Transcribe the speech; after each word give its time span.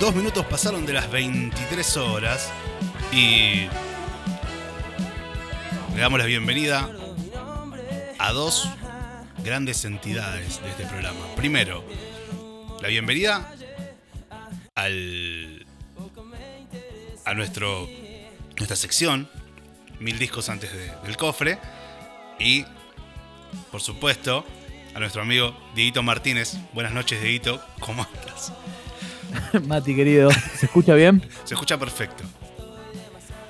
Dos 0.00 0.14
minutos 0.14 0.46
pasaron 0.46 0.86
de 0.86 0.94
las 0.94 1.10
23 1.10 1.96
horas 1.98 2.50
y 3.12 3.68
le 5.94 6.00
damos 6.00 6.18
la 6.18 6.24
bienvenida 6.24 6.90
a 8.18 8.32
dos 8.32 8.66
grandes 9.44 9.84
entidades 9.84 10.62
de 10.62 10.70
este 10.70 10.86
programa. 10.86 11.20
Primero, 11.36 11.84
la 12.80 12.88
bienvenida 12.88 13.52
al 14.74 15.66
a 17.26 17.34
nuestro 17.34 17.86
nuestra 18.56 18.76
sección 18.76 19.28
mil 19.98 20.18
discos 20.18 20.48
antes 20.48 20.70
del 21.04 21.18
cofre 21.18 21.58
y 22.38 22.64
por 23.70 23.82
supuesto 23.82 24.46
a 24.94 24.98
nuestro 24.98 25.20
amigo 25.20 25.54
Dieguito 25.74 26.02
Martínez. 26.02 26.56
Buenas 26.72 26.94
noches, 26.94 27.20
Dieguito. 27.20 27.62
¿Cómo 27.80 28.02
estás? 28.02 28.50
Mati, 29.66 29.94
querido, 29.94 30.30
¿se 30.54 30.66
escucha 30.66 30.94
bien? 30.94 31.22
Se 31.44 31.54
escucha 31.54 31.78
perfecto. 31.78 32.24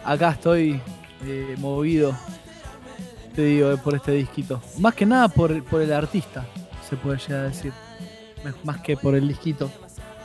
Acá 0.05 0.30
estoy 0.30 0.80
eh, 1.27 1.55
movido, 1.59 2.16
te 3.34 3.43
digo, 3.43 3.77
por 3.79 3.95
este 3.95 4.12
disquito. 4.12 4.62
Más 4.79 4.95
que 4.95 5.06
nada 5.06 5.29
por, 5.29 5.62
por 5.65 5.83
el 5.83 5.93
artista, 5.93 6.47
se 6.89 6.97
puede 6.97 7.19
llegar 7.19 7.41
a 7.41 7.48
decir. 7.48 7.73
Más 8.65 8.80
que 8.80 8.97
por 8.97 9.15
el 9.15 9.29
disquito. 9.29 9.70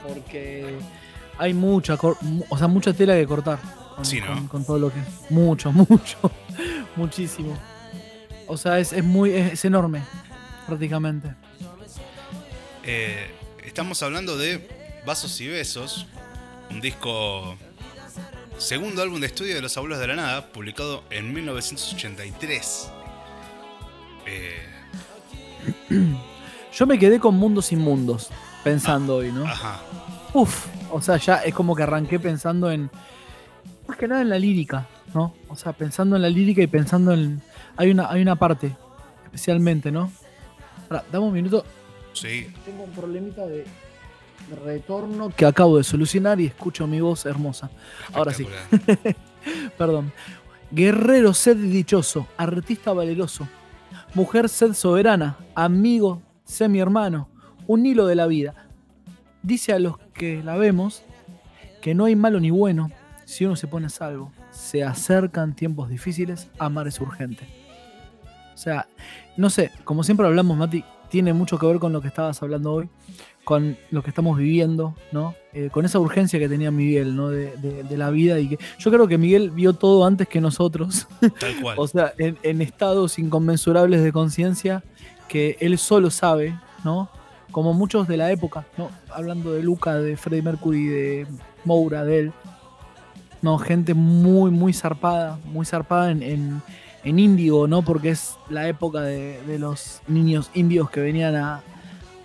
Porque 0.08 0.78
hay 1.38 1.54
mucha, 1.54 1.98
o 2.50 2.58
sea, 2.58 2.68
mucha 2.68 2.94
tela 2.94 3.16
que 3.16 3.26
cortar. 3.26 3.60
Con, 3.96 4.06
sí, 4.06 4.20
¿no? 4.22 4.48
con, 4.50 4.66
todo 4.66 4.80
lo 4.80 4.92
que 4.92 5.00
es. 5.00 5.32
Mucho, 5.32 5.72
mucho, 5.90 6.32
muchísimo. 6.96 7.58
O 8.48 8.58
sea, 8.58 8.80
es, 8.80 9.04
muy, 9.04 9.32
es, 9.32 9.66
enorme, 9.66 10.04
prácticamente. 10.68 11.34
Eh, 12.84 13.28
estamos 13.64 14.02
hablando 14.04 14.38
de 14.38 14.75
Vasos 15.06 15.40
y 15.40 15.48
Besos, 15.48 16.08
un 16.72 16.82
disco, 16.82 17.56
segundo 18.58 19.04
álbum 19.04 19.20
de 19.20 19.28
estudio 19.28 19.54
de 19.54 19.62
Los 19.62 19.78
Abuelos 19.78 20.00
de 20.00 20.08
la 20.08 20.16
Nada, 20.16 20.52
publicado 20.52 21.04
en 21.12 21.32
1983. 21.32 22.90
Eh, 24.26 24.66
Yo 26.74 26.88
me 26.88 26.98
quedé 26.98 27.20
con 27.20 27.36
Mundos 27.36 27.72
Inmundos, 27.72 28.32
pensando 28.64 29.14
ah, 29.14 29.18
hoy, 29.18 29.32
¿no? 29.32 29.46
Ajá. 29.46 29.80
Uf, 30.34 30.66
o 30.92 31.00
sea, 31.00 31.18
ya 31.18 31.36
es 31.38 31.54
como 31.54 31.76
que 31.76 31.84
arranqué 31.84 32.20
pensando 32.20 32.72
en, 32.72 32.90
más 33.88 33.98
que 33.98 34.08
nada 34.08 34.24
en 34.24 34.30
la 34.30 34.40
lírica, 34.40 34.88
¿no? 35.14 35.36
O 35.50 35.56
sea, 35.56 35.74
pensando 35.74 36.16
en 36.16 36.24
la 36.24 36.30
lírica 36.30 36.64
y 36.64 36.68
pensando 36.68 37.14
en, 37.14 37.44
hay 37.78 37.92
una, 37.92 38.10
hay 38.10 38.24
una 38.24 38.38
parte, 38.38 38.76
especialmente, 39.26 39.92
¿no? 39.92 40.12
Ahora, 40.90 41.06
dame 41.12 41.26
un 41.26 41.34
minuto. 41.34 41.64
Sí. 42.14 42.52
Tengo 42.66 42.86
un 42.86 42.92
problemita 42.92 43.46
de, 43.46 43.66
retorno 44.64 45.30
que 45.30 45.46
acabo 45.46 45.78
de 45.78 45.84
solucionar 45.84 46.40
y 46.40 46.48
escucho 46.48 46.88
mi 46.88 47.02
voz 47.02 47.26
hermosa. 47.26 47.70
Ahora 48.14 48.34
sí. 48.34 48.48
Perdón. 49.78 50.12
Guerrero 50.72 51.34
sed 51.34 51.58
dichoso, 51.58 52.28
artista 52.38 52.92
valeroso, 52.92 53.48
mujer 54.14 54.50
sed 54.50 54.74
soberana, 54.74 55.38
amigo 55.54 56.22
sé 56.44 56.68
mi 56.68 56.80
hermano, 56.80 57.30
un 57.68 57.86
hilo 57.86 58.08
de 58.08 58.16
la 58.16 58.28
vida. 58.28 58.68
Dice 59.44 59.74
a 59.74 59.80
los 59.80 59.98
que 60.14 60.44
la 60.44 60.58
vemos 60.58 61.04
que 61.82 61.94
no 61.94 62.06
hay 62.06 62.16
malo 62.16 62.40
ni 62.40 62.50
bueno 62.50 62.92
si 63.26 63.46
uno 63.46 63.56
se 63.56 63.68
pone 63.68 63.88
a 63.88 63.90
salvo. 63.90 64.32
Se 64.52 64.84
acercan 64.84 65.56
tiempos 65.56 65.90
difíciles, 65.90 66.48
amar 66.58 66.88
es 66.88 67.00
urgente. 67.00 67.48
O 68.54 68.58
sea, 68.58 68.88
no 69.38 69.50
sé, 69.50 69.72
como 69.84 70.04
siempre 70.04 70.26
hablamos, 70.26 70.58
Mati, 70.58 70.84
tiene 71.10 71.34
mucho 71.34 71.60
que 71.60 71.68
ver 71.68 71.80
con 71.80 71.94
lo 71.94 72.02
que 72.02 72.08
estabas 72.08 72.42
hablando 72.42 72.74
hoy 72.74 72.90
con 73.46 73.78
lo 73.92 74.02
que 74.04 74.10
estamos 74.10 74.38
viviendo, 74.38 74.96
¿no? 75.12 75.36
Eh, 75.54 75.70
con 75.72 75.86
esa 75.86 76.00
urgencia 76.00 76.40
que 76.40 76.50
tenía 76.50 76.72
Miguel, 76.72 77.16
¿no? 77.16 77.30
De, 77.30 77.86
la 77.92 78.10
vida 78.10 78.40
y 78.40 78.50
que 78.50 78.60
yo 78.80 78.92
creo 78.92 79.08
que 79.08 79.18
Miguel 79.18 79.52
vio 79.52 79.74
todo 79.74 80.06
antes 80.06 80.28
que 80.28 80.42
nosotros. 80.42 81.08
Tal 81.40 81.62
cual. 81.62 81.76
o 81.80 81.88
sea, 81.88 82.12
en, 82.18 82.62
estados 82.62 83.20
inconmensurables 83.20 84.04
de 84.04 84.12
conciencia 84.12 84.84
que 85.30 85.56
él 85.62 85.78
solo 85.78 86.10
sabe, 86.10 86.60
¿no? 86.84 87.10
Como 87.52 87.74
muchos 87.74 88.08
de 88.08 88.18
la 88.18 88.32
época, 88.32 88.66
¿no? 88.78 88.90
Hablando 89.14 89.54
de 89.54 89.64
Luca, 89.64 89.94
de 89.94 90.18
Freddie 90.18 90.42
Mercury, 90.42 90.88
de 90.88 91.28
Moura, 91.64 92.04
de 92.04 92.20
él. 92.20 92.34
No, 93.44 93.60
gente 93.60 93.94
muy, 93.94 94.50
muy 94.50 94.74
zarpada, 94.74 95.40
muy 95.46 95.68
zarpada 95.68 96.10
en, 96.10 96.24
en, 96.24 96.62
en 97.04 97.20
índigo, 97.20 97.68
¿no? 97.68 97.84
Porque 97.84 98.10
es 98.10 98.38
la 98.50 98.68
época 98.68 99.02
de, 99.02 99.40
de 99.44 99.60
los 99.60 100.02
niños 100.08 100.50
indios 100.56 100.90
que 100.90 101.00
venían 101.00 101.36
a, 101.36 101.62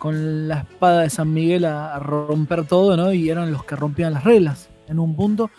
con 0.01 0.49
la 0.49 0.61
espada 0.61 1.03
de 1.03 1.11
San 1.11 1.33
Miguel 1.33 1.67
a, 1.67 1.99
romper 1.99 2.67
todo, 2.67 2.97
¿no? 2.97 3.13
Y 3.13 3.29
eran 3.29 3.53
los 3.53 3.65
que 3.65 3.77
rompían 3.77 4.15
las 4.15 4.25
reglas 4.25 4.71
en 4.89 4.99
un 4.99 5.15
punto. 5.15 5.51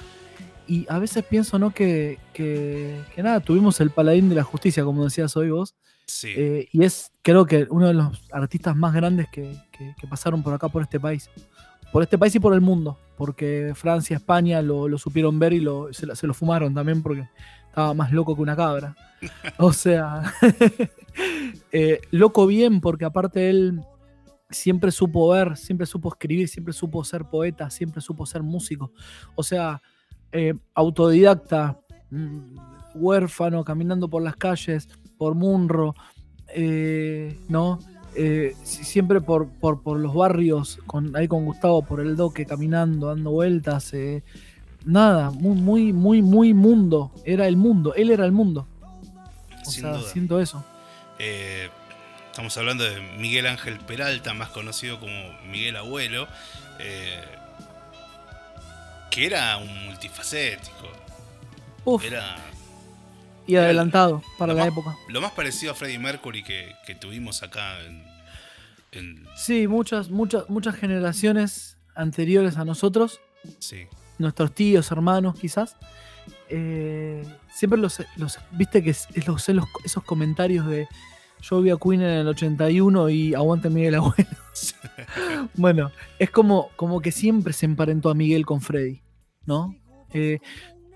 Y 0.67 0.87
a 0.89 0.97
veces 0.97 1.23
pienso, 1.23 1.59
¿no? 1.59 1.69
Que, 1.69 2.17
que, 2.33 3.03
nada, 3.17 3.39
tuvimos 3.39 3.79
el 3.81 3.91
paladín 3.91 4.29
de 4.29 4.35
la 4.35 4.43
justicia, 4.43 4.83
como 4.83 5.03
decías 5.03 5.37
hoy 5.37 5.51
vos. 5.51 5.75
Sí. 6.07 6.33
Eh, 6.35 6.67
y 6.71 6.83
es, 6.83 7.11
creo 7.21 7.45
que 7.45 7.67
uno 7.69 7.87
de 7.87 7.93
los 7.93 8.27
artistas 8.31 8.75
más 8.75 8.95
grandes 8.95 9.27
que, 9.31 9.55
pasaron 10.09 10.41
por 10.41 10.55
acá, 10.55 10.69
por 10.69 10.81
este 10.81 10.99
país. 10.99 11.29
Por 11.91 12.01
este 12.01 12.17
país 12.17 12.33
y 12.33 12.39
por 12.39 12.55
el 12.55 12.61
mundo. 12.61 12.97
Porque 13.17 13.73
Francia, 13.75 14.17
España 14.17 14.63
lo, 14.63 14.97
supieron 14.97 15.37
ver 15.37 15.53
y 15.53 15.59
lo, 15.59 15.93
se, 15.93 16.07
lo 16.07 16.33
fumaron 16.33 16.73
también 16.73 17.03
porque 17.03 17.29
estaba 17.67 17.93
más 17.93 18.11
loco 18.11 18.35
que 18.35 18.41
una 18.41 18.55
cabra. 18.55 18.95
O 19.59 19.71
sea, 19.71 20.33
eh, 21.71 22.01
loco 22.09 22.47
bien 22.47 22.81
porque 22.81 23.05
aparte 23.05 23.51
él 23.51 23.83
siempre 24.51 24.91
supo 24.91 25.29
ver, 25.29 25.57
siempre 25.57 25.85
supo 25.85 26.09
escribir, 26.09 26.47
siempre 26.47 26.73
supo 26.73 27.03
ser 27.03 27.25
poeta, 27.25 27.69
siempre 27.69 28.01
supo 28.01 28.25
ser 28.25 28.43
músico. 28.43 28.91
O 29.35 29.43
sea, 29.43 29.81
eh, 30.31 30.53
autodidacta, 30.73 31.79
mm, 32.09 32.57
huérfano, 32.95 33.63
caminando 33.63 34.09
por 34.09 34.21
las 34.21 34.35
calles, 34.35 34.87
por 35.17 35.35
Munro, 35.35 35.95
eh, 36.53 37.39
¿no? 37.49 37.79
Eh, 38.15 38.55
siempre 38.63 39.21
por, 39.21 39.47
por, 39.49 39.97
los 39.97 40.13
barrios, 40.13 40.79
con, 40.85 41.15
ahí 41.15 41.27
con 41.27 41.45
Gustavo, 41.45 41.81
por 41.81 42.01
el 42.01 42.15
doque, 42.15 42.45
caminando, 42.45 43.07
dando 43.07 43.31
vueltas. 43.31 43.93
nada, 44.85 45.31
muy, 45.31 45.55
muy, 45.55 45.93
muy, 45.93 46.21
muy 46.21 46.53
mundo. 46.53 47.11
Era 47.23 47.47
el 47.47 47.55
mundo, 47.55 47.93
él 47.95 48.11
era 48.11 48.25
el 48.25 48.33
mundo. 48.33 48.67
O 49.65 49.71
sea, 49.71 50.01
siento 50.01 50.39
eso. 50.39 50.63
Estamos 52.31 52.55
hablando 52.55 52.85
de 52.85 53.01
Miguel 53.17 53.45
Ángel 53.45 53.77
Peralta, 53.79 54.33
más 54.33 54.51
conocido 54.51 55.01
como 55.01 55.13
Miguel 55.51 55.75
Abuelo, 55.75 56.29
eh, 56.79 57.25
que 59.09 59.25
era 59.25 59.57
un 59.57 59.87
multifacético. 59.87 60.87
Uf. 61.83 62.01
y 63.45 63.55
adelantado 63.57 64.23
para 64.37 64.53
la 64.53 64.65
época. 64.65 64.95
Lo 65.09 65.19
más 65.19 65.33
parecido 65.33 65.73
a 65.73 65.75
Freddie 65.75 65.99
Mercury 65.99 66.41
que, 66.41 66.95
tuvimos 67.01 67.43
acá 67.43 67.77
en, 68.93 69.27
Sí, 69.35 69.67
muchas, 69.67 70.09
muchas, 70.09 70.49
muchas 70.49 70.75
generaciones 70.75 71.75
anteriores 71.95 72.55
a 72.55 72.63
nosotros. 72.63 73.19
Sí. 73.59 73.87
Nuestros 74.19 74.55
tíos, 74.55 74.89
hermanos, 74.89 75.37
quizás. 75.37 75.75
Eh, 76.47 77.25
siempre 77.53 77.77
los, 77.77 78.01
los, 78.15 78.39
viste 78.51 78.81
que 78.81 78.91
es, 78.91 79.09
esos 79.15 80.03
comentarios 80.05 80.65
de 80.65 80.87
yo 81.41 81.61
vi 81.61 81.69
a 81.71 81.77
Queen 81.77 82.01
en 82.01 82.09
el 82.09 82.27
81 82.27 83.09
y 83.09 83.33
aguante 83.33 83.69
Miguel 83.69 83.95
Abuelo. 83.95 84.29
bueno, 85.55 85.91
es 86.19 86.29
como, 86.29 86.69
como 86.75 87.01
que 87.01 87.11
siempre 87.11 87.53
se 87.53 87.65
emparentó 87.65 88.09
a 88.09 88.15
Miguel 88.15 88.45
con 88.45 88.61
Freddy, 88.61 89.01
¿no? 89.45 89.75
Eh, 90.13 90.39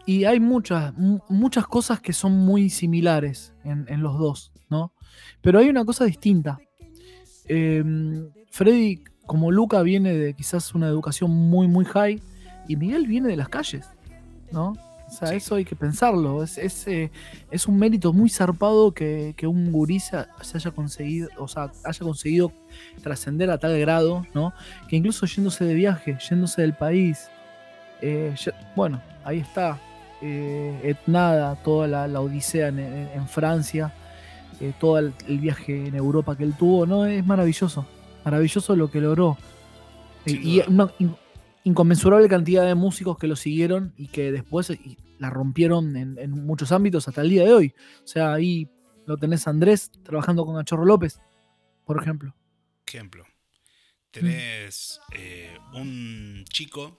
y 0.06 0.26
hay 0.26 0.40
muchas, 0.40 0.94
muchas 1.30 1.66
cosas 1.66 2.00
que 2.00 2.14
son 2.14 2.34
muy 2.34 2.70
similares 2.70 3.56
en, 3.64 4.02
los 4.02 4.20
dos, 4.20 4.52
¿no? 4.70 4.94
Pero 5.42 5.58
hay 5.58 5.70
una 5.70 5.84
cosa 5.84 6.06
distinta. 6.06 6.60
Em, 7.48 8.30
Freddy, 8.52 9.04
como 9.26 9.52
Luca, 9.52 9.82
viene 9.82 10.14
de 10.14 10.36
quizás 10.36 10.76
una 10.76 10.88
educación 10.88 11.32
muy, 11.32 11.68
muy 11.68 11.86
high, 11.86 12.22
y 12.68 12.76
Miguel 12.76 13.08
viene 13.08 13.30
de 13.30 13.36
las 13.36 13.50
calles, 13.50 13.90
¿no? 14.52 14.74
O 15.16 15.18
sea, 15.18 15.34
eso 15.34 15.56
hay 15.56 15.64
que 15.64 15.78
pensarlo. 15.78 16.44
Es, 16.44 16.58
es, 16.58 16.86
eh, 16.88 17.10
es 17.50 17.68
un 17.68 17.80
mérito 17.80 18.12
muy 18.12 18.30
zarpado 18.30 18.92
que, 18.92 19.34
un 19.44 19.72
gurí 19.72 20.02
se, 20.02 20.18
haya 20.18 20.72
conseguido, 20.72 21.30
o 21.38 21.48
sea, 21.48 21.72
haya 21.86 22.00
conseguido 22.00 22.52
trascender 23.02 23.50
a 23.50 23.58
tal 23.58 23.80
grado, 23.80 24.26
¿no? 24.34 24.54
Que 24.90 24.98
incluso 24.98 25.26
yéndose 25.26 25.64
de 25.64 25.74
viaje, 25.74 26.18
yéndose 26.30 26.62
del 26.62 26.74
país. 26.74 27.30
Eh, 28.02 28.36
bueno, 28.76 29.02
ahí 29.24 29.40
está. 29.40 29.80
Eh, 30.22 30.82
Etnada, 30.84 31.56
toda 31.64 31.88
la, 31.88 32.20
odisea 32.20 32.68
en, 32.68 33.28
Francia, 33.30 33.94
todo 34.82 35.00
el, 35.00 35.14
viaje 35.40 35.88
en 35.88 35.96
Europa 35.96 36.36
que 36.36 36.44
él 36.44 36.56
tuvo, 36.60 36.86
¿no? 36.86 37.06
Es 37.06 37.26
maravilloso. 37.26 37.86
Maravilloso 38.26 38.76
lo 38.76 38.92
que 38.92 39.00
logró. 39.00 39.38
y 40.26 40.62
inconmensurable 41.64 42.28
cantidad 42.28 42.66
de 42.66 42.76
músicos 42.76 43.18
que 43.18 43.28
lo 43.28 43.36
siguieron 43.36 43.94
y 43.98 44.08
que 44.08 44.32
después 44.32 44.72
la 45.20 45.30
rompieron 45.30 45.96
en, 45.96 46.32
muchos 46.32 46.72
ámbitos 46.72 47.08
hasta 47.08 47.22
el 47.22 47.30
día 47.30 47.44
de 47.44 47.54
hoy. 47.54 47.74
O 48.04 48.08
sea, 48.08 48.34
ahí 48.34 48.70
lo 49.06 49.18
tenés 49.18 49.48
Andrés 49.48 49.92
trabajando 50.04 50.46
con 50.46 50.58
Achorro 50.58 50.86
López, 50.86 51.20
por 51.86 52.02
ejemplo. 52.02 52.36
Ejemplo. 52.88 53.26
Tenés 54.12 55.02
eh, 55.12 55.58
un 55.74 56.46
chico 56.48 56.98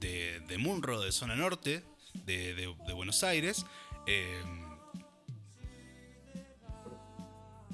de, 0.00 0.40
de 0.48 0.58
Munro, 0.58 1.00
de 1.00 1.12
zona 1.12 1.36
norte, 1.36 1.84
de, 2.24 2.54
de- 2.54 2.92
Buenos 2.92 3.22
Aires, 3.22 3.64
eh, 4.06 4.42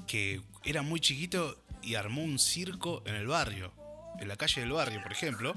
que 0.05 0.41
era 0.63 0.81
muy 0.81 0.99
chiquito 0.99 1.63
y 1.81 1.95
armó 1.95 2.23
un 2.23 2.39
circo 2.39 3.01
en 3.05 3.15
el 3.15 3.27
barrio, 3.27 3.73
en 4.19 4.27
la 4.27 4.35
calle 4.35 4.61
del 4.61 4.71
barrio, 4.71 5.01
por 5.01 5.11
ejemplo. 5.11 5.55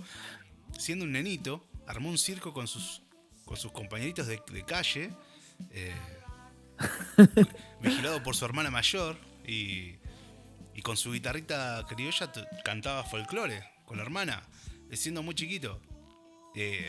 Siendo 0.78 1.04
un 1.04 1.12
nenito, 1.12 1.66
armó 1.86 2.08
un 2.10 2.18
circo 2.18 2.52
con 2.52 2.66
sus, 2.66 3.02
con 3.46 3.56
sus 3.56 3.72
compañeritos 3.72 4.26
de, 4.26 4.42
de 4.52 4.64
calle, 4.64 5.10
eh, 5.70 5.94
vigilado 7.80 8.22
por 8.22 8.36
su 8.36 8.44
hermana 8.44 8.70
mayor 8.70 9.16
y, 9.46 9.94
y 10.74 10.82
con 10.82 10.98
su 10.98 11.12
guitarrita 11.12 11.82
criolla 11.88 12.30
cantaba 12.62 13.02
folclore 13.04 13.64
con 13.86 13.96
la 13.96 14.02
hermana, 14.02 14.42
siendo 14.92 15.22
muy 15.22 15.34
chiquito. 15.34 15.80
Eh, 16.54 16.86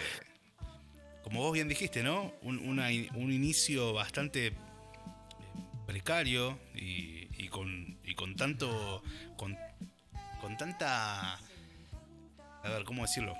como 1.24 1.42
vos 1.42 1.54
bien 1.54 1.68
dijiste, 1.68 2.04
¿no? 2.04 2.34
Un, 2.42 2.58
una 2.60 2.88
un 3.16 3.32
inicio 3.32 3.94
bastante 3.94 4.48
eh, 4.48 4.54
precario 5.86 6.58
y, 6.74 7.28
y 7.38 7.50
con, 7.50 7.98
y 8.04 8.16
con 8.16 8.36
tanto. 8.36 9.04
Con, 9.38 9.58
con 10.42 10.58
tanta. 10.58 11.36
A 11.36 12.70
ver, 12.70 12.84
¿cómo 12.84 13.04
decirlo? 13.04 13.36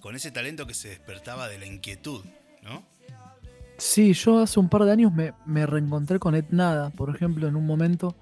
Con 0.00 0.16
ese 0.16 0.30
talento 0.30 0.66
que 0.66 0.74
se 0.74 0.88
despertaba 0.88 1.48
de 1.48 1.58
la 1.58 1.66
inquietud, 1.66 2.22
¿no? 2.62 2.82
Sí, 3.78 4.12
yo 4.12 4.38
hace 4.40 4.60
un 4.60 4.68
par 4.68 4.84
de 4.84 4.92
años 4.92 5.12
me, 5.12 5.32
me 5.46 5.66
reencontré 5.66 6.18
con 6.18 6.34
Ed 6.34 6.46
Nada, 6.50 6.90
por 6.90 7.14
ejemplo, 7.14 7.48
en 7.48 7.56
un 7.56 7.66
momento. 7.66 8.14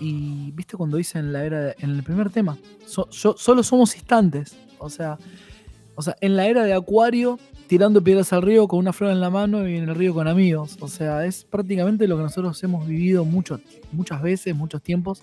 Y 0.00 0.52
viste 0.52 0.76
cuando 0.76 0.96
dicen 0.96 1.32
la 1.32 1.44
era 1.44 1.60
de- 1.60 1.74
en 1.80 1.90
el 1.90 2.02
primer 2.02 2.30
tema, 2.30 2.56
yo- 2.86 3.08
solo 3.36 3.62
somos 3.62 3.94
instantes. 3.96 4.56
O 4.78 4.88
sea, 4.90 5.18
o 5.96 6.02
sea, 6.02 6.16
en 6.20 6.36
la 6.36 6.46
era 6.46 6.62
de 6.64 6.72
Acuario, 6.72 7.38
tirando 7.66 8.02
piedras 8.02 8.32
al 8.32 8.42
río 8.42 8.68
con 8.68 8.78
una 8.78 8.92
flor 8.92 9.10
en 9.10 9.20
la 9.20 9.30
mano 9.30 9.66
y 9.68 9.76
en 9.76 9.88
el 9.88 9.94
río 9.94 10.14
con 10.14 10.28
amigos. 10.28 10.76
O 10.80 10.88
sea, 10.88 11.24
es 11.24 11.44
prácticamente 11.44 12.06
lo 12.06 12.16
que 12.16 12.22
nosotros 12.22 12.62
hemos 12.62 12.86
vivido 12.86 13.24
mucho, 13.24 13.60
muchas 13.92 14.22
veces, 14.22 14.54
muchos 14.54 14.82
tiempos. 14.82 15.22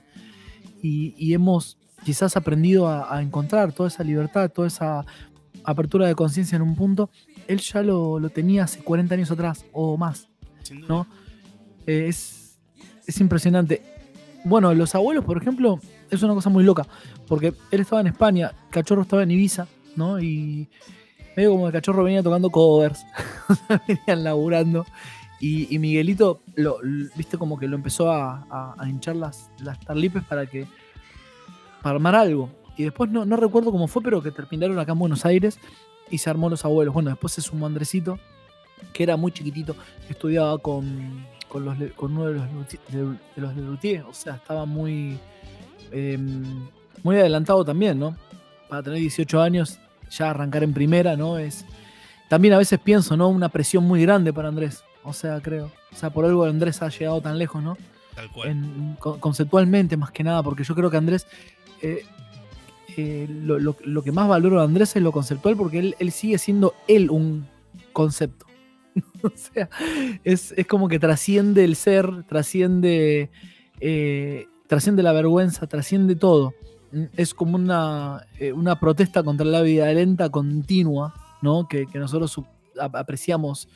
Y, 0.82 1.14
y 1.18 1.34
hemos 1.34 1.78
quizás 2.04 2.36
aprendido 2.36 2.88
a 2.88 3.22
encontrar 3.22 3.72
toda 3.72 3.88
esa 3.90 4.04
libertad, 4.04 4.52
toda 4.52 4.68
esa 4.68 5.06
apertura 5.66 6.08
de 6.08 6.16
conciencia 6.16 6.56
en 6.56 6.62
un 6.62 6.76
punto. 6.76 7.10
Él 7.48 7.60
ya 7.60 7.82
lo, 7.82 8.20
lo 8.20 8.30
tenía 8.30 8.64
hace 8.66 8.80
40 8.84 9.16
años 9.16 9.32
atrás 9.32 9.66
o 9.72 9.98
más. 9.98 10.28
¿no? 10.88 11.06
Eh, 11.86 12.06
es, 12.08 12.58
es 13.06 13.20
impresionante. 13.20 13.82
Bueno, 14.44 14.74
los 14.74 14.94
abuelos, 14.96 15.24
por 15.26 15.38
ejemplo, 15.38 15.80
es 16.10 16.22
una 16.24 16.34
cosa 16.36 16.50
muy 16.50 16.64
loca, 16.64 16.86
porque 17.28 17.54
él 17.72 17.82
estaba 17.82 18.02
en 18.02 18.08
España, 18.08 18.52
Cachorro 18.70 19.02
estaba 19.02 19.24
en 19.24 19.32
Ibiza, 19.32 19.68
¿no? 19.96 20.20
Y 20.20 20.68
medio 21.36 21.52
como 21.52 21.66
el 21.68 21.74
Cachorro 21.74 22.04
venía 22.04 22.22
tocando 22.22 22.52
covers, 22.52 23.04
venían 23.88 24.24
laburando, 24.24 24.86
y, 25.40 25.74
y 25.74 25.80
Miguelito, 25.80 26.42
lo, 26.56 26.78
viste, 27.16 27.38
como 27.40 27.58
que 27.58 27.68
lo 27.68 27.76
empezó 27.76 28.12
a, 28.12 28.46
a- 28.50 28.76
a 28.78 28.88
hinchar 28.90 29.16
las, 29.16 29.50
las 29.60 29.80
tarlipes 29.80 30.24
para 30.24 30.46
que, 30.46 30.68
para 31.82 31.96
armar 31.96 32.14
algo. 32.16 32.50
Y 32.78 32.84
después 32.84 33.10
no, 33.10 33.26
no 33.26 33.36
recuerdo 33.38 33.72
cómo 33.72 33.88
fue, 33.88 34.02
pero 34.02 34.22
que 34.22 34.32
terminaron 34.32 34.78
acá 34.80 34.92
en 34.92 35.00
Buenos 35.00 35.26
Aires 35.26 35.60
y 36.10 36.18
se 36.18 36.30
armó 36.30 36.50
los 36.50 36.66
abuelos. 36.66 36.94
Bueno, 36.94 37.10
después 37.10 37.34
se 37.34 37.42
sumó 37.42 37.66
Andresito, 37.66 38.20
que 38.94 39.04
era 39.04 39.16
muy 39.18 39.32
chiquitito, 39.32 39.76
estudiaba 40.10 40.58
con, 40.58 41.26
con, 41.48 41.64
los, 41.66 41.78
con 41.96 42.12
uno 42.18 42.26
de 42.28 42.34
los, 42.34 42.44
de, 42.90 43.04
de 43.04 43.42
los 43.42 43.56
Lelutier, 43.56 44.04
o 44.04 44.14
sea, 44.14 44.36
estaba 44.36 44.66
muy, 44.66 45.18
eh, 45.92 46.18
muy 47.04 47.16
adelantado 47.18 47.64
también, 47.64 47.98
¿no? 47.98 48.16
Para 48.70 48.84
tener 48.84 49.00
18 49.00 49.42
años, 49.42 49.80
ya 50.12 50.30
arrancar 50.32 50.64
en 50.64 50.74
primera, 50.74 51.16
¿no? 51.16 51.38
Es, 51.38 51.66
también 52.30 52.54
a 52.54 52.58
veces 52.58 52.80
pienso, 52.80 53.16
¿no? 53.16 53.30
Una 53.30 53.50
presión 53.50 53.84
muy 53.86 54.02
grande 54.02 54.34
para 54.34 54.50
Andrés, 54.50 54.84
o 55.04 55.14
sea, 55.14 55.40
creo. 55.42 55.72
O 55.94 55.96
sea, 55.96 56.10
por 56.10 56.26
algo 56.26 56.44
Andrés 56.46 56.82
ha 56.82 56.90
llegado 56.90 57.22
tan 57.22 57.38
lejos, 57.40 57.64
¿no? 57.64 57.78
Tal 58.16 58.30
cual. 58.32 58.50
en- 58.50 58.96
con- 59.00 59.20
conceptualmente 59.20 59.96
más 59.98 60.12
que 60.12 60.24
nada, 60.24 60.42
porque 60.44 60.64
yo 60.64 60.74
creo 60.76 60.90
que 60.90 60.98
Andrés, 60.98 61.28
eh, 61.82 62.06
eh, 62.98 63.28
lo, 63.30 63.60
lo- 63.60 64.04
que 64.04 64.12
más 64.12 64.28
valoro 64.28 64.58
de 64.60 64.64
Andrés 64.66 64.96
es 64.96 65.02
lo 65.02 65.12
conceptual, 65.12 65.56
porque 65.56 65.80
él, 65.80 65.96
él 66.00 66.12
sigue 66.12 66.38
siendo 66.38 66.74
él 66.88 67.10
un 67.10 67.48
concepto. 67.94 68.46
o 69.24 69.32
sea, 69.36 69.70
es, 70.24 70.54
es 70.56 70.68
como 70.68 70.88
que 70.88 71.00
trasciende 71.00 71.64
el 71.64 71.76
ser, 71.76 72.24
trasciende, 72.24 73.30
eh, 73.80 74.46
trasciende 74.68 75.04
la 75.04 75.12
vergüenza, 75.14 75.68
trasciende 75.68 76.16
todo. 76.16 76.54
Es 77.18 77.34
como 77.34 77.56
una, 77.56 78.26
eh, 78.40 78.54
una 78.54 78.80
protesta 78.80 79.22
contra 79.24 79.46
la 79.46 79.62
vida 79.62 79.92
lenta 79.92 80.30
continua, 80.30 81.14
¿no? 81.42 81.68
Que, 81.68 81.88
que 81.88 82.00
nosotros 82.00 82.40
apreciamos 82.94 83.68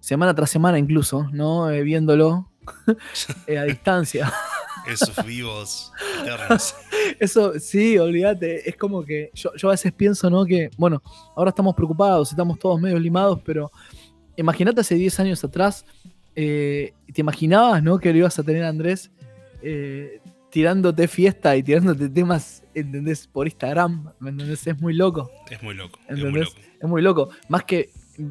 semana 0.00 0.34
tras 0.34 0.50
semana 0.50 0.78
incluso, 0.78 1.28
¿no? 1.32 1.68
Viéndolo 1.68 2.50
a 3.58 3.62
distancia. 3.64 4.30
Esos 4.86 5.24
vivos 5.24 5.92
eternos. 6.22 6.74
Eso, 7.20 7.58
sí, 7.58 7.98
olvídate. 7.98 8.68
Es 8.68 8.76
como 8.76 9.04
que 9.04 9.30
yo, 9.34 9.54
yo 9.56 9.68
a 9.68 9.72
veces 9.72 9.92
pienso, 9.92 10.30
¿no? 10.30 10.44
Que, 10.44 10.70
bueno, 10.76 11.02
ahora 11.34 11.50
estamos 11.50 11.74
preocupados, 11.74 12.30
estamos 12.30 12.58
todos 12.58 12.80
medio 12.80 12.98
limados, 12.98 13.40
pero 13.44 13.70
imagínate 14.36 14.80
hace 14.80 14.94
10 14.94 15.20
años 15.20 15.44
atrás, 15.44 15.84
eh, 16.34 16.92
¿te 17.12 17.20
imaginabas, 17.20 17.82
¿no? 17.82 17.98
Que 17.98 18.12
lo 18.12 18.18
ibas 18.18 18.38
a 18.38 18.42
tener 18.42 18.64
a 18.64 18.68
Andrés 18.68 19.10
eh, 19.62 20.20
tirándote 20.50 21.08
fiesta 21.08 21.56
y 21.56 21.62
tirándote 21.62 22.08
temas, 22.08 22.62
¿entendés? 22.74 23.26
Por 23.26 23.46
Instagram, 23.46 24.12
¿me 24.20 24.30
entendés? 24.30 24.66
Es 24.66 24.80
muy 24.80 24.94
loco. 24.94 25.30
Es 25.50 25.62
muy 25.62 25.74
loco. 25.74 25.98
Es 26.08 26.18
muy 26.18 26.28
¿Entendés? 26.28 26.54
loco. 26.54 26.68
Es 26.80 26.88
muy 26.88 27.02
loco. 27.02 27.28
Más 27.48 27.64
que 27.64 27.90
mm, 28.18 28.30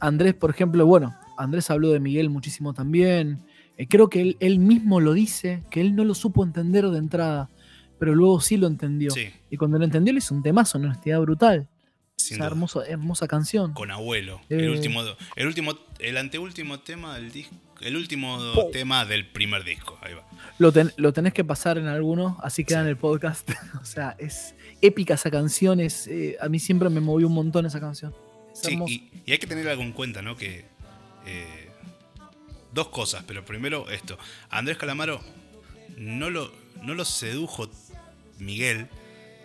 Andrés, 0.00 0.34
por 0.34 0.50
ejemplo, 0.50 0.86
bueno, 0.86 1.14
Andrés 1.36 1.70
habló 1.70 1.90
de 1.90 2.00
Miguel 2.00 2.30
muchísimo 2.30 2.72
también. 2.74 3.42
Eh, 3.78 3.86
creo 3.88 4.08
que 4.08 4.20
él, 4.20 4.36
él 4.40 4.58
mismo 4.58 5.00
lo 5.00 5.12
dice, 5.12 5.62
que 5.70 5.80
él 5.80 5.94
no 5.94 6.04
lo 6.04 6.14
supo 6.14 6.44
entender 6.44 6.86
de 6.88 6.98
entrada, 6.98 7.50
pero 7.98 8.14
luego 8.14 8.40
sí 8.40 8.56
lo 8.56 8.66
entendió. 8.66 9.10
Sí, 9.10 9.28
Y 9.50 9.56
cuando 9.56 9.78
lo 9.78 9.84
entendió 9.84 10.12
le 10.12 10.18
hizo 10.18 10.34
un 10.34 10.42
temazo, 10.42 10.78
una 10.78 10.88
honestidad 10.88 11.20
brutal. 11.20 11.68
sin 12.16 12.42
hermoso, 12.42 12.82
hermosa 12.84 13.28
canción. 13.28 13.74
Con 13.74 13.90
abuelo. 13.90 14.40
Eh. 14.48 14.56
El 14.60 14.70
último, 14.70 15.02
el 15.36 15.46
último, 15.46 15.72
el 15.98 16.16
anteúltimo 16.16 16.80
tema 16.80 17.14
del 17.16 17.30
disco. 17.30 17.54
El 17.82 17.94
último 17.96 18.38
tema 18.72 19.04
del 19.04 19.26
primer 19.26 19.62
disco. 19.62 19.98
Ahí 20.00 20.14
va. 20.14 20.26
Lo, 20.58 20.72
ten- 20.72 20.92
lo 20.96 21.12
tenés 21.12 21.34
que 21.34 21.44
pasar 21.44 21.76
en 21.76 21.86
alguno, 21.88 22.38
así 22.42 22.64
queda 22.64 22.78
Sí. 22.78 22.82
en 22.84 22.88
el 22.88 22.96
podcast. 22.96 23.50
o 23.82 23.84
sea, 23.84 24.16
es 24.18 24.54
épica 24.80 25.12
esa 25.14 25.30
canción. 25.30 25.78
Es, 25.80 26.06
eh, 26.08 26.36
a 26.40 26.48
mí 26.48 26.58
siempre 26.58 26.88
me 26.88 27.00
movió 27.00 27.26
un 27.26 27.34
montón 27.34 27.66
esa 27.66 27.78
canción. 27.80 28.14
Es 28.50 28.60
Sí, 28.60 28.78
y, 28.88 29.10
y 29.26 29.32
hay 29.32 29.38
que 29.38 29.46
tener 29.46 29.68
algo 29.68 29.82
en 29.82 29.92
cuenta, 29.92 30.22
¿no? 30.22 30.36
Que. 30.36 30.64
eh, 31.26 31.65
dos 32.76 32.88
cosas, 32.88 33.24
pero 33.26 33.44
primero 33.44 33.90
esto. 33.90 34.16
A 34.50 34.58
Andrés 34.58 34.76
Calamaro 34.76 35.20
no 35.96 36.30
lo, 36.30 36.52
no 36.82 36.94
lo 36.94 37.04
sedujo 37.04 37.68
Miguel 38.38 38.86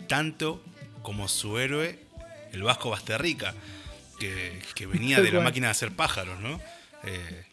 tanto 0.07 0.61
como 1.01 1.27
su 1.27 1.57
héroe, 1.57 1.97
el 2.51 2.61
Vasco 2.61 2.89
Basterrica, 2.91 3.55
que, 4.19 4.61
que 4.75 4.85
venía 4.85 5.21
de 5.21 5.31
la 5.31 5.39
máquina 5.43 5.67
de 5.67 5.71
hacer 5.71 5.91
pájaros, 5.95 6.39
¿no? 6.41 6.59
Eh, 7.03 7.45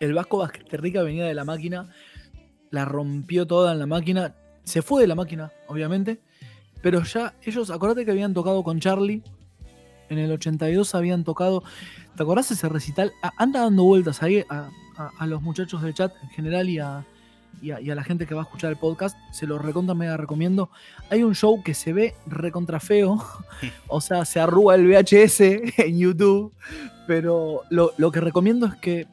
El 0.00 0.14
Vasco 0.14 0.38
Basterrica 0.38 1.02
venía 1.02 1.26
de 1.26 1.34
la 1.34 1.44
máquina, 1.44 1.92
la 2.70 2.84
rompió 2.84 3.46
toda 3.46 3.72
en 3.72 3.80
la 3.80 3.86
máquina, 3.86 4.34
se 4.62 4.80
fue 4.82 5.02
de 5.02 5.08
la 5.08 5.16
máquina, 5.16 5.52
obviamente, 5.66 6.20
pero 6.80 7.02
ya 7.02 7.34
ellos, 7.42 7.70
acordate 7.70 8.04
que 8.04 8.12
habían 8.12 8.32
tocado 8.32 8.62
con 8.62 8.78
Charlie, 8.78 9.22
en 10.12 10.18
el 10.18 10.32
82 10.32 10.94
habían 10.94 11.24
tocado, 11.24 11.62
¿te 12.16 12.22
acordás 12.22 12.50
ese 12.50 12.68
recital? 12.68 13.12
Anda 13.36 13.60
dando 13.62 13.84
vueltas 13.84 14.22
ahí 14.22 14.44
a, 14.48 14.70
a- 14.96 15.10
a 15.18 15.26
los 15.26 15.42
muchachos 15.42 15.82
del 15.82 15.94
chat 15.94 16.12
en 16.22 16.28
general 16.30 16.68
y 16.68 16.78
a, 16.78 17.04
y, 17.60 17.70
a, 17.70 17.80
y 17.80 17.90
a 17.90 17.94
la 17.94 18.04
gente 18.04 18.26
que 18.26 18.34
va 18.34 18.42
a 18.42 18.44
escuchar 18.44 18.70
el 18.70 18.76
podcast, 18.76 19.16
se 19.32 19.46
lo 19.46 19.58
recontra 19.58 19.94
mega 19.94 20.16
recomiendo. 20.16 20.70
Hay 21.10 21.22
un 21.22 21.34
show 21.34 21.62
que 21.62 21.74
se 21.74 21.92
ve 21.92 22.14
recontra 22.26 22.78
feo, 22.80 23.22
o 23.88 24.00
sea, 24.00 24.24
se 24.24 24.40
arruga 24.40 24.74
el 24.74 24.86
VHS 24.86 25.40
en 25.78 25.98
YouTube, 25.98 26.52
pero 27.06 27.62
lo, 27.70 27.92
lo 27.96 28.10
que 28.12 28.20
recomiendo 28.20 28.66
es 28.66 28.74
que 28.76 29.06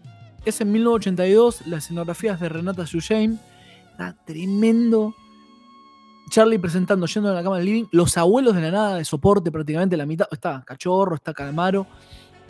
es 0.45 0.61
en 0.61 0.71
1982, 0.71 1.67
la 1.67 1.77
escenografía 1.77 2.33
es 2.33 2.39
de 2.39 2.49
Renata 2.49 2.85
Sujain. 2.87 3.39
Está 3.91 4.15
tremendo. 4.25 5.13
Charlie 6.29 6.59
presentando, 6.59 7.05
yendo 7.05 7.29
a 7.29 7.33
la 7.33 7.43
cama 7.43 7.57
del 7.57 7.65
living. 7.65 7.85
Los 7.91 8.17
abuelos 8.17 8.55
de 8.55 8.61
la 8.61 8.71
nada 8.71 8.95
de 8.95 9.05
soporte, 9.05 9.51
prácticamente 9.51 9.97
la 9.97 10.05
mitad. 10.05 10.27
Está 10.31 10.63
Cachorro, 10.65 11.15
está 11.15 11.33
Calamaro, 11.33 11.87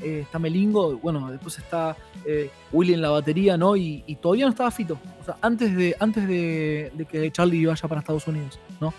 eh, 0.02 0.22
está 0.24 0.38
Melingo. 0.40 0.98
Bueno, 0.98 1.32
después 1.32 1.58
está 1.58 1.96
eh, 2.26 2.52
Willy 2.72 2.94
en 2.94 3.02
la 3.02 3.10
batería, 3.10 3.58
¿no? 3.58 3.76
Y, 3.76 4.04
y 4.06 4.16
todavía 4.16 4.46
no 4.46 4.52
estaba 4.52 4.70
Fito. 4.72 5.00
O 5.22 5.26
sea, 5.26 5.38
antes 5.42 5.76
de, 5.76 5.96
antes 6.00 6.28
de, 6.28 6.92
de 6.94 7.06
que 7.06 7.32
Charlie 7.32 7.66
vaya 7.66 7.88
para 7.88 8.02
Estados 8.02 8.28
Unidos, 8.28 8.60
¿no? 8.80 8.94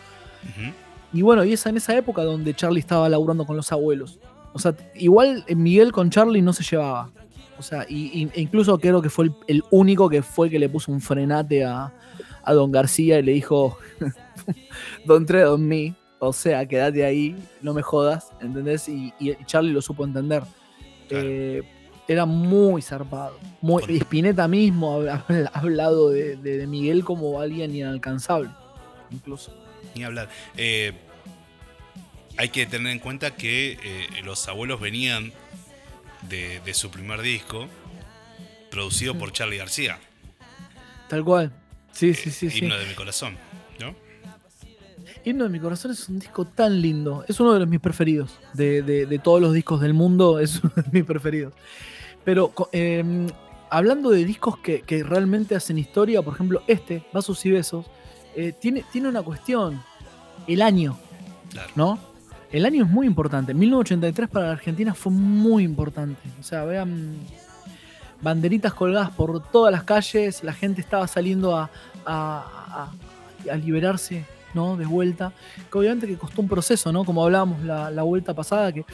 Y 1.12 1.22
bueno, 1.22 1.44
y 1.44 1.52
es 1.52 1.66
en 1.66 1.76
esa 1.76 1.96
época 1.96 2.22
donde 2.22 2.54
Charlie 2.54 2.80
estaba 2.80 3.08
laburando 3.08 3.44
con 3.44 3.56
los 3.56 3.70
abuelos. 3.72 4.18
O 4.52 4.58
sea, 4.58 4.74
igual 4.94 5.44
eh, 5.46 5.54
Miguel 5.54 5.92
con 5.92 6.10
Charlie 6.10 6.42
no 6.42 6.52
se 6.52 6.62
llevaba. 6.64 7.10
O 7.60 7.62
sea, 7.62 7.84
y, 7.88 8.22
y- 8.22 8.30
e 8.34 8.40
incluso 8.40 8.78
creo 8.78 9.00
que 9.02 9.10
fue 9.10 9.26
el, 9.26 9.32
el 9.46 9.62
único 9.70 10.08
que 10.08 10.22
fue 10.22 10.48
que 10.50 10.58
le 10.58 10.68
puso 10.68 10.90
un 10.90 11.00
frenate 11.00 11.62
a, 11.64 11.92
a 12.42 12.52
Don 12.54 12.72
García 12.72 13.18
y 13.18 13.22
le 13.22 13.32
dijo, 13.32 13.78
Don't 15.04 15.26
tread 15.26 15.52
on 15.52 15.66
me. 15.68 15.94
O 16.18 16.32
sea, 16.32 16.66
quédate 16.66 17.04
ahí, 17.04 17.36
no 17.62 17.72
me 17.72 17.82
jodas, 17.82 18.32
¿entendés? 18.40 18.88
Y, 18.88 19.12
y 19.18 19.34
Charlie 19.46 19.72
lo 19.72 19.80
supo 19.82 20.04
entender. 20.04 20.42
Claro. 21.08 21.26
Eh, 21.28 21.62
era 22.08 22.26
muy 22.26 22.82
zarpado. 22.82 23.38
Muy, 23.60 23.82
Spinetta 23.98 24.48
mismo 24.48 25.00
ha, 25.02 25.24
ha 25.52 25.58
hablado 25.58 26.10
de, 26.10 26.36
de- 26.36 26.58
de 26.58 26.66
Miguel 26.66 27.04
como 27.04 27.40
alguien 27.40 27.74
inalcanzable. 27.74 28.50
Incluso. 29.10 29.54
Ni 29.94 30.02
hablar. 30.04 30.28
Eh, 30.56 30.92
hay 32.36 32.48
que 32.48 32.64
tener 32.66 32.92
en 32.92 32.98
cuenta 33.00 33.32
que 33.34 33.72
eh, 33.72 34.06
los 34.24 34.46
abuelos 34.48 34.80
venían 34.80 35.32
de, 36.28 36.60
de 36.64 36.74
su 36.74 36.90
primer 36.90 37.20
disco, 37.22 37.66
producido 38.70 39.16
por 39.16 39.32
Charlie 39.32 39.56
García. 39.58 39.98
Tal 41.08 41.24
cual. 41.24 41.52
Sí, 41.92 42.14
sí, 42.14 42.30
sí, 42.30 42.50
sí. 42.50 42.58
Himno 42.60 42.76
de 42.78 42.86
mi 42.86 42.94
corazón. 42.94 43.36
¿no? 43.80 43.94
Himno 45.24 45.44
de 45.44 45.50
mi 45.50 45.58
corazón 45.60 45.90
es 45.90 46.08
un 46.08 46.18
disco 46.18 46.44
tan 46.46 46.80
lindo. 46.80 47.24
Es 47.28 47.40
uno 47.40 47.52
de 47.52 47.60
los 47.60 47.68
mis 47.68 47.80
preferidos. 47.80 48.38
De, 48.54 48.82
de- 48.82 49.06
de 49.06 49.18
todos 49.18 49.40
los 49.40 49.52
discos 49.52 49.80
del 49.80 49.92
mundo, 49.94 50.38
es 50.40 50.62
uno 50.62 50.72
de 50.76 50.84
mis 50.92 51.04
preferidos. 51.04 51.52
Pero 52.24 52.52
eh, 52.72 53.02
hablando 53.70 54.10
de 54.10 54.24
discos 54.24 54.58
que, 54.58 54.82
que 54.82 55.02
realmente 55.02 55.54
hacen 55.56 55.78
historia, 55.78 56.22
por 56.22 56.34
ejemplo, 56.34 56.62
este, 56.68 57.04
Vasos 57.12 57.44
y 57.46 57.50
Besos, 57.50 57.86
eh, 58.36 58.52
tiene, 58.58 58.84
tiene 58.92 59.08
una 59.08 59.22
cuestión. 59.22 59.82
El 60.46 60.62
año, 60.62 60.98
Claro. 61.50 61.70
¿no? 61.74 62.09
El 62.52 62.66
año 62.66 62.84
es 62.84 62.90
muy 62.90 63.06
importante. 63.06 63.54
1983 63.54 64.28
para 64.28 64.46
la 64.46 64.52
Argentina 64.52 64.92
fue 64.94 65.12
muy 65.12 65.62
importante. 65.64 66.20
O 66.40 66.42
sea, 66.42 66.64
vean 66.64 67.14
banderitas 68.22 68.74
colgadas 68.74 69.10
por 69.10 69.42
todas 69.50 69.72
las 69.72 69.84
calles, 69.84 70.42
la 70.44 70.52
gente 70.52 70.80
estaba 70.80 71.06
saliendo 71.06 71.56
a, 71.56 71.70
a- 72.04 72.90
a- 73.46 73.52
a 73.52 73.56
liberarse, 73.56 74.24
¿no? 74.52 74.76
De 74.76 74.84
vuelta. 74.84 75.32
Que 75.70 75.78
obviamente 75.78 76.06
que 76.06 76.16
costó 76.18 76.42
un 76.42 76.48
proceso, 76.48 76.92
¿no? 76.92 77.04
Como 77.04 77.24
hablábamos 77.24 77.62
la, 77.62 77.90
la 77.90 78.02
vuelta 78.02 78.34
pasada, 78.34 78.72
que 78.72 78.84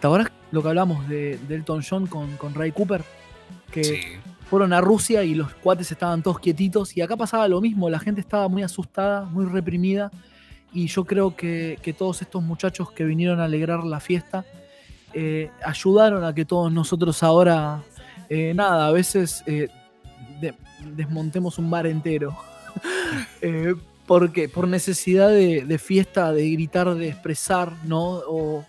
¿te 0.00 0.06
acordás 0.06 0.30
lo 0.52 0.62
que 0.62 0.68
hablamos 0.68 1.06
de, 1.08 1.38
de 1.48 1.54
Elton 1.56 1.82
John 1.88 2.06
con, 2.06 2.36
con 2.36 2.54
Ray 2.54 2.72
Cooper? 2.72 3.02
Que 3.70 3.84
Sí. 3.84 3.98
fueron 4.48 4.72
a 4.72 4.80
Rusia 4.80 5.22
y 5.24 5.34
los 5.34 5.52
cuates 5.54 5.90
estaban 5.92 6.22
todos 6.22 6.38
quietitos. 6.38 6.96
Y 6.96 7.02
acá 7.02 7.16
pasaba 7.16 7.48
lo 7.48 7.60
mismo, 7.60 7.90
la 7.90 7.98
gente 7.98 8.20
estaba 8.20 8.48
muy 8.48 8.62
asustada, 8.62 9.24
muy 9.26 9.44
reprimida. 9.44 10.10
Y 10.72 10.86
yo 10.86 11.04
creo 11.04 11.34
que, 11.36 11.78
que 11.82 11.92
todos 11.92 12.22
estos 12.22 12.42
muchachos 12.42 12.92
que 12.92 13.04
vinieron 13.04 13.40
a 13.40 13.44
alegrar 13.44 13.82
la 13.84 13.98
fiesta 14.00 14.44
eh, 15.12 15.50
ayudaron 15.64 16.22
a 16.24 16.34
que 16.34 16.44
todos 16.44 16.72
nosotros 16.72 17.22
ahora, 17.22 17.82
eh, 18.28 18.52
nada, 18.54 18.86
a 18.86 18.92
veces 18.92 19.42
eh, 19.46 19.68
de- 20.40 20.54
desmontemos 20.94 21.58
un 21.58 21.68
bar 21.70 21.86
entero. 21.86 22.36
Porque 24.06 24.48
por 24.48 24.66
necesidad 24.66 25.28
de, 25.28 25.64
de 25.64 25.78
fiesta, 25.78 26.32
de 26.32 26.50
gritar, 26.50 26.94
de 26.94 27.08
expresar, 27.08 27.72
¿no? 27.84 28.00
O 28.26 28.64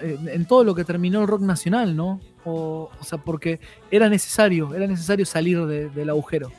en 0.00 0.44
todo 0.46 0.64
lo 0.64 0.74
que 0.74 0.82
terminó 0.84 1.20
el 1.20 1.28
rock 1.28 1.42
nacional, 1.42 1.94
¿no? 1.94 2.20
O, 2.44 2.90
o 2.98 3.04
sea, 3.04 3.18
porque 3.18 3.60
era 3.90 4.08
necesario, 4.08 4.74
era 4.74 4.86
necesario 4.86 5.26
salir 5.26 5.64
de- 5.66 5.90
del 5.90 6.08
agujero, 6.10 6.50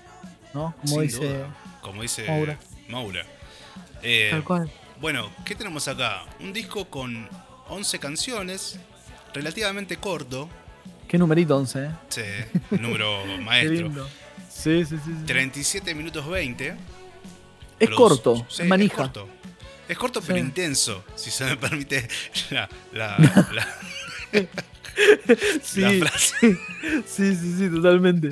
¿no? 0.53 0.73
Como 0.81 0.87
Sin 0.93 1.01
dice 1.01 1.27
duda. 1.33 1.47
Como 1.81 2.01
dice 2.03 2.27
Maura. 2.27 2.59
Maura. 2.87 3.25
Eh, 4.03 4.29
tal 4.31 4.43
cual. 4.43 4.71
bueno, 4.99 5.29
¿qué 5.45 5.55
tenemos 5.55 5.87
acá? 5.87 6.23
Un 6.39 6.53
disco 6.53 6.85
con 6.89 7.27
11 7.69 7.99
canciones, 7.99 8.79
relativamente 9.33 9.97
corto. 9.97 10.49
Qué 11.07 11.17
numerito 11.17 11.57
11, 11.57 11.83
¿eh? 11.85 11.89
Sí, 12.09 12.21
el 12.71 12.81
número 12.81 13.23
Qué 13.25 13.37
maestro. 13.37 13.73
lindo. 13.87 14.09
Sí, 14.49 14.85
sí, 14.85 14.95
sí. 15.03 15.11
sí. 15.19 15.25
37 15.25 15.93
minutos 15.95 16.27
20. 16.27 16.75
Es 17.79 17.89
Produce- 17.89 17.95
corto, 17.95 18.45
sí, 18.49 18.61
es 18.63 18.67
manija. 18.67 18.93
Es 18.93 18.99
corto, 19.09 19.29
Es 19.87 19.97
corto 19.97 20.21
pero 20.21 20.37
intenso, 20.39 21.03
si 21.15 21.31
se 21.31 21.45
me 21.45 21.57
permite 21.57 22.07
la, 22.51 22.69
la- 22.93 23.17
la- 23.51 23.67
Sí, 25.63 25.81
la 25.81 25.91
frase. 25.93 26.35
sí, 27.07 27.35
sí, 27.35 27.55
sí, 27.57 27.69
totalmente. 27.69 28.29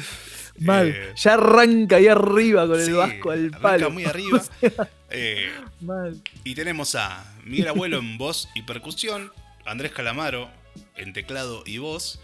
Mal. 0.59 0.87
Eh, 0.89 1.13
ya 1.15 1.33
arranca 1.33 1.95
ahí 1.97 2.07
arriba 2.07 2.67
con 2.67 2.79
Sí, 2.79 2.91
el 2.91 2.95
vasco 2.97 3.31
al 3.31 3.39
arranca 3.47 3.59
palo. 3.59 3.91
muy 3.91 4.05
arriba. 4.05 4.37
O 4.39 4.69
sea, 4.69 4.89
Eh, 5.11 5.49
mal. 5.81 6.21
y 6.43 6.53
tenemos 6.55 6.95
a 6.95 7.25
Miguel 7.45 7.67
Abuelo 7.69 7.97
en 7.99 8.17
voz 8.17 8.47
y 8.55 8.61
percusión, 8.63 9.31
Andrés 9.65 9.91
Calamaro 9.91 10.49
en 10.95 11.13
teclado 11.13 11.63
y 11.65 11.77
voz, 11.79 12.19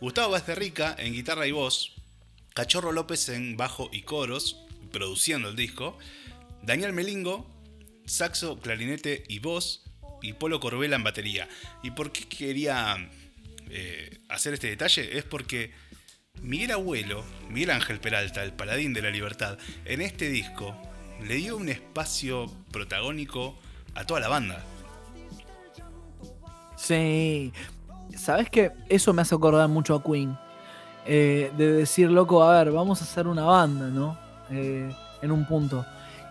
Gustavo 0.00 0.32
Vaz 0.32 0.46
de 0.46 0.54
Rica 0.54 0.94
en 0.98 1.12
guitarra 1.12 1.46
y 1.46 1.52
voz, 1.52 1.94
Cachorro 2.54 2.92
López 2.92 3.28
en 3.28 3.56
bajo 3.56 3.88
y 3.92 4.02
coros, 4.02 4.56
produciendo 4.92 5.48
el 5.50 5.56
disco, 5.56 5.96
Daniel 6.62 6.92
Melingo, 6.92 7.48
saxo, 8.06 8.58
clarinete 8.60 9.22
y 9.28 9.38
voz, 9.38 9.84
y 10.22 10.32
Polo 10.32 10.58
Corbela 10.58 10.96
en 10.96 11.04
batería. 11.04 11.48
¿Y 11.84 11.92
por 11.92 12.10
qué 12.10 12.24
quería 12.28 13.08
eh, 13.70 14.18
hacer 14.28 14.54
este 14.54 14.66
detalle? 14.68 15.16
Es 15.18 15.22
porque 15.24 15.70
Miguel 16.42 16.72
Abuelo, 16.72 17.22
Miguel 17.50 17.70
Ángel 17.70 18.00
Peralta, 18.00 18.42
el 18.42 18.52
paladín 18.52 18.92
de 18.92 19.02
la 19.02 19.10
libertad, 19.10 19.58
en 19.84 20.00
este 20.00 20.28
disco 20.28 20.74
le 21.26 21.34
dio 21.34 21.56
un 21.56 21.68
espacio 21.68 22.46
protagónico 22.70 23.56
a 23.94 24.04
toda 24.04 24.20
la 24.20 24.28
banda. 24.28 24.62
Sí. 26.76 27.52
¿Sabes 28.16 28.48
qué? 28.50 28.72
Eso 28.88 29.12
me 29.12 29.22
hace 29.22 29.34
acordar 29.34 29.68
mucho 29.68 29.94
a 29.96 30.02
Queen. 30.02 30.36
Eh, 31.06 31.50
de 31.56 31.72
decir, 31.72 32.10
loco, 32.10 32.42
a 32.42 32.58
ver, 32.62 32.72
vamos 32.72 33.00
a 33.00 33.04
hacer 33.04 33.26
una 33.26 33.44
banda, 33.44 33.86
¿no? 33.88 34.18
Eh, 34.50 34.90
en 35.22 35.32
un 35.32 35.46
punto. 35.46 35.84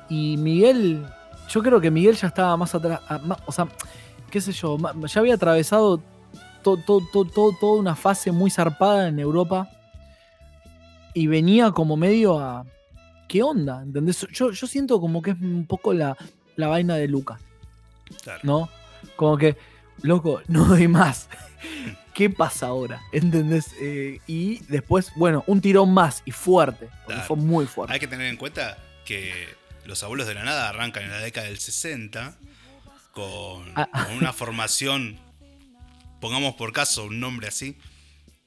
Y 0.09 0.37
Miguel, 0.37 1.05
yo 1.49 1.61
creo 1.63 1.81
que 1.81 1.91
Miguel 1.91 2.15
ya 2.15 2.27
estaba 2.27 2.55
más 2.57 2.73
atrás. 2.75 3.01
a- 3.07 3.17
ma- 3.19 3.37
o 3.45 3.51
sea, 3.51 3.67
qué 4.31 4.39
sé 4.39 4.51
yo, 4.53 4.77
ya 5.07 5.19
había 5.19 5.33
atravesado 5.35 6.01
to- 6.63 6.77
to- 6.85 7.01
to- 7.11 7.25
toda 7.59 7.79
una 7.79 7.95
fase 7.95 8.31
muy 8.31 8.49
zarpada 8.49 9.07
en 9.07 9.19
Europa. 9.19 9.69
Y 11.17 11.25
venía 11.25 11.71
como 11.71 11.97
medio 11.97 12.37
a. 12.39 12.63
¿Qué 13.27 13.41
onda? 13.41 13.81
¿Entendés? 13.81 14.27
Yo, 14.31 14.51
yo 14.51 14.67
siento 14.67 15.01
como 15.01 15.21
que 15.23 15.31
es 15.31 15.37
un 15.41 15.65
poco 15.65 15.91
la, 15.93 16.15
la 16.55 16.67
vaina 16.67 16.95
de 16.95 17.07
Luca. 17.07 17.39
Claro. 18.21 18.39
¿no? 18.43 18.69
Como 19.15 19.35
que, 19.37 19.57
loco, 20.03 20.41
no 20.47 20.65
doy 20.65 20.87
más. 20.87 21.27
¿Qué 22.13 22.29
pasa 22.29 22.67
ahora? 22.67 23.01
¿Entendés? 23.11 23.71
Eh, 23.81 24.19
y 24.27 24.59
después, 24.65 25.11
bueno, 25.15 25.43
un 25.47 25.59
tirón 25.59 25.91
más 25.91 26.21
y 26.25 26.31
fuerte. 26.31 26.85
Porque 26.85 27.05
Claro. 27.13 27.23
fue 27.23 27.37
muy 27.37 27.65
fuerte. 27.65 27.93
Hay 27.93 27.99
que 27.99 28.07
tener 28.07 28.27
en 28.27 28.37
cuenta 28.37 28.77
que 29.03 29.33
Los 29.85 30.03
Abuelos 30.03 30.27
de 30.27 30.35
la 30.35 30.43
Nada 30.43 30.69
arrancan 30.69 31.03
en 31.03 31.09
la 31.09 31.19
década 31.19 31.47
del 31.47 31.57
60 31.57 32.35
con, 33.11 33.71
Ah. 33.75 33.87
con 34.05 34.17
una 34.17 34.33
formación, 34.33 35.17
pongamos 36.21 36.53
por 36.55 36.73
caso 36.73 37.05
un 37.05 37.19
nombre 37.19 37.47
así. 37.47 37.75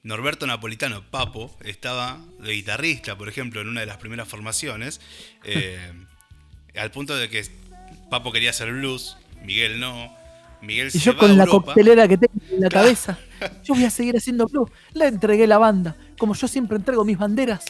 Norberto 0.03 0.47
Napolitano, 0.47 1.03
Papo, 1.11 1.55
estaba 1.63 2.19
de 2.39 2.53
guitarrista, 2.53 3.17
por 3.17 3.29
ejemplo, 3.29 3.61
en 3.61 3.67
una 3.67 3.81
de 3.81 3.85
las 3.85 3.97
primeras 3.97 4.27
formaciones, 4.27 4.99
eh, 5.43 5.77
al 6.75 6.91
punto 6.91 7.15
de 7.15 7.29
que 7.29 7.45
Papo 8.09 8.31
quería 8.31 8.49
hacer 8.49 8.71
blues, 8.71 9.17
Miguel 9.43 9.79
no, 9.79 10.15
Miguel 10.61 10.91
Y 10.93 10.99
se 10.99 10.99
yo 10.99 11.13
va 11.13 11.19
con 11.19 11.31
a 11.31 11.35
la 11.35 11.45
coctelera 11.47 12.07
que 12.07 12.17
tengo 12.17 12.33
en 12.51 12.61
la 12.61 12.69
Claro. 12.69 12.85
cabeza, 12.85 13.19
yo 13.63 13.75
voy 13.75 13.85
a 13.85 13.89
seguir 13.91 14.15
haciendo 14.17 14.47
blues. 14.47 14.69
Le 14.93 15.07
entregué 15.07 15.45
la 15.47 15.57
banda, 15.57 15.95
como 16.17 16.33
yo 16.35 16.47
siempre 16.47 16.77
entrego 16.77 17.05
mis 17.05 17.17
banderas, 17.17 17.65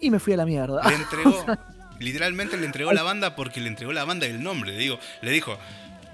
y 0.00 0.10
me 0.10 0.18
fui 0.18 0.32
a 0.32 0.36
la 0.38 0.46
mierda. 0.46 0.82
Le 0.88 0.94
entregó, 0.94 1.44
literalmente 2.00 2.56
le 2.56 2.66
entregó 2.66 2.92
la 2.92 3.02
banda 3.02 3.36
porque 3.36 3.60
le 3.60 3.68
entregó 3.68 3.92
la 3.92 4.04
banda 4.04 4.26
y 4.26 4.30
el 4.30 4.42
nombre. 4.42 4.72
Le, 4.72 4.78
digo, 4.78 4.98
le 5.22 5.30
dijo, 5.30 5.58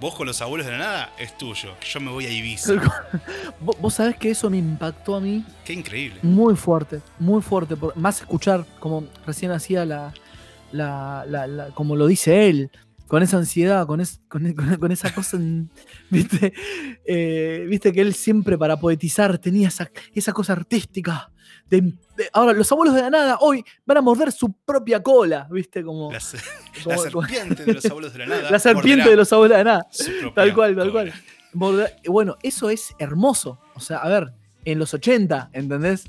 vos 0.01 0.15
con 0.15 0.27
los 0.27 0.41
abuelos 0.41 0.67
de 0.67 0.73
la 0.73 0.79
nada 0.79 1.13
es 1.19 1.37
tuyo, 1.37 1.75
yo 1.93 2.01
me 2.01 2.11
voy 2.11 2.27
a 2.27 2.31
Ibiza. 2.33 2.73
Vos, 3.61 3.95
sabés 3.95 4.17
que 4.17 4.31
eso 4.31 4.49
me 4.49 4.57
impactó 4.57 5.15
a 5.17 5.21
mí 5.21 5.45
Qué 5.65 5.75
increíble. 5.75 6.21
muy 6.23 6.57
fuerte, 6.57 7.01
muy 7.19 7.43
fuerte. 7.43 7.77
por- 7.77 7.95
más 7.97 8.21
escuchar, 8.21 8.65
como 8.79 9.05
recién 9.27 9.51
hacía 9.53 9.85
la, 9.85 10.15
la, 10.73 11.25
la- 11.29 11.47
la- 11.47 11.67
como 11.69 11.97
lo 11.97 12.07
dice 12.07 12.49
él, 12.49 12.71
con 13.07 13.23
esa 13.23 13.37
ansiedad, 13.37 13.87
con, 13.87 14.01
es- 14.01 14.21
con, 14.29 14.51
con- 14.55 14.77
con 14.77 14.93
esa 14.93 15.13
cosa, 15.13 15.37
en- 15.37 15.71
¿viste? 16.11 16.55
Eh, 17.05 17.67
viste 17.69 17.93
que 17.93 18.01
él 18.01 18.15
siempre 18.15 18.57
para 18.57 18.79
poetizar 18.79 19.37
tenía 19.39 19.69
esa, 19.69 19.91
esa 20.15 20.33
cosa 20.33 20.55
artística. 20.55 21.31
De, 21.71 21.81
de- 22.17 22.29
ahora, 22.33 22.53
los 22.53 22.71
abuelos 22.73 22.95
de 22.97 23.03
la 23.03 23.11
nada 23.11 23.39
hoy 23.41 23.65
van 23.87 23.97
a 23.97 24.01
morder 24.01 24.33
su 24.33 24.53
propia 24.53 25.03
cola, 25.03 25.47
¿viste? 25.51 25.83
Como, 25.85 26.11
La, 26.13 26.19
se- 26.21 26.39
como- 26.83 26.97
la 26.97 26.99
serpiente 27.31 27.65
de 27.65 27.75
los 27.75 27.85
abuelos 27.87 28.13
de 28.13 28.19
la 28.19 28.27
nada. 28.27 28.51
la 28.51 28.59
serpiente 28.59 29.09
de 29.11 29.17
los 29.17 29.33
abuelos 29.33 29.57
de 29.59 29.65
la 29.65 29.71
nada. 29.73 29.87
Tal 30.35 30.55
cual, 30.55 30.77
tal 30.77 30.91
cual. 30.93 31.13
Morder- 31.55 31.95
Bueno, 32.07 32.37
eso 32.43 32.71
es 32.71 32.95
hermoso. 32.99 33.59
O 33.75 33.81
sea, 33.81 33.99
a 33.99 34.09
ver, 34.09 34.33
en 34.65 34.79
los 34.79 34.93
80, 34.93 35.51
¿entendés? 35.53 36.05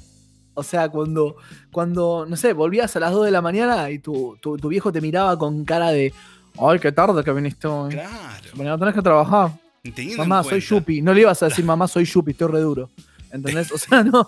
O 0.53 0.63
sea, 0.63 0.89
cuando, 0.89 1.37
cuando 1.71 2.25
no 2.27 2.35
sé, 2.35 2.53
volvías 2.53 2.93
a 2.95 2.99
las 2.99 3.11
2 3.11 3.25
de 3.25 3.31
la 3.31 3.41
mañana 3.41 3.89
y 3.89 3.99
tu, 3.99 4.37
tu, 4.41 4.57
tu 4.57 4.67
viejo 4.67 4.91
te 4.91 4.99
miraba 4.99 5.37
con 5.37 5.63
cara 5.63 5.91
de, 5.91 6.13
ay, 6.59 6.79
qué 6.79 6.91
tarde 6.91 7.23
que 7.23 7.31
viniste 7.31 7.67
hoy. 7.67 7.91
Claro. 7.91 8.09
Mañana 8.55 8.77
tenés 8.77 8.93
que 8.95 9.01
trabajar. 9.01 9.51
Teniendo 9.95 10.17
Mamá, 10.25 10.43
soy 10.43 10.59
Yupi. 10.59 11.01
No 11.01 11.13
le 11.13 11.21
ibas 11.21 11.41
a 11.41 11.47
decir, 11.47 11.63
mamá, 11.65 11.87
soy 11.87 12.03
Yupi, 12.05 12.31
estoy 12.31 12.51
re 12.51 12.59
duro. 12.59 12.89
¿Entendés? 13.31 13.71
O 13.71 13.77
sea, 13.77 14.03
no. 14.03 14.27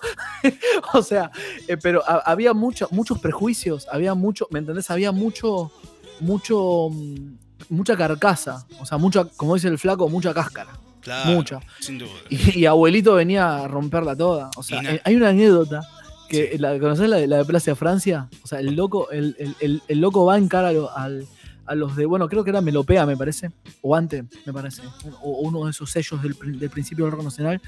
o 0.93 1.01
sea, 1.03 1.31
eh, 1.67 1.77
pero 1.81 2.01
ha- 2.07 2.23
había 2.25 2.53
mucho, 2.53 2.87
muchos 2.91 3.19
prejuicios, 3.19 3.87
había 3.91 4.13
mucho, 4.13 4.47
¿me 4.51 4.59
entendés? 4.59 4.89
Había 4.89 5.11
mucho, 5.11 5.71
mucho 6.19 6.89
mm, 6.91 7.35
mucha 7.69 7.95
carcasa. 7.97 8.65
O 8.79 8.85
sea, 8.85 8.97
mucha, 8.97 9.25
como 9.25 9.55
dice 9.55 9.67
el 9.67 9.77
flaco, 9.79 10.09
mucha 10.09 10.33
cáscara. 10.33 10.71
Claro, 11.01 11.31
Mucha. 11.31 11.59
Sin 11.81 11.97
duda. 11.97 12.11
Y, 12.29 12.59
y 12.61 12.65
abuelito 12.65 13.13
venía 13.15 13.57
a 13.57 13.67
romperla 13.67 14.15
toda. 14.15 14.49
O 14.55 14.63
sea, 14.63 14.79
eh, 14.83 15.01
hay 15.03 15.15
una 15.15 15.29
anécdota 15.29 15.81
que 16.29 16.51
Sí. 16.53 16.57
la 16.57 16.79
¿conocés 16.79 17.09
la 17.09 17.17
de 17.17 17.27
la 17.27 17.37
de 17.39 17.45
Plaza 17.45 17.75
Francia? 17.75 18.29
O 18.41 18.47
sea, 18.47 18.59
el 18.61 18.73
loco, 18.75 19.11
el, 19.11 19.35
el- 19.37 19.55
el- 19.59 19.81
el 19.89 19.99
loco 19.99 20.23
va 20.25 20.37
en 20.37 20.47
cara 20.47 20.69
al- 20.95 21.27
a 21.65 21.75
los 21.75 21.95
de, 21.95 22.05
bueno, 22.05 22.27
creo 22.27 22.43
que 22.43 22.49
era 22.49 22.61
Melopea, 22.61 23.05
me 23.05 23.15
parece, 23.17 23.51
o 23.81 23.95
antes, 23.95 24.25
me 24.45 24.51
parece, 24.53 24.81
o 25.21 25.39
uno 25.41 25.65
de 25.65 25.71
esos 25.71 25.89
sellos 25.91 26.21
del, 26.21 26.35
del 26.59 26.69
principio 26.69 27.05
del 27.05 27.13
rock 27.13 27.23
nacional, 27.23 27.61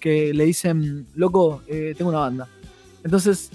que 0.00 0.32
le 0.34 0.44
dicen, 0.44 1.06
loco, 1.14 1.62
eh, 1.66 1.94
tengo 1.96 2.10
una 2.10 2.20
banda. 2.20 2.48
Entonces, 3.04 3.50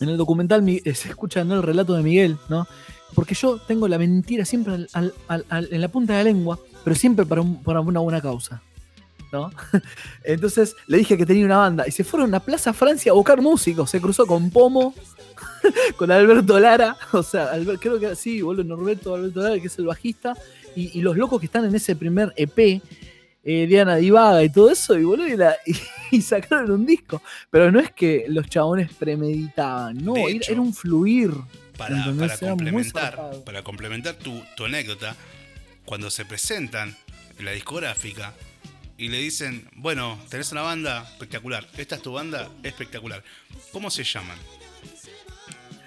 en 0.00 0.08
el 0.10 0.16
documental 0.16 0.68
eh, 0.68 0.94
se 0.94 1.08
escucha 1.08 1.44
¿no? 1.44 1.54
el 1.54 1.62
relato 1.62 1.94
de 1.94 2.02
Miguel, 2.02 2.36
¿no? 2.48 2.66
Porque 3.14 3.34
yo 3.34 3.58
tengo 3.58 3.86
la 3.88 3.96
mentira 3.96 4.44
siempre 4.44 4.74
en 4.74 5.80
la 5.80 5.88
punta 5.88 6.12
de 6.14 6.18
la 6.18 6.24
lengua, 6.24 6.58
pero 6.82 6.96
siempre 6.96 7.24
para, 7.24 7.40
un- 7.42 7.62
para 7.62 7.80
una 7.80 8.00
buena 8.00 8.20
causa. 8.20 8.60
¿no? 9.32 9.50
Entonces 10.24 10.76
le 10.86 10.98
dije 10.98 11.16
que 11.16 11.24
tenía 11.26 11.44
una 11.44 11.58
banda 11.58 11.84
y 11.88 11.90
se 11.92 12.04
fueron 12.04 12.34
a 12.34 12.40
Plaza 12.40 12.72
Francia 12.72 13.12
a 13.12 13.14
buscar 13.14 13.40
músicos. 13.40 13.90
Se 13.90 14.00
cruzó 14.00 14.26
con 14.26 14.50
Pomo, 14.50 14.94
con 15.96 16.10
Alberto 16.10 16.58
Lara, 16.58 16.96
o 17.12 17.22
sea, 17.22 17.52
Albert- 17.52 17.80
creo 17.80 17.98
que 18.00 18.14
sí, 18.16 18.40
boludo, 18.42 18.64
Norberto 18.64 19.14
Alberto 19.14 19.40
Lara, 19.42 19.58
que 19.60 19.66
es 19.68 19.78
el 19.78 19.86
bajista, 19.86 20.34
y, 20.76 20.98
y 20.98 21.02
los 21.02 21.16
locos 21.16 21.40
que 21.40 21.46
están 21.46 21.64
en 21.64 21.74
ese 21.74 21.94
primer 21.96 22.32
EP, 22.36 22.80
eh, 23.46 23.66
Diana 23.66 23.96
Divaga 23.96 24.42
y 24.42 24.48
todo 24.50 24.70
eso, 24.70 24.98
y 24.98 25.04
boludo, 25.04 25.28
y, 25.28 25.36
la- 25.36 25.56
y 26.10 26.22
sacaron 26.22 26.70
un 26.70 26.86
disco. 26.86 27.22
Pero 27.50 27.70
no 27.70 27.80
es 27.80 27.90
que 27.92 28.24
los 28.28 28.48
chabones 28.48 28.92
premeditaban, 28.94 30.02
no, 30.04 30.16
era, 30.16 30.28
hecho, 30.28 30.52
era 30.52 30.60
un 30.60 30.72
fluir. 30.74 31.30
para, 31.76 32.04
complementar, 32.40 33.20
para 33.44 33.62
complementar 33.62 34.14
tu, 34.14 34.42
tu 34.56 34.64
anécdota, 34.64 35.14
cuando 35.84 36.08
se 36.10 36.24
presentan 36.24 36.96
en 37.38 37.44
la 37.44 37.50
discográfica 37.52 38.32
y 38.96 39.08
le 39.08 39.18
dicen, 39.18 39.68
bueno, 39.74 40.18
tenés 40.30 40.50
una 40.52 40.62
banda 40.62 41.02
espectacular, 41.12 41.66
esta 41.76 41.96
es 41.96 42.02
tu 42.02 42.12
banda 42.12 42.48
espectacular, 42.62 43.22
¿cómo 43.72 43.90
se 43.90 44.04
llaman? 44.04 44.38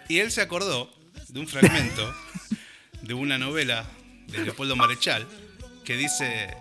Y 0.10 0.20
él 0.20 0.32
se 0.32 0.42
acordó 0.42 0.90
de 1.30 1.40
un 1.40 1.48
fragmento 1.48 2.14
de 3.02 3.14
una 3.14 3.38
novela 3.38 3.86
de 4.28 4.40
Leopoldo 4.44 4.76
Marechal 4.76 5.26
que 5.84 5.96
dice, 5.98 6.54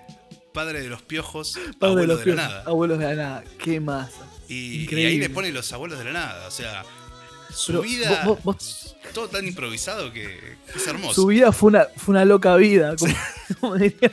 padre 0.52 0.80
de 0.82 0.88
los 0.88 1.02
piojos, 1.02 1.58
Padre 1.78 1.92
abuelo 2.04 2.14
los 2.14 2.24
de 2.24 2.34
la 2.34 2.42
nada. 2.48 2.62
Abuelos 2.66 2.98
de 2.98 3.04
la 3.04 3.14
nada, 3.14 3.44
qué 3.62 3.80
masa. 3.80 4.26
Y, 4.48 4.88
y 4.92 5.04
ahí 5.04 5.18
le 5.18 5.30
pone 5.30 5.50
los 5.52 5.72
abuelos 5.72 5.98
de 5.98 6.04
la 6.04 6.12
nada, 6.12 6.46
o 6.46 6.50
sea, 6.50 6.84
su 7.52 7.72
Pero 7.72 7.82
vida, 7.82 8.22
vos- 8.24 8.38
vos- 8.44 8.96
todo 9.12 9.28
tan 9.28 9.46
improvisado 9.46 10.12
que 10.12 10.56
es 10.74 10.86
hermoso. 10.86 11.14
Su 11.14 11.26
vida 11.26 11.50
fue 11.52 11.68
una, 11.70 11.86
fue 11.96 12.12
una 12.12 12.24
loca 12.24 12.54
vida. 12.56 12.94
como- 12.96 13.14
como 13.60 13.74
diría. 13.76 14.12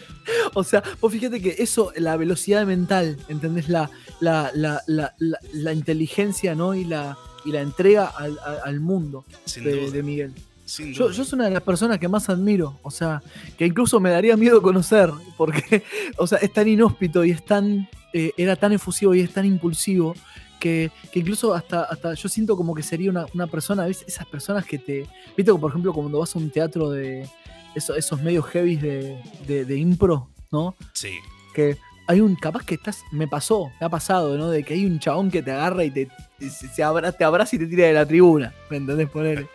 O 0.53 0.63
sea, 0.63 0.81
vos 1.01 1.11
fíjate 1.11 1.41
que 1.41 1.55
eso, 1.59 1.91
la 1.95 2.15
velocidad 2.17 2.65
mental, 2.65 3.17
¿entendés? 3.27 3.69
La, 3.69 3.89
la, 4.21 4.51
la, 4.55 4.81
la, 4.87 5.13
la- 5.19 5.39
la 5.53 5.73
inteligencia, 5.73 6.55
¿no? 6.55 6.73
Y 6.73 6.85
la, 6.85 7.17
y 7.45 7.51
la 7.51 7.61
entrega 7.61 8.07
al, 8.07 8.79
mundo 8.79 9.25
de, 9.55 10.03
Miguel. 10.03 10.33
Yo, 10.65 11.11
yo 11.11 11.25
soy 11.25 11.35
una 11.37 11.45
de 11.45 11.51
las 11.51 11.63
personas 11.63 11.99
que 11.99 12.07
más 12.07 12.29
admiro, 12.29 12.79
o 12.83 12.89
sea, 12.91 13.21
que 13.57 13.65
incluso 13.65 13.99
me 13.99 14.09
daría 14.09 14.37
miedo 14.37 14.61
conocer, 14.61 15.11
porque, 15.37 15.83
o 16.17 16.25
sea, 16.25 16.37
es 16.39 16.53
tan 16.53 16.67
inhóspito 16.67 17.23
y 17.25 17.31
es 17.31 17.43
tan, 17.45 17.89
eh, 18.13 18.31
era 18.37 18.55
tan 18.55 18.71
efusivo 18.71 19.13
y 19.13 19.21
es 19.21 19.33
tan 19.33 19.45
impulsivo, 19.45 20.15
que, 20.59 20.89
que 21.11 21.19
incluso 21.19 21.53
hasta, 21.53 21.83
hasta 21.83 22.13
yo 22.13 22.29
siento 22.29 22.55
como 22.55 22.73
que 22.73 22.83
sería 22.83 23.09
una, 23.09 23.25
una 23.33 23.47
persona, 23.47 23.85
¿ves? 23.85 24.05
Esas 24.07 24.25
personas 24.25 24.65
que 24.65 24.79
te, 24.79 25.05
viste, 25.35 25.53
por 25.53 25.69
ejemplo, 25.69 25.91
cuando 25.93 26.19
vas 26.19 26.33
a 26.33 26.39
un 26.39 26.49
teatro 26.49 26.89
de 26.89 27.29
esos, 27.75 27.97
esos 27.97 28.21
medios 28.21 28.45
heavy 28.45 28.77
de, 28.77 29.21
de, 29.45 29.65
de 29.65 29.77
impro, 29.77 30.29
¿no? 30.51 30.75
Sí. 30.93 31.17
que 31.53 31.77
hay 32.07 32.21
un, 32.21 32.35
capaz 32.35 32.65
que 32.65 32.75
estás, 32.75 33.01
me 33.11 33.27
pasó, 33.27 33.71
me 33.79 33.85
ha 33.85 33.89
pasado, 33.89 34.37
¿no? 34.37 34.49
De 34.49 34.63
que 34.63 34.73
hay 34.73 34.85
un 34.85 34.99
chabón 34.99 35.31
que 35.31 35.41
te 35.41 35.51
agarra 35.51 35.83
y 35.83 35.91
te- 35.91 36.09
se, 36.49 36.67
se 36.67 36.83
abra- 36.83 37.11
te 37.11 37.23
abraza 37.23 37.55
y 37.55 37.59
te 37.59 37.67
tira 37.67 37.87
de 37.87 37.93
la 37.93 38.05
tribuna, 38.05 38.53
¿me 38.69 38.77
entendés? 38.77 39.09
Poner 39.09 39.47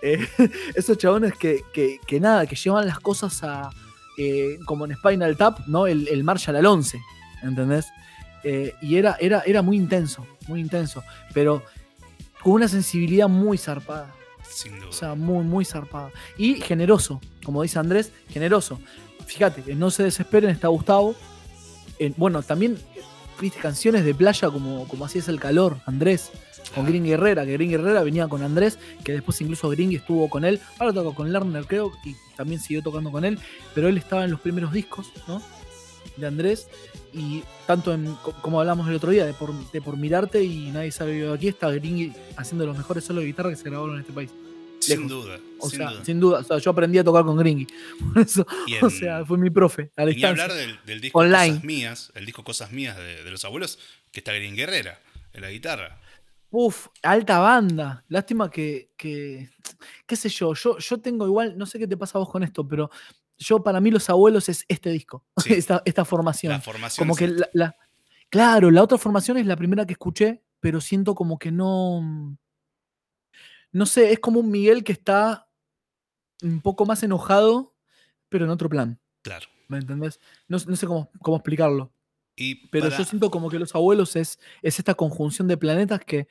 esos 0.74 0.98
chabones 0.98 1.34
que, 1.34 1.62
que, 1.72 1.98
que 2.06 2.20
nada, 2.20 2.46
que 2.46 2.56
llevan 2.56 2.86
las 2.86 3.00
cosas 3.00 3.42
a, 3.42 3.70
eh, 4.18 4.58
como 4.66 4.84
en 4.86 4.94
Spinal 4.96 5.36
Tap, 5.36 5.60
¿no? 5.66 5.86
El, 5.86 6.08
el 6.08 6.24
Marshall 6.24 6.56
al 6.56 6.66
11, 6.66 6.98
¿entendés? 7.42 7.86
Eh, 8.44 8.74
y 8.80 8.96
era, 8.96 9.16
era, 9.20 9.40
era 9.46 9.62
muy 9.62 9.76
intenso, 9.76 10.26
muy 10.46 10.60
intenso, 10.60 11.02
pero 11.34 11.62
con 12.42 12.52
una 12.54 12.68
sensibilidad 12.68 13.28
muy 13.28 13.58
zarpada. 13.58 14.12
Sin 14.48 14.76
duda. 14.78 14.88
O 14.88 14.92
sea, 14.92 15.14
muy, 15.16 15.44
muy 15.44 15.64
zarpado. 15.64 16.12
Y 16.38 16.54
generoso, 16.60 17.20
como 17.44 17.62
dice 17.62 17.78
Andrés, 17.80 18.12
generoso. 18.28 18.80
Fíjate, 19.26 19.74
no 19.74 19.90
se 19.90 20.04
desesperen, 20.04 20.50
está 20.50 20.68
Gustavo. 20.68 21.16
Eh, 21.98 22.12
bueno, 22.16 22.42
también, 22.42 22.78
viste, 23.40 23.58
canciones 23.60 24.04
de 24.04 24.14
playa 24.14 24.50
como, 24.50 24.86
como 24.88 25.04
así 25.04 25.18
es 25.18 25.28
el 25.28 25.38
calor, 25.40 25.78
Andrés, 25.86 26.30
con 26.74 26.84
Claro. 26.84 26.88
Gringy 26.88 27.12
Herrera, 27.12 27.44
que 27.46 27.52
Gringy 27.52 27.74
Herrera 27.74 28.02
venía 28.02 28.28
con 28.28 28.42
Andrés, 28.42 28.78
que 29.04 29.12
después 29.12 29.40
incluso 29.40 29.68
Gringy 29.70 29.96
estuvo 29.96 30.28
con 30.28 30.44
él, 30.44 30.60
ahora 30.78 30.92
toca 30.92 31.14
con 31.14 31.32
Lerner 31.32 31.64
creo, 31.66 31.92
y 32.04 32.14
también 32.36 32.60
siguió 32.60 32.82
tocando 32.82 33.10
con 33.12 33.24
él, 33.24 33.38
pero 33.74 33.88
él 33.88 33.96
estaba 33.98 34.24
en 34.24 34.30
los 34.32 34.40
primeros 34.40 34.72
discos, 34.72 35.06
¿no? 35.28 35.40
De 36.16 36.26
Andrés, 36.26 36.68
y 37.12 37.42
tanto 37.66 37.92
en, 37.94 38.14
co- 38.22 38.32
como 38.42 38.58
hablamos 38.60 38.88
el 38.88 38.94
otro 38.94 39.10
día, 39.10 39.24
de 39.26 39.32
por, 39.34 39.52
de 39.70 39.80
por 39.82 39.96
mirarte 39.96 40.42
y 40.42 40.70
nadie 40.70 40.90
sabe 40.90 41.12
vivo 41.12 41.32
aquí, 41.34 41.48
está 41.48 41.70
Gringy 41.70 42.12
haciendo 42.36 42.66
los 42.66 42.76
mejores 42.76 43.04
solos 43.04 43.22
de 43.22 43.26
guitarra 43.28 43.50
que 43.50 43.56
se 43.56 43.64
grabaron 43.70 43.94
en 43.94 44.00
este 44.00 44.12
país. 44.12 44.30
Sin 44.94 45.08
duda. 45.08 45.38
O 45.58 45.68
sin 45.70 45.78
sea, 45.78 45.90
duda. 45.90 46.04
sin 46.04 46.20
duda, 46.20 46.38
o 46.40 46.42
sea, 46.44 46.58
yo 46.58 46.70
aprendí 46.70 46.98
a 46.98 47.04
tocar 47.04 47.24
con 47.24 47.36
Gringy. 47.36 47.66
Por 48.14 48.22
eso, 48.22 48.46
o 48.82 48.90
sea, 48.90 49.24
fue 49.24 49.38
mi 49.38 49.50
profe, 49.50 49.90
a 49.96 50.04
Y 50.10 50.24
hablar 50.24 50.52
del, 50.52 50.78
del 50.84 51.00
disco 51.00 51.18
Online. 51.18 51.48
Cosas 51.54 51.64
Mías, 51.64 52.12
el 52.14 52.26
disco 52.26 52.44
Cosas 52.44 52.72
Mías 52.72 52.96
de, 52.96 53.22
de 53.24 53.30
los 53.30 53.44
abuelos, 53.44 53.78
que 54.12 54.20
está 54.20 54.32
Green 54.32 54.54
Guerrera 54.56 54.98
en 55.32 55.40
la 55.42 55.50
guitarra. 55.50 55.98
Uf, 56.50 56.86
alta 57.02 57.38
banda. 57.40 58.04
Lástima 58.08 58.50
que, 58.50 58.90
que- 58.96 59.50
qué 60.06 60.16
sé 60.16 60.28
yo, 60.28 60.54
yo, 60.54 60.78
yo 60.78 60.98
tengo 61.00 61.26
igual, 61.26 61.58
no 61.58 61.66
sé 61.66 61.78
qué 61.78 61.86
te 61.86 61.96
pasa 61.96 62.18
a 62.18 62.20
vos 62.20 62.30
con 62.30 62.42
esto, 62.42 62.66
pero 62.66 62.90
yo 63.36 63.62
para 63.62 63.80
mí 63.80 63.90
los 63.90 64.08
abuelos 64.08 64.48
es 64.48 64.64
este 64.68 64.90
disco, 64.90 65.24
Sí. 65.42 65.52
esta, 65.54 65.82
esta 65.84 66.04
formación. 66.04 66.52
La 66.52 66.60
formación. 66.60 67.06
como 67.06 67.16
que 67.16 67.24
esta. 67.26 67.36
la, 67.40 67.48
la- 67.52 67.76
claro, 68.30 68.70
la 68.70 68.82
otra 68.82 68.96
formación 68.98 69.36
es 69.38 69.46
la 69.46 69.56
primera 69.56 69.84
que 69.86 69.92
escuché, 69.94 70.42
pero 70.60 70.80
siento 70.80 71.14
como 71.14 71.38
que 71.38 71.50
no, 71.52 72.36
no 73.76 73.86
sé, 73.86 74.12
es 74.12 74.18
como 74.20 74.40
un 74.40 74.50
Miguel 74.50 74.84
que 74.84 74.92
está 74.92 75.48
un 76.42 76.60
poco 76.60 76.86
más 76.86 77.02
enojado, 77.02 77.74
pero 78.28 78.44
en 78.44 78.50
otro 78.50 78.68
plan, 78.68 78.98
Claro. 79.22 79.46
¿me 79.68 79.78
entendés? 79.78 80.20
No, 80.48 80.58
no 80.66 80.76
sé 80.76 80.86
cómo, 80.86 81.10
cómo 81.20 81.36
explicarlo. 81.36 81.92
Y 82.36 82.66
Pero 82.68 82.86
para- 82.86 82.98
yo 82.98 83.04
siento 83.04 83.30
como 83.30 83.48
que 83.50 83.58
los 83.58 83.74
abuelos 83.74 84.16
es, 84.16 84.38
es 84.62 84.78
esta 84.78 84.94
conjunción 84.94 85.48
de 85.48 85.56
planetas 85.56 86.00
que, 86.04 86.26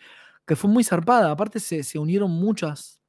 que 0.45 0.55
fue 0.55 0.69
muy 0.69 0.83
zarpada. 0.83 1.31
Aparte 1.31 1.59
se, 1.59 1.83
se 1.83 1.97
unieron 1.97 2.29
muchas, 2.31 3.01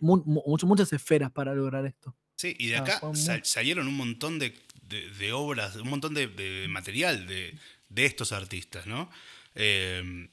mu- 0.00 0.22
mu- 0.24 0.42
much- 0.46 0.64
muchas 0.64 0.92
esferas 0.92 1.30
para 1.30 1.54
lograr 1.54 1.84
esto. 1.86 2.14
Sí, 2.36 2.56
y 2.58 2.68
de 2.68 2.76
Ah, 2.76 2.80
acá 2.80 3.00
sal- 3.14 3.44
salieron 3.44 3.86
un 3.86 3.96
montón 3.96 4.38
de, 4.38 4.54
de- 4.82 5.10
de 5.10 5.32
obras, 5.32 5.76
un 5.76 5.88
montón 5.90 6.14
de, 6.14 6.26
de 6.28 6.66
material 6.68 7.26
de, 7.26 7.58
de 7.90 8.04
estos 8.06 8.32
artistas, 8.32 8.86
¿no? 8.86 9.10
Eh, 9.54 10.28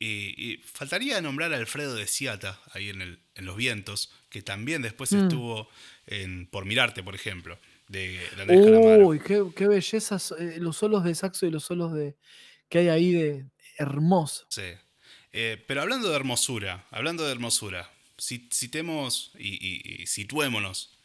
y, 0.00 0.34
y 0.52 0.56
faltaría 0.64 1.20
nombrar 1.20 1.52
a 1.52 1.56
Alfredo 1.58 1.94
de 1.94 2.06
Ciata 2.08 2.58
ahí 2.72 2.88
en, 2.88 3.02
el, 3.02 3.20
en 3.36 3.44
Los 3.44 3.56
Vientos, 3.56 4.10
que 4.30 4.42
también 4.42 4.82
después 4.82 5.12
Mm. 5.12 5.22
estuvo 5.24 5.68
en 6.06 6.46
Por 6.46 6.64
Mirarte, 6.64 7.02
por 7.04 7.14
ejemplo, 7.14 7.58
de, 7.86 8.18
Andrés. 8.38 9.06
Uy, 9.06 9.20
qué, 9.20 9.44
qué 9.54 9.68
bellezas 9.68 10.32
eh, 10.38 10.56
los 10.58 10.76
solos 10.78 11.04
de 11.04 11.14
saxo 11.14 11.46
y 11.46 11.50
los 11.50 11.64
solos 11.64 11.92
de 11.92 12.16
que 12.68 12.78
hay 12.78 12.88
ahí 12.88 13.12
de 13.12 13.44
hermoso. 13.76 14.46
Sí. 14.48 14.62
Eh, 15.32 15.62
pero 15.68 15.82
hablando 15.82 16.08
de 16.08 16.16
hermosura, 16.16 16.86
hablando 16.90 17.24
de 17.24 17.32
hermosura, 17.32 17.88
ci- 18.18 18.48
citemos 18.52 19.32
y, 19.38 19.48
y- 19.54 20.02
y 20.02 20.06
situémonos. 20.06 20.96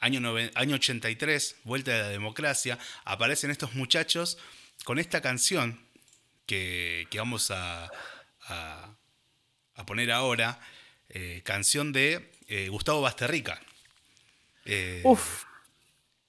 Año, 0.00 0.20
año 0.54 0.76
83, 0.76 1.56
vuelta 1.64 1.90
de 1.92 2.02
la 2.02 2.08
democracia, 2.10 2.78
aparecen 3.04 3.50
estos 3.50 3.74
muchachos 3.74 4.38
con 4.84 5.00
esta 5.00 5.20
canción 5.20 5.80
que, 6.46 7.06
que 7.10 7.18
vamos 7.18 7.50
a, 7.50 7.90
a- 8.48 8.94
a 9.74 9.86
poner 9.86 10.10
ahora, 10.10 10.58
eh, 11.08 11.42
canción 11.44 11.92
de 11.92 12.30
eh, 12.48 12.68
Gustavo 12.68 13.00
Basterrica, 13.02 13.60
eh, 14.64 15.02
Uf, 15.04 15.44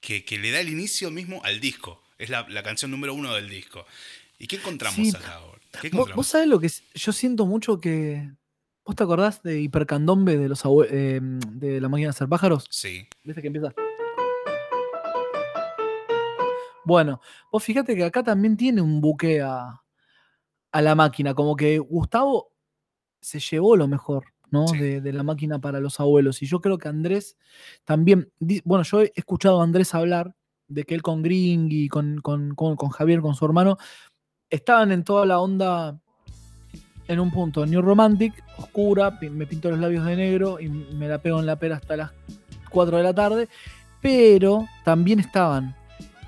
que, 0.01 0.23
que 0.25 0.37
le 0.37 0.51
da 0.51 0.59
el 0.59 0.69
inicio 0.69 1.11
mismo 1.11 1.41
al 1.43 1.59
disco. 1.59 2.03
Es 2.17 2.29
la, 2.29 2.45
la 2.49 2.61
canción 2.63 2.91
número 2.91 3.13
uno 3.13 3.33
del 3.33 3.49
disco. 3.49 3.85
¿Y 4.37 4.47
qué 4.47 4.57
encontramos 4.57 4.95
Sí. 4.95 5.15
acá 5.15 5.35
ahora? 5.35 5.59
¿Qué 5.71 5.77
vos, 5.77 5.85
encontramos? 5.85 6.15
vos 6.15 6.27
sabés 6.27 6.47
lo 6.47 6.59
que 6.59 6.67
es? 6.67 6.83
yo 6.93 7.11
siento 7.11 7.45
mucho 7.45 7.79
que. 7.79 8.29
¿Vos 8.85 8.95
te 8.95 9.03
acordás 9.03 9.43
de 9.43 9.61
Hipercandombe 9.61 10.35
de 10.37 10.49
los 10.49 10.63
eh, 10.89 11.19
de 11.21 11.79
la 11.81 11.89
máquina 11.89 12.07
de 12.07 12.11
hacer 12.11 12.27
pájaros? 12.27 12.65
Sí. 12.71 13.07
¿Viste 13.23 13.41
que 13.41 13.47
empieza? 13.47 13.73
Bueno, 16.85 17.21
vos 17.51 17.63
fíjate 17.63 17.95
que 17.95 18.03
acá 18.03 18.23
también 18.23 18.57
tiene 18.57 18.81
un 18.81 18.99
buque 18.99 19.41
a, 19.41 19.79
a 20.71 20.81
la 20.81 20.95
máquina, 20.95 21.33
como 21.33 21.55
que 21.55 21.79
Gustavo 21.79 22.51
se 23.21 23.39
llevó 23.39 23.75
lo 23.75 23.87
mejor. 23.87 24.25
¿no? 24.51 24.67
Sí. 24.67 24.79
De, 24.79 25.01
de 25.01 25.13
la 25.13 25.21
máquina 25.21 25.59
para 25.59 25.79
los 25.79 25.99
abuelos. 25.99 26.41
Y 26.41 26.47
yo 26.47 26.59
creo 26.59 26.79
que 26.79 26.87
Andrés 26.87 27.37
también, 27.85 28.31
bueno, 28.63 28.83
yo 28.83 29.01
he 29.01 29.11
escuchado 29.15 29.61
a 29.61 29.63
Andrés 29.63 29.93
hablar 29.93 30.33
de 30.67 30.85
que 30.85 30.95
él 30.95 31.01
con 31.01 31.21
Gringy, 31.21 31.87
con, 31.87 32.19
con, 32.21 32.55
con, 32.55 32.75
con 32.75 32.89
Javier, 32.89 33.21
con 33.21 33.35
su 33.35 33.45
hermano, 33.45 33.77
estaban 34.49 34.91
en 34.91 35.03
toda 35.03 35.25
la 35.25 35.39
onda 35.39 35.99
en 37.07 37.19
un 37.19 37.31
punto 37.31 37.65
New 37.65 37.81
Romantic, 37.81 38.43
oscura, 38.57 39.17
me 39.19 39.47
pinto 39.47 39.71
los 39.71 39.79
labios 39.79 40.05
de 40.05 40.15
negro 40.15 40.59
y 40.59 40.69
me 40.69 41.07
la 41.07 41.19
pego 41.19 41.39
en 41.39 41.47
la 41.47 41.57
pera 41.57 41.77
hasta 41.77 41.97
las 41.97 42.11
4 42.69 42.97
de 42.97 43.03
la 43.03 43.13
tarde, 43.15 43.49
pero 43.99 44.67
también 44.85 45.19
estaban 45.19 45.75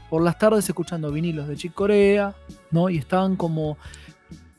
por 0.10 0.23
las 0.23 0.39
tardes 0.39 0.67
escuchando 0.67 1.12
vinilos 1.12 1.47
de 1.47 1.56
Chick 1.56 1.73
Corea, 1.73 2.36
¿no? 2.71 2.89
Y 2.89 2.97
estaban 2.97 3.36
como, 3.36 3.77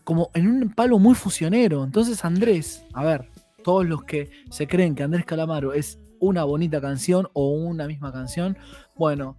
como 0.04 0.30
en 0.34 0.48
un 0.48 0.70
palo 0.74 0.98
muy 0.98 1.14
fusionero. 1.14 1.84
Entonces 1.84 2.24
Andrés, 2.24 2.84
a 2.92 3.04
ver, 3.04 3.30
todos 3.64 3.86
los 3.86 4.04
que 4.04 4.30
se 4.50 4.66
creen 4.66 4.94
que 4.94 5.02
Andrés 5.02 5.24
Calamaro 5.24 5.72
es 5.72 5.98
una 6.20 6.44
bonita 6.44 6.80
canción 6.80 7.28
o 7.32 7.50
una 7.50 7.86
misma 7.86 8.12
canción, 8.12 8.56
bueno, 8.96 9.36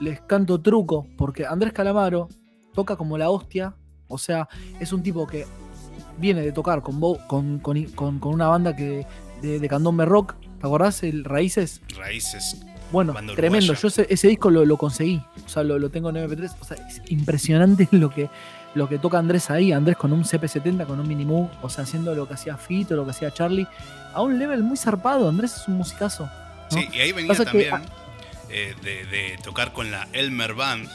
les 0.00 0.20
canto 0.22 0.60
truco, 0.60 1.06
porque 1.16 1.46
Andrés 1.46 1.72
Calamaro 1.72 2.28
toca 2.74 2.96
como 2.96 3.16
la 3.18 3.30
hostia, 3.30 3.74
o 4.08 4.18
sea, 4.18 4.48
es 4.80 4.92
un 4.92 5.02
tipo 5.02 5.26
que 5.26 5.46
viene 6.18 6.42
de 6.42 6.52
tocar 6.52 6.82
con, 6.82 7.00
con, 7.26 7.58
con- 7.60 7.84
con- 7.94 8.18
con 8.18 8.34
una 8.34 8.48
banda 8.48 8.74
que 8.76 9.06
de, 9.40 9.58
de 9.58 9.68
candombe 9.68 10.04
rock, 10.04 10.34
¿te 10.60 10.66
acordás? 10.66 11.02
El 11.02 11.24
Raíces. 11.24 11.80
Raíces. 11.96 12.60
Bueno, 12.92 13.14
tremendo. 13.36 13.72
Yo 13.74 13.88
ese, 13.88 14.06
ese 14.10 14.28
disco 14.28 14.50
lo, 14.50 14.64
lo 14.64 14.76
conseguí. 14.76 15.22
O 15.46 15.48
sea, 15.48 15.62
lo, 15.62 15.78
lo 15.78 15.90
tengo 15.90 16.10
en 16.10 16.16
MP3. 16.16 16.56
O 16.60 16.64
sea, 16.64 16.76
es 16.88 17.00
impresionante 17.08 17.88
lo 17.92 18.10
que, 18.10 18.28
lo 18.74 18.88
que 18.88 18.98
toca 18.98 19.18
Andrés 19.18 19.50
ahí. 19.50 19.72
Andrés 19.72 19.96
con 19.96 20.12
un 20.12 20.24
CP70, 20.24 20.86
con 20.86 21.00
un 21.00 21.08
Minimoo. 21.08 21.50
O 21.62 21.68
sea, 21.68 21.84
haciendo 21.84 22.14
lo 22.14 22.26
que 22.28 22.34
hacía 22.34 22.56
Fito, 22.56 22.94
lo 22.96 23.04
que 23.04 23.10
hacía 23.10 23.30
Charlie. 23.32 23.66
A 24.14 24.22
un 24.22 24.38
level 24.38 24.62
muy 24.62 24.76
zarpado. 24.76 25.28
Andrés 25.28 25.56
es 25.56 25.68
un 25.68 25.74
musicazo. 25.74 26.24
¿no? 26.72 26.78
Sí, 26.80 26.88
y 26.92 27.00
ahí 27.00 27.12
venía 27.12 27.28
Pasa 27.28 27.44
que- 27.50 27.64
también 27.64 27.90
eh, 28.50 28.74
de, 28.82 29.06
de 29.06 29.38
tocar 29.44 29.72
con 29.72 29.90
la 29.90 30.08
Elmer 30.12 30.54
Band 30.54 30.88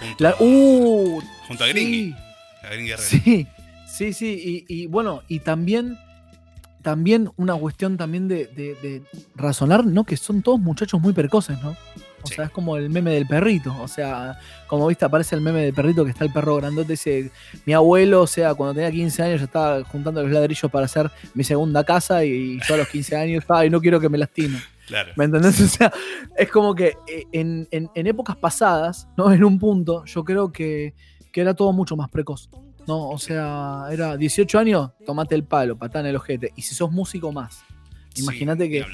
junto, 0.00 0.16
La- 0.24 0.30
a, 0.30 0.36
uh, 0.40 1.20
junto 1.48 1.64
a. 1.64 1.66
Gringy. 1.68 2.14
A 2.62 2.68
Gringy 2.68 2.90
Herrera. 2.92 3.08
Sí, 3.08 3.46
sí, 3.88 4.12
sí. 4.12 4.64
Y, 4.68 4.82
y 4.82 4.86
bueno, 4.86 5.22
y 5.28 5.40
también, 5.40 5.98
también 6.82 7.30
una 7.36 7.54
cuestión 7.56 7.96
también 7.96 8.28
de, 8.28 8.46
de- 8.46 8.74
de 8.76 9.02
razonar, 9.34 9.84
¿no? 9.86 10.04
Que 10.04 10.16
son 10.16 10.42
todos 10.42 10.60
muchachos 10.60 11.00
muy 11.00 11.12
precoces, 11.12 11.60
¿no? 11.62 11.76
O 12.24 12.26
Sí. 12.26 12.34
sea, 12.34 12.46
es 12.46 12.50
como 12.50 12.76
el 12.76 12.90
meme 12.90 13.10
del 13.12 13.26
perrito. 13.26 13.74
O 13.80 13.86
sea, 13.88 14.38
como 14.66 14.86
viste, 14.88 15.04
aparece 15.04 15.34
el 15.36 15.40
meme 15.42 15.62
del 15.62 15.74
perrito 15.74 16.04
que 16.04 16.10
está 16.10 16.24
el 16.24 16.32
perro 16.32 16.56
grandote. 16.56 16.92
Dice, 16.94 17.30
mi 17.66 17.72
abuelo, 17.74 18.22
o 18.22 18.26
sea, 18.26 18.54
cuando 18.54 18.74
tenía 18.74 18.90
15 18.90 19.22
años 19.22 19.40
ya 19.40 19.44
estaba 19.44 19.84
juntando 19.84 20.22
los 20.22 20.32
ladrillos 20.32 20.70
para 20.70 20.86
hacer 20.86 21.10
mi 21.34 21.44
segunda 21.44 21.84
casa 21.84 22.24
y 22.24 22.58
yo 22.66 22.74
a 22.74 22.78
los 22.78 22.88
15 22.88 23.14
años, 23.16 23.44
ay, 23.48 23.70
no 23.70 23.80
quiero 23.80 24.00
que 24.00 24.08
me 24.08 24.18
lastimen. 24.18 24.60
Claro. 24.86 25.12
¿Me 25.16 25.24
entendés? 25.26 25.60
O 25.60 25.66
sea, 25.68 25.92
es 26.36 26.50
como 26.50 26.74
que 26.74 26.96
eh, 27.06 27.24
en, 27.32 27.66
en- 27.70 27.90
en 27.94 28.06
épocas 28.06 28.36
pasadas, 28.36 29.06
¿no? 29.16 29.32
En 29.32 29.42
un 29.44 29.58
punto, 29.58 30.04
yo 30.04 30.24
creo 30.24 30.52
que, 30.52 30.94
que 31.32 31.40
era 31.40 31.54
todo 31.54 31.72
mucho 31.72 31.96
más 31.96 32.08
precoz. 32.08 32.48
¿no? 32.86 33.08
O 33.08 33.18
sea, 33.18 33.86
era 33.90 34.14
18 34.14 34.58
años, 34.58 34.90
tomate 35.06 35.34
el 35.34 35.44
palo, 35.44 35.74
patá 35.78 36.00
en 36.00 36.06
el 36.06 36.16
ojete. 36.16 36.52
Y 36.54 36.60
si 36.60 36.74
sos 36.74 36.90
músico 36.92 37.32
más, 37.32 37.62
Imagínate 38.16 38.68
que- 38.68 38.84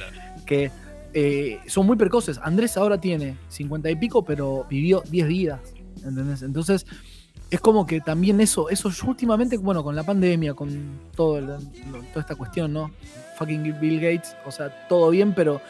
que 0.47 0.71
eh, 1.15 1.59
son 1.67 1.87
muy 1.87 1.97
precoces. 1.97 2.39
Andrés 2.43 2.77
ahora 2.77 3.01
tiene 3.01 3.37
50 3.49 3.91
y 3.91 3.97
pico, 3.97 4.25
pero 4.25 4.67
vivió 4.69 5.03
10 5.11 5.29
días. 5.29 5.61
¿Entendés? 6.05 6.43
Entonces, 6.43 6.87
es 7.51 7.61
como 7.61 7.87
que 7.87 8.01
también 8.01 8.41
eso, 8.41 8.71
eso 8.71 8.91
últimamente, 9.07 9.57
bueno, 9.59 9.83
con 9.83 9.95
la 9.97 10.03
pandemia, 10.05 10.55
con 10.55 10.99
todo 11.17 11.39
el- 11.39 11.47
toda 11.47 12.21
esta 12.21 12.35
cuestión, 12.37 12.73
¿no? 12.73 12.91
Fucking 13.39 13.79
Bill 13.81 14.01
Gates, 14.01 14.37
o 14.47 14.51
sea, 14.51 14.87
todo 14.89 15.11
bien, 15.11 15.35
pero 15.35 15.61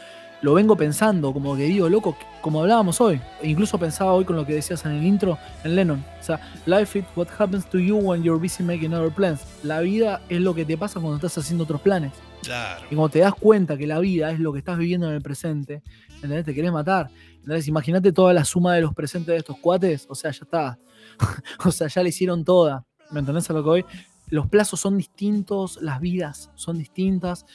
lo 0.41 0.53
vengo 0.53 0.75
pensando, 0.75 1.33
como 1.33 1.55
que 1.55 1.63
digo, 1.63 1.87
loco, 1.89 2.15
como 2.41 2.61
hablábamos 2.61 2.99
hoy, 3.01 3.19
e 3.41 3.49
incluso 3.49 3.77
pensaba 3.77 4.13
hoy 4.13 4.25
con 4.25 4.35
lo 4.35 4.45
que 4.45 4.53
decías 4.53 4.83
en 4.85 4.91
el 4.93 5.03
intro, 5.05 5.37
en 5.63 5.75
Lennon, 5.75 6.03
o 6.19 6.23
sea, 6.23 6.39
life 6.65 6.97
is 6.99 7.05
what 7.15 7.27
happens 7.37 7.65
to 7.69 7.77
you 7.79 7.97
when 7.97 8.23
you're 8.23 8.41
busy 8.41 8.63
making 8.63 8.93
other 8.93 9.11
plans. 9.11 9.41
La 9.63 9.81
vida 9.81 10.21
es 10.29 10.39
lo 10.41 10.53
que 10.55 10.65
te 10.65 10.77
pasa 10.77 10.99
cuando 10.99 11.15
estás 11.17 11.37
haciendo 11.37 11.63
otros 11.63 11.81
planes. 11.81 12.11
Claro. 12.43 12.85
Y 12.89 12.95
cuando 12.95 13.09
te 13.09 13.19
das 13.19 13.33
cuenta 13.35 13.77
que 13.77 13.85
la 13.87 13.99
vida 13.99 14.31
es 14.31 14.39
lo 14.39 14.51
que 14.53 14.59
estás 14.59 14.77
viviendo 14.77 15.07
en 15.07 15.13
el 15.15 15.21
presente, 15.21 15.81
¿entendés? 16.15 16.45
Te 16.45 16.53
querés 16.53 16.71
matar. 16.71 17.09
¿entendés? 17.37 17.67
Imagínate 17.67 18.11
toda 18.11 18.33
la 18.33 18.45
suma 18.45 18.75
de 18.75 18.81
los 18.81 18.93
presentes 18.93 19.27
de 19.33 19.37
estos 19.37 19.57
cuates, 19.59 20.05
o 20.09 20.15
sea, 20.15 20.31
ya 20.31 20.43
está. 20.43 20.79
o 21.65 21.71
sea, 21.71 21.87
ya 21.87 22.03
la 22.03 22.09
hicieron 22.09 22.43
toda. 22.43 22.85
¿Me 23.11 23.19
entendés 23.19 23.49
a 23.49 23.53
lo 23.53 23.63
que 23.63 23.69
voy? 23.69 23.85
Los 24.29 24.47
plazos 24.47 24.79
son 24.79 24.97
distintos, 24.97 25.77
las 25.81 25.99
vidas 25.99 26.49
son 26.55 26.77
distintas. 26.77 27.45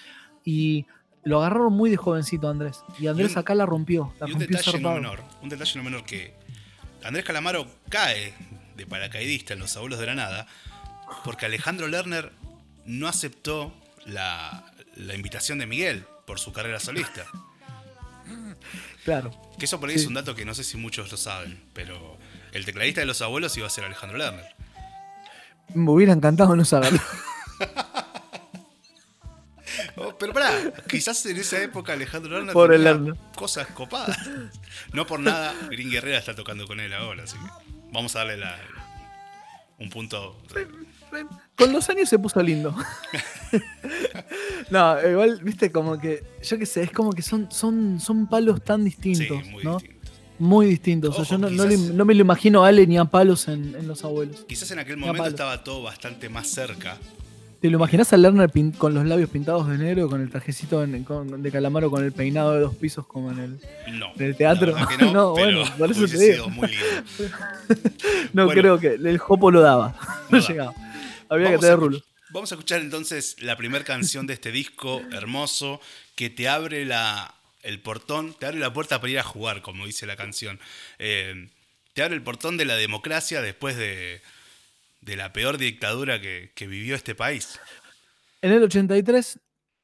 Y 0.44 0.86
lo 1.24 1.38
agarraron 1.38 1.72
muy 1.72 1.90
de 1.90 1.96
jovencito 1.96 2.48
Andrés. 2.48 2.84
Y 3.00 3.06
Andrés 3.08 3.32
un- 3.32 3.38
acá 3.38 3.54
la 3.54 3.66
rompió. 3.66 4.12
La 4.20 4.28
Y 4.28 4.32
un 4.32 4.40
rompió 4.40 4.58
detalle 4.58 4.80
no 4.80 4.92
menor, 4.94 5.22
un 5.42 5.48
detalle 5.48 5.72
no 5.78 5.82
menor 5.84 6.04
que 6.04 6.34
Andrés 7.02 7.24
Calamaro 7.24 7.66
cae 7.88 8.34
de 8.76 8.86
paracaidista 8.86 9.54
en 9.54 9.60
Los 9.60 9.76
Abuelos 9.76 9.98
de 9.98 10.06
la 10.06 10.14
Nada 10.14 10.46
porque 11.24 11.46
Alejandro 11.46 11.88
Lerner 11.88 12.32
no 12.84 13.08
aceptó 13.08 13.72
la, 14.04 14.64
la 14.96 15.14
invitación 15.14 15.58
de 15.58 15.66
Miguel 15.66 16.04
por 16.26 16.38
su 16.40 16.52
carrera 16.52 16.80
solista. 16.80 17.24
Claro. 19.04 19.30
Que 19.56 19.66
eso 19.66 19.78
por 19.78 19.88
ahí 19.88 19.94
Sí. 19.94 20.00
es 20.02 20.08
un 20.08 20.14
dato 20.14 20.34
que 20.34 20.44
no 20.44 20.52
sé 20.52 20.64
si 20.64 20.76
muchos 20.76 21.12
lo 21.12 21.16
saben, 21.16 21.62
pero 21.72 22.18
el 22.52 22.64
tecladista 22.64 23.00
de 23.00 23.06
Los 23.06 23.22
Abuelos 23.22 23.56
iba 23.56 23.68
a 23.68 23.70
ser 23.70 23.84
Alejandro 23.84 24.18
Lerner. 24.18 24.44
Me 25.74 25.88
hubiera 25.92 26.12
encantado 26.12 26.56
no 26.56 26.64
saberlo. 26.64 26.98
Oh, 29.96 30.16
pero 30.18 30.32
pará, 30.32 30.52
quizás 30.88 31.24
en 31.26 31.36
esa 31.38 31.60
época 31.62 31.92
Alejandro 31.94 32.32
Lerner 32.36 32.52
Pobre 32.52 32.76
tenía 32.76 32.92
Lerner. 32.92 33.14
cosas 33.34 33.66
copadas. 33.68 34.16
No 34.92 35.06
por 35.06 35.20
nada, 35.20 35.54
Green 35.70 35.90
Guerrera 35.90 36.18
está 36.18 36.34
tocando 36.34 36.66
con 36.66 36.80
él 36.80 36.92
ahora, 36.92 37.24
así 37.24 37.36
que 37.36 37.74
vamos 37.92 38.14
a 38.14 38.20
darle 38.20 38.36
la- 38.38 38.58
un 39.78 39.90
punto. 39.90 40.40
Con 41.56 41.72
los 41.72 41.88
años 41.88 42.08
se 42.08 42.18
puso 42.18 42.42
lindo. 42.42 42.74
no, 44.70 44.96
igual, 45.08 45.40
viste, 45.42 45.70
como 45.70 45.98
que, 45.98 46.22
yo 46.42 46.58
qué 46.58 46.66
sé, 46.66 46.82
es 46.82 46.90
como 46.90 47.12
que 47.12 47.22
son, 47.22 47.48
son, 47.50 48.00
son 48.00 48.26
palos 48.26 48.62
tan 48.62 48.80
Sí, 48.80 48.84
distintos, 48.84 49.44
muy 49.46 49.64
¿no? 49.64 49.78
distinto. 49.78 49.96
Muy 50.38 50.66
distintos. 50.66 51.18
O 51.18 51.24
sea, 51.24 51.36
yo 51.36 51.38
no, 51.38 51.48
no 51.48 51.64
le- 51.64 51.76
quizás- 51.76 51.94
no 51.94 52.04
me 52.04 52.14
lo 52.14 52.20
imagino 52.20 52.62
a 52.64 52.68
Ale 52.68 52.86
ni 52.86 52.98
a 52.98 53.06
palos 53.06 53.48
en, 53.48 53.74
en 53.74 53.88
los 53.88 54.04
abuelos. 54.04 54.44
Quizás 54.46 54.70
en 54.70 54.78
aquel 54.80 54.98
momento 54.98 55.26
estaba 55.26 55.64
todo 55.64 55.82
bastante 55.82 56.28
más 56.28 56.46
cerca. 56.48 56.98
¿Te 57.58 57.70
lo 57.70 57.78
imaginas 57.78 58.12
a 58.12 58.18
Lerner 58.18 58.50
con 58.76 58.92
los 58.92 59.06
labios 59.06 59.30
pintados 59.30 59.66
de 59.66 59.78
negro, 59.78 60.10
con 60.10 60.20
el 60.20 60.28
trajecito 60.28 60.84
en- 60.84 61.04
con- 61.04 61.42
de 61.42 61.50
calamaro, 61.50 61.90
con 61.90 62.04
el 62.04 62.12
peinado 62.12 62.52
de 62.52 62.60
dos 62.60 62.74
pisos 62.76 63.06
como 63.06 63.30
en 63.32 63.38
el... 63.38 63.98
No. 63.98 64.08
¿Del 64.14 64.36
teatro? 64.36 64.74
que 64.74 65.06
no, 65.06 65.12
No, 65.14 65.34
pero 65.34 65.56
bueno, 65.60 65.76
por 65.78 65.90
eso 65.90 66.06
te 66.06 66.18
digo. 66.18 66.34
sido 66.34 66.48
muy 66.50 66.68
lindo. 66.68 67.34
No 68.34 68.44
Bueno. 68.44 68.60
creo 68.60 68.78
que 68.78 68.88
el 68.94 69.16
jopo 69.18 69.50
lo 69.50 69.62
daba. 69.62 69.94
No, 70.28 70.38
llegaba. 70.46 70.74
Había 71.28 71.50
que 71.52 71.58
tener 71.58 71.76
rulo. 71.78 72.00
Vamos 72.30 72.50
a 72.50 72.56
escuchar 72.56 72.80
entonces 72.80 73.40
la 73.40 73.56
primera 73.56 73.84
canción 73.84 74.26
de 74.26 74.34
este 74.34 74.50
disco 74.50 75.00
hermoso 75.12 75.80
que 76.16 76.28
te 76.28 76.48
abre 76.48 76.84
la, 76.84 77.34
el 77.62 77.80
portón, 77.80 78.34
te 78.34 78.46
abre 78.46 78.58
la 78.58 78.72
puerta 78.72 79.00
para 79.00 79.10
ir 79.12 79.18
a 79.18 79.22
jugar, 79.22 79.62
como 79.62 79.86
dice 79.86 80.06
la 80.06 80.16
canción. 80.16 80.58
Eh, 80.98 81.48
te 81.92 82.02
abre 82.02 82.16
el 82.16 82.22
portón 82.22 82.56
de 82.56 82.64
la 82.64 82.74
democracia 82.76 83.40
después 83.40 83.76
de, 83.76 84.22
de 85.02 85.16
la 85.16 85.32
peor 85.32 85.56
dictadura 85.56 86.20
que, 86.20 86.50
que 86.54 86.66
vivió 86.66 86.96
este 86.96 87.14
país. 87.14 87.60
En 88.42 88.52
el 88.52 88.62
83 88.64 89.38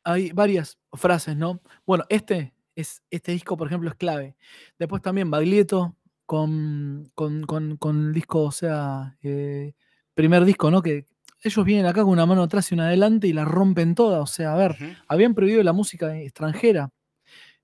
hay 0.05 0.33
varias 0.33 0.78
frases, 0.92 1.37
¿no? 1.37 1.61
Bueno, 1.87 2.05
este, 2.09 2.52
es, 2.74 3.02
este 3.11 3.31
disco, 3.33 3.57
por 3.57 3.68
ejemplo, 3.68 3.88
es 3.88 3.94
clave. 3.96 4.35
Después 4.81 5.00
también 5.00 5.31
Baglietto 5.31 5.96
con, 6.26 7.11
con, 7.14 7.44
con- 7.46 7.76
con 7.76 8.09
el 8.09 8.12
disco, 8.12 8.42
o 8.42 8.52
sea, 8.52 9.16
eh, 9.22 9.74
primer 10.14 10.44
disco, 10.44 10.70
¿no? 10.72 10.83
Que 10.83 11.07
ellos 11.42 11.64
vienen 11.64 11.87
acá 11.87 12.02
con 12.02 12.11
una 12.11 12.26
mano 12.26 12.42
atrás 12.42 12.70
y 12.70 12.74
una 12.74 12.87
adelante 12.87 13.26
y 13.26 13.33
la 13.33 13.44
rompen 13.44 13.94
toda. 13.94 14.20
O 14.20 14.26
sea, 14.26 14.52
a 14.55 14.57
ver, 14.57 14.76
habían 15.09 15.35
prohibido 15.35 15.62
la 15.62 15.72
música 15.72 16.16
extranjera. 16.18 16.90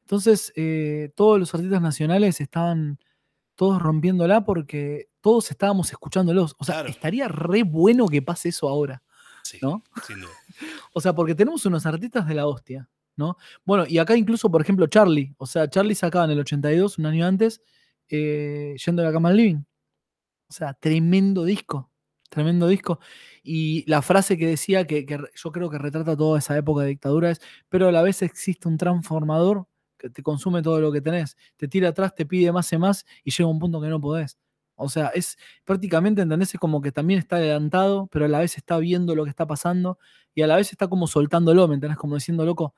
Entonces, 0.03 0.53
eh, 0.57 1.11
todos 1.15 1.39
los 1.39 1.55
artistas 1.55 1.83
nacionales 1.83 2.41
estaban 2.41 2.99
todos 3.55 3.81
rompiéndola 3.83 4.45
porque 4.45 5.09
todos 5.21 5.51
estábamos 5.51 5.91
escuchándolos. 5.91 6.55
O 6.59 6.65
sea, 6.65 6.77
Claro. 6.77 6.89
estaría 6.89 7.29
re 7.29 7.63
bueno 7.65 8.07
que 8.09 8.23
pase 8.23 8.49
eso 8.51 8.69
ahora. 8.69 9.03
Sí, 9.43 9.59
¿No? 9.63 9.83
sin 10.07 10.21
duda. 10.21 10.31
O 10.93 11.01
sea, 11.01 11.15
porque 11.15 11.35
tenemos 11.35 11.65
unos 11.67 11.87
artistas 11.87 12.27
de 12.27 12.35
la 12.35 12.47
hostia, 12.47 12.89
¿no? 13.17 13.37
Bueno, 13.65 13.85
y 13.89 13.99
acá 13.99 14.17
incluso, 14.17 14.51
por 14.51 14.61
ejemplo, 14.63 14.87
Charlie. 14.89 15.35
O 15.39 15.47
sea, 15.47 15.69
Charlie 15.69 15.95
sacaba 15.95 16.25
en 16.25 16.33
el 16.33 16.41
82, 16.41 16.99
un 16.99 17.07
año 17.07 17.25
antes, 17.27 17.61
eh, 18.09 18.75
Yendo 18.85 19.03
de 19.03 19.09
la 19.09 19.13
cama 19.13 19.29
al 19.29 19.37
living. 19.37 19.63
O 20.49 20.53
sea, 20.53 20.73
tremendo 20.75 21.45
disco. 21.45 21.91
Tremendo 22.31 22.69
disco. 22.69 23.01
Y 23.43 23.85
la 23.91 24.03
frase 24.03 24.37
que 24.37 24.47
decía, 24.47 24.87
que, 24.87 25.07
que 25.07 25.19
yo 25.35 25.53
creo 25.53 25.71
que 25.71 25.79
retrata 25.79 26.17
toda 26.17 26.39
esa 26.39 26.57
época 26.57 26.83
de 26.83 26.89
dictadura 26.89 27.31
es, 27.31 27.41
pero 27.69 27.89
a 27.89 27.93
la 27.93 28.03
vez 28.03 28.23
existe 28.23 28.69
un 28.69 28.77
transformador 28.77 29.67
que 29.99 30.11
te 30.11 30.23
consume 30.23 30.63
todo 30.63 30.81
lo 30.81 30.93
que 30.93 31.01
tenés. 31.01 31.37
Te 31.57 31.69
tira 31.69 31.89
atrás, 31.89 32.15
te 32.15 32.27
pide 32.27 32.53
más 32.53 32.73
y 32.73 32.79
más 32.79 33.05
y 33.25 33.31
llega 33.31 33.49
un 33.49 33.59
punto 33.59 33.81
que 33.81 33.89
no 33.89 34.01
podés. 34.01 34.39
O 34.77 34.89
sea, 34.89 35.09
es 35.09 35.37
prácticamente, 35.65 36.23
¿entendés? 36.23 36.55
Es 36.55 36.61
como 36.61 36.81
que 36.81 36.93
también 36.93 37.19
está 37.19 37.37
adelantado, 37.37 38.07
pero 38.13 38.27
a 38.27 38.29
la 38.29 38.39
vez 38.39 38.57
está 38.57 38.79
viendo 38.79 39.15
lo 39.17 39.25
que 39.25 39.31
está 39.31 39.47
pasando 39.47 39.99
y 40.35 40.43
a 40.43 40.47
la 40.47 40.57
vez 40.57 40.71
está 40.71 40.87
como 40.89 41.07
soltándolo, 41.09 41.67
¿me 41.67 41.75
entendés? 41.75 41.99
Como 41.99 42.15
diciendo, 42.15 42.45
loco, 42.45 42.75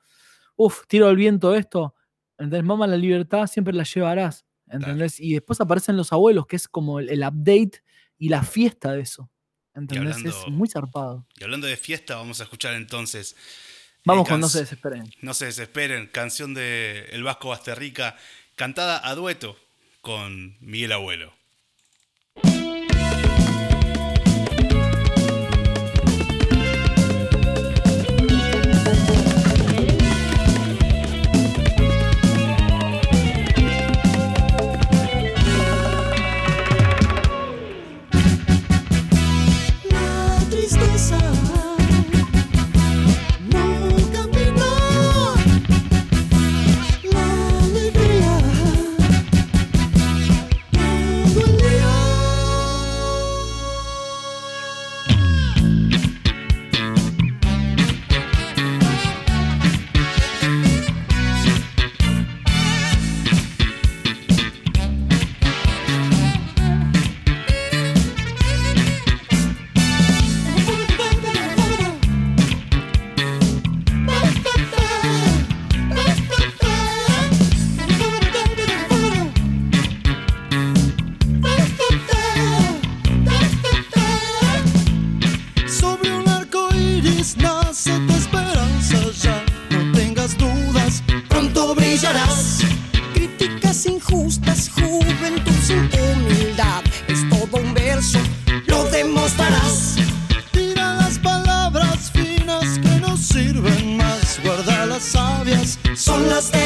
uff, 0.55 0.83
tiro 0.87 1.07
al 1.07 1.15
viento 1.15 1.53
esto, 1.55 1.95
¿entendés? 2.37 2.63
Mamá, 2.63 2.87
la 2.87 2.97
libertad 2.97 3.47
siempre 3.47 3.73
la 3.73 3.83
llevarás, 3.83 4.45
¿entendés? 4.67 5.19
Y 5.19 5.33
después 5.33 5.61
aparecen 5.61 5.95
los 5.97 6.11
abuelos, 6.13 6.47
que 6.47 6.55
es 6.55 6.67
como 6.67 6.99
el, 6.99 7.09
el 7.09 7.21
update 7.21 7.83
y 8.17 8.29
la 8.29 8.43
fiesta 8.43 8.93
de 8.93 9.01
eso, 9.01 9.29
¿entendés? 9.75 10.17
es 10.25 10.47
muy 10.47 10.67
zarpado. 10.67 11.25
Y 11.39 11.43
hablando 11.43 11.67
de 11.67 11.77
fiesta, 11.77 12.15
vamos 12.15 12.39
a 12.39 12.43
escuchar 12.43 12.73
entonces. 12.73 13.35
Vamos 14.05 14.27
eh, 14.27 14.31
con 14.31 14.41
No 14.41 14.49
se 14.49 14.59
desesperen. 14.59 15.11
No 15.21 15.33
se 15.33 15.45
desesperen, 15.45 16.07
canción 16.07 16.53
de 16.53 17.09
El 17.11 17.23
Vasco 17.23 17.49
Basterrica, 17.49 18.17
cantada 18.55 19.07
a 19.07 19.15
dueto 19.15 19.57
con 20.01 20.57
Miguel 20.59 20.91
Abuelo. 20.91 21.33
Tira 100.51 100.95
las 100.95 101.19
palabras 101.19 102.11
finas 102.11 102.79
que 102.79 102.99
no 102.99 103.15
sirven 103.15 103.97
más. 103.97 104.39
Guarda 104.43 104.87
las 104.87 105.03
sabias, 105.03 105.77
son 105.95 106.27
las 106.27 106.51
de 106.51 106.60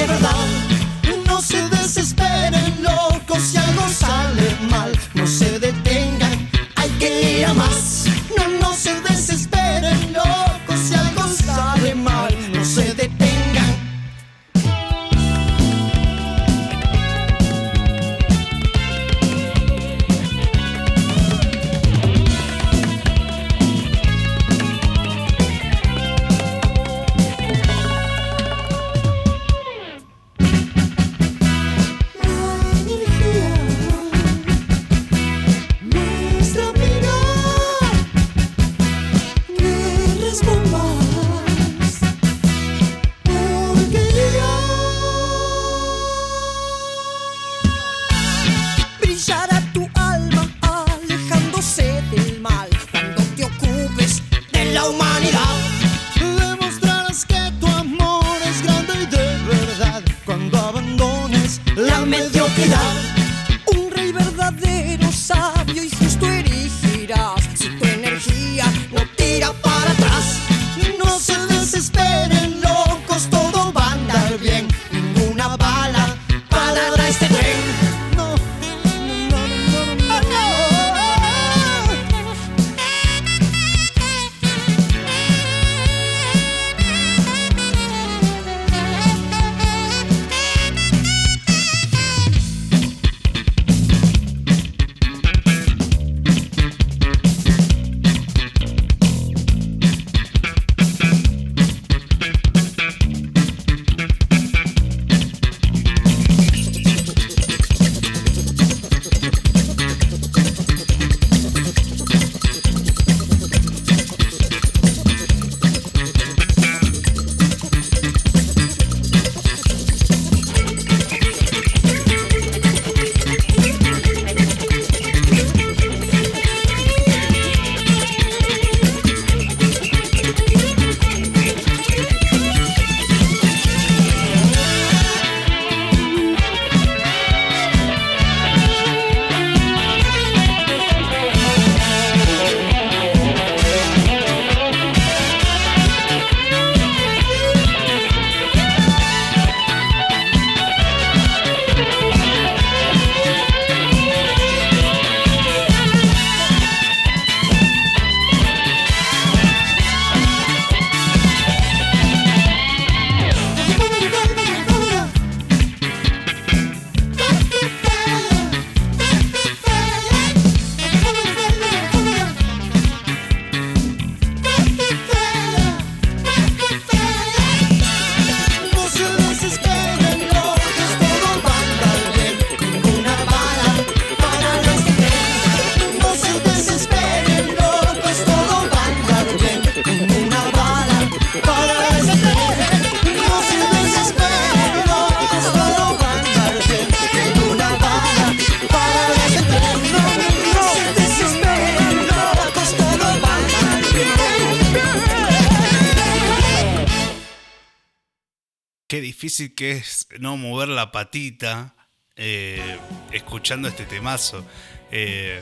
qué 208.96 209.02
difícil 209.02 209.54
que 209.54 209.72
es 209.72 210.08
no 210.20 210.38
mover 210.38 210.70
la 210.70 210.94
patita 210.94 211.76
eh, 212.16 212.78
escuchando 213.12 213.68
este 213.68 213.84
temazo. 213.84 214.46
Eh, 214.90 215.42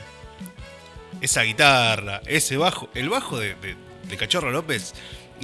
esa 1.20 1.42
guitarra, 1.42 2.20
ese 2.26 2.56
bajo, 2.56 2.90
el 2.94 3.08
bajo 3.08 3.38
de, 3.38 3.54
de, 3.54 3.76
de 4.08 4.16
Cachorro 4.16 4.50
López 4.50 4.92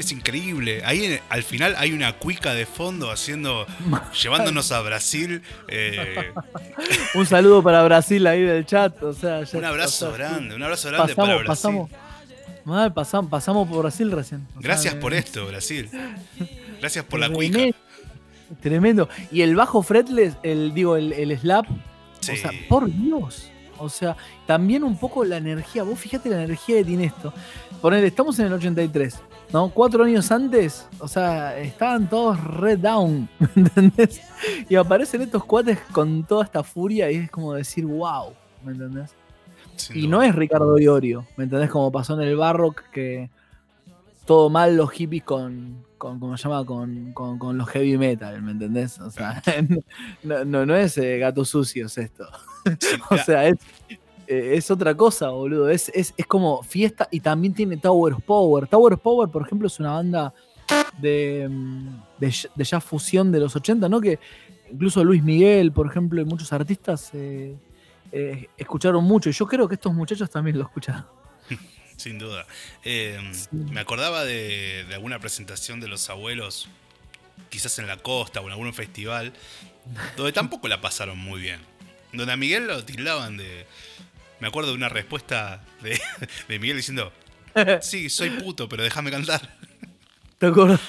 es 0.03 0.13
increíble. 0.13 0.83
Ahí 0.85 1.05
en- 1.05 1.21
al 1.29 1.43
final 1.43 1.75
hay 1.79 1.93
una 1.93 2.13
cuica 2.19 2.55
de 2.55 2.67
fondo 2.67 3.11
haciendo, 3.11 3.67
llevándonos 4.23 4.73
a 4.73 4.81
Brasil. 4.83 5.43
eh, 5.69 6.33
Un 7.15 7.27
saludo 7.27 7.63
para 7.63 7.83
Brasil 7.83 8.27
ahí 8.27 8.43
del 8.43 8.65
chat. 8.67 9.03
O 9.03 9.13
sea, 9.13 9.43
ya- 9.45 9.59
un 9.59 9.65
abrazo 9.65 10.09
o 10.11 10.17
sea, 10.17 10.19
grande, 10.29 10.55
un 10.55 10.63
abrazo 10.63 10.89
grande 10.89 11.15
para 11.15 11.45
Pasamos, 11.45 11.89
Brasil. 11.91 11.91
pasamos. 12.67 12.95
Pasamos, 12.95 13.31
pasamos 13.31 13.69
por 13.69 13.79
Brasil 13.83 14.11
recién. 14.13 14.47
O 14.57 14.61
Gracias 14.61 14.95
eh, 14.95 14.99
por 14.99 15.13
esto, 15.15 15.47
Brasil. 15.47 15.89
Gracias 16.81 17.05
por 17.05 17.19
la 17.21 17.31
cuica. 17.31 17.55
tremendo, 17.59 17.77
Tremendo. 18.61 19.09
Y 19.33 19.43
el 19.43 19.55
bajo 19.57 19.83
fretless, 19.83 20.35
el, 20.43 20.75
digo, 20.75 20.97
el, 20.97 21.13
el 21.13 21.37
slap. 21.39 21.67
Sí. 22.21 22.33
O 22.33 22.37
sea, 22.37 22.51
por 22.69 22.91
Dios. 22.93 23.50
O 23.81 23.89
sea, 23.89 24.17
también 24.47 24.85
un 24.85 24.97
poco 24.97 25.25
la 25.25 25.39
energía. 25.39 25.83
Vos 25.83 25.99
fíjate 25.99 26.29
la 26.29 26.43
energía 26.45 26.77
que 26.77 26.85
tiene 26.85 27.05
esto. 27.07 27.33
Poner, 27.81 28.05
estamos 28.05 28.39
en 28.39 28.47
el 28.47 28.53
83, 28.53 29.19
¿no? 29.53 29.71
Cuatro 29.71 30.05
años 30.05 30.31
antes, 30.31 30.87
o 30.99 31.09
sea, 31.09 31.59
estaban 31.59 32.09
todos 32.11 32.39
red 32.45 32.79
down, 32.79 33.29
¿me 33.39 33.49
entendés? 33.57 34.21
Y 34.69 34.77
aparecen 34.77 35.23
estos 35.23 35.45
cuates 35.45 35.79
con 35.93 36.25
toda 36.25 36.45
esta 36.45 36.63
furia 36.63 37.11
y 37.11 37.17
es 37.17 37.31
como 37.31 37.55
decir, 37.55 37.87
wow, 37.87 38.35
¿me 38.65 38.73
entendés? 38.73 39.11
sin 39.77 39.97
Y 39.97 40.01
duda. 40.03 40.11
no 40.11 40.23
es 40.23 40.35
Ricardo 40.35 40.79
Iorio, 40.79 41.27
¿me 41.39 41.45
entendés? 41.45 41.71
Como 41.71 41.91
pasó 41.91 42.15
en 42.21 42.29
el 42.29 42.37
Barrock, 42.37 42.83
que 42.93 43.31
todo 44.27 44.51
mal 44.51 44.77
los 44.77 44.91
hippies 44.91 45.25
con, 45.25 45.85
con 45.97 46.21
¿cómo 46.21 46.37
se 46.37 46.45
llama? 46.45 46.65
Con, 46.67 47.13
con- 47.15 47.39
con 47.39 47.57
los 47.57 47.69
heavy 47.71 47.97
metal, 47.97 48.43
¿me 48.43 48.53
entendés? 48.53 49.01
O 49.01 49.11
sea, 49.11 49.43
no, 50.23 50.45
no, 50.45 50.67
no 50.67 50.77
es 50.77 50.99
eh, 50.99 51.19
gatos 51.19 51.49
sucios 51.49 51.97
esto. 51.97 52.27
O 53.11 53.19
sea, 53.19 53.49
es, 53.49 53.57
eh, 54.27 54.55
es 54.57 54.71
otra 54.71 54.95
cosa, 54.95 55.31
boludo. 55.31 55.69
Es, 55.69 55.91
es, 55.95 56.15
es 56.17 56.27
como 56.27 56.63
fiesta 56.63 57.09
y 57.11 57.21
también 57.21 57.55
tiene 57.55 57.77
Tower 57.77 58.15
of 58.15 58.23
Power. 58.23 58.67
Tower 58.67 58.95
of 58.95 59.01
Power, 59.01 59.29
por 59.29 59.43
ejemplo, 59.43 59.67
es 59.67 59.81
una 59.81 59.93
banda 59.93 60.35
de, 60.99 61.49
mm, 61.49 62.03
de, 62.19 62.65
jazz 62.65 62.85
fusión 62.85 63.33
de 63.33 63.41
los 63.41 63.57
80, 63.57 63.89
¿no? 63.89 64.01
Que 64.01 64.19
incluso 64.71 65.03
Luis 65.05 65.23
Miguel, 65.23 65.73
por 65.73 65.87
ejemplo, 65.87 66.21
y 66.21 66.25
muchos 66.25 66.53
artistas 66.53 67.11
eh, 67.15 67.57
eh, 68.13 68.49
escucharon 68.57 69.05
mucho. 69.05 69.31
Y 69.31 69.33
yo 69.33 69.47
creo 69.47 69.69
que 69.69 69.75
estos 69.75 69.93
muchachos 69.93 70.31
también 70.31 70.59
lo 70.59 70.65
escucharon. 70.65 71.07
Sin 71.97 72.19
duda. 72.19 72.47
Eh, 72.85 73.19
Me 73.51 73.81
acordaba 73.81 74.25
de, 74.25 74.85
de 74.89 74.95
alguna 74.95 75.19
presentación 75.19 75.81
de 75.81 75.89
los 75.89 76.09
abuelos, 76.09 76.69
quizás 77.49 77.79
en 77.79 77.87
la 77.87 77.97
costa 77.97 78.41
o 78.41 78.47
en 78.47 78.53
algún 78.53 78.73
festival, 78.73 79.33
donde 80.17 80.33
tampoco 80.33 80.69
la 80.69 80.81
pasaron 80.81 81.19
muy 81.19 81.41
bien. 81.41 81.61
Donde 82.13 82.33
a 82.33 82.37
Miguel 82.37 82.67
lo 82.67 82.85
tildaban 82.85 83.37
de. 83.37 83.67
Me 84.41 84.49
acuerdo 84.49 84.71
de 84.71 84.77
una 84.77 84.89
respuesta 84.89 85.61
de, 85.83 86.01
de 86.49 86.59
Miguel 86.59 86.77
diciendo: 86.79 87.13
Sí, 87.83 88.09
soy 88.11 88.31
puto, 88.31 88.69
pero 88.69 88.83
déjame 88.83 89.11
cantar. 89.11 89.41
¿Te 90.39 90.47
acordás? 90.47 90.81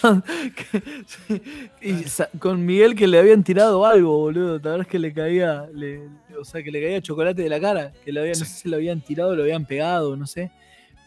Y 1.82 2.06
con 2.40 2.66
Miguel 2.66 2.96
que 2.96 3.08
le 3.08 3.20
habían 3.20 3.44
tirado 3.44 3.86
algo, 3.86 4.18
boludo. 4.18 4.60
¿Te 4.60 4.70
acuerdas 4.70 4.88
que 4.88 5.00
le 5.00 5.14
caía, 5.14 5.66
le- 5.74 6.08
o 6.40 6.46
sea, 6.46 6.64
que 6.64 6.72
le 6.72 6.82
caía 6.82 7.02
chocolate 7.02 7.42
de 7.42 7.50
la 7.50 7.60
cara? 7.60 7.92
Que 8.06 8.12
le 8.12 8.20
habían, 8.22 8.40
no 8.40 8.46
sé 8.46 8.54
si 8.54 8.70
lo 8.70 8.78
habían 8.78 9.02
tirado, 9.02 9.36
lo 9.36 9.44
habían 9.44 9.66
pegado, 9.66 10.16
no 10.16 10.26
sé. 10.28 10.52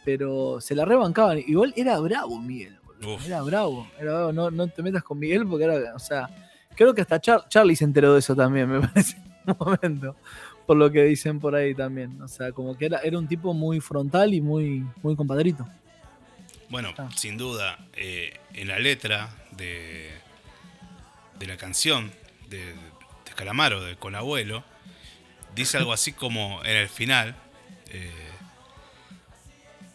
Pero 0.04 0.60
se 0.60 0.74
la 0.74 0.84
rebancaban. 0.84 1.38
Igual 1.38 1.72
era 1.76 1.98
bravo 2.00 2.38
Miguel, 2.38 2.76
boludo. 2.84 3.14
Uf. 3.14 3.26
Era 3.26 3.42
bravo. 3.42 3.88
Era 3.98 4.12
bravo. 4.12 4.32
No, 4.32 4.50
no 4.50 4.68
te 4.68 4.82
metas 4.82 5.02
con 5.02 5.18
Miguel 5.18 5.46
porque 5.46 5.64
era, 5.64 5.94
o 5.94 5.98
sea, 5.98 6.28
creo 6.76 6.94
que 6.94 7.00
hasta 7.00 7.20
Char- 7.20 7.48
Charlie 7.48 7.76
se 7.76 7.84
enteró 7.84 8.12
de 8.12 8.18
eso 8.18 8.36
también, 8.36 8.68
me 8.68 8.80
parece, 8.86 9.16
momento. 9.58 10.16
Por 10.66 10.76
lo 10.78 10.90
que 10.90 11.04
dicen 11.04 11.40
por 11.40 11.54
ahí 11.54 11.74
también. 11.74 12.20
O 12.22 12.28
sea, 12.28 12.52
como 12.52 12.76
que 12.76 12.86
era, 12.86 12.98
era 13.00 13.18
un 13.18 13.28
tipo 13.28 13.52
muy 13.54 13.80
frontal 13.80 14.32
y 14.34 14.40
muy, 14.40 14.84
muy 15.02 15.14
compadrito. 15.16 15.66
Bueno, 16.70 16.94
Ah. 16.96 17.08
sin 17.14 17.36
duda, 17.36 17.78
eh, 17.94 18.38
en 18.54 18.68
la 18.68 18.78
letra 18.78 19.28
de, 19.52 20.10
de 21.38 21.46
la 21.46 21.56
canción 21.58 22.10
de, 22.48 22.64
de 22.66 23.32
Calamaro, 23.36 23.82
de 23.84 23.96
Con 23.96 24.14
Abuelo, 24.14 24.64
dice 25.54 25.76
algo 25.76 25.92
así 25.92 26.12
como 26.12 26.62
en 26.64 26.76
el 26.76 26.88
final. 26.88 27.36
eh, 27.90 28.10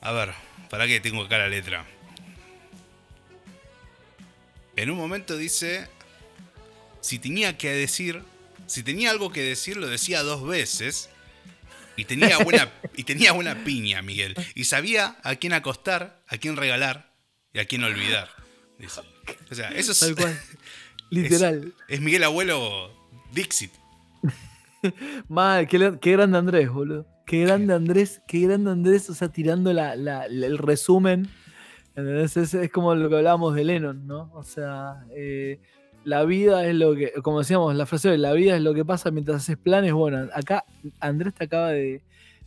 a 0.02 0.12
ver, 0.14 0.32
¿para 0.70 0.88
qué 0.88 1.00
tengo 1.02 1.24
acá 1.24 1.38
la 1.40 1.50
letra? 1.50 1.86
En 4.76 4.90
un 4.92 4.98
momento 4.98 5.36
dice, 5.36 5.88
si 7.02 7.20
tenía 7.20 7.58
que 7.58 7.70
decir, 7.72 8.24
si 8.70 8.84
tenía 8.84 9.12
algo 9.12 9.32
que 9.32 9.42
decir, 9.44 9.76
lo 9.78 9.88
decía 9.88 10.24
dos 10.24 10.46
veces. 10.48 11.10
Y 11.98 12.06
tenía 12.06 12.38
buena, 12.38 12.72
y 12.96 13.04
tenía 13.04 13.34
buena 13.34 13.64
piña, 13.66 14.02
Miguel. 14.02 14.36
Y 14.56 14.64
sabía 14.64 15.18
a 15.24 15.36
quién 15.36 15.52
acostar, 15.54 16.24
a 16.28 16.38
quién 16.38 16.56
regalar 16.56 17.12
y 17.54 17.60
a 17.60 17.66
quién 17.66 17.84
olvidar. 17.84 18.30
dice. 18.78 19.02
O 19.52 19.56
sea, 19.56 19.70
eso 19.72 19.92
es, 19.92 20.00
Tal 20.00 20.16
cual. 20.16 20.40
Literal. 21.10 21.74
es 21.88 22.00
Miguel 22.02 22.24
Abuelo 22.24 22.94
Dixit. 23.34 23.72
Mal, 25.28 25.68
qué, 25.68 25.78
grande 26.12 26.38
Andrés, 26.38 26.70
boludo. 26.70 27.06
Qué 27.26 27.42
grande 27.42 27.74
Andrés, 27.74 28.22
qué 28.28 28.40
grande 28.42 28.72
Andrés, 28.72 29.10
o 29.10 29.14
sea, 29.16 29.30
tirando 29.30 29.74
la, 29.74 29.96
la- 29.96 30.28
la- 30.30 30.46
el 30.48 30.58
resumen. 30.58 31.30
¿entendés? 31.96 32.38
Es, 32.38 32.54
es 32.54 32.72
como 32.72 32.96
lo 32.96 33.10
que 33.10 33.16
hablábamos 33.18 33.56
de 33.56 33.64
Lennon, 33.66 34.08
¿no? 34.08 34.32
O 34.34 34.44
sea, 34.44 35.04
eh, 35.16 35.60
la 36.10 36.26
vida 36.26 36.66
es 36.66 36.76
lo 36.76 36.96
que, 36.96 37.14
como 37.22 37.40
decíamos, 37.40 37.76
la 37.76 37.86
frase 37.86 38.10
de 38.10 38.18
la 38.18 38.34
vida 38.34 38.56
es 38.56 38.64
lo 38.64 38.74
que 38.74 38.84
pasa 38.84 39.12
mientras 39.12 39.44
haces 39.44 39.58
planes. 39.58 39.94
Bueno, 39.94 40.28
acá 40.34 40.66
Andrés 41.00 41.36
te 41.36 41.46
acaba 41.46 41.70
de, 41.70 42.02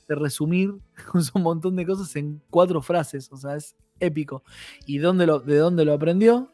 resumir 0.09 0.73
un 1.35 1.43
montón 1.43 1.77
de 1.77 1.87
cosas 1.87 2.15
en 2.17 2.43
cuatro 2.51 2.83
frases, 2.83 3.31
o 3.33 3.37
sea, 3.37 3.57
es 3.57 3.77
épico. 4.01 4.43
¿Y 4.85 4.99
dónde 4.99 5.27
lo, 5.27 5.39
de 5.39 5.57
dónde 5.57 5.85
lo 5.85 5.95
aprendió? 5.95 6.53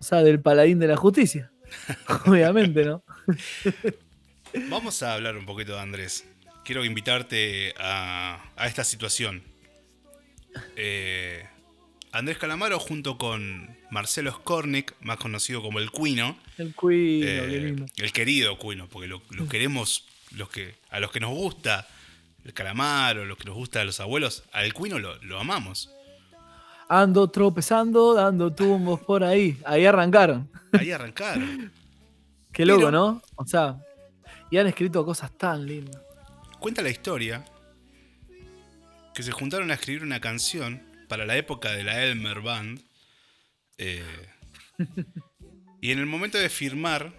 O 0.00 0.02
sea, 0.02 0.22
del 0.22 0.40
paladín 0.40 0.78
de 0.78 0.86
la 0.86 0.96
justicia. 0.96 1.52
Obviamente, 2.26 2.84
¿no? 2.84 3.02
Vamos 4.70 5.02
a 5.02 5.14
hablar 5.14 5.36
un 5.36 5.44
poquito 5.44 5.72
de 5.72 5.80
Andrés. 5.80 6.24
Quiero 6.64 6.84
invitarte 6.84 7.74
a, 7.78 8.40
a 8.56 8.66
esta 8.68 8.84
situación. 8.84 9.42
Eh, 10.76 11.44
Andrés 12.14 12.38
Calamaro 12.38 12.78
junto 12.78 13.18
con 13.18 13.76
Marcelo 13.90 14.30
Skornik, 14.30 14.94
más 15.00 15.16
conocido 15.18 15.60
como 15.62 15.80
el 15.80 15.90
Cuino, 15.90 16.36
El 16.58 16.72
cuino, 16.74 17.26
eh, 17.26 17.76
el 17.96 18.12
querido 18.12 18.56
Cuino, 18.56 18.88
porque 18.88 19.08
lo, 19.08 19.20
lo 19.30 19.48
queremos 19.48 20.06
los 20.30 20.48
que, 20.48 20.76
a 20.90 21.00
los 21.00 21.10
que 21.10 21.18
nos 21.18 21.30
gusta 21.34 21.88
el 22.44 22.52
Calamaro, 22.52 23.24
los 23.24 23.36
que 23.36 23.44
nos 23.44 23.54
gusta 23.56 23.80
a 23.80 23.84
los 23.84 23.98
abuelos, 23.98 24.44
al 24.52 24.72
Cuino 24.72 25.00
lo, 25.00 25.20
lo 25.24 25.40
amamos. 25.40 25.90
Ando 26.88 27.28
tropezando, 27.28 28.14
dando 28.14 28.52
tumbos 28.52 29.00
por 29.00 29.24
ahí. 29.24 29.58
Ahí 29.64 29.84
arrancaron. 29.84 30.48
Ahí 30.72 30.92
arrancaron. 30.92 31.72
Qué 32.52 32.64
loco, 32.64 32.78
Pero- 32.80 32.90
¿no? 32.92 33.22
O 33.34 33.44
sea, 33.46 33.76
y 34.52 34.58
han 34.58 34.68
escrito 34.68 35.04
cosas 35.04 35.36
tan 35.36 35.66
lindas. 35.66 36.00
Cuenta 36.60 36.80
la 36.80 36.90
historia 36.90 37.44
que 39.14 39.22
se 39.24 39.32
juntaron 39.32 39.70
a 39.72 39.74
escribir 39.74 40.04
una 40.04 40.20
canción 40.20 40.80
para 41.08 41.26
la 41.26 41.36
época 41.36 41.72
de 41.72 41.84
la 41.84 42.02
Elmer 42.04 42.40
Band. 42.40 42.80
eh, 43.78 44.02
y 45.80 45.92
en 45.92 45.98
el 45.98 46.06
momento 46.06 46.38
de 46.38 46.48
firmar 46.48 47.12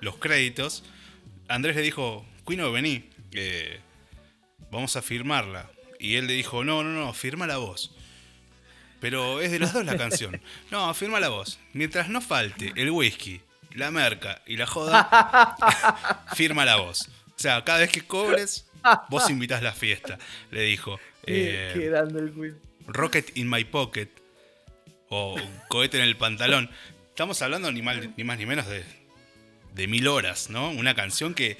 los 0.00 0.16
créditos, 0.16 0.84
Andrés 1.48 1.76
le 1.76 1.82
dijo, 1.82 2.24
Cuino, 2.44 2.70
vení, 2.72 3.08
eh, 3.32 3.80
vamos 4.70 4.96
a 4.96 5.02
firmarla. 5.02 5.70
Y 5.98 6.16
él 6.16 6.26
le 6.26 6.32
dijo, 6.32 6.64
no, 6.64 6.82
no, 6.82 6.90
no, 6.90 7.12
firma 7.12 7.46
la 7.46 7.58
voz. 7.58 7.94
Pero 9.00 9.40
es 9.40 9.50
de 9.50 9.58
los 9.58 9.72
dos 9.72 9.84
la 9.84 9.96
canción. 9.96 10.40
No, 10.70 10.92
firma 10.94 11.20
la 11.20 11.28
voz. 11.28 11.58
Mientras 11.72 12.08
no 12.08 12.20
falte 12.20 12.72
el 12.76 12.90
whisky, 12.90 13.40
la 13.74 13.90
merca 13.90 14.42
y 14.46 14.56
la 14.56 14.66
joda, 14.66 15.56
firma 16.34 16.64
la 16.64 16.76
voz. 16.76 17.08
O 17.28 17.38
sea, 17.42 17.64
cada 17.64 17.80
vez 17.80 17.90
que 17.90 18.02
cobres, 18.02 18.66
vos 19.08 19.28
invitas 19.30 19.62
la 19.62 19.72
fiesta, 19.72 20.18
le 20.50 20.62
dijo. 20.62 20.98
Qué, 21.24 21.72
Eh, 21.74 21.92
el 21.92 22.32
Queen. 22.32 22.60
Rocket 22.86 23.36
in 23.36 23.48
my 23.48 23.64
pocket 23.64 24.08
o 25.08 25.36
cohete 25.68 25.98
en 25.98 26.04
el 26.04 26.16
pantalón. 26.16 26.70
Estamos 27.10 27.40
hablando 27.42 27.70
ni, 27.72 27.82
mal- 27.82 28.12
ni 28.16 28.24
más 28.24 28.38
ni 28.38 28.46
menos 28.46 28.66
de, 28.66 28.84
de 29.74 29.86
mil 29.86 30.08
horas, 30.08 30.48
¿no? 30.50 30.70
Una 30.70 30.94
canción 30.94 31.34
que, 31.34 31.58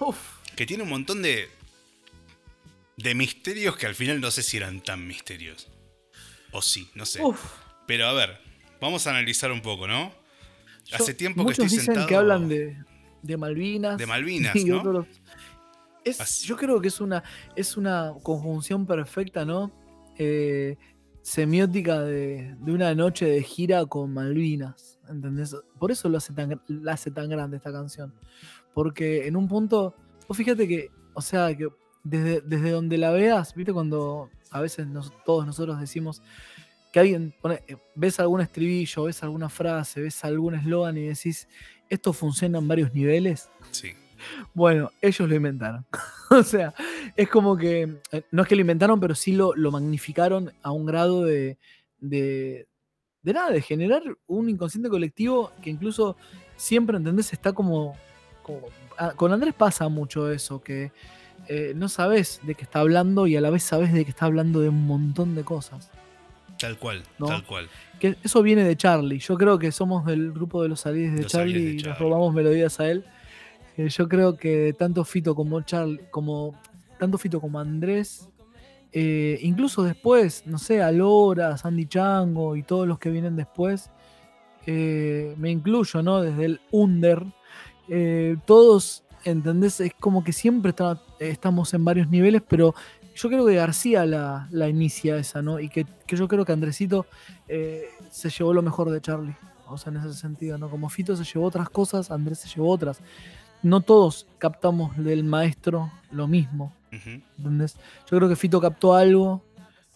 Uf, 0.00 0.16
que 0.56 0.66
tiene 0.66 0.82
un 0.82 0.88
montón 0.90 1.22
de, 1.22 1.48
de 2.96 3.14
misterios 3.14 3.76
que 3.76 3.86
al 3.86 3.94
final 3.94 4.20
no 4.20 4.30
sé 4.30 4.42
si 4.42 4.56
eran 4.56 4.80
tan 4.80 5.06
misterios. 5.06 5.68
O 6.52 6.60
sí, 6.62 6.90
no 6.94 7.06
sé. 7.06 7.22
uf. 7.22 7.40
Pero 7.86 8.06
a 8.08 8.12
ver, 8.12 8.40
vamos 8.80 9.06
a 9.06 9.10
analizar 9.10 9.50
un 9.52 9.62
poco, 9.62 9.86
¿no? 9.86 10.12
Yo- 10.86 10.96
Hace 10.96 11.14
tiempo 11.14 11.44
que 11.46 11.52
estoy 11.52 11.66
dicen 11.68 11.84
sentado. 11.86 12.06
que 12.08 12.16
hablan 12.16 12.48
de, 12.48 12.76
de 13.22 13.36
Malvinas. 13.36 13.96
De 13.98 14.06
Malvinas, 14.06 14.54
¿no? 14.64 15.06
Es, 16.04 16.42
yo 16.42 16.56
creo 16.56 16.80
que 16.80 16.88
es 16.88 17.00
una, 17.00 17.22
es 17.54 17.76
una 17.76 18.12
conjunción 18.22 18.86
perfecta, 18.86 19.44
¿no? 19.44 19.70
Eh, 20.22 20.76
semiótica 21.22 22.00
de, 22.02 22.54
una 22.66 22.94
noche 22.94 23.26
de 23.26 23.42
gira 23.42 23.86
con 23.86 24.12
Malvinas. 24.12 24.98
¿Entendés? 25.08 25.56
Por 25.78 25.90
eso 25.90 26.08
lo 26.08 26.18
hace 26.18 26.32
tan, 26.34 26.60
la 26.68 26.92
hace 26.92 27.10
tan 27.10 27.28
grande 27.30 27.56
esta 27.56 27.72
canción. 27.72 28.12
Porque 28.74 29.26
en 29.26 29.36
un 29.36 29.48
punto, 29.48 29.94
vos 30.28 30.36
fíjate 30.36 30.68
que, 30.68 30.90
o 31.14 31.22
sea, 31.22 31.56
que 31.56 31.68
desde, 32.04 32.40
desde 32.42 32.70
donde 32.70 32.98
la 32.98 33.10
veas, 33.10 33.54
viste 33.54 33.72
cuando 33.72 34.28
a 34.50 34.60
veces 34.60 34.86
nos- 34.86 35.12
todos 35.24 35.46
nosotros 35.46 35.80
decimos 35.80 36.22
que 36.92 37.00
alguien 37.00 37.34
pone, 37.40 37.62
eh, 37.66 37.76
ves 37.94 38.20
algún 38.20 38.40
estribillo, 38.40 39.04
ves 39.04 39.22
alguna 39.22 39.48
frase, 39.48 40.02
ves 40.02 40.24
algún 40.24 40.54
eslogan 40.54 40.98
y 40.98 41.06
decís, 41.06 41.48
esto 41.88 42.12
funciona 42.12 42.58
en 42.58 42.68
varios 42.68 42.92
niveles. 42.94 43.48
Sí. 43.70 43.92
Bueno, 44.54 44.90
ellos 45.00 45.28
lo 45.28 45.34
inventaron. 45.34 45.84
o 46.30 46.42
sea, 46.42 46.74
es 47.16 47.28
como 47.28 47.56
que, 47.56 47.96
eh, 48.12 48.22
no 48.30 48.42
es 48.42 48.48
que 48.48 48.54
lo 48.56 48.60
inventaron, 48.62 49.00
pero 49.00 49.14
sí 49.14 49.32
lo, 49.32 49.54
lo 49.54 49.70
magnificaron 49.70 50.52
a 50.62 50.70
un 50.72 50.86
grado 50.86 51.24
de, 51.24 51.58
de, 51.98 52.66
de 53.22 53.32
nada, 53.32 53.50
de 53.50 53.62
generar 53.62 54.02
un 54.26 54.48
inconsciente 54.48 54.88
colectivo 54.88 55.52
que 55.62 55.70
incluso 55.70 56.16
siempre, 56.56 56.96
¿entendés? 56.96 57.32
Está 57.32 57.52
como... 57.52 57.96
como- 58.42 58.68
ah, 58.98 59.12
con 59.16 59.32
Andrés 59.32 59.54
pasa 59.54 59.88
mucho 59.88 60.30
eso, 60.30 60.62
que 60.62 60.92
eh, 61.48 61.72
no 61.74 61.88
sabes 61.88 62.40
de 62.42 62.54
qué 62.54 62.62
está 62.64 62.80
hablando 62.80 63.26
y 63.26 63.34
a 63.36 63.40
la 63.40 63.50
vez 63.50 63.62
sabes 63.62 63.92
de 63.92 64.04
que 64.04 64.10
está 64.10 64.26
hablando 64.26 64.60
de 64.60 64.68
un 64.68 64.86
montón 64.86 65.34
de 65.34 65.42
cosas. 65.42 65.90
Tal 66.58 66.76
cual, 66.76 67.02
¿No? 67.18 67.26
tal 67.26 67.42
cual. 67.44 67.68
Que 67.98 68.16
eso 68.22 68.42
viene 68.42 68.64
de 68.64 68.76
Charlie. 68.76 69.18
Yo 69.18 69.36
creo 69.38 69.58
que 69.58 69.72
somos 69.72 70.04
del 70.04 70.30
grupo 70.32 70.62
de 70.62 70.68
los 70.68 70.84
aliens 70.84 71.16
de 71.16 71.22
Los 71.22 71.32
Charlie 71.32 71.54
aliens 71.54 71.82
de 71.82 71.88
y 71.88 71.90
nos 71.90 71.98
robamos 71.98 72.34
melodías 72.34 72.78
a 72.80 72.90
él. 72.90 73.02
Eh, 73.76 73.88
yo 73.88 74.08
creo 74.08 74.36
que 74.36 74.74
tanto 74.78 75.04
Fito 75.04 75.34
como 75.34 75.60
Charlie, 75.62 76.00
como 76.10 76.54
tanto 76.98 77.18
Fito 77.18 77.40
como 77.40 77.60
Andrés, 77.60 78.28
eh, 78.92 79.38
incluso 79.42 79.82
después, 79.82 80.42
no 80.46 80.58
sé, 80.58 80.82
Alora, 80.82 81.56
Sandy 81.56 81.86
Chango 81.86 82.56
y 82.56 82.62
todos 82.62 82.86
los 82.86 82.98
que 82.98 83.10
vienen 83.10 83.36
después, 83.36 83.90
eh, 84.66 85.34
me 85.38 85.50
incluyo, 85.50 86.02
¿no? 86.02 86.20
Desde 86.20 86.44
el 86.44 86.60
under, 86.70 87.24
todos, 88.44 89.02
¿entendés? 89.24 89.80
Es 89.80 89.94
como 89.94 90.22
que 90.22 90.32
siempre 90.32 90.72
estamos 91.18 91.74
en 91.74 91.84
varios 91.84 92.08
niveles, 92.08 92.40
pero 92.46 92.72
yo 93.16 93.28
creo 93.28 93.44
que 93.44 93.56
García 93.56 94.06
la, 94.06 94.68
inicia 94.68 95.16
esa, 95.16 95.42
¿no? 95.42 95.58
Y 95.58 95.68
que, 95.68 95.86
que 96.06 96.16
yo 96.16 96.28
creo 96.28 96.44
que 96.44 96.52
Andresito 96.52 97.06
se 97.48 98.30
llevó 98.30 98.54
lo 98.54 98.62
mejor 98.62 98.90
de 98.90 99.00
Charlie. 99.00 99.34
O 99.70 99.78
sea, 99.78 99.92
en 99.92 99.98
ese 99.98 100.14
sentido, 100.14 100.58
¿no? 100.58 100.68
Como 100.68 100.88
Fito 100.88 101.16
se 101.16 101.24
llevó 101.24 101.46
otras 101.46 101.70
cosas, 101.70 102.10
Andrés 102.10 102.40
se 102.40 102.48
llevó 102.48 102.70
otras. 102.70 103.00
No 103.62 103.80
todos 103.80 104.26
captamos 104.38 104.96
del 104.96 105.24
maestro 105.24 105.90
lo 106.10 106.26
mismo. 106.26 106.72
¿entendés? 107.38 107.76
Yo 108.10 108.16
creo 108.16 108.28
que 108.28 108.36
Fito 108.36 108.60
captó 108.60 108.94
algo 108.94 109.42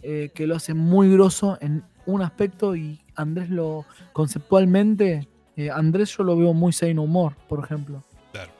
eh, 0.03 0.31
que 0.35 0.47
lo 0.47 0.57
hace 0.57 0.75
muy 0.75 1.11
grosso 1.11 1.59
en 1.61 1.83
un 2.07 2.23
aspecto 2.23 2.77
y 2.77 3.01
Andrés 3.17 3.49
lo 3.49 3.87
conceptualmente, 4.13 5.29
eh, 5.57 5.71
Andrés 5.71 6.17
yo 6.17 6.25
lo 6.25 6.37
veo 6.37 6.53
muy 6.53 6.73
Sein 6.73 6.99
Humor, 6.99 7.37
por 7.49 7.65
ejemplo. 7.65 8.03
Claro. 8.33 8.53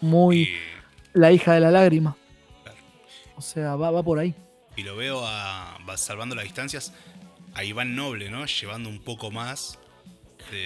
Muy 0.00 0.42
Y, 0.42 0.48
la 1.14 1.32
hija 1.32 1.54
de 1.54 1.60
la 1.60 1.70
lágrima. 1.70 2.16
Claro. 2.62 2.78
O 3.36 3.40
sea, 3.40 3.76
va, 3.76 3.90
va 3.90 4.02
por 4.02 4.18
ahí. 4.18 4.34
y 4.76 4.82
lo 4.82 4.96
veo 4.96 5.26
a, 5.26 5.78
va 5.88 5.96
salvando 5.96 6.34
las 6.34 6.44
distancias 6.44 6.92
a 7.54 7.64
Iván 7.64 7.94
Noble, 7.96 8.30
¿no? 8.30 8.46
Llevando 8.46 8.88
un 8.88 8.98
poco 9.00 9.30
más. 9.30 9.78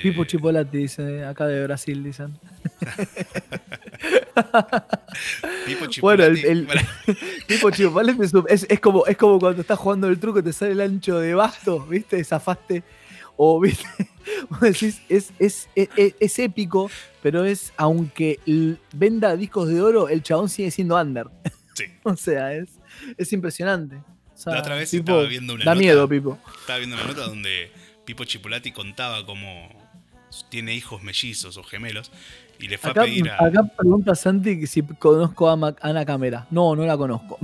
Pipo 0.02 0.24
Chipolati, 0.24 0.78
dice 0.78 1.24
acá 1.24 1.46
de 1.46 1.62
Brasil, 1.64 2.02
dicen. 2.02 2.38
Pipo 5.66 5.86
Bueno, 6.00 6.24
el- 6.24 6.36
Chipolati- 6.36 6.44
el- 6.46 6.66
bueno, 6.66 6.80
Pipo 7.46 7.70
Chipolati 7.70 8.18
es, 8.48 8.80
como, 8.80 9.06
es 9.06 9.16
como 9.16 9.38
cuando 9.38 9.60
estás 9.60 9.78
jugando 9.78 10.08
el 10.08 10.18
truco 10.18 10.38
y 10.40 10.42
te 10.42 10.52
sale 10.52 10.72
el 10.72 10.80
ancho 10.80 11.18
de 11.18 11.34
basto, 11.34 11.80
¿viste? 11.86 12.22
Zafaste. 12.24 12.82
O, 13.36 13.60
¿viste? 13.60 13.84
Vos 14.50 14.60
decís, 14.60 15.00
es, 15.08 15.30
es, 15.38 15.68
es, 15.74 15.88
es- 16.18 16.38
épico, 16.38 16.90
pero 17.22 17.44
es, 17.44 17.72
aunque 17.76 18.40
venda 18.92 19.36
discos 19.36 19.68
de 19.68 19.80
oro, 19.82 20.08
el 20.08 20.22
chabón 20.22 20.48
sigue 20.48 20.70
siendo 20.70 21.00
under. 21.00 21.26
sí. 21.74 21.84
O 22.02 22.16
sea, 22.16 22.52
es, 22.54 22.70
es 23.16 23.32
impresionante. 23.32 23.96
O 23.96 24.38
sea, 24.38 24.54
La 24.54 24.60
otra 24.60 24.74
vez 24.76 24.90
Pipo, 24.90 25.12
estaba 25.12 25.24
viendo 25.28 25.54
una 25.54 25.64
Da 25.64 25.70
nota. 25.74 25.80
miedo, 25.80 26.08
Pipo. 26.08 26.38
Estaba 26.60 26.78
viendo 26.78 26.96
una 26.96 27.06
nota 27.06 27.22
donde 27.26 27.70
Pipo 28.06 28.24
Chipolati 28.24 28.72
contaba 28.72 29.26
cómo 29.26 29.68
tiene 30.48 30.74
hijos 30.74 31.02
mellizos 31.02 31.56
o 31.56 31.62
gemelos 31.62 32.10
y 32.58 32.68
le 32.68 32.78
fue 32.78 32.92
Acá, 32.92 33.02
a 33.02 33.04
pedir 33.04 33.28
a. 33.28 33.44
acá 33.44 33.64
pregunta 33.64 34.14
Santi 34.14 34.66
si 34.66 34.82
conozco 34.82 35.50
a 35.50 35.74
Ana 35.82 36.06
Cámara. 36.06 36.46
No, 36.50 36.74
no 36.74 36.86
la 36.86 36.96
conozco. 36.96 37.38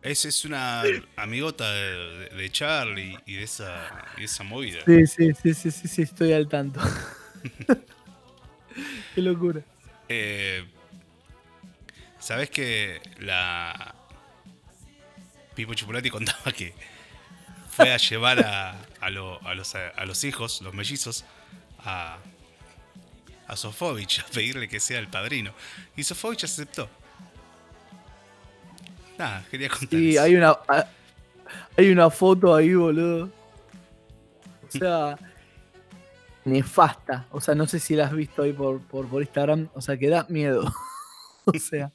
Es, 0.00 0.24
es 0.24 0.44
una 0.44 0.82
amigota 1.16 1.70
de, 1.72 2.28
de 2.30 2.50
Charlie 2.50 3.18
y 3.26 3.34
de 3.34 3.42
esa, 3.42 4.06
de 4.16 4.24
esa 4.24 4.44
movida. 4.44 4.80
Sí, 4.86 5.06
sí, 5.06 5.32
sí, 5.34 5.54
sí, 5.54 5.70
sí, 5.70 5.88
sí, 5.88 6.02
estoy 6.02 6.32
al 6.32 6.48
tanto. 6.48 6.80
Qué 9.14 9.20
locura. 9.20 9.60
Eh, 10.08 10.64
¿Sabes 12.18 12.48
que 12.48 13.00
la. 13.20 13.94
Pipo 15.54 15.74
Chipolati 15.74 16.10
contaba 16.10 16.52
que 16.52 16.72
fue 17.70 17.92
a 17.92 17.96
llevar 17.96 18.40
a, 18.40 18.87
a, 19.00 19.10
lo- 19.10 19.40
a 19.46 19.54
los, 19.54 19.74
a 19.74 20.04
los 20.04 20.24
hijos, 20.24 20.60
los 20.62 20.74
mellizos, 20.74 21.24
a, 21.84 22.18
a 23.46 23.56
Sofovich 23.56 24.20
a 24.20 24.26
pedirle 24.26 24.68
que 24.68 24.80
sea 24.80 24.98
el 24.98 25.08
padrino. 25.08 25.52
Y 25.96 26.02
Sofovich 26.04 26.44
aceptó. 26.44 26.88
Nada, 29.18 29.44
quería 29.50 29.68
contar 29.68 29.88
Sí, 29.90 30.10
eso. 30.14 30.22
hay 30.22 30.36
una, 30.36 30.56
hay 31.76 31.90
una 31.90 32.08
foto 32.10 32.54
ahí, 32.54 32.74
boludo. 32.74 33.30
O 34.66 34.70
sea, 34.70 35.18
nefasta. 36.44 37.26
O 37.30 37.40
sea, 37.40 37.54
no 37.54 37.66
sé 37.66 37.80
si 37.80 37.96
la 37.96 38.04
has 38.06 38.12
visto 38.12 38.42
ahí 38.42 38.52
por, 38.52 38.80
por, 38.82 39.08
por 39.08 39.22
Instagram. 39.22 39.68
O 39.74 39.80
sea, 39.80 39.96
que 39.96 40.08
da 40.08 40.24
miedo. 40.28 40.72
o 41.46 41.52
sea, 41.58 41.90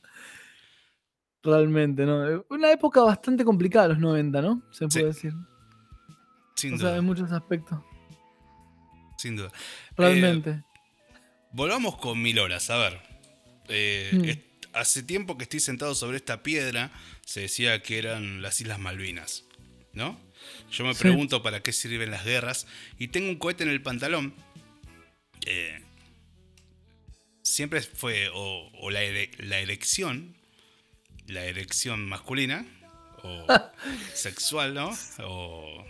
realmente, 1.43 2.06
¿no? 2.06 2.43
Una 2.49 2.72
época 2.72 3.01
bastante 3.04 3.45
complicada, 3.45 3.89
los 3.89 3.99
90, 3.99 4.41
¿no? 4.41 4.62
Se 4.72 4.86
Sí, 4.89 4.99
puede 4.99 5.06
decir. 5.14 5.34
Sin 6.56 6.76
O 6.76 6.78
duda. 6.78 6.89
sea, 6.91 6.97
en 6.99 7.06
muchos 7.06 7.32
aspectos. 7.32 7.80
Sin 9.18 9.36
duda. 9.36 9.51
Realmente. 9.97 10.64
Volvamos 11.51 11.97
con 11.97 12.22
mil 12.22 12.39
horas, 12.39 12.70
a 12.70 12.78
ver. 12.78 13.01
Eh, 13.70 14.12
Hmm. 14.41 14.76
hace 14.76 15.04
tiempo 15.04 15.38
que 15.38 15.43
estoy 15.43 15.60
sentado 15.60 15.95
sobre 15.95 16.18
esta 16.18 16.43
piedra, 16.43 16.91
se 17.26 17.41
decía 17.41 17.82
que 17.82 17.97
eran 17.99 18.41
las 18.41 18.60
Islas 18.60 18.80
Malvinas, 18.80 19.45
¿no? 19.93 20.20
Yo 20.72 20.84
me 20.84 20.93
Sí. 20.93 20.99
pregunto 21.01 21.41
para 21.43 21.62
qué 21.64 21.72
sirven 21.72 22.12
las 22.12 22.26
guerras 22.26 22.68
y 22.99 23.08
tengo 23.10 23.30
un 23.30 23.38
cohete 23.38 23.64
en 23.64 23.70
el 23.70 23.82
pantalón. 23.82 24.34
Eh, 25.45 25.80
siempre 27.41 27.82
fue 27.82 28.30
o, 28.34 28.70
o 28.80 28.89
la, 28.89 29.04
ere- 29.04 29.32
la 29.38 29.60
erección, 29.60 30.36
la 31.28 31.45
erección 31.45 32.06
masculina, 32.08 32.66
o 33.24 33.45
sexual, 34.14 34.74
¿no? 34.74 34.91
O, 35.20 35.86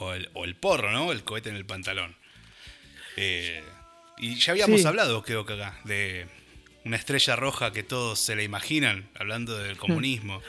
o 0.00 0.12
el, 0.14 0.28
o 0.34 0.44
el 0.44 0.56
porro, 0.56 0.90
¿no? 0.92 1.12
El 1.12 1.22
cohete 1.22 1.48
en 1.50 1.56
el 1.56 1.64
pantalón. 1.66 2.16
Eh, 3.16 3.62
y 4.18 4.34
ya 4.36 4.52
habíamos 4.52 4.80
Sí. 4.80 4.86
hablado, 4.86 5.22
creo 5.22 5.44
que 5.46 5.54
acá, 5.54 5.78
de 5.84 6.26
una 6.84 6.96
estrella 6.96 7.36
roja 7.36 7.72
que 7.72 7.82
todos 7.82 8.18
se 8.18 8.34
la 8.36 8.42
imaginan, 8.42 9.08
hablando 9.18 9.56
del 9.58 9.76
comunismo. 9.76 10.40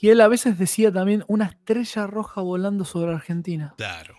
Y 0.00 0.08
él 0.08 0.20
a 0.20 0.28
veces 0.28 0.58
decía 0.58 0.90
también 0.92 1.24
una 1.28 1.46
estrella 1.46 2.06
roja 2.06 2.40
volando 2.40 2.84
sobre 2.84 3.12
Argentina. 3.12 3.74
Claro. 3.76 4.16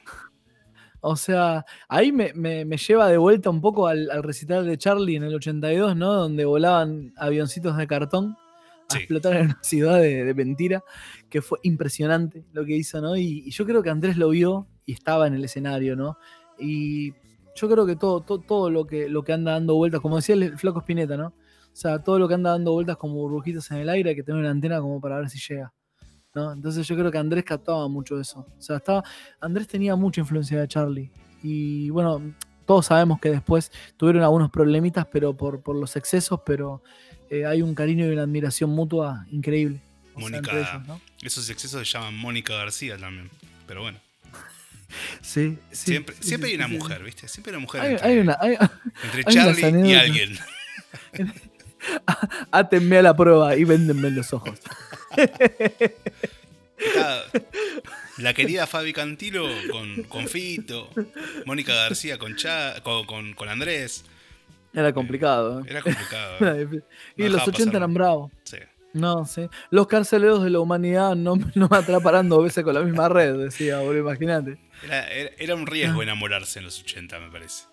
O 1.00 1.16
sea, 1.16 1.66
ahí 1.90 2.12
me, 2.12 2.32
me- 2.34 2.64
me 2.66 2.78
lleva 2.78 3.08
de 3.08 3.18
vuelta 3.18 3.50
un 3.50 3.60
poco 3.62 3.88
al, 3.88 4.12
al 4.12 4.22
recital 4.22 4.68
de 4.68 4.78
Charlie 4.78 5.16
en 5.16 5.24
el 5.24 5.34
82, 5.34 5.96
¿no? 5.96 6.14
Donde 6.14 6.46
volaban 6.46 7.14
avioncitos 7.18 7.76
de 7.78 7.88
cartón 7.88 8.38
a 8.96 8.98
explotar 9.00 9.36
en 9.36 9.46
una 9.46 9.60
ciudad 9.64 10.00
de, 10.00 10.34
mentira, 10.34 10.84
que 11.30 11.42
fue 11.42 11.60
impresionante 11.64 12.46
lo 12.54 12.66
que 12.66 12.76
hizo, 12.76 13.02
¿no? 13.02 13.16
Y, 13.16 13.44
y 13.46 13.52
yo 13.52 13.66
creo 13.66 13.84
que 13.84 13.90
Andrés 13.90 14.18
lo 14.18 14.30
vio 14.30 14.68
y 14.86 14.94
estaba 14.94 15.28
en 15.28 15.34
el 15.34 15.44
escenario, 15.44 15.96
¿no? 15.96 16.18
Y 16.60 17.14
yo 17.56 17.70
creo 17.70 17.86
que 17.86 17.96
todo, 17.96 18.22
todo, 18.22 18.40
todo 18.40 18.70
lo, 18.70 18.86
que, 18.86 19.10
lo 19.10 19.24
que 19.24 19.34
anda 19.34 19.54
dando 19.54 19.76
vueltas, 19.76 20.02
como 20.02 20.18
decía 20.18 20.36
el 20.36 20.58
flaco 20.58 20.80
Spinetta, 20.80 21.18
¿no? 21.18 21.28
O 21.28 21.76
sea, 21.76 22.00
todo 22.00 22.20
lo 22.20 22.28
que 22.28 22.34
anda 22.34 22.52
dando 22.52 22.74
vueltas 22.74 22.98
como 22.98 23.16
burbujitas 23.16 23.70
en 23.72 23.78
el 23.78 23.90
aire, 23.90 24.10
hay 24.12 24.16
que 24.16 24.24
tener 24.24 24.40
una 24.40 24.50
antena 24.50 24.80
como 24.80 25.00
para 25.00 25.18
ver 25.18 25.30
si 25.30 25.40
llega. 25.40 25.74
¿no? 26.34 26.52
Entonces 26.52 26.88
yo 26.88 26.96
creo 26.96 27.12
que 27.12 27.18
Andrés 27.18 27.44
captaba 27.44 27.88
mucho 27.88 28.20
eso. 28.20 28.46
O 28.58 28.62
sea, 28.62 28.78
estaba, 28.78 29.04
Andrés 29.40 29.68
tenía 29.68 29.96
mucha 29.96 30.22
influencia 30.22 30.60
de 30.60 30.68
Charlie. 30.68 31.12
Y 31.44 31.90
bueno, 31.90 32.22
todos 32.66 32.88
sabemos 32.88 33.20
que 33.20 33.32
después 33.32 33.72
tuvieron 33.98 34.24
algunos 34.24 34.50
problemitas, 34.50 35.06
pero 35.12 35.36
por, 35.36 35.62
por 35.62 35.76
los 35.76 35.96
excesos, 35.96 36.42
pero 36.46 36.84
eh, 37.32 37.46
hay 37.48 37.62
un 37.64 37.74
cariño 37.74 38.06
y 38.06 38.10
una 38.10 38.22
admiración 38.24 38.70
mutua 38.70 39.26
increíble. 39.32 39.80
Mónica- 40.16 40.38
entre 40.52 40.60
ellos, 40.62 40.88
¿no? 40.88 41.02
Esos 41.24 41.50
excesos 41.50 41.88
se 41.88 41.92
llaman 41.98 42.16
Mónica 42.16 42.54
García 42.54 42.98
también. 42.98 43.30
Pero 43.68 43.82
bueno, 43.82 44.00
Sí, 45.22 45.58
sí, 45.72 45.86
siempre, 45.94 46.16
sí, 46.20 46.28
siempre 46.28 46.50
sí, 46.50 46.52
hay 46.54 46.58
una 46.58 46.68
mujer, 46.68 47.02
¿viste? 47.04 47.28
Siempre 47.30 47.52
hay 47.52 47.56
una 47.56 47.62
mujer 47.66 47.82
Hay, 47.82 47.92
entre, 47.94 48.08
hay 48.10 48.18
una, 48.20 48.38
hay- 48.42 48.58
entre 49.04 49.24
hay 49.26 49.38
unas 49.38 49.58
Charlie 49.58 49.90
y 49.90 49.94
alguien. 49.96 50.38
átenme 52.52 52.98
a 52.98 53.02
la 53.02 53.16
prueba 53.16 53.56
y 53.56 53.64
véndenme 53.64 54.12
los 54.12 54.34
ojos. 54.34 54.60
Está 56.78 57.24
la 58.18 58.34
querida 58.34 58.68
Fabi 58.68 58.92
Cantilo 58.92 59.48
con, 59.72 60.04
con 60.04 60.28
Fito, 60.28 60.90
Mónica 61.46 61.74
García 61.74 62.18
con, 62.18 62.36
Cha, 62.36 62.82
con, 62.84 63.06
con- 63.06 63.34
con 63.34 63.48
Andrés. 63.50 64.04
Era 64.74 64.94
complicado. 64.94 65.60
¿eh? 65.62 65.64
Era 65.68 65.82
complicado. 65.82 66.36
¿eh? 66.40 66.68
No 66.72 66.78
y 67.18 67.24
los 67.30 67.34
dejaba 67.34 67.44
80 67.50 67.58
pasar. 67.58 67.76
eran 67.76 67.94
bravos. 67.94 68.32
Sí. 68.44 68.58
No, 68.94 69.26
sí. 69.26 69.48
Los 69.70 69.88
carceleros 69.88 70.44
de 70.44 70.50
la 70.50 70.60
humanidad 70.60 71.16
no, 71.16 71.36
no 71.56 71.68
me 71.70 71.78
atraparán 71.78 72.28
dos 72.30 72.44
veces 72.44 72.64
con 72.64 72.74
la 72.74 72.82
misma 72.82 73.08
red, 73.10 73.38
decía, 73.38 73.80
boludo, 73.80 74.00
imagínate. 74.00 74.58
Era, 74.84 75.08
era- 75.10 75.32
era 75.38 75.56
un 75.56 75.66
riesgo 75.68 76.02
enamorarse 76.04 76.60
en 76.60 76.66
los 76.66 76.80
80, 76.82 77.20
me 77.20 77.30
parece. 77.32 77.66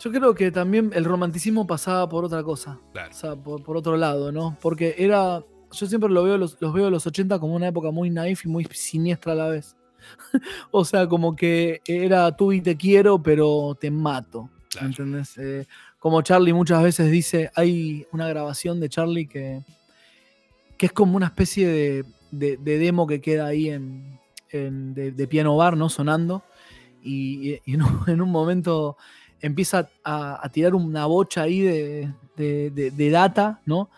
Yo 0.00 0.12
creo 0.12 0.32
que 0.34 0.50
también 0.52 0.90
el 0.94 1.04
romanticismo 1.04 1.66
pasaba 1.66 2.08
por 2.08 2.24
otra 2.24 2.42
cosa. 2.44 2.78
Claro. 2.92 3.10
O 3.10 3.14
sea, 3.14 3.34
por, 3.36 3.62
por 3.64 3.76
otro 3.76 3.96
lado, 3.96 4.30
¿no? 4.30 4.56
Porque 4.60 4.94
era. 4.98 5.42
Yo 5.72 5.86
siempre 5.86 6.08
lo 6.08 6.22
veo, 6.22 6.38
los, 6.38 6.56
los 6.60 6.72
veo 6.72 6.88
los 6.88 7.06
80 7.06 7.38
como 7.40 7.54
una 7.54 7.68
época 7.68 7.90
muy 7.90 8.08
naif 8.08 8.44
y 8.46 8.48
muy 8.48 8.64
siniestra 8.70 9.32
a 9.32 9.36
la 9.36 9.48
vez. 9.48 9.76
o 10.70 10.84
sea, 10.84 11.06
como 11.08 11.34
que 11.36 11.82
era 11.84 12.34
tú 12.36 12.52
y 12.52 12.60
te 12.60 12.76
quiero, 12.76 13.20
pero 13.22 13.76
te 13.78 13.90
mato. 13.90 14.48
Claro. 14.70 14.86
¿Entendés? 14.86 15.36
Eh, 15.36 15.66
como 15.98 16.22
Charlie 16.22 16.52
muchas 16.52 16.82
veces 16.82 17.10
dice, 17.10 17.50
hay 17.54 18.06
una 18.12 18.28
grabación 18.28 18.80
de 18.80 18.88
Charlie 18.88 19.26
que, 19.26 19.62
que 20.76 20.86
es 20.86 20.92
como 20.92 21.16
una 21.16 21.26
especie 21.26 21.66
de, 21.66 22.04
de- 22.30 22.56
de 22.56 22.78
demo 22.78 23.06
que 23.06 23.20
queda 23.20 23.46
ahí 23.46 23.68
en, 23.70 24.18
de, 24.52 25.28
piano 25.28 25.56
bar, 25.56 25.76
¿no? 25.76 25.88
Sonando. 25.88 26.42
Y, 27.02 27.60
y 27.64 27.74
en, 27.74 27.82
un, 27.82 28.02
en 28.08 28.20
un 28.20 28.30
momento 28.30 28.96
empieza 29.40 29.88
a, 30.04 30.48
tirar 30.52 30.74
una 30.74 31.06
bocha 31.06 31.42
ahí 31.42 31.60
de, 31.60 32.12
de- 32.36 33.10
data, 33.10 33.60
¿no? 33.66 33.90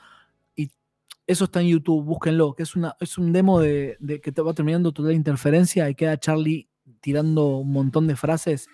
Y 0.56 0.70
eso 1.26 1.44
está 1.44 1.60
en 1.60 1.68
YouTube, 1.68 2.04
búsquenlo, 2.04 2.54
que 2.54 2.62
es, 2.62 2.76
una, 2.76 2.96
es 3.00 3.18
un 3.18 3.32
demo 3.32 3.60
de, 3.60 3.96
que 4.22 4.32
te 4.32 4.42
va 4.42 4.54
terminando 4.54 4.92
toda 4.92 5.08
la 5.10 5.14
interferencia 5.14 5.88
y 5.90 5.94
queda 5.94 6.18
Charlie 6.18 6.66
tirando 7.00 7.58
un 7.58 7.72
montón 7.72 8.06
de 8.06 8.16
frases. 8.16 8.68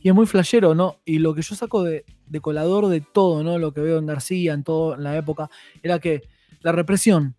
Y 0.00 0.08
es 0.08 0.14
muy 0.14 0.26
flashero, 0.26 0.74
¿no? 0.74 0.96
Y 1.04 1.18
lo 1.18 1.34
que 1.34 1.42
yo 1.42 1.54
saco 1.54 1.82
de, 1.82 2.04
de 2.26 2.40
colador 2.40 2.88
de 2.88 3.00
todo, 3.00 3.42
¿no? 3.42 3.58
Lo 3.58 3.72
que 3.72 3.80
veo 3.80 3.98
en 3.98 4.06
García, 4.06 4.54
en 4.54 4.64
toda 4.64 4.96
la 4.96 5.16
época, 5.16 5.50
era 5.82 5.98
que 5.98 6.22
la 6.62 6.72
represión, 6.72 7.34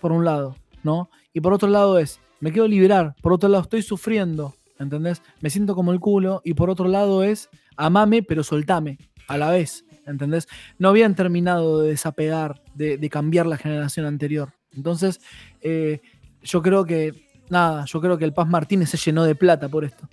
por 0.00 0.12
un 0.12 0.24
lado, 0.24 0.56
¿no? 0.82 1.10
Y 1.32 1.40
por 1.40 1.52
otro 1.52 1.68
lado 1.68 1.98
es, 1.98 2.20
me 2.40 2.52
quiero 2.52 2.66
liberar, 2.66 3.14
por 3.22 3.32
otro 3.32 3.48
lado 3.48 3.62
estoy 3.62 3.82
sufriendo, 3.82 4.54
¿entendés? 4.78 5.22
Me 5.40 5.50
siento 5.50 5.74
como 5.74 5.92
el 5.92 6.00
culo, 6.00 6.40
y 6.44 6.54
por 6.54 6.70
otro 6.70 6.88
lado 6.88 7.22
es, 7.22 7.48
amame, 7.76 8.22
pero 8.22 8.42
soltame, 8.42 8.98
a 9.28 9.38
la 9.38 9.50
vez, 9.50 9.84
¿entendés? 10.06 10.48
No 10.78 10.88
habían 10.88 11.14
terminado 11.14 11.82
de 11.82 11.90
desapegar, 11.90 12.60
de, 12.74 12.98
de 12.98 13.10
cambiar 13.10 13.46
la 13.46 13.56
generación 13.56 14.06
anterior. 14.06 14.52
Entonces, 14.72 15.20
eh, 15.60 16.00
yo 16.42 16.62
creo 16.62 16.84
que, 16.84 17.12
nada, 17.48 17.84
yo 17.84 18.00
creo 18.00 18.18
que 18.18 18.24
el 18.24 18.32
Paz 18.32 18.48
Martínez 18.48 18.90
se 18.90 18.96
llenó 18.96 19.24
de 19.24 19.34
plata 19.34 19.68
por 19.68 19.84
esto 19.84 20.08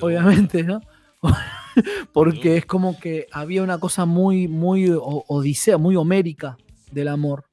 obviamente, 0.00 0.62
¿no? 0.62 0.80
Porque 2.12 2.56
es 2.56 2.66
como 2.66 2.98
que 2.98 3.26
había 3.32 3.62
una 3.62 3.78
cosa 3.78 4.04
muy, 4.06 4.48
muy 4.48 4.90
odisea, 4.98 5.76
muy 5.78 5.96
homérica 5.96 6.56
del 6.90 7.08
amor, 7.08 7.44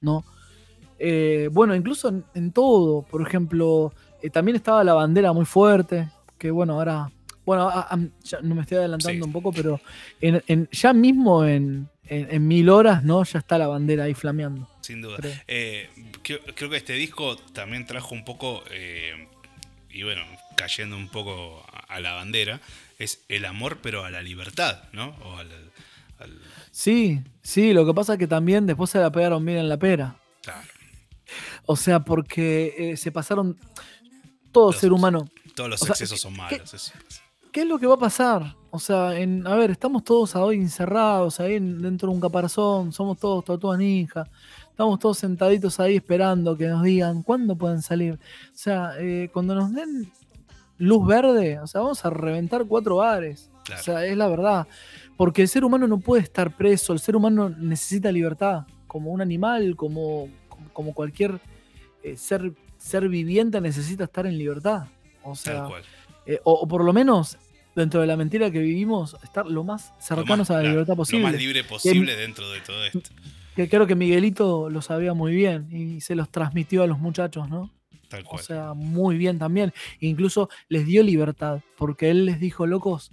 ¿no? 0.00 0.24
Eh, 0.98 1.50
bueno, 1.52 1.74
incluso 1.74 2.08
en, 2.08 2.24
en 2.34 2.52
todo, 2.52 3.02
por 3.02 3.20
ejemplo, 3.26 3.92
eh, 4.22 4.30
también 4.30 4.56
estaba 4.56 4.82
la 4.82 4.94
bandera 4.94 5.32
muy 5.34 5.44
fuerte, 5.44 6.08
que 6.38 6.50
bueno, 6.50 6.74
ahora, 6.74 7.10
bueno, 7.44 7.68
a- 7.68 7.82
a- 7.82 7.98
ya 8.24 8.40
no 8.40 8.54
me 8.54 8.62
estoy 8.62 8.78
adelantando 8.78 9.24
Sí. 9.24 9.26
un 9.28 9.32
poco, 9.32 9.52
pero 9.52 9.78
en, 10.22 10.42
en- 10.46 10.68
ya 10.72 10.92
mismo 10.94 11.44
en, 11.44 11.88
mil 12.40 12.68
horas, 12.70 13.02
¿no? 13.04 13.24
Ya 13.24 13.40
está 13.40 13.58
la 13.58 13.66
bandera 13.66 14.04
ahí 14.04 14.14
flameando. 14.14 14.68
Sin 14.80 15.02
duda. 15.02 15.16
creo. 15.16 15.32
Eh, 15.48 15.90
creo, 16.22 16.38
creo 16.54 16.70
que 16.70 16.76
este 16.76 16.92
disco 16.94 17.36
también 17.52 17.84
trajo 17.84 18.14
un 18.14 18.24
poco, 18.24 18.62
y 19.90 20.02
bueno, 20.02 20.22
cayendo 20.56 20.96
un 20.96 21.08
poco 21.08 21.62
a, 21.70 21.94
a 21.96 22.00
la 22.00 22.14
bandera, 22.14 22.60
es 22.98 23.24
el 23.28 23.44
amor 23.44 23.78
pero 23.82 24.04
a 24.04 24.10
la 24.10 24.22
libertad, 24.22 24.84
¿no? 24.92 25.10
O 25.24 25.36
al, 25.36 25.50
al- 26.18 26.40
Sí, 26.70 27.20
sí, 27.42 27.72
lo 27.72 27.86
que 27.86 27.94
pasa 27.94 28.14
es 28.14 28.18
que 28.18 28.26
también 28.26 28.66
después 28.66 28.90
se 28.90 28.98
la 28.98 29.10
pegaron 29.10 29.44
bien 29.44 29.58
en 29.58 29.68
la 29.68 29.78
pera. 29.78 30.16
claro, 30.42 30.60
O 31.66 31.74
sea, 31.76 32.00
porque 32.00 32.74
eh, 32.92 32.96
se 32.96 33.10
pasaron 33.12 33.56
todo 34.52 34.72
Los- 34.72 34.80
ser 34.80 34.92
humano. 34.92 35.28
todos 35.54 35.70
los 35.70 35.82
O 35.82 35.86
excesos 35.86 36.18
¿qué- 36.18 36.22
son 36.22 36.32
qué- 36.34 36.38
malos. 36.38 36.74
eso. 36.74 36.92
¿Qué 37.52 37.62
es 37.62 37.66
lo 37.66 37.78
que 37.78 37.86
va 37.86 37.94
a 37.94 37.98
pasar? 37.98 38.54
O 38.70 38.78
sea, 38.78 39.18
en, 39.18 39.46
a 39.46 39.54
ver, 39.54 39.70
estamos 39.70 40.04
todos 40.04 40.36
hoy 40.36 40.56
encerrados 40.56 41.40
ahí 41.40 41.54
en- 41.54 41.80
dentro 41.80 42.08
de 42.10 42.14
un 42.14 42.20
caparazón, 42.20 42.92
somos 42.92 43.18
todos 43.18 43.42
tortugas 43.44 43.78
ninja, 43.78 44.28
estamos 44.70 44.98
todos 44.98 45.16
sentaditos 45.16 45.80
ahí 45.80 45.96
esperando 45.96 46.54
que 46.58 46.66
nos 46.66 46.82
digan 46.82 47.22
cuándo 47.22 47.56
pueden 47.56 47.80
salir. 47.80 48.14
O 48.14 48.18
sea, 48.52 48.92
eh, 48.98 49.30
cuando 49.32 49.54
nos 49.54 49.72
den 49.72 50.12
luz 50.78 51.06
verde, 51.06 51.58
o 51.60 51.66
sea, 51.66 51.80
vamos 51.80 52.04
a 52.04 52.10
reventar 52.10 52.64
cuatro 52.66 52.96
bares. 52.96 53.50
Claro. 53.64 53.80
O 53.80 53.84
sea, 53.84 54.06
es 54.06 54.16
la 54.16 54.28
verdad. 54.28 54.66
Porque 55.16 55.42
el 55.42 55.48
ser 55.48 55.64
humano 55.64 55.86
no 55.88 55.98
puede 55.98 56.22
estar 56.22 56.54
preso, 56.56 56.92
el 56.92 56.98
ser 57.00 57.16
humano 57.16 57.48
necesita 57.48 58.12
libertad, 58.12 58.66
como 58.86 59.10
un 59.10 59.20
animal, 59.20 59.74
como, 59.76 60.28
como, 60.72 60.92
cualquier 60.94 61.40
eh, 62.02 62.16
ser, 62.16 62.52
ser 62.76 63.08
viviente 63.08 63.60
necesita 63.60 64.04
estar 64.04 64.26
en 64.26 64.36
libertad. 64.38 64.84
O 65.24 65.34
sea, 65.34 65.60
Tal 65.60 65.68
cual. 65.68 65.82
eh, 66.26 66.40
o, 66.44 66.52
o 66.52 66.68
por 66.68 66.84
lo 66.84 66.92
menos, 66.92 67.38
dentro 67.74 68.00
de 68.00 68.06
la 68.06 68.16
mentira 68.16 68.50
que 68.50 68.58
vivimos, 68.60 69.16
estar 69.24 69.46
lo 69.46 69.64
más 69.64 69.92
Lo 69.96 70.02
cercanos 70.02 70.38
más- 70.38 70.50
a 70.50 70.54
la 70.54 70.60
claro, 70.60 70.72
libertad 70.74 70.92
Lo 70.92 70.96
posible. 70.98 71.22
más 71.24 71.34
libre 71.36 71.64
posible 71.64 72.14
dentro 72.16 72.48
de 72.50 72.60
todo 72.60 72.84
esto. 72.84 73.00
Que 73.56 73.68
creo 73.70 73.86
que 73.86 73.94
Miguelito 73.94 74.68
lo 74.68 74.82
sabía 74.82 75.14
muy 75.14 75.34
bien 75.34 75.66
y 75.72 76.02
se 76.02 76.14
los 76.14 76.28
transmitió 76.30 76.82
a 76.82 76.86
los 76.86 76.98
muchachos, 76.98 77.48
¿no? 77.48 77.72
Tal 78.08 78.22
O 78.24 78.28
cual. 78.28 78.44
sea, 78.44 78.72
muy 78.74 79.16
bien 79.16 79.38
también. 79.38 79.72
Incluso 80.00 80.48
les 80.68 80.86
dio 80.86 81.02
libertad, 81.02 81.60
porque 81.76 82.10
él 82.10 82.24
les 82.26 82.38
dijo, 82.40 82.66
locos, 82.66 83.10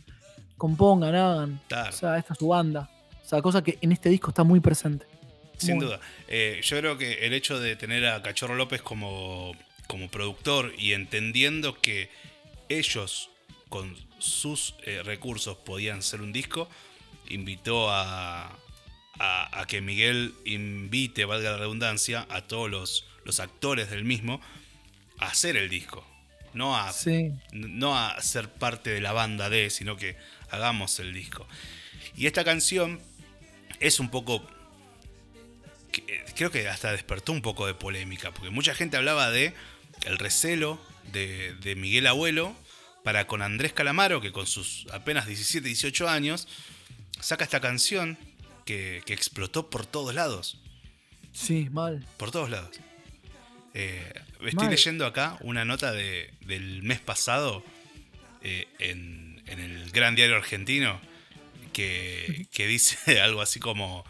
compongan, 0.57 1.15
hagan. 1.15 1.61
Claro. 1.67 1.89
O 1.89 1.91
sea, 1.97 2.17
esta 2.17 2.33
es 2.33 2.39
su 2.39 2.47
banda. 2.49 2.89
O 3.23 3.25
sea, 3.25 3.41
cosa 3.41 3.63
que 3.63 3.77
en 3.81 3.91
este 3.91 4.09
disco 4.09 4.29
está 4.29 4.43
muy 4.43 4.59
presente. 4.59 5.05
Sin 5.57 5.75
Muy. 5.77 5.85
duda. 5.85 5.99
Eh, 6.27 6.59
yo 6.63 6.77
creo 6.79 6.97
que 6.97 7.25
el 7.25 7.33
hecho 7.33 7.59
de 7.59 7.75
tener 7.75 8.05
a 8.05 8.21
Cachorro 8.21 8.55
López 8.55 8.81
como, 8.81 9.53
como 9.87 10.09
productor 10.09 10.73
y 10.77 10.93
entendiendo 10.93 11.79
que 11.79 12.09
ellos 12.69 13.29
con 13.69 13.95
sus 14.19 14.75
eh, 14.83 15.01
recursos 15.03 15.57
podían 15.57 15.99
hacer 15.99 16.21
un 16.21 16.33
disco, 16.33 16.69
invitó 17.29 17.89
a, 17.89 18.57
a, 19.19 19.59
a 19.61 19.65
que 19.67 19.81
Miguel 19.81 20.33
invite, 20.45 21.25
valga 21.25 21.51
la 21.51 21.57
redundancia, 21.57 22.25
a 22.29 22.41
todos 22.41 22.69
los, 22.69 23.05
los 23.25 23.39
actores 23.39 23.89
del 23.89 24.03
mismo 24.03 24.41
a 25.23 25.31
hacer 25.31 25.57
el 25.57 25.69
disco. 25.69 26.05
No 26.53 26.75
a, 26.77 26.91
Sí. 26.93 27.31
no 27.51 27.97
a 27.97 28.21
ser 28.21 28.47
parte 28.49 28.91
de 28.91 29.01
la 29.01 29.11
banda 29.11 29.49
de, 29.49 29.69
sino 29.69 29.97
que 29.97 30.15
hagamos 30.51 30.99
el 30.99 31.13
disco. 31.13 31.47
Y 32.15 32.27
esta 32.27 32.43
canción 32.43 32.99
es 33.79 33.99
un 33.99 34.09
poco 34.09 34.47
creo 36.35 36.49
que 36.51 36.67
hasta 36.67 36.91
despertó 36.91 37.31
un 37.31 37.41
poco 37.41 37.67
de 37.67 37.73
polémica, 37.75 38.31
porque 38.31 38.49
mucha 38.49 38.73
gente 38.73 38.97
hablaba 38.97 39.29
de 39.29 39.53
el 40.05 40.17
recelo 40.17 40.79
de, 41.11 41.53
de 41.55 41.75
Miguel 41.75 42.07
Abuelo 42.07 42.55
para 43.03 43.27
con 43.27 43.41
Andrés 43.41 43.73
Calamaro, 43.73 44.21
que 44.21 44.31
con 44.31 44.47
sus 44.47 44.87
apenas 44.91 45.27
17, 45.27 45.67
18 45.67 46.09
años, 46.09 46.47
saca 47.19 47.43
esta 47.43 47.59
canción 47.61 48.17
que, 48.65 49.03
que 49.05 49.13
explotó 49.13 49.69
por 49.69 49.85
todos 49.85 50.15
lados, 50.15 50.59
Sí, 51.33 51.67
mal. 51.71 52.05
por 52.17 52.31
todos 52.31 52.49
lados. 52.49 52.79
Eh, 53.73 54.13
estoy 54.41 54.53
Mal. 54.65 54.69
leyendo 54.69 55.05
acá 55.05 55.37
una 55.41 55.65
nota 55.65 55.91
de- 55.91 56.31
del 56.41 56.83
mes 56.83 56.99
pasado 56.99 57.63
eh, 58.41 58.67
en, 58.79 59.41
en 59.47 59.59
el 59.59 59.89
Gran 59.91 60.15
Diario 60.15 60.35
Argentino 60.35 61.01
que, 61.71 62.45
que 62.51 62.67
dice 62.67 63.19
algo 63.21 63.41
así 63.41 63.59
como 63.59 64.05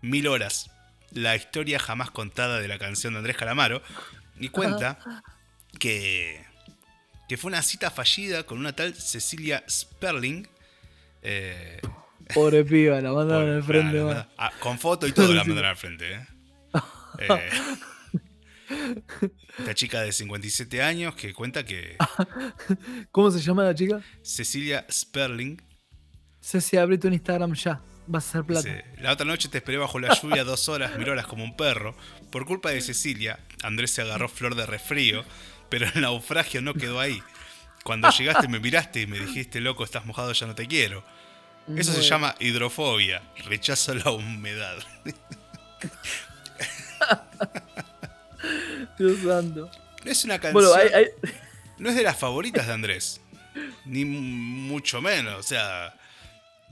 Mil 0.00 0.28
horas, 0.28 0.70
la 1.10 1.34
historia 1.34 1.78
jamás 1.80 2.10
contada 2.12 2.60
de 2.60 2.68
la 2.68 2.78
canción 2.78 3.14
de 3.14 3.18
Andrés 3.18 3.36
Calamaro 3.36 3.82
y 4.38 4.48
cuenta 4.48 4.98
que, 5.80 6.44
que 7.28 7.36
fue 7.36 7.48
una 7.48 7.62
cita 7.62 7.90
fallida 7.90 8.44
con 8.44 8.58
una 8.58 8.72
tal 8.74 8.94
Cecilia 8.94 9.64
Sperling. 9.68 10.46
eh, 11.22 11.80
Pobre 12.32 12.64
piba, 12.64 13.00
la 13.00 13.10
mandaron 13.12 13.50
al 13.56 13.62
frente. 13.64 13.94
nada, 13.98 14.04
mal. 14.04 14.14
nada. 14.14 14.28
Ah, 14.38 14.52
con 14.60 14.78
foto 14.78 15.06
y 15.08 15.12
todo 15.12 15.34
la 15.34 15.42
mandaron 15.44 15.70
al 15.70 15.76
frente. 15.76 16.12
¿eh? 16.14 16.26
Eh, 17.18 17.50
esta 19.58 19.74
chica 19.74 20.02
de 20.02 20.12
57 20.12 20.82
años 20.82 21.14
que 21.14 21.32
cuenta 21.32 21.64
que 21.64 21.96
¿Cómo 23.10 23.30
se 23.30 23.40
llama 23.40 23.64
la 23.64 23.74
chica? 23.74 24.02
Cecilia 24.22 24.86
Sperling 24.90 25.62
Ceci, 26.40 26.76
abre 26.76 26.98
tu 26.98 27.08
Instagram 27.08 27.54
ya. 27.54 27.80
Vas 28.06 28.24
a 28.24 28.28
hacer 28.28 28.44
plata. 28.44 28.66
dice, 28.66 28.84
la 29.00 29.12
otra 29.12 29.26
noche 29.26 29.48
te 29.48 29.58
esperé 29.58 29.76
bajo 29.76 29.98
la 29.98 30.14
lluvia 30.14 30.44
dos 30.44 30.68
horas, 30.70 30.96
mil 30.96 31.10
horas 31.10 31.26
como 31.26 31.44
un 31.44 31.54
perro. 31.56 31.94
Por 32.30 32.46
culpa 32.46 32.70
de 32.70 32.80
Cecilia, 32.80 33.38
Andrés 33.62 33.90
se 33.90 34.00
agarró 34.00 34.30
flor 34.30 34.54
de 34.54 34.64
resfrío, 34.64 35.24
pero 35.68 35.86
el 35.94 36.00
naufragio 36.00 36.62
no 36.62 36.72
quedó 36.72 37.00
ahí. 37.00 37.22
Cuando 37.84 38.08
llegaste 38.10 38.48
me 38.48 38.60
miraste 38.60 39.02
y 39.02 39.06
me 39.06 39.18
dijiste, 39.18 39.60
loco, 39.60 39.84
estás 39.84 40.06
mojado, 40.06 40.32
ya 40.32 40.46
no 40.46 40.54
te 40.54 40.66
quiero. 40.66 41.04
Eso 41.76 41.92
se 41.92 42.00
llama 42.00 42.34
hidrofobia, 42.40 43.22
rechazo 43.44 43.92
a 43.92 43.96
la 43.96 44.10
humedad. 44.10 44.78
Dios 48.98 49.18
santo. 49.24 49.70
No 50.04 50.10
es 50.10 50.24
una 50.24 50.38
canción. 50.38 50.52
Bueno, 50.64 50.74
hay, 50.74 50.88
hay- 50.92 51.30
No 51.78 51.88
es 51.90 51.96
de 51.96 52.02
las 52.02 52.16
favoritas 52.18 52.66
de 52.66 52.72
Andrés. 52.72 53.20
Ni 53.84 54.04
mucho 54.04 55.00
menos. 55.00 55.34
O 55.38 55.42
sea. 55.42 55.94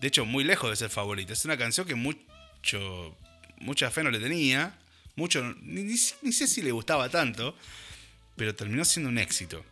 De 0.00 0.08
hecho, 0.08 0.24
muy 0.26 0.44
lejos 0.44 0.68
de 0.70 0.76
ser 0.76 0.90
favorita. 0.90 1.32
Es 1.32 1.44
una 1.44 1.56
canción 1.56 1.86
que 1.86 1.94
mucho. 1.94 3.16
Mucha 3.58 3.90
fe 3.90 4.02
no 4.02 4.10
le 4.10 4.18
tenía. 4.18 4.74
Mucho. 5.16 5.42
Ni, 5.62 5.82
ni- 5.82 5.96
ni 6.22 6.32
sé 6.32 6.46
si 6.46 6.62
le 6.62 6.70
gustaba 6.72 7.08
tanto. 7.08 7.54
Pero 8.36 8.54
terminó 8.54 8.84
siendo 8.84 9.08
un 9.08 9.18
éxito. 9.18 9.64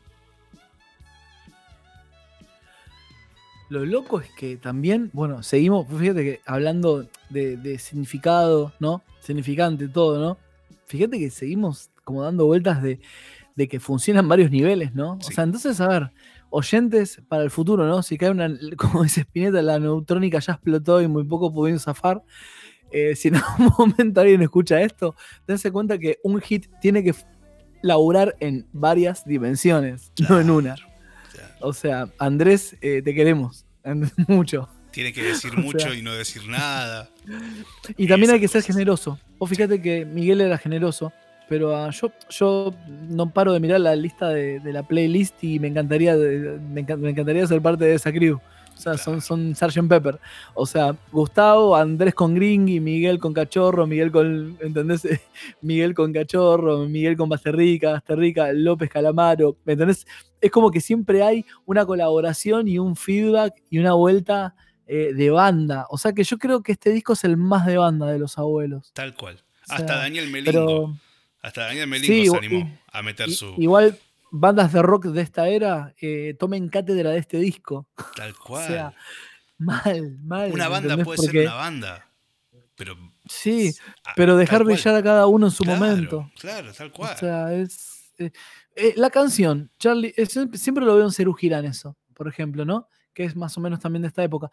Lo 3.70 3.84
loco 3.84 4.20
es 4.20 4.28
que 4.38 4.56
también, 4.56 5.10
bueno, 5.12 5.42
seguimos, 5.42 5.86
fíjate 5.88 6.22
que 6.22 6.40
hablando 6.44 7.08
de, 7.30 7.56
de 7.56 7.78
significado, 7.78 8.72
¿no? 8.78 9.02
Significante, 9.20 9.88
todo, 9.88 10.18
¿no? 10.20 10.38
Fíjate 10.86 11.18
que 11.18 11.30
seguimos 11.30 11.88
como 12.04 12.22
dando 12.22 12.46
vueltas 12.46 12.82
de, 12.82 13.00
de 13.56 13.68
que 13.68 13.80
funcionan 13.80 14.28
varios 14.28 14.50
niveles, 14.50 14.94
¿no? 14.94 15.18
Sí. 15.20 15.28
O 15.32 15.34
sea, 15.34 15.44
entonces, 15.44 15.80
a 15.80 15.88
ver, 15.88 16.10
oyentes 16.50 17.20
para 17.28 17.42
el 17.42 17.50
futuro, 17.50 17.86
¿no? 17.86 18.02
Si 18.02 18.16
cae 18.18 18.30
una, 18.30 18.48
como 18.76 19.02
dice 19.02 19.22
Spinetta, 19.22 19.62
la 19.62 19.78
neutrónica 19.78 20.38
ya 20.38 20.52
explotó 20.54 21.00
y 21.02 21.08
muy 21.08 21.24
poco 21.24 21.52
pudieron 21.52 21.80
zafar. 21.80 22.22
eh, 22.92 23.16
si 23.16 23.28
en 23.28 23.36
algún 23.36 23.72
momento 23.78 24.20
alguien 24.20 24.42
escucha 24.42 24.80
esto, 24.82 25.16
dense 25.46 25.72
cuenta 25.72 25.98
que 25.98 26.18
un 26.22 26.40
hit 26.40 26.66
tiene 26.80 27.02
que 27.02 27.14
laburar 27.82 28.36
en 28.40 28.66
varias 28.72 29.24
dimensiones, 29.26 30.12
no 30.28 30.40
en 30.40 30.50
una. 30.50 30.74
Claro. 31.32 31.52
O 31.60 31.72
sea, 31.72 32.08
Andrés, 32.18 32.76
eh, 32.80 33.02
te 33.02 33.14
queremos 33.14 33.66
mucho. 34.28 34.68
Tiene 34.92 35.12
que 35.12 35.24
decir 35.24 35.50
O 35.50 35.54
sea- 35.54 35.62
mucho 35.62 35.92
y 35.94 36.02
no 36.02 36.14
decir 36.14 36.46
nada. 36.46 37.10
Y 37.96 38.06
también 38.06 38.30
hay 38.30 38.38
que 38.40 38.46
ser 38.48 38.62
generoso. 38.62 39.18
Vos 39.38 39.50
fíjate 39.50 39.82
que 39.82 40.04
Miguel 40.04 40.40
era 40.40 40.56
generoso, 40.56 41.12
pero 41.54 41.76
ah, 41.76 41.90
yo, 41.90 42.10
yo 42.30 42.74
no 43.08 43.30
paro 43.30 43.52
de 43.52 43.60
mirar 43.60 43.78
la 43.80 43.94
lista 43.94 44.28
de, 44.30 44.58
de 44.58 44.72
la 44.72 44.82
playlist 44.82 45.42
y 45.44 45.60
me 45.60 45.68
encantaría, 45.68 46.16
de- 46.16 46.58
me, 46.58 46.84
encan- 46.84 46.98
me 46.98 47.10
encantaría 47.10 47.46
ser 47.46 47.62
parte 47.62 47.84
de 47.84 47.94
esa 47.94 48.10
crew. 48.12 48.40
O 48.76 48.76
sea, 48.76 48.98
son, 48.98 49.20
son 49.20 49.54
Sgt. 49.54 49.86
Pepper. 49.88 50.18
O 50.52 50.66
sea, 50.66 50.96
Gustavo, 51.12 51.76
Andrés 51.76 52.12
con 52.12 52.34
Gringy, 52.34 52.80
Miguel 52.80 53.20
con 53.20 53.32
Cachorro, 53.32 53.86
Miguel 53.86 54.10
con, 54.10 54.58
¿entendés? 54.60 55.06
Miguel 55.62 55.94
con 55.94 56.12
Cachorro, 56.12 56.80
Miguel 56.88 57.16
con 57.16 57.28
Basterrica, 57.28 57.92
Basterrica, 57.92 58.52
López 58.52 58.90
Calamaro, 58.90 59.56
¿me 59.64 59.74
entendés? 59.74 60.04
Es 60.40 60.50
como 60.50 60.72
que 60.72 60.80
siempre 60.80 61.22
hay 61.22 61.44
una 61.66 61.86
colaboración 61.86 62.66
y 62.66 62.80
un 62.80 62.96
feedback 62.96 63.54
y 63.70 63.78
una 63.78 63.92
vuelta 63.94 64.56
eh, 64.88 65.12
de 65.14 65.30
banda. 65.30 65.86
O 65.88 65.96
sea 65.96 66.12
que 66.12 66.24
yo 66.24 66.36
creo 66.38 66.60
que 66.64 66.72
este 66.72 66.90
disco 66.90 67.12
es 67.12 67.22
el 67.22 67.36
más 67.36 67.66
de 67.66 67.78
banda 67.78 68.06
de 68.10 68.18
los 68.18 68.38
abuelos. 68.38 68.90
Tal 68.92 69.14
cual. 69.14 69.36
O 69.62 69.66
sea, 69.68 69.76
Hasta 69.76 69.96
Daniel 69.98 70.30
Melingo. 70.30 70.50
Pero 70.52 70.96
Hasta 71.44 71.66
Daniel 71.66 71.86
Melingo 71.88 72.14
Sí, 72.14 72.24
se 72.24 72.30
o- 72.30 72.36
animó 72.38 72.58
y- 72.58 72.78
a 72.92 73.02
meter 73.02 73.30
su. 73.30 73.54
igual 73.58 73.98
bandas 74.30 74.72
de 74.72 74.82
rock 74.82 75.06
de 75.06 75.22
esta 75.22 75.48
era 75.48 75.94
eh, 76.00 76.34
tomen 76.38 76.68
cátedra 76.68 77.10
de 77.10 77.18
este 77.18 77.38
disco. 77.38 77.86
Tal 78.16 78.34
cual. 78.46 78.66
sea, 78.66 78.94
Mal, 79.58 80.18
mal. 80.24 80.50
una 80.52 80.68
banda 80.68 80.96
puede 80.96 81.16
Porque- 81.16 81.30
ser 81.38 81.46
una 81.46 81.54
banda. 81.54 82.10
Pero. 82.76 82.96
Sí, 83.28 83.72
ah, 84.04 84.12
pero 84.16 84.36
dejar 84.36 84.64
brillar 84.64 84.96
a 84.96 85.02
cada 85.02 85.26
uno 85.28 85.46
en 85.46 85.52
su 85.52 85.62
Claro, 85.62 85.78
momento. 85.80 86.30
Claro, 86.40 86.72
tal 86.72 86.90
cual. 86.90 87.14
O 87.14 87.18
sea, 87.18 87.52
es. 87.54 88.12
eh, 88.18 88.32
eh, 88.74 88.94
la 88.96 89.10
canción, 89.10 89.70
Charlie, 89.78 90.12
siempre, 90.54 90.84
lo 90.84 90.96
veo 90.96 91.04
en 91.04 91.12
Cerú 91.12 91.32
Girán 91.34 91.64
eso, 91.66 91.96
por 92.14 92.26
ejemplo, 92.26 92.64
¿no? 92.64 92.88
Que 93.14 93.22
es 93.24 93.36
más 93.36 93.56
o 93.56 93.60
menos 93.60 93.78
también 93.78 94.02
de 94.02 94.08
esta 94.08 94.24
época. 94.24 94.50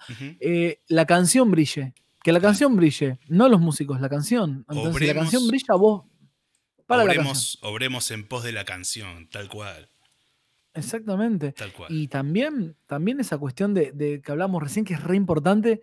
La 0.87 1.05
canción 1.07 1.49
brille. 1.49 1.93
Que 2.23 2.31
la 2.31 2.39
canción 2.39 2.75
brille, 2.75 3.17
no 3.27 3.49
los 3.49 3.59
músicos, 3.59 3.99
la 3.99 4.07
canción. 4.07 4.63
Entonces, 4.69 4.95
si 5.01 5.07
la 5.07 5.13
canción 5.15 5.47
brilla, 5.47 5.73
vos. 5.73 6.03
Para 6.91 7.03
la 7.05 7.13
canción. 7.13 7.25
obremos, 7.27 7.59
obremos 7.61 8.11
en 8.11 8.27
pos 8.27 8.43
de 8.43 8.51
la 8.51 8.65
canción, 8.65 9.27
tal 9.29 9.47
cual. 9.49 9.89
Exactamente. 10.73 11.51
Tal 11.51 11.73
cual. 11.73 11.91
Y 11.91 12.07
también, 12.07 12.75
también 12.87 13.19
esa 13.19 13.37
cuestión 13.37 13.73
de, 13.73 13.91
de 13.91 14.21
que 14.21 14.31
hablamos 14.31 14.61
recién, 14.63 14.85
que 14.85 14.93
es 14.93 15.03
re 15.03 15.15
importante, 15.15 15.81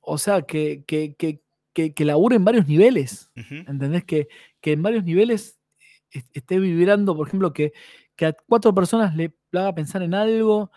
o 0.00 0.16
sea, 0.18 0.42
que, 0.42 0.84
que, 0.86 1.14
que, 1.16 1.42
que, 1.72 1.92
que 1.92 2.04
labure 2.04 2.36
en 2.36 2.44
varios 2.44 2.66
niveles, 2.66 3.30
Ujú. 3.36 3.54
¿entendés? 3.70 4.04
Que, 4.04 4.28
que 4.60 4.72
en 4.72 4.82
varios 4.82 5.04
niveles 5.04 5.58
est- 6.10 6.28
esté 6.32 6.58
vibrando, 6.58 7.14
por 7.16 7.28
ejemplo, 7.28 7.52
que, 7.52 7.72
que 8.16 8.26
a 8.26 8.32
cuatro 8.32 8.74
personas 8.74 9.14
le 9.14 9.34
haga 9.52 9.74
pensar 9.74 10.02
en 10.02 10.14
algo, 10.14 10.70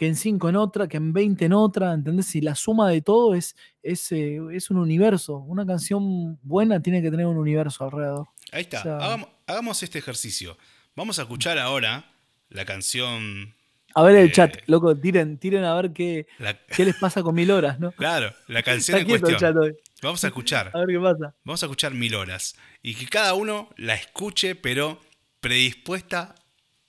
que 0.00 0.06
en 0.06 0.16
cinco 0.16 0.48
en 0.48 0.56
otra, 0.56 0.88
que 0.88 0.96
en 0.96 1.12
20 1.12 1.44
en 1.44 1.52
otra, 1.52 1.92
¿entendés? 1.92 2.34
Y 2.34 2.40
la 2.40 2.54
suma 2.54 2.88
de 2.88 3.02
todo 3.02 3.34
es, 3.34 3.54
es, 3.82 4.10
eh, 4.12 4.38
es 4.50 4.70
un 4.70 4.78
universo. 4.78 5.36
Una 5.40 5.66
canción 5.66 6.38
buena 6.42 6.80
tiene 6.80 7.02
que 7.02 7.10
tener 7.10 7.26
un 7.26 7.36
universo 7.36 7.84
alrededor. 7.84 8.26
Ahí 8.50 8.62
está. 8.62 8.80
o 8.80 8.82
sea- 8.82 8.96
hagamos, 8.96 9.28
hagamos 9.46 9.82
este 9.82 9.98
ejercicio. 9.98 10.56
Vamos 10.96 11.18
a 11.18 11.22
escuchar 11.22 11.58
ahora 11.58 12.10
la 12.48 12.64
canción. 12.64 13.54
A 13.94 14.02
ver 14.02 14.16
el 14.16 14.28
Eh, 14.28 14.32
chat, 14.32 14.56
loco, 14.68 14.96
tiren, 14.96 15.36
tiren 15.36 15.64
a 15.64 15.74
ver 15.74 15.92
qué, 15.92 16.26
la- 16.38 16.56
qué 16.64 16.86
les 16.86 16.96
pasa 16.96 17.22
con 17.22 17.34
mil 17.34 17.50
horas, 17.50 17.78
¿no? 17.78 17.92
claro, 17.98 18.32
la 18.48 18.62
canción 18.62 18.96
en 19.00 19.02
el 19.02 19.20
cuestión. 19.20 19.38
chat 19.38 19.54
hoy. 19.54 19.76
Vamos 20.00 20.24
a 20.24 20.28
escuchar. 20.28 20.70
A 20.74 20.78
ver 20.78 20.88
qué 20.88 20.98
pasa. 20.98 21.34
Vamos 21.44 21.62
a 21.62 21.66
escuchar 21.66 21.92
mil 21.92 22.14
horas. 22.14 22.56
Y 22.82 22.94
que 22.94 23.06
cada 23.06 23.34
uno 23.34 23.68
la 23.76 23.92
escuche, 23.96 24.54
pero 24.54 24.98
predispuesta, 25.40 26.34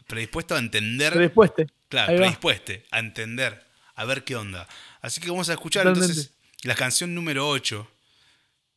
predispuesto 0.07 0.55
a 0.55 0.59
entender. 0.59 1.11
Predispueste. 1.11 1.67
Claro, 1.91 2.15
predispueste 2.17 2.85
a 2.89 2.97
entender, 2.99 3.63
a 3.95 4.05
ver 4.05 4.23
qué 4.23 4.35
onda. 4.35 4.67
Así 5.01 5.21
que 5.21 5.29
vamos 5.29 5.49
a 5.49 5.53
escuchar 5.53 5.83
Totalmente. 5.83 6.11
entonces 6.11 6.33
la 6.63 6.73
canción 6.75 7.13
número 7.13 7.47
8 7.47 7.87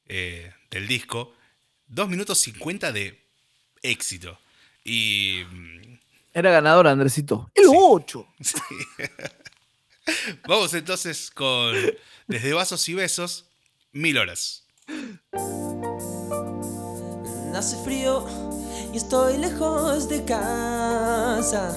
eh, 0.07 0.53
del 0.71 0.87
disco. 0.87 1.35
2 1.87 2.09
minutos 2.09 2.39
50 2.41 2.93
de 2.93 3.25
éxito. 3.83 4.39
Y. 4.85 5.45
mm, 5.51 5.99
Era 6.35 6.51
ganador, 6.51 6.87
Andresito. 6.89 7.51
El 7.55 7.65
Sí. 7.65 7.71
8. 7.75 8.27
sí. 8.41 8.57
vamos 10.47 10.75
entonces 10.75 11.31
con 11.31 11.75
Desde 12.27 12.53
Vasos 12.53 12.87
y 12.89 12.95
Besos, 12.95 13.47
mil 13.93 14.19
horas. 14.19 14.65
Hace 17.55 17.77
frío 17.85 18.27
y 18.93 18.97
estoy 18.97 19.39
lejos 19.39 20.09
de 20.09 20.25
casa. 20.25 21.77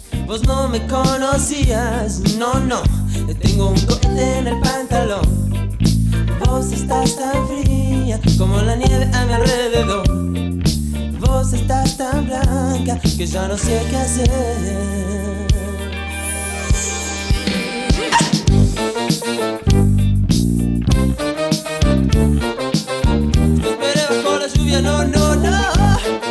vos 0.31 0.47
no 0.47 0.69
me 0.69 0.87
conocías, 0.87 2.21
no, 2.37 2.53
no, 2.61 2.81
tengo 3.41 3.71
un 3.71 3.81
cohete 3.81 4.37
en 4.37 4.47
el 4.47 4.59
pantalón. 4.61 5.77
Vos 6.45 6.71
estás 6.71 7.17
tan 7.17 7.49
fría 7.49 8.17
como 8.37 8.61
la 8.61 8.77
nieve 8.77 9.09
a 9.13 9.25
mi 9.25 9.33
alrededor. 9.33 10.07
Vos 11.19 11.51
estás 11.51 11.97
tan 11.97 12.27
blanca 12.27 12.97
que 13.01 13.27
ya 13.27 13.45
no 13.49 13.57
sé 13.57 13.85
qué 13.89 13.97
hacer. 13.97 14.29
Esperé 23.65 24.01
bajo 24.09 24.39
la 24.39 24.47
lluvia, 24.47 24.81
no, 24.81 25.03
no, 25.03 25.35
no. 25.35 26.30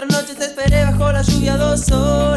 La 0.00 0.06
otra 0.06 0.20
noche 0.22 0.34
te 0.34 0.44
esperé 0.44 0.82
bajo 0.84 1.12
la 1.12 1.20
lluvia 1.20 1.58
dos 1.58 1.90
horas, 1.92 2.29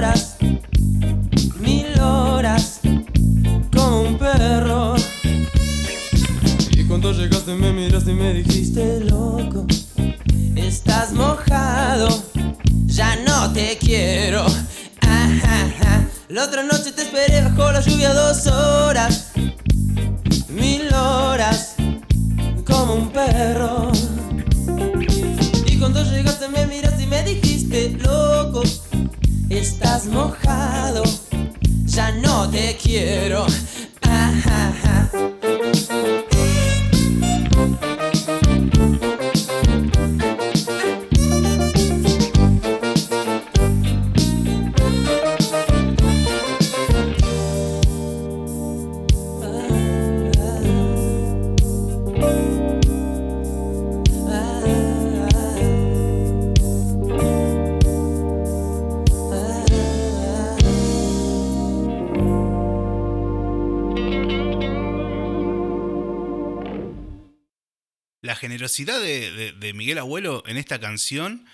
en 70.53 70.57
esta 70.59 70.79
canción, 70.79 71.45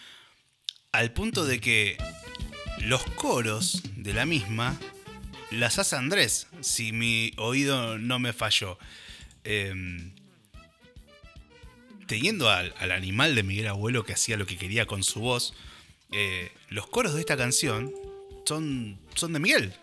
al 0.91 1.13
punto 1.13 1.45
de 1.45 1.61
que 1.61 1.97
los 2.79 3.01
coros 3.03 3.81
de 3.95 4.13
la 4.13 4.25
misma 4.25 4.77
las 5.51 5.79
hace 5.79 5.95
Andrés, 5.95 6.47
si 6.59 6.91
mi 6.91 7.31
oído 7.37 7.97
no 7.97 8.19
me 8.19 8.33
falló. 8.33 8.77
Em, 9.45 10.13
teniendo 12.07 12.49
al, 12.49 12.73
al 12.77 12.91
animal 12.91 13.35
de 13.35 13.43
Miguel 13.43 13.67
Abuelo 13.67 14.03
que 14.03 14.13
hacía 14.13 14.35
lo 14.35 14.45
que 14.45 14.57
quería 14.57 14.85
con 14.85 15.03
su 15.03 15.21
voz, 15.21 15.53
eh, 16.11 16.51
los 16.69 16.87
coros 16.87 17.13
de 17.13 17.21
esta 17.21 17.37
canción 17.37 17.93
son, 18.45 18.99
son 19.15 19.31
de 19.31 19.39
Miguel. 19.39 19.73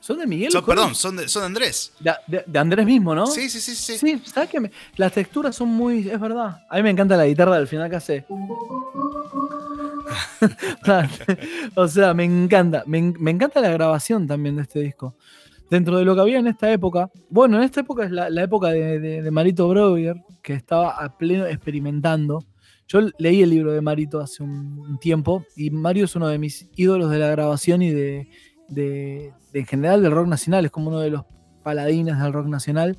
¿Son 0.00 0.18
de 0.18 0.26
Miguel? 0.26 0.50
Son- 0.50 0.64
perdón, 0.64 0.94
son 0.94 1.16
de, 1.16 1.28
son 1.28 1.42
de 1.42 1.46
Andrés. 1.46 1.92
De, 2.00 2.12
de- 2.26 2.44
de 2.46 2.58
Andrés 2.58 2.86
mismo, 2.86 3.14
¿no? 3.14 3.26
Sí, 3.26 3.50
sí, 3.50 3.60
sí, 3.60 3.74
sí. 3.74 3.98
Sí, 3.98 4.22
¿sabes 4.24 4.48
qué? 4.50 4.70
Las 4.96 5.12
texturas 5.12 5.54
son 5.54 5.68
muy. 5.68 6.08
Es 6.08 6.18
verdad. 6.18 6.62
A 6.70 6.76
mí 6.76 6.82
me 6.82 6.90
encanta 6.90 7.16
la 7.16 7.26
guitarra 7.26 7.56
del 7.56 7.68
final 7.68 7.90
que 7.90 7.96
hace. 7.96 8.24
o 11.74 11.88
sea, 11.88 12.14
me 12.14 12.24
encanta. 12.24 12.82
Me, 12.86 13.12
me 13.18 13.30
encanta 13.30 13.60
la 13.60 13.70
grabación 13.70 14.26
también 14.26 14.56
de 14.56 14.62
este 14.62 14.80
disco. 14.80 15.16
Dentro 15.70 15.98
de 15.98 16.04
lo 16.04 16.14
que 16.14 16.20
había 16.22 16.38
en 16.38 16.46
esta 16.48 16.70
época. 16.72 17.10
Bueno, 17.28 17.58
en 17.58 17.62
esta 17.64 17.80
época 17.80 18.04
es 18.04 18.10
la, 18.10 18.28
la 18.30 18.42
época 18.42 18.68
de, 18.68 18.98
de- 18.98 19.22
de 19.22 19.30
Marito 19.30 19.68
Breuer, 19.68 20.16
que 20.42 20.54
estaba 20.54 20.90
a 20.92 21.16
pleno 21.16 21.46
experimentando. 21.46 22.44
Yo 22.88 23.00
leí 23.18 23.42
el 23.42 23.50
libro 23.50 23.70
de 23.72 23.80
Marito 23.80 24.18
hace 24.18 24.42
un, 24.42 24.78
un 24.80 24.98
tiempo 24.98 25.44
y 25.54 25.70
Mario 25.70 26.06
es 26.06 26.16
uno 26.16 26.26
de 26.26 26.38
mis 26.38 26.66
ídolos 26.74 27.08
de 27.10 27.18
la 27.18 27.28
grabación 27.28 27.82
y 27.82 27.90
de, 27.92 28.28
de- 28.70 29.32
de 29.52 29.60
en 29.60 29.66
general 29.66 30.02
del 30.02 30.12
rock 30.12 30.26
nacional. 30.28 30.64
Es 30.64 30.70
como 30.70 30.88
uno 30.88 31.00
de 31.00 31.10
los 31.10 31.22
paladines 31.62 32.18
del 32.18 32.32
rock 32.32 32.46
nacional 32.46 32.96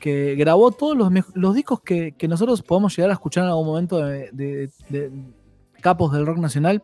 que 0.00 0.34
grabó 0.34 0.70
todos 0.72 0.96
los, 0.96 1.10
los 1.34 1.54
discos 1.54 1.80
que, 1.80 2.12
que 2.12 2.26
nosotros 2.28 2.60
podemos 2.62 2.94
llegar 2.96 3.10
a 3.10 3.14
escuchar 3.14 3.44
en 3.44 3.50
algún 3.50 3.66
momento 3.66 3.98
de, 3.98 4.30
de- 4.32 4.70
de 4.88 5.10
capos 5.80 6.12
del 6.12 6.26
rock 6.26 6.38
nacional. 6.38 6.82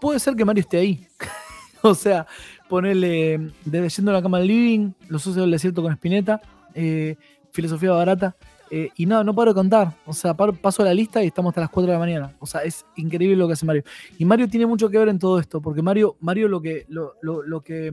Puede 0.00 0.20
ser 0.20 0.36
que 0.36 0.44
Mario 0.44 0.60
esté 0.60 0.76
ahí. 0.78 1.06
o 1.82 1.94
sea, 1.94 2.26
ponerle 2.68 3.52
Desde 3.64 3.88
Yendo 3.88 4.10
a 4.10 4.14
la 4.14 4.22
Cama 4.22 4.38
al 4.38 4.46
Living, 4.46 4.92
Los 5.08 5.22
Socios 5.22 5.42
del 5.44 5.50
Desierto 5.50 5.82
con 5.82 5.92
Spinetta, 5.92 6.40
eh, 6.74 7.16
Filosofía 7.52 7.92
Barata. 7.92 8.36
Eh, 8.70 8.90
y 8.96 9.06
no, 9.06 9.22
no 9.24 9.34
paro 9.34 9.52
de 9.52 9.54
contar. 9.54 9.96
O 10.06 10.12
sea, 10.12 10.34
paso 10.34 10.84
la 10.84 10.92
lista 10.94 11.22
y 11.22 11.26
estamos 11.28 11.50
hasta 11.50 11.60
las 11.62 11.70
4 11.70 11.86
de 11.86 11.92
la 11.92 11.98
mañana. 11.98 12.36
O 12.40 12.46
sea, 12.46 12.62
es 12.62 12.84
increíble 12.96 13.36
lo 13.36 13.46
que 13.46 13.54
hace 13.54 13.66
Mario. 13.66 13.82
Y 14.18 14.24
Mario 14.24 14.48
tiene 14.48 14.66
mucho 14.66 14.88
que 14.88 14.98
ver 14.98 15.08
en 15.08 15.18
todo 15.18 15.38
esto, 15.38 15.60
porque 15.60 15.82
Mario, 15.82 16.16
Mario 16.20 16.48
lo, 16.48 16.60
que, 16.60 16.84
lo, 16.88 17.14
lo- 17.22 17.42
lo 17.42 17.60
que, 17.62 17.92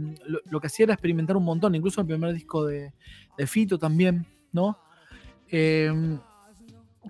lo 0.49 0.59
que 0.59 0.67
hacía 0.67 0.83
era 0.85 0.93
experimentar 0.93 1.37
un 1.37 1.43
montón, 1.43 1.75
incluso 1.75 2.01
el 2.01 2.07
primer 2.07 2.33
disco 2.33 2.65
de, 2.65 2.93
de 3.37 3.47
Fito 3.47 3.77
también, 3.79 4.25
¿no? 4.51 4.77
Eh, 5.51 5.91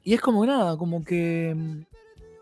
y 0.04 0.14
es 0.14 0.22
como 0.22 0.46
nada, 0.46 0.78
como 0.78 1.04
que. 1.04 1.56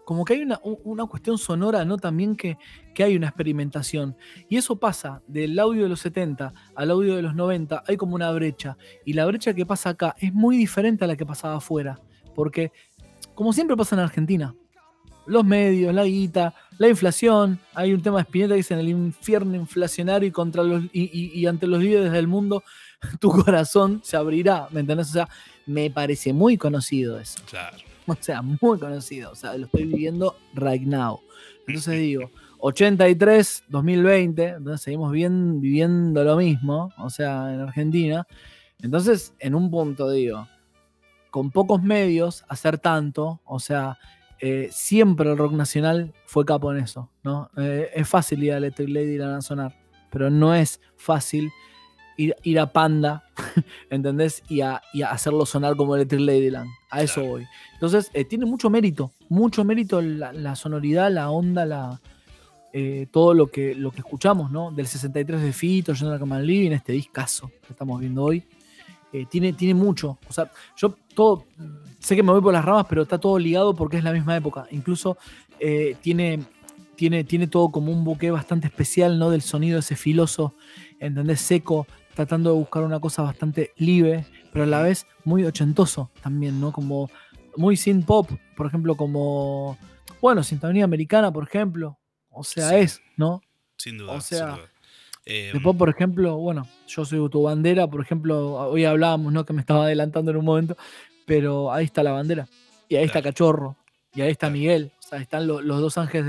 Como 0.06 0.26
que 0.26 0.34
hay 0.34 0.42
una, 0.42 0.60
una 0.64 1.06
cuestión 1.06 1.38
sonora, 1.38 1.86
¿no? 1.86 1.98
También 1.98 2.36
que, 2.36 2.58
que 2.94 3.04
hay 3.04 3.16
una 3.16 3.28
experimentación. 3.28 4.16
Y 4.50 4.58
eso 4.58 4.76
pasa 4.78 5.22
del 5.28 5.58
audio 5.60 5.84
de 5.84 5.90
los 5.90 6.02
70 6.02 6.54
al 6.76 6.92
audio 6.92 7.16
de 7.16 7.22
los 7.22 7.36
90, 7.36 7.84
hay 7.88 7.96
como 7.98 8.16
una 8.16 8.30
brecha. 8.32 8.78
Y 9.06 9.14
la 9.14 9.26
brecha 9.26 9.54
que 9.54 9.66
pasa 9.66 9.90
acá 9.92 10.16
es 10.20 10.34
muy 10.34 10.58
diferente 10.58 11.06
a 11.06 11.08
la 11.08 11.16
que 11.16 11.26
pasaba 11.26 11.56
afuera. 11.56 12.00
Porque, 12.36 12.72
como 13.34 13.54
siempre 13.54 13.78
pasa 13.78 13.96
en 13.96 14.02
Argentina, 14.02 14.54
los 15.26 15.46
medios, 15.46 15.94
la 15.94 16.04
guita, 16.04 16.54
la 16.80 16.90
inflación, 16.90 17.58
hay 17.74 17.94
un 17.94 18.02
tema 18.02 18.18
de 18.18 18.24
Spinetta 18.24 18.54
que 18.56 18.58
dice 18.58 18.74
en 18.74 18.82
el 18.82 18.90
infierno 18.90 19.56
inflacionario 19.56 20.28
y, 20.28 20.32
contra 20.32 20.64
los, 20.64 20.84
y- 20.92 21.32
y 21.34 21.46
ante 21.46 21.66
los 21.66 21.82
líderes 21.82 22.12
del 22.12 22.28
mundo, 22.28 22.62
tu 23.22 23.30
corazón 23.32 24.02
se 24.04 24.18
abrirá, 24.18 24.68
¿me 24.72 24.82
entendés? 24.82 25.10
O 25.12 25.14
sea, 25.14 25.30
me 25.66 25.90
parece 25.90 26.34
muy 26.34 26.58
conocido 26.58 27.18
eso. 27.22 27.40
Claro. 27.50 27.78
O 28.08 28.18
sea, 28.20 28.42
muy 28.42 28.80
conocido. 28.80 29.32
O 29.32 29.36
sea, 29.36 29.58
lo 29.58 29.66
estoy 29.66 29.86
viviendo 29.86 30.36
right 30.56 30.84
now. 30.84 31.20
Entonces 31.68 32.00
digo, 32.00 32.30
83, 32.60 33.66
2020, 33.68 34.46
entonces 34.46 34.82
seguimos 34.82 35.12
bien, 35.12 35.60
viviendo 35.60 36.24
lo 36.24 36.38
mismo, 36.38 36.94
o 36.98 37.10
sea, 37.10 37.54
en 37.54 37.62
Argentina. 37.62 38.26
Entonces, 38.80 39.34
en 39.40 39.56
un 39.56 39.70
punto 39.70 40.10
digo, 40.10 40.48
con 41.30 41.52
pocos 41.52 41.82
medios, 41.82 42.46
hacer 42.48 42.78
tanto, 42.78 43.42
o 43.44 43.60
sea, 43.60 43.98
eh, 44.40 44.70
siempre 44.72 45.30
el 45.32 45.38
rock 45.38 45.54
nacional 45.54 46.14
fue 46.26 46.46
capo 46.46 46.72
en 46.72 46.84
eso, 46.84 47.10
¿no? 47.24 47.50
Eh, 47.58 47.90
es 47.94 48.08
fácil 48.08 48.44
ir 48.44 48.54
a 48.54 48.58
Electric 48.58 48.90
Lady 48.90 49.16
y 49.16 49.22
a 49.22 49.42
sonar, 49.42 49.76
pero 50.10 50.30
no 50.30 50.54
es 50.54 50.80
fácil 50.96 51.52
ir, 52.18 52.36
ir 52.44 52.60
a 52.60 52.72
Panda, 52.72 53.24
¿entendés? 53.90 54.44
Y 54.50 54.62
a, 54.62 54.82
y 54.94 55.02
a 55.02 55.12
hacerlo 55.12 55.46
sonar 55.46 55.76
como 55.76 55.96
Electric 55.96 56.22
Ladyland. 56.22 56.70
A 56.90 57.02
eso 57.02 57.16
Claro. 57.16 57.30
voy. 57.30 57.48
Entonces, 57.74 58.10
eh, 58.14 58.26
tiene 58.26 58.46
mucho 58.46 58.70
mérito, 58.70 59.12
mucho 59.30 59.64
mérito 59.64 60.02
la, 60.02 60.32
la 60.34 60.56
sonoridad, 60.56 61.12
la 61.12 61.30
onda, 61.30 61.66
la, 61.66 62.00
eh, 62.72 63.08
todo 63.12 63.34
lo 63.34 63.48
que, 63.48 63.76
lo 63.76 63.92
que 63.92 64.00
escuchamos, 64.00 64.52
¿no? 64.52 64.72
Del 64.72 64.88
63 64.88 65.42
de 65.42 65.54
Fito, 65.54 65.94
Yendo 65.94 66.10
a 66.10 66.14
la 66.14 66.20
Cama 66.20 66.38
al 66.38 66.48
Living, 66.48 66.72
este 66.72 66.94
discazo 66.94 67.52
que 67.66 67.74
estamos 67.74 68.00
viendo 68.00 68.24
hoy. 68.24 68.44
Eh, 69.12 69.28
tiene, 69.30 69.54
tiene 69.54 69.76
mucho. 69.76 70.18
O 70.28 70.34
sea, 70.34 70.50
yo 70.76 70.96
todo, 71.14 71.46
sé 72.00 72.16
que 72.16 72.24
me 72.24 72.32
voy 72.32 72.42
por 72.42 72.52
las 72.52 72.66
ramas, 72.66 72.88
pero 72.90 73.04
está 73.04 73.20
todo 73.20 73.38
ligado 73.38 73.76
porque 73.76 73.98
es 73.98 74.04
la 74.04 74.12
misma 74.12 74.36
época. 74.36 74.66
Incluso 74.72 75.18
eh, 75.60 75.96
tiene, 76.02 76.40
tiene, 76.96 77.24
tiene 77.24 77.46
todo 77.46 77.70
como 77.70 77.92
un 77.92 78.04
buque 78.04 78.32
bastante 78.32 78.66
especial, 78.66 79.20
¿no? 79.20 79.30
Del 79.30 79.44
sonido 79.44 79.78
ese 79.78 79.96
filoso, 79.96 80.56
¿entendés? 81.00 81.42
Seco, 81.42 81.86
tratando 82.16 82.52
de 82.52 82.58
buscar 82.58 82.84
una 82.84 83.00
cosa 83.00 83.22
bastante 83.24 83.72
libre, 83.78 84.26
pero 84.52 84.66
a 84.66 84.68
la 84.68 84.82
vez 84.82 85.08
muy 85.24 85.44
ochentoso 85.46 86.12
también, 86.22 86.60
¿no? 86.62 86.72
Como 86.72 87.10
muy 87.56 87.76
synth 87.78 88.06
pop, 88.06 88.30
por 88.56 88.68
ejemplo, 88.68 88.96
como, 88.96 89.78
bueno, 90.22 90.44
Sintonía 90.44 90.84
Americana, 90.86 91.32
por 91.32 91.44
ejemplo. 91.44 91.98
O 92.30 92.44
sea, 92.44 92.70
Sí. 92.70 92.76
es, 92.76 93.02
¿no? 93.18 93.42
Sin 93.78 93.98
duda. 93.98 94.14
O 94.14 94.22
sea, 94.22 94.38
sin 94.38 94.56
duda. 94.56 94.70
Eh, 95.26 95.50
Después, 95.54 95.76
por 95.78 95.90
ejemplo, 95.90 96.38
bueno, 96.38 96.68
yo 96.88 97.06
soy 97.06 97.30
tu 97.30 97.44
bandera, 97.44 97.88
por 97.88 98.02
ejemplo, 98.02 98.54
hoy 98.70 98.84
hablábamos, 98.86 99.32
¿no? 99.32 99.46
Que 99.46 99.54
me 99.54 99.62
estaba 99.62 99.86
adelantando 99.86 100.32
en 100.32 100.38
un 100.38 100.46
momento, 100.46 100.76
pero 101.26 101.72
ahí 101.72 101.86
está 101.86 102.04
la 102.04 102.12
bandera, 102.12 102.48
y 102.90 102.96
ahí 102.98 103.06
está. 103.06 103.22
Cachorro, 103.22 103.78
y 104.14 104.22
ahí 104.22 104.32
está 104.32 104.48
Claro. 104.48 104.54
Miguel, 104.60 104.92
o 105.00 105.02
sea, 105.08 105.20
están 105.20 105.48
lo- 105.48 105.62
los 105.62 105.80
dos 105.80 105.98
ángeles 105.98 106.28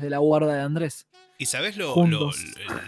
de, 0.00 0.10
la 0.10 0.18
guarda 0.18 0.54
de 0.54 0.60
Andrés. 0.62 1.06
¿Y 1.38 1.46
sabes 1.46 1.76
lo, 1.76 1.94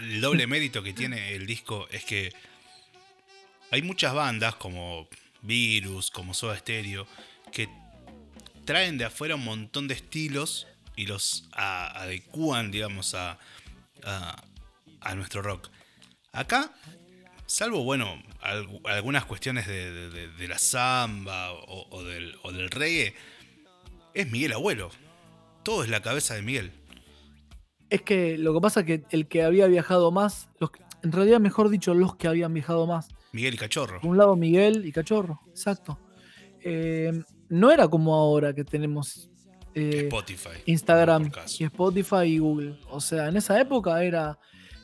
el 0.01 0.21
doble 0.21 0.47
mérito 0.47 0.81
que 0.81 0.93
tiene 0.93 1.33
el 1.35 1.45
disco? 1.45 1.87
Es 1.91 2.03
que 2.03 2.33
hay 3.71 3.81
muchas 3.83 4.13
bandas 4.13 4.55
como 4.55 5.07
Virus, 5.41 6.09
como 6.09 6.33
Soda 6.33 6.57
Stereo, 6.57 7.07
que 7.51 7.69
traen 8.65 8.97
de 8.97 9.05
afuera 9.05 9.35
un 9.35 9.43
montón 9.45 9.87
de 9.87 9.93
estilos 9.93 10.67
y 10.95 11.05
los 11.05 11.47
a- 11.53 12.01
adecúan, 12.01 12.71
digamos, 12.71 13.13
a, 13.13 13.37
a, 14.03 14.43
a 15.01 15.15
nuestro 15.15 15.41
rock. 15.43 15.69
Acá, 16.31 16.73
salvo, 17.45 17.83
bueno, 17.83 18.21
algu- 18.41 18.81
algunas 18.89 19.25
cuestiones 19.25 19.67
de, 19.67 19.91
de- 19.91 20.09
de- 20.09 20.27
de 20.27 20.47
la 20.47 20.57
samba 20.57 21.51
o, 21.53 21.87
o 21.91 22.03
del, 22.03 22.35
o 22.41 22.51
del 22.51 22.69
reggae, 22.71 23.15
es 24.15 24.29
Miguel 24.31 24.53
Abuelo. 24.53 24.89
Todo 25.63 25.83
es 25.83 25.89
la 25.89 26.01
cabeza 26.01 26.33
de 26.33 26.41
Miguel. 26.41 26.71
Es 27.89 28.01
que 28.03 28.37
lo 28.37 28.53
que 28.53 28.61
pasa 28.61 28.81
es 28.81 28.85
que 28.85 29.03
el 29.09 29.27
que 29.27 29.43
había 29.43 29.67
viajado 29.67 30.11
más, 30.11 30.49
los 30.59 30.71
que- 30.71 30.81
en 31.01 31.11
realidad, 31.11 31.39
mejor 31.39 31.69
dicho, 31.69 31.93
los 31.93 32.15
que 32.15 32.27
habían 32.27 32.53
viajado 32.53 32.85
más, 32.85 33.09
Miguel 33.31 33.53
y 33.53 33.57
Cachorro. 33.57 33.99
Por 34.01 34.09
un 34.11 34.17
lado 34.17 34.35
Miguel 34.35 34.85
y 34.85 34.91
Cachorro, 34.91 35.41
exacto. 35.49 35.99
Eh, 36.61 37.23
no 37.49 37.71
era 37.71 37.87
como 37.87 38.13
ahora 38.15 38.53
que 38.53 38.63
tenemos 38.63 39.29
eh, 39.75 40.01
Spotify. 40.05 40.49
Instagram 40.65 41.31
y 41.59 41.63
Spotify 41.65 42.23
y 42.25 42.39
Google. 42.39 42.79
O 42.89 42.99
sea, 42.99 43.27
en 43.29 43.37
esa 43.37 43.59
época 43.61 44.03
era, 44.03 44.37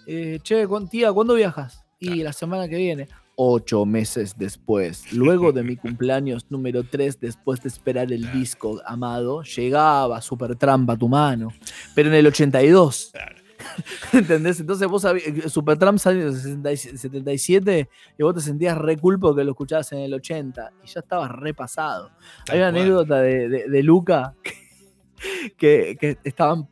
eh, 0.08 0.40
che, 0.44 0.66
tía, 0.90 1.12
¿cuándo 1.12 1.34
viajas? 1.34 1.84
Y 2.00 2.08
Claro. 2.08 2.24
la 2.24 2.34
semana 2.34 2.68
que 2.70 2.78
viene. 2.78 3.08
Ocho 3.38 3.86
meses 3.86 4.36
después, 4.38 5.12
luego 5.12 5.52
de 5.52 5.64
mi 5.64 5.76
cumpleaños 5.76 6.46
número 6.50 6.84
3, 6.84 7.20
después 7.20 7.62
de 7.62 7.68
esperar 7.70 8.12
el 8.14 8.22
Claro. 8.22 8.40
disco 8.40 8.82
amado, 8.86 9.42
llegaba 9.44 10.22
Super 10.22 10.56
Tramp 10.56 10.90
a 10.90 10.96
tu 10.98 11.10
mano. 11.10 11.50
Pero 11.94 12.10
en 12.10 12.16
el 12.16 12.28
82, 12.28 13.10
Claro. 13.12 13.36
¿entendés? 14.14 14.60
Entonces 14.60 14.88
vos 14.88 15.02
sabías, 15.02 15.52
Super 15.52 15.78
Tramp 15.78 15.98
salió 15.98 16.22
en 16.22 16.28
el 16.30 16.34
60 16.36 16.76
77 16.78 17.90
y 18.18 18.24
vos 18.24 18.36
te 18.36 18.42
sentías 18.42 18.78
re 18.78 18.96
cool 18.98 19.20
porque 19.20 19.44
lo 19.44 19.52
escuchabas 19.52 19.92
en 19.94 20.00
el 20.00 20.14
80 20.14 20.72
y 20.84 20.88
ya 20.88 21.00
estabas 21.02 21.32
repasado. 21.32 22.12
Hay 22.50 22.60
una 22.60 22.68
anécdota 22.70 23.20
de, 23.22 23.50
de- 23.50 23.68
de 23.70 23.84
Luca 23.84 24.34
que, 25.58 25.98
que 26.00 26.18
estaban, 26.24 26.68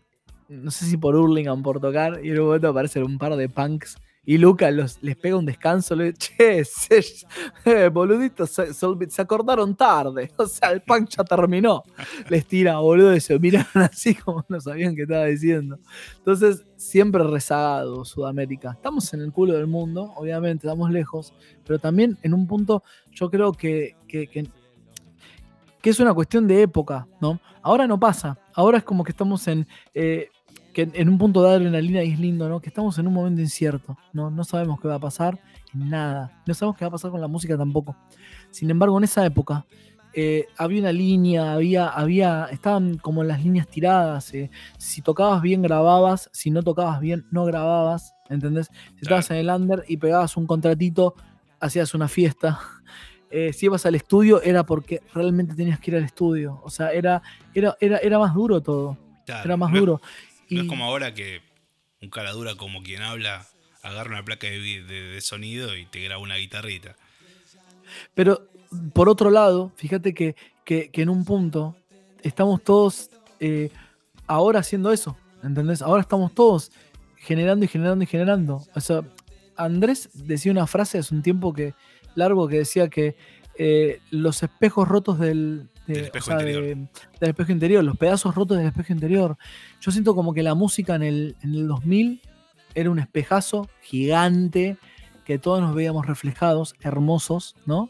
no 0.50 0.72
sé 0.72 0.86
si 0.86 0.98
por 0.98 1.16
Hurlingham 1.16 1.64
por 1.64 1.80
tocar, 1.80 2.20
y 2.24 2.30
en 2.30 2.40
un 2.40 2.46
momento 2.48 2.68
aparecen 2.70 3.04
un 3.04 3.18
par 3.18 3.36
de 3.36 3.50
punks. 3.50 3.98
Y 4.26 4.38
Luca 4.38 4.72
los, 4.72 5.04
les 5.04 5.18
pega 5.18 5.36
un 5.36 5.46
descanso, 5.46 5.96
le 5.96 6.14
dice, 6.14 6.18
che, 6.38 6.64
se, 6.64 7.04
eh, 7.66 7.90
boluditos, 7.90 8.50
se, 8.52 9.22
acordaron 9.22 9.76
tarde. 9.76 10.32
O 10.38 10.46
sea, 10.48 10.72
el 10.72 10.82
punk 10.82 11.10
ya 11.10 11.24
terminó. 11.26 11.84
Les 12.30 12.46
tira, 12.46 12.80
boludo, 12.80 13.14
y 13.16 13.20
se 13.20 13.38
miran 13.38 13.66
así 13.74 14.16
como 14.16 14.46
no 14.48 14.62
sabían 14.62 14.96
qué 14.96 15.02
estaba 15.04 15.26
diciendo. 15.26 15.78
Entonces, 16.20 16.66
siempre 16.78 17.24
rezagado 17.24 18.06
Sudamérica. 18.06 18.72
Estamos 18.72 19.14
en 19.14 19.22
el 19.22 19.32
culo 19.34 19.54
del 19.56 19.68
mundo, 19.68 20.14
obviamente, 20.16 20.68
estamos 20.68 20.90
lejos, 20.92 21.34
pero 21.66 21.78
también 21.80 22.18
en 22.24 22.34
un 22.34 22.48
punto 22.48 22.82
yo 23.12 23.30
creo 23.30 23.52
que, 23.52 23.96
que, 24.08 24.28
que- 24.28 24.48
que 25.82 25.90
es 25.90 26.00
una 26.00 26.14
cuestión 26.14 26.48
de 26.48 26.62
época, 26.62 27.06
¿no? 27.20 27.42
Ahora 27.62 27.88
no 27.88 28.00
pasa, 28.00 28.40
ahora 28.54 28.78
es 28.78 28.84
como 28.86 29.04
que 29.04 29.12
estamos 29.12 29.46
en, 29.50 29.68
eh, 29.94 30.30
que 30.74 30.90
en 30.94 31.08
un 31.08 31.18
punto 31.18 31.44
de 31.44 31.52
adrenalina 31.52 32.04
y 32.04 32.14
es 32.14 32.20
lindo, 32.20 32.50
¿no? 32.50 32.60
Que 32.60 32.70
estamos 32.70 32.98
en 32.98 33.08
un 33.08 33.14
momento 33.14 33.42
incierto, 33.42 33.98
¿no? 34.12 34.32
No 34.32 34.44
sabemos 34.44 34.80
qué 34.82 34.88
va 34.88 34.96
a 34.96 35.00
pasar 35.00 35.40
en 35.74 35.90
nada, 35.90 36.42
no 36.46 36.54
sabemos 36.54 36.78
qué 36.78 36.86
va 36.86 36.90
a 36.90 36.92
pasar 36.92 37.12
con 37.12 37.22
la 37.22 37.28
música 37.28 37.58
tampoco. 37.58 37.96
Sin 38.50 38.70
embargo, 38.70 38.98
en 38.98 39.04
esa 39.04 39.26
época 39.26 39.66
eh, 40.14 40.48
había 40.58 40.82
una 40.82 40.92
línea, 40.92 41.54
había, 41.54 41.88
había, 41.88 42.48
estaban 42.52 42.98
como 42.98 43.24
las 43.24 43.44
líneas 43.44 43.68
tiradas, 43.68 44.34
eh, 44.34 44.52
si 44.78 45.02
tocabas 45.02 45.42
bien 45.42 45.62
grababas, 45.62 46.30
si 46.34 46.52
no 46.52 46.64
tocabas 46.64 47.00
bien 47.00 47.26
no 47.32 47.46
grababas, 47.46 48.16
¿entendés? 48.30 48.70
Si 48.96 49.02
estabas 49.02 49.30
en 49.32 49.38
el 49.38 49.50
under 49.50 49.84
y 49.88 49.98
pegabas 49.98 50.36
un 50.38 50.48
contratito, 50.48 51.16
hacías 51.60 51.94
una 51.94 52.08
fiesta. 52.08 52.60
Eh, 53.36 53.52
si 53.52 53.66
ibas 53.66 53.84
al 53.88 53.96
estudio 53.96 54.44
era 54.44 54.64
porque 54.64 55.02
realmente 55.12 55.56
tenías 55.56 55.80
que 55.80 55.90
ir 55.90 55.98
al 55.98 56.04
estudio. 56.04 56.62
O 56.64 56.70
sea, 56.70 56.92
era, 56.92 57.24
era, 57.56 57.76
era, 57.82 57.98
era 57.98 58.20
más 58.20 58.36
duro 58.36 58.62
todo. 58.62 58.96
Claro, 59.26 59.44
Era 59.44 59.58
más 59.58 59.72
no 59.72 59.80
duro. 59.80 60.02
No 60.50 60.62
es 60.62 60.68
como 60.68 60.86
ahora 60.86 61.14
que 61.14 61.42
un 62.02 62.10
cara 62.10 62.32
dura 62.32 62.56
como 62.56 62.84
quien 62.84 63.02
habla 63.02 63.48
agarra 63.82 64.12
una 64.12 64.24
placa 64.26 64.48
de, 64.48 64.60
vi- 64.60 64.80
de- 64.82 65.02
de 65.10 65.22
sonido 65.22 65.76
y 65.76 65.86
te 65.86 66.00
graba 66.02 66.22
una 66.22 66.38
guitarrita. 66.38 66.96
Pero 68.14 68.48
por 68.94 69.10
otro 69.10 69.30
lado, 69.30 69.72
fíjate 69.76 70.14
que, 70.14 70.36
que- 70.66 70.90
que 70.90 71.02
en 71.02 71.10
un 71.10 71.26
punto 71.26 71.76
estamos 72.22 72.64
todos 72.64 73.10
eh, 73.40 73.70
ahora 74.28 74.60
haciendo 74.60 74.92
eso, 74.92 75.18
¿entendés? 75.44 75.82
Ahora 75.82 76.02
estamos 76.02 76.34
todos 76.34 76.72
generando 77.18 77.66
y 77.66 77.68
generando 77.68 78.04
y 78.04 78.08
generando. 78.08 78.64
O 78.74 78.80
sea, 78.82 79.04
Andrés 79.56 80.10
decía 80.14 80.52
una 80.52 80.68
frase 80.68 80.98
hace 80.98 81.14
un 81.14 81.22
tiempo 81.22 81.54
que 81.54 81.74
largo 82.16 82.48
que 82.48 82.58
decía 82.60 82.90
que 82.90 83.16
eh, 83.58 84.00
los 84.12 84.42
espejos 84.44 84.88
rotos 84.88 85.20
del, 85.20 85.70
de- 85.88 85.94
Del 85.94 86.04
o 86.04 86.06
espejo 86.06 86.26
sea, 86.26 86.38
de- 86.38 86.52
interior. 86.54 86.78
del 87.20 87.30
espejo 87.30 87.52
interior, 87.52 87.84
los 87.84 87.98
pedazos 87.98 88.34
rotos 88.36 88.58
del 88.58 88.68
espejo 88.68 88.94
interior. 88.94 89.38
Yo 89.82 89.92
siento 89.92 90.16
como 90.16 90.34
que 90.34 90.44
la 90.44 90.54
música 90.56 90.96
en 90.96 91.04
el, 91.04 91.36
en 91.42 91.54
el 91.56 91.68
2000 91.68 92.22
era 92.76 92.90
un 92.90 93.00
espejazo 93.00 93.70
gigante 93.82 94.78
que 95.26 95.38
todos 95.40 95.62
nos 95.62 95.74
veíamos 95.76 96.06
reflejados, 96.06 96.76
hermosos, 96.82 97.56
¿no? 97.66 97.90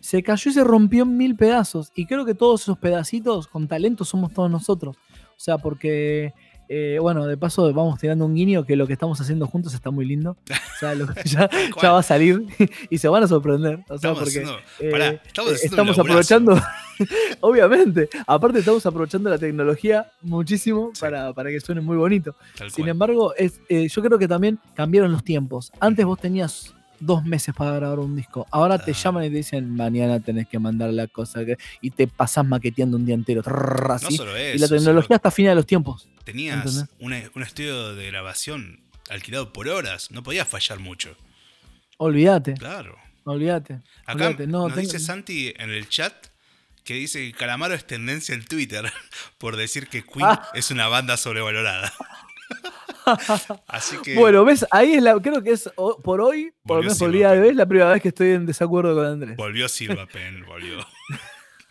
Se 0.00 0.22
cayó 0.24 0.50
y 0.50 0.54
se 0.54 0.64
rompió 0.64 1.04
en 1.04 1.16
mil 1.16 1.36
pedazos. 1.36 1.92
Y 1.94 2.06
creo 2.06 2.24
que 2.24 2.34
todos 2.34 2.62
esos 2.62 2.76
pedacitos 2.78 3.46
con 3.46 3.68
talento 3.68 4.04
somos 4.04 4.32
todos 4.32 4.50
nosotros. 4.50 4.96
O 4.96 5.34
sea, 5.42 5.58
porque, 5.58 6.32
eh, 6.72 6.98
bueno, 7.00 7.26
de 7.26 7.36
paso 7.36 7.72
vamos 7.74 7.98
tirando 7.98 8.24
un 8.24 8.34
guiño 8.36 8.64
que 8.64 8.76
lo 8.76 8.86
que 8.86 8.92
estamos 8.92 9.20
haciendo 9.20 9.46
juntos 9.48 9.74
está 9.74 9.90
muy 9.90 10.04
lindo. 10.06 10.36
O 10.76 10.78
sea, 10.80 10.94
lo 10.94 11.06
que 11.08 11.22
ya, 11.28 11.50
va 11.92 11.98
a 11.98 12.02
salir 12.02 12.46
y 12.88 12.96
se 12.96 13.06
van 13.08 13.22
a 13.22 13.28
sorprender. 13.28 13.80
O 13.90 13.98
sea, 13.98 14.12
Estamos 14.12 14.18
porque 14.20 14.30
haciendo- 14.30 14.56
eh, 14.78 14.90
pará, 14.90 15.22
estamos 15.62 15.98
aprovechando, 15.98 16.58
obviamente, 17.40 18.08
aparte 18.26 18.60
estamos 18.60 18.84
aprovechando 18.86 19.28
la 19.30 19.36
tecnología 19.38 20.10
muchísimo 20.22 20.90
Sí. 20.94 21.00
para, 21.02 21.32
para 21.34 21.50
que 21.50 21.60
suene 21.60 21.80
muy 21.82 21.96
bonito. 21.98 22.34
Tal 22.56 22.70
Sin 22.70 22.84
cual. 22.84 22.88
embargo, 22.90 23.34
es, 23.36 23.60
eh, 23.68 23.88
yo 23.88 24.02
creo 24.02 24.18
que 24.18 24.26
también 24.28 24.58
cambiaron 24.74 25.12
los 25.12 25.22
tiempos. 25.24 25.70
Antes 25.80 26.04
vos 26.06 26.18
tenías 26.18 26.74
dos 27.00 27.24
meses 27.24 27.54
para 27.54 27.72
grabar 27.72 27.98
un 27.98 28.14
disco. 28.14 28.46
Ahora 28.50 28.78
te 28.78 28.92
Ah. 28.92 28.94
llaman 28.94 29.24
y 29.24 29.30
te 29.30 29.36
dicen, 29.36 29.74
mañana 29.74 30.20
tenés 30.20 30.46
que 30.48 30.58
mandar 30.58 30.90
la 30.92 31.06
cosa. 31.08 31.44
que-", 31.44 31.56
y 31.80 31.90
te 31.90 32.06
pasás 32.06 32.44
maqueteando 32.46 32.96
un 32.96 33.06
día 33.06 33.14
entero. 33.14 33.42
trrr, 33.42 33.88
no 33.88 33.94
así. 33.94 34.16
solo 34.16 34.36
eso. 34.36 34.56
y 34.56 34.58
la 34.60 34.68
tecnología 34.68 35.16
está 35.16 35.30
fina 35.30 35.48
de 35.50 35.56
los 35.56 35.66
tiempos. 35.66 36.06
tenías 36.24 36.86
un, 37.00 37.14
un 37.34 37.42
estudio 37.42 37.94
de 37.96 38.06
grabación 38.06 38.80
alquilado 39.08 39.52
por 39.52 39.66
horas. 39.68 40.10
No 40.12 40.22
podías 40.22 40.46
fallar 40.46 40.78
mucho. 40.78 41.16
Olvídate, 41.96 42.54
Claro. 42.54 42.96
olvídate. 43.24 43.80
Acá. 44.06 44.30
No, 44.46 44.68
nos 44.68 44.74
tengo- 44.74 44.80
dice 44.80 44.98
Santi 45.00 45.52
en 45.56 45.70
el 45.70 45.88
chat 45.88 46.14
que 46.84 46.94
dice 46.94 47.18
que 47.20 47.32
Calamaro 47.32 47.74
es 47.74 47.86
tendencia 47.86 48.34
en 48.34 48.44
Twitter 48.44 48.84
por 49.38 49.56
decir 49.56 49.88
que 49.88 50.02
Queen 50.04 50.26
Ah. 50.26 50.48
es 50.54 50.70
una 50.70 50.88
banda 50.88 51.16
sobrevalorada. 51.16 51.92
Así 53.68 53.96
que 54.02 54.14
Bueno, 54.14 54.44
ves, 54.44 54.66
ahí 54.70 54.94
es 54.94 55.02
la, 55.02 55.14
creo 55.20 55.42
que 55.42 55.52
es 55.52 55.70
o- 55.76 56.00
por 56.00 56.20
hoy, 56.20 56.52
por 56.64 56.76
lo 56.78 56.82
menos 56.82 56.98
por 56.98 57.08
el 57.08 57.14
día 57.14 57.30
de 57.32 57.40
hoy, 57.40 57.48
es 57.48 57.56
la 57.56 57.66
primera 57.66 57.90
vez 57.90 58.02
que 58.02 58.08
estoy 58.08 58.30
en 58.32 58.46
desacuerdo 58.46 58.94
con 58.94 59.06
Andrés. 59.06 59.36
volvió 59.36 59.68
Silva 59.68 60.06
Pen, 60.06 60.44
volvió. 60.46 60.84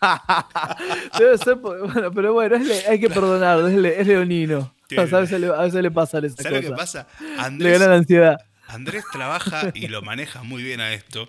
Debe 1.18 1.38
ser, 1.38 1.56
bueno, 1.56 2.10
pero 2.12 2.32
bueno, 2.32 2.56
es 2.56 2.66
le- 2.66 2.86
hay 2.86 2.98
que 3.00 3.08
perdonarlo, 3.08 3.68
es, 3.68 3.74
le- 3.74 4.00
es 4.00 4.06
leonino. 4.06 4.74
Tiene- 4.86 5.04
O 5.04 5.06
sea, 5.08 5.18
a, 5.18 5.20
veces 5.22 5.40
le, 5.40 5.46
a 5.48 5.60
veces 5.62 5.82
le 5.82 5.90
pasan 5.90 6.24
esas 6.24 6.42
¿Sabes 6.42 6.64
lo 6.64 6.70
que 6.70 6.74
cosas. 6.82 7.06
pasa? 7.06 7.24
Le 7.24 7.40
Andrés, 7.42 7.78
gana 7.78 7.90
la 7.92 7.96
ansiedad. 7.98 8.36
Andrés 8.66 9.04
trabaja 9.12 9.70
y 9.74 9.88
lo 9.88 10.00
maneja 10.02 10.42
muy 10.42 10.62
bien 10.62 10.80
a 10.80 10.92
esto. 10.92 11.28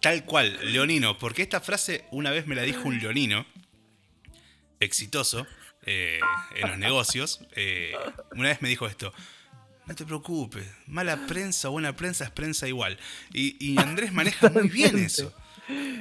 Tal 0.00 0.24
cual, 0.24 0.58
leonino, 0.72 1.18
porque 1.18 1.42
esta 1.42 1.60
frase 1.60 2.04
una 2.10 2.30
vez 2.30 2.46
me 2.46 2.54
la 2.54 2.62
dijo 2.62 2.88
un 2.88 2.98
leonino 2.98 3.46
exitoso 4.80 5.46
eh, 5.86 6.20
en 6.56 6.68
los 6.68 6.78
negocios. 6.78 7.40
eh, 7.56 7.92
una 8.32 8.48
vez 8.48 8.62
me 8.62 8.68
dijo 8.68 8.86
esto. 8.86 9.12
No 9.86 9.94
te 9.94 10.06
preocupes, 10.06 10.66
mala 10.86 11.26
prensa 11.26 11.68
o 11.68 11.72
buena 11.72 11.94
prensa 11.94 12.24
es 12.24 12.30
prensa 12.30 12.66
igual. 12.66 12.98
Y, 13.34 13.56
y 13.60 13.78
Andrés 13.78 14.12
maneja 14.12 14.48
muy 14.48 14.68
bien 14.68 14.98
eso. 14.98 15.30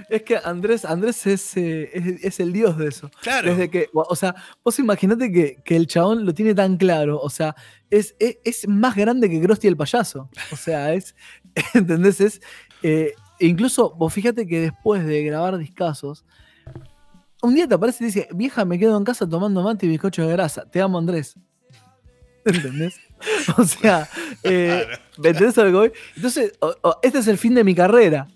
Es 0.10 0.24
que 0.24 0.38
Andrés, 0.44 0.86
Andrés 0.86 1.26
es, 1.28 1.56
eh, 1.58 1.90
es, 1.94 2.24
es 2.24 2.40
el 2.40 2.54
dios 2.54 2.78
de 2.78 2.88
eso. 2.88 3.10
Claro. 3.22 3.52
Desde 3.52 3.70
que, 3.70 3.90
o 3.94 4.16
sea, 4.16 4.36
vos 4.64 4.78
imaginate 4.80 5.32
que, 5.32 5.58
que 5.64 5.76
el 5.76 5.88
chabón 5.88 6.26
lo 6.26 6.34
tiene 6.34 6.54
tan 6.56 6.78
claro. 6.78 7.20
O 7.20 7.30
sea, 7.30 7.56
es, 7.90 8.16
es, 8.20 8.38
es 8.44 8.68
más 8.68 8.96
grande 8.96 9.30
que 9.30 9.42
Krusty 9.42 9.68
el 9.68 9.78
payaso. 9.78 10.30
O 10.52 10.56
sea, 10.56 10.94
es. 10.94 11.16
¿Entendés? 11.74 12.20
Es. 12.22 12.42
eh, 12.84 13.14
incluso, 13.40 13.94
vos 13.96 14.14
fíjate 14.14 14.48
que 14.48 14.60
después 14.62 15.06
de 15.06 15.24
grabar 15.24 15.58
discazos, 15.58 16.26
un 17.44 17.56
día 17.56 17.68
te 17.68 17.76
aparece 17.76 18.04
y 18.04 18.08
dice: 18.08 18.28
Vieja, 18.34 18.66
me 18.66 18.80
quedo 18.80 18.98
en 18.98 19.04
casa 19.04 19.28
tomando 19.28 19.62
mate 19.62 19.86
y 19.86 19.90
bizcocho 19.90 20.26
de 20.26 20.32
grasa. 20.32 20.66
Te 20.66 20.82
amo, 20.82 20.98
Andrés. 20.98 21.36
¿Entendés? 22.46 22.96
O 23.58 23.64
sea, 23.66 24.10
eh. 24.44 24.86
¿me 25.18 25.30
entendés 25.30 25.58
a 25.58 25.64
lo 25.66 25.70
que 25.70 25.78
voy? 25.78 25.92
Entonces, 26.16 26.54
este 27.02 27.20
es 27.20 27.28
el 27.28 27.38
fin 27.38 27.54
de 27.54 27.64
mi 27.64 27.76
carrera. 27.76 28.28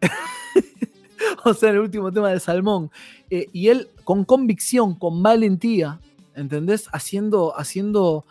o 1.44 1.52
sea, 1.52 1.70
el 1.70 1.80
último 1.80 2.12
tema 2.12 2.30
de 2.30 2.38
Salmón. 2.38 2.90
Eh, 3.28 3.48
y 3.52 3.68
él 3.68 3.88
con 4.04 4.24
convicción, 4.24 4.94
con 4.94 5.22
valentía, 5.22 5.98
¿entendés? 6.36 6.88
Haciendo, 6.92 7.58
haciendo 7.58 8.24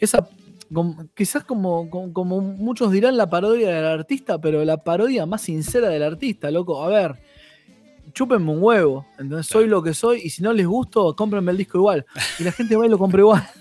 esa, 0.00 0.28
quizás 1.14 1.44
como, 1.44 1.90
como, 1.90 2.12
como 2.14 2.40
muchos 2.40 2.90
dirán 2.90 3.18
la 3.18 3.28
parodia 3.28 3.68
del 3.68 3.84
artista, 3.84 4.40
pero 4.40 4.64
la 4.64 4.78
parodia 4.78 5.26
más 5.26 5.42
sincera 5.42 5.88
del 5.88 6.02
artista, 6.02 6.50
loco. 6.50 6.82
A 6.82 6.88
ver, 6.88 7.16
chúpenme 8.18 8.50
un 8.50 8.62
huevo, 8.62 9.06
¿entendés? 9.12 9.46
Soy 9.46 9.66
lo 9.68 9.80
que 9.82 9.94
soy 9.94 10.22
y 10.24 10.30
si 10.30 10.42
no 10.42 10.52
les 10.52 10.66
gusto, 10.66 11.14
cómprenme 11.14 11.52
el 11.52 11.58
disco 11.58 11.78
igual. 11.78 12.04
Y 12.38 12.42
la 12.44 12.50
gente 12.52 12.74
va 12.76 12.84
y 12.84 12.88
lo 12.88 12.98
compra 12.98 13.20
igual. 13.20 13.48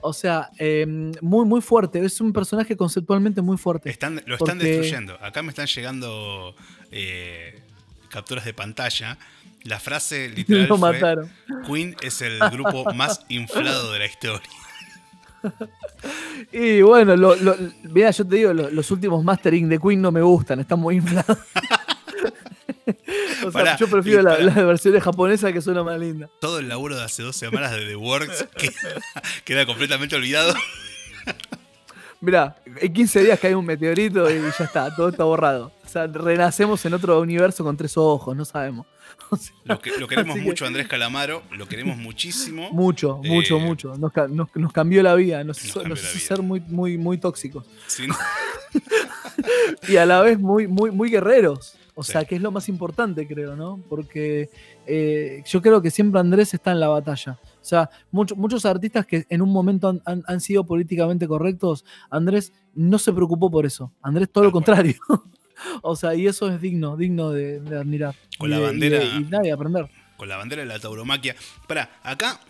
O 0.00 0.12
sea, 0.12 0.50
eh, 0.58 0.86
muy, 1.20 1.44
muy 1.46 1.60
fuerte. 1.60 2.02
Es 2.04 2.20
un 2.20 2.32
personaje 2.32 2.76
conceptualmente 2.76 3.42
muy 3.42 3.56
fuerte. 3.58 3.90
Están, 3.90 4.22
lo 4.26 4.36
están 4.36 4.56
Porque- 4.58 4.64
destruyendo. 4.70 5.14
Acá 5.20 5.42
me 5.42 5.48
están 5.50 5.66
llegando 5.66 6.54
eh, 6.92 7.60
capturas 8.08 8.44
de 8.44 8.54
pantalla. 8.54 9.18
La 9.64 9.80
frase 9.80 10.28
literal 10.36 10.68
Lo 10.68 10.78
fue. 10.78 11.00
Queen 11.66 11.96
es 12.02 12.22
el 12.22 12.38
grupo 12.52 12.92
más 12.94 13.24
inflado 13.28 13.92
de 13.92 13.98
la 13.98 14.06
historia. 14.06 14.48
Y 16.52 16.82
bueno, 16.82 17.16
lo, 17.16 17.34
lo- 17.36 17.56
mira, 17.84 18.10
yo 18.10 18.26
te 18.26 18.36
digo, 18.36 18.52
lo- 18.52 18.70
los 18.70 18.90
últimos 18.90 19.22
mastering 19.24 19.68
de 19.68 19.78
Queen 19.78 20.00
no 20.00 20.12
me 20.12 20.22
gustan, 20.22 20.60
están 20.60 20.78
muy 20.80 20.96
inflados. 20.96 21.38
O 23.46 23.50
sea, 23.52 23.60
Pará, 23.64 23.76
yo 23.76 23.88
prefiero 23.88 24.22
la, 24.22 24.30
pará. 24.32 24.44
la 24.44 24.64
versión 24.64 24.98
japonesa 25.00 25.52
que 25.52 25.60
suena 25.60 25.82
más 25.82 25.98
linda. 25.98 26.28
Todo 26.40 26.58
el 26.58 26.68
laburo 26.68 26.96
de 26.96 27.04
hace 27.04 27.22
dos 27.22 27.36
semanas 27.36 27.72
de 27.72 27.86
The 27.86 27.96
Works 27.96 28.46
queda, 28.56 29.02
queda 29.44 29.66
completamente 29.66 30.16
olvidado. 30.16 30.54
Mirá, 32.20 32.56
en 32.80 32.92
15 32.92 33.22
días 33.24 33.38
cae 33.38 33.54
un 33.54 33.64
meteorito 33.66 34.28
y 34.30 34.40
ya 34.58 34.64
está, 34.64 34.94
todo 34.96 35.10
está 35.10 35.24
borrado. 35.24 35.70
O 35.84 35.88
sea, 35.88 36.06
renacemos 36.06 36.84
en 36.86 36.94
otro 36.94 37.20
universo 37.20 37.62
con 37.62 37.76
tres 37.76 37.96
ojos, 37.96 38.34
no 38.34 38.44
sabemos. 38.44 38.86
O 39.28 39.36
sea, 39.36 39.54
Lo, 39.64 39.78
que- 39.80 39.90
lo 39.98 40.08
queremos 40.08 40.36
que- 40.36 40.42
mucho, 40.42 40.66
Andrés 40.66 40.88
Calamaro. 40.88 41.42
Lo 41.52 41.66
queremos 41.68 41.96
muchísimo. 41.98 42.70
mucho, 42.72 43.18
mucho, 43.22 43.56
Eh, 43.58 43.60
mucho. 43.60 43.94
Nos, 43.98 44.12
ca- 44.12 44.28
nos- 44.28 44.48
nos 44.54 44.72
cambió 44.72 45.02
la 45.02 45.14
vida, 45.14 45.44
nos, 45.44 45.62
hizo, 45.64 45.74
cambió 45.80 45.90
nos 45.90 46.02
la 46.02 46.08
hizo 46.08 46.18
vida. 46.18 46.26
ser 46.28 46.42
muy, 46.42 46.60
muy, 46.60 46.96
muy 46.96 47.18
tóxicos. 47.18 47.66
Sí, 47.86 48.06
Y 49.88 49.96
a 49.96 50.06
la 50.06 50.22
vez 50.22 50.38
muy, 50.38 50.66
muy, 50.66 50.90
muy 50.90 51.10
guerreros. 51.10 51.74
O 51.98 52.02
Sí. 52.04 52.12
sea, 52.12 52.24
que 52.26 52.36
es 52.36 52.42
lo 52.42 52.52
más 52.52 52.68
importante, 52.68 53.26
creo, 53.26 53.56
¿no? 53.56 53.80
Porque 53.88 54.50
eh, 54.86 55.42
yo 55.46 55.62
creo 55.62 55.80
que 55.80 55.90
siempre 55.90 56.20
Andrés 56.20 56.52
está 56.54 56.70
en 56.72 56.78
la 56.78 56.88
batalla. 56.88 57.38
O 57.42 57.64
sea, 57.64 57.88
mucho- 58.12 58.36
muchos 58.36 58.64
artistas 58.66 59.06
que 59.06 59.24
en 59.30 59.40
un 59.42 59.50
momento 59.50 59.88
han, 59.88 60.00
han- 60.04 60.22
han 60.26 60.40
sido 60.40 60.64
políticamente 60.64 61.26
correctos, 61.26 61.84
Andrés 62.10 62.52
no 62.74 62.98
se 62.98 63.12
preocupó 63.12 63.50
por 63.50 63.64
eso. 63.66 63.90
Andrés 64.02 64.30
todo 64.30 64.44
lo 64.44 64.50
Tal 64.50 64.52
contrario. 64.52 64.94
o 65.82 65.96
sea, 65.96 66.14
y 66.14 66.26
eso 66.26 66.48
es 66.48 66.60
digno, 66.60 66.96
digno 66.98 67.30
de, 67.30 67.60
de 67.60 67.76
admirar. 67.78 68.14
Con 68.38 68.48
Y 68.48 68.52
la 68.52 68.56
de- 68.58 68.62
y 68.62 68.66
bandera- 68.66 68.98
de- 69.00 69.44
Y, 69.44 69.48
y 69.48 69.50
aprender. 69.50 69.88
con 70.18 70.28
la 70.28 70.36
bandera 70.36 70.62
de 70.62 70.68
la 70.68 70.78
tauromaquia. 70.78 71.34
Para, 71.66 71.90
acá 72.02 72.40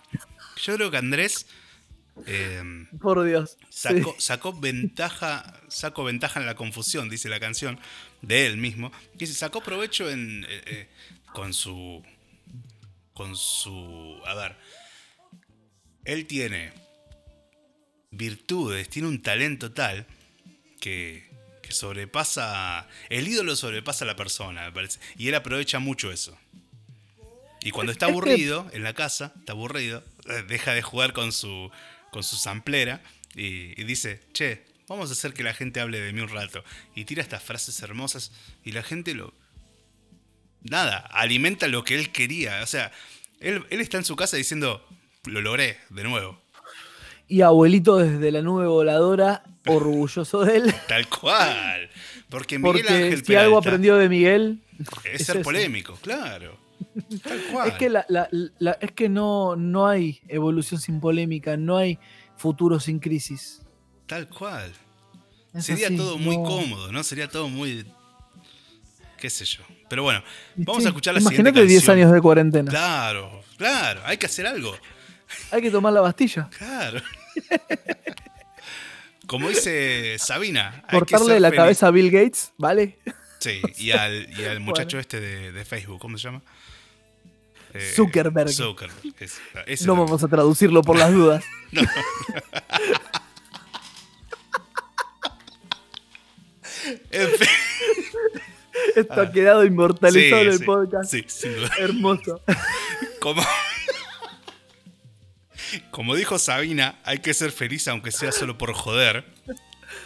yo 0.63 0.75
creo 0.75 0.91
que 0.91 0.97
Andrés 0.97 1.47
eh, 2.27 2.63
Por 3.01 3.25
Dios. 3.25 3.59
sacó, 3.69 4.13
Sí. 4.13 4.25
sacó 4.25 4.53
ventaja, 4.59 5.61
sacó 5.69 6.05
ventaja 6.05 6.41
en 6.41 6.47
la 6.47 6.55
confusión, 6.55 7.09
dice 7.11 7.29
la 7.29 7.41
canción, 7.41 7.79
de 8.23 8.47
él 8.47 8.57
mismo. 8.57 8.91
Que 9.13 9.27
dice, 9.27 9.35
sacó 9.35 9.63
provecho 9.63 10.09
en, 10.11 10.45
eh, 10.49 10.63
eh, 10.67 10.89
con 11.33 11.53
su. 11.53 12.03
Con 13.13 13.37
su. 13.37 14.21
A 14.27 14.35
ver. 14.35 14.57
Él 16.05 16.27
tiene 16.27 16.73
virtudes, 18.11 18.89
tiene 18.89 19.09
un 19.09 19.21
talento 19.23 19.73
tal 19.73 20.07
que, 20.81 21.29
que 21.63 21.73
sobrepasa. 21.73 22.89
El 23.09 23.27
ídolo 23.29 23.57
sobrepasa 23.57 24.05
a 24.05 24.09
la 24.09 24.17
persona, 24.17 24.67
me 24.67 24.73
parece. 24.73 25.01
Y 25.17 25.29
él 25.29 25.35
aprovecha 25.35 25.79
mucho 25.79 26.13
eso. 26.13 26.37
Y 27.63 27.73
cuando 27.73 27.91
está 27.91 28.07
aburrido 28.07 28.71
en 28.73 28.85
la 28.85 28.95
casa, 28.95 29.33
está 29.41 29.53
aburrido, 29.53 30.05
eh, 30.29 30.45
deja 30.47 30.73
de 30.73 30.83
jugar 30.83 31.13
con 31.13 31.33
su, 31.33 31.71
con 32.11 32.23
su 32.23 32.37
samplera 32.37 33.03
y, 33.35 33.81
y 33.81 33.85
dice, 33.85 34.21
che, 34.33 34.65
vamos 34.89 35.11
a 35.11 35.13
hacer 35.13 35.33
que 35.33 35.43
la 35.43 35.55
gente 35.55 35.81
hable 35.81 36.01
de 36.01 36.13
mí 36.13 36.21
un 36.21 36.29
rato. 36.29 36.65
Y 36.95 37.05
tira 37.05 37.23
estas 37.23 37.43
frases 37.43 37.81
hermosas 37.83 38.33
y 38.65 38.73
la 38.73 38.83
gente 38.83 39.15
lo... 39.15 39.33
Nada, 40.63 40.99
alimenta 40.99 41.69
lo 41.69 41.85
que 41.85 41.95
él 41.95 42.11
quería. 42.11 42.63
O 42.63 42.67
sea, 42.67 42.91
él, 43.41 43.65
él 43.71 43.81
está 43.81 43.99
en 43.99 44.05
su 44.05 44.17
casa 44.17 44.37
diciendo, 44.37 44.85
lo 45.25 45.41
logré 45.41 45.79
de 45.91 46.05
nuevo. 46.05 46.41
Y 47.29 47.43
abuelito 47.43 47.97
desde 47.97 48.31
la 48.31 48.43
nube 48.43 48.67
voladora, 48.67 49.43
orgulloso 49.67 50.45
de 50.45 50.57
él. 50.57 50.75
Tal 50.89 51.09
cual. 51.09 51.91
Porque 52.29 52.59
Miguel 52.59 52.83
Porque 52.83 52.95
Ángel 52.95 53.25
si 53.25 53.35
algo 53.37 53.59
aprendió 53.59 53.97
de 53.97 54.09
Miguel, 54.09 54.61
es, 55.05 55.21
es 55.21 55.27
ser 55.27 55.37
eso. 55.37 55.45
polémico, 55.45 55.97
claro. 56.03 56.59
Es 57.67 57.73
que, 57.75 57.89
la- 57.91 58.07
la- 58.09 58.29
la- 58.59 58.79
es 58.81 58.93
que 58.93 59.09
no, 59.09 59.57
no 59.57 59.87
hay 59.87 60.21
evolución 60.29 60.81
sin 60.81 61.01
polémica, 61.01 61.57
no 61.57 61.77
hay 61.77 61.99
futuro 62.37 62.81
sin 62.81 62.99
crisis. 62.99 63.63
Tal 64.07 64.29
cual. 64.29 64.73
Es 65.55 65.65
Sería 65.67 65.87
así, 65.89 65.97
todo 65.97 66.19
muy 66.19 66.37
no- 66.37 66.45
cómodo, 66.45 66.93
¿no? 66.93 67.03
Sería 67.03 67.29
todo 67.29 67.49
muy. 67.49 67.87
qué 69.19 69.31
sé 69.31 69.45
yo. 69.45 69.63
Pero 69.89 70.03
bueno, 70.03 70.23
vamos 70.57 70.83
Sí, 70.83 70.87
a 70.87 70.91
escuchar 70.91 71.15
la 71.15 71.21
siguiente 71.21 71.49
Imagínate 71.51 71.67
10 71.69 71.81
canción. 71.85 71.97
años 71.99 72.13
de 72.13 72.21
cuarentena. 72.21 72.71
Claro, 72.71 73.43
claro, 73.57 74.01
hay 74.05 74.17
que 74.19 74.27
hacer 74.27 74.47
algo. 74.47 74.75
Hay 75.51 75.63
que 75.63 75.71
tomar 75.71 75.93
la 75.93 76.01
Bastilla. 76.01 76.49
Claro. 76.57 77.01
Como 79.27 79.49
dice 79.49 80.17
Sabina, 80.19 80.85
Cortarle 80.91 81.41
la 81.41 81.49
feliz. 81.49 81.59
cabeza 81.61 81.87
a 81.89 81.91
Bill 81.91 82.11
Gates, 82.11 82.53
¿vale? 82.59 82.99
Sí, 83.41 83.61
y 83.79 83.91
al, 83.91 84.29
y 84.39 84.45
al 84.45 84.61
muchacho 84.61 84.97
Bueno. 84.97 85.01
este 85.01 85.21
de, 85.21 85.53
de 85.53 85.65
Facebook, 85.65 85.99
¿cómo 86.01 86.17
se 86.17 86.25
llama? 86.25 86.43
Eh, 87.79 87.93
Zuckerberg. 87.95 88.49
Zuckerberg. 88.51 89.15
ese, 89.21 89.41
ese 89.67 89.85
No 89.87 89.93
también. 89.93 90.07
vamos 90.07 90.25
a 90.25 90.29
traducirlo 90.29 90.83
por 90.83 90.99
las 90.99 91.13
dudas. 91.13 91.45
En 97.11 97.29
fin. 97.31 97.49
Esto 98.95 99.21
ha 99.21 99.33
quedado 99.33 99.65
inmortalizado 99.65 100.37
Ah. 100.37 100.41
Sí, 100.43 100.47
en 100.47 100.53
el 100.53 100.59
sí, 100.59 100.65
podcast. 100.65 101.11
Sí, 101.11 101.25
sin 101.27 101.55
duda. 101.57 101.71
Hermoso. 101.79 102.41
Como, 103.21 103.43
como 105.91 106.15
dijo 106.15 106.39
Sabina, 106.39 107.01
hay 107.05 107.19
que 107.19 107.35
ser 107.35 107.51
feliz 107.51 107.89
aunque 107.89 108.13
sea 108.13 108.31
solo 108.31 108.57
por 108.57 108.73
joder. 108.73 109.25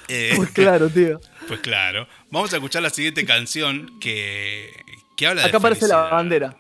Eh, 0.09 0.33
Pues 0.37 0.51
claro, 0.51 0.89
tío. 0.89 1.21
pues 1.47 1.61
claro. 1.61 2.09
Vamos 2.31 2.53
a 2.53 2.57
escuchar 2.57 2.83
la 2.83 2.91
siguiente 2.91 3.27
canción 3.27 3.99
que, 4.01 4.71
que 5.19 5.27
habla 5.27 5.43
de 5.43 5.49
Acá 5.49 5.59
aparece 5.59 5.87
la 5.87 5.97
bandera. 5.99 6.57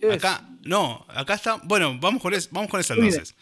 Es- 0.00 0.12
Acá, 0.24 0.48
no, 0.62 1.04
acá 1.08 1.34
está. 1.34 1.56
Bueno, 1.64 1.98
vamos 2.00 2.22
con, 2.22 2.32
es- 2.34 2.50
vamos 2.50 2.70
con 2.70 2.80
Mire. 2.80 2.94
entonces. 3.06 3.34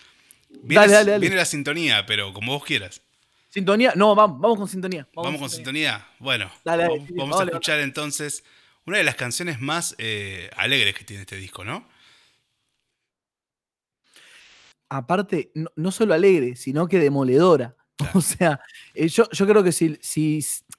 Viene, 0.51 0.75
Dale, 0.75 0.93
dale, 0.93 1.11
dale. 1.13 1.21
viene 1.21 1.37
la 1.37 1.45
sintonía, 1.45 2.05
pero 2.07 2.33
como 2.33 2.53
vos 2.55 2.65
quieras. 2.65 3.03
Sintonía. 3.51 3.93
No, 3.97 4.15
vamos, 4.15 4.41
vamos 4.41 4.59
con 4.59 4.69
sintonía. 4.69 5.07
Vamos, 5.15 5.41
con 5.41 5.51
sintonía. 5.51 6.07
Bueno, 6.19 6.51
vamos, 6.65 6.87
sí, 7.07 7.15
vamos 7.15 7.17
vamos 7.17 7.37
a 7.41 7.43
a 7.43 7.47
escuchar 7.47 7.81
entonces 7.81 8.45
una 8.87 8.99
de 8.99 9.05
las 9.05 9.15
canciones 9.17 9.61
más 9.61 9.95
eh, 9.99 10.51
alegres 10.57 10.95
que 10.95 11.05
tiene 11.05 11.23
este 11.23 11.37
disco, 11.37 11.65
¿no? 11.65 11.87
aparte, 14.91 15.51
no, 15.55 15.71
no 15.77 15.91
solo 15.93 16.15
alegre, 16.15 16.57
sino 16.57 16.89
que 16.89 16.99
demoledora. 16.99 17.75
Claro. 17.99 18.17
O 18.21 18.23
sea, 18.23 18.61
eh, 18.95 19.09
yo, 19.09 19.29
yo 19.33 19.45
creo 19.45 19.65
que 19.65 19.73
si, 19.73 19.99
si 20.01 20.39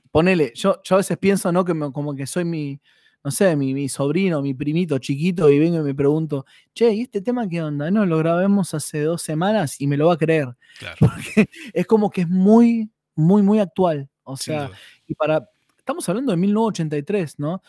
ponele, 0.09 0.53
yo, 0.55 0.81
yo 0.83 0.95
a 0.95 0.99
veces 0.99 1.17
pienso, 1.17 1.51
¿no? 1.51 1.65
Que 1.65 1.73
me- 1.73 1.91
como 1.91 2.15
que 2.15 2.25
soy 2.25 2.45
mi, 2.45 2.79
no 3.23 3.31
sé, 3.31 3.55
mi, 3.55 3.73
mi 3.73 3.89
sobrino, 3.89 4.41
mi 4.41 4.53
primito 4.53 4.97
chiquito, 4.97 5.49
y 5.49 5.59
vengo 5.59 5.79
y 5.79 5.83
me 5.83 5.93
pregunto, 5.93 6.45
che, 6.73 6.93
¿y 6.93 7.01
este 7.01 7.21
tema 7.21 7.47
qué 7.47 7.61
onda? 7.61 7.91
No, 7.91 8.05
lo 8.05 8.17
grabamos 8.17 8.73
hace 8.73 9.01
dos 9.01 9.21
semanas 9.21 9.79
y 9.81 9.87
me 9.87 9.97
lo 9.97 10.07
va 10.07 10.13
a 10.13 10.17
creer. 10.17 10.55
Claro. 10.77 10.97
Porque 10.99 11.49
es 11.73 11.85
como 11.85 12.09
que 12.09 12.21
es 12.21 12.29
muy, 12.29 12.89
muy, 13.15 13.41
muy 13.41 13.59
actual. 13.59 14.09
O 14.23 14.37
sea, 14.37 14.71
y 15.07 15.15
para, 15.15 15.49
estamos 15.77 16.07
hablando 16.07 16.31
de 16.31 16.37
1983, 16.37 17.39
¿no? 17.39 17.61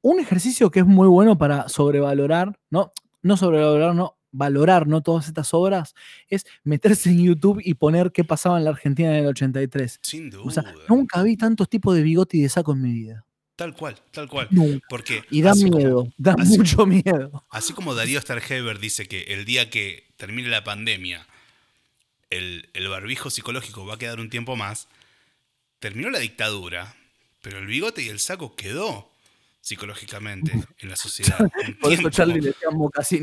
Un 0.00 0.20
ejercicio 0.20 0.70
que 0.70 0.80
es 0.80 0.86
muy 0.86 1.06
bueno 1.06 1.36
para 1.36 1.68
sobrevalorar, 1.68 2.58
¿no? 2.70 2.92
No 3.20 3.36
sobrevalorar, 3.36 3.94
no, 3.94 4.16
valorar, 4.30 4.86
¿no? 4.86 5.02
Todas 5.02 5.28
estas 5.28 5.52
obras, 5.52 5.94
es 6.28 6.46
meterse 6.64 7.10
en 7.10 7.24
YouTube 7.24 7.60
y 7.62 7.74
poner 7.74 8.10
qué 8.10 8.24
pasaba 8.24 8.58
en 8.58 8.64
la 8.64 8.70
Argentina 8.70 9.10
en 9.10 9.24
el 9.24 9.26
83. 9.26 9.98
Sin 10.02 10.30
duda. 10.30 10.42
O 10.44 10.50
sea, 10.50 10.64
nunca 10.88 11.22
vi 11.22 11.36
tantos 11.36 11.68
tipos 11.68 11.94
de 11.94 12.02
bigote 12.02 12.38
y 12.38 12.42
de 12.42 12.48
saco 12.48 12.72
en 12.72 12.82
mi 12.82 12.92
vida. 12.92 13.26
Tal 13.58 13.74
cual, 13.74 13.96
tal 14.12 14.28
cual. 14.28 14.46
Nunca. 14.52 14.86
Porque 14.88 15.24
Y 15.32 15.42
da 15.42 15.50
así 15.50 15.64
como- 15.64 15.78
miedo, 15.78 16.12
da 16.16 16.36
mucho 16.36 16.86
miedo. 16.86 17.44
Así 17.50 17.72
como 17.72 17.92
Darío 17.96 18.20
Starheber 18.20 18.78
dice 18.78 19.08
que 19.08 19.22
el 19.34 19.44
día 19.44 19.68
que 19.68 20.04
termine 20.16 20.48
la 20.48 20.62
pandemia, 20.62 21.26
el, 22.30 22.68
el 22.72 22.86
barbijo 22.88 23.30
psicológico 23.30 23.84
va 23.84 23.94
a 23.94 23.98
quedar 23.98 24.20
un 24.20 24.30
tiempo 24.30 24.54
más, 24.54 24.86
terminó 25.80 26.08
la 26.08 26.20
dictadura, 26.20 26.94
pero 27.42 27.58
el 27.58 27.66
bigote 27.66 28.00
y 28.02 28.08
el 28.10 28.20
saco 28.20 28.54
quedó 28.54 29.10
psicológicamente 29.60 30.52
en 30.78 30.88
la 30.88 30.94
sociedad. 30.94 31.36
Por 31.80 31.92
eso 31.92 32.02
tiempo. 32.02 32.10
Charlie 32.10 32.40
le 32.40 32.54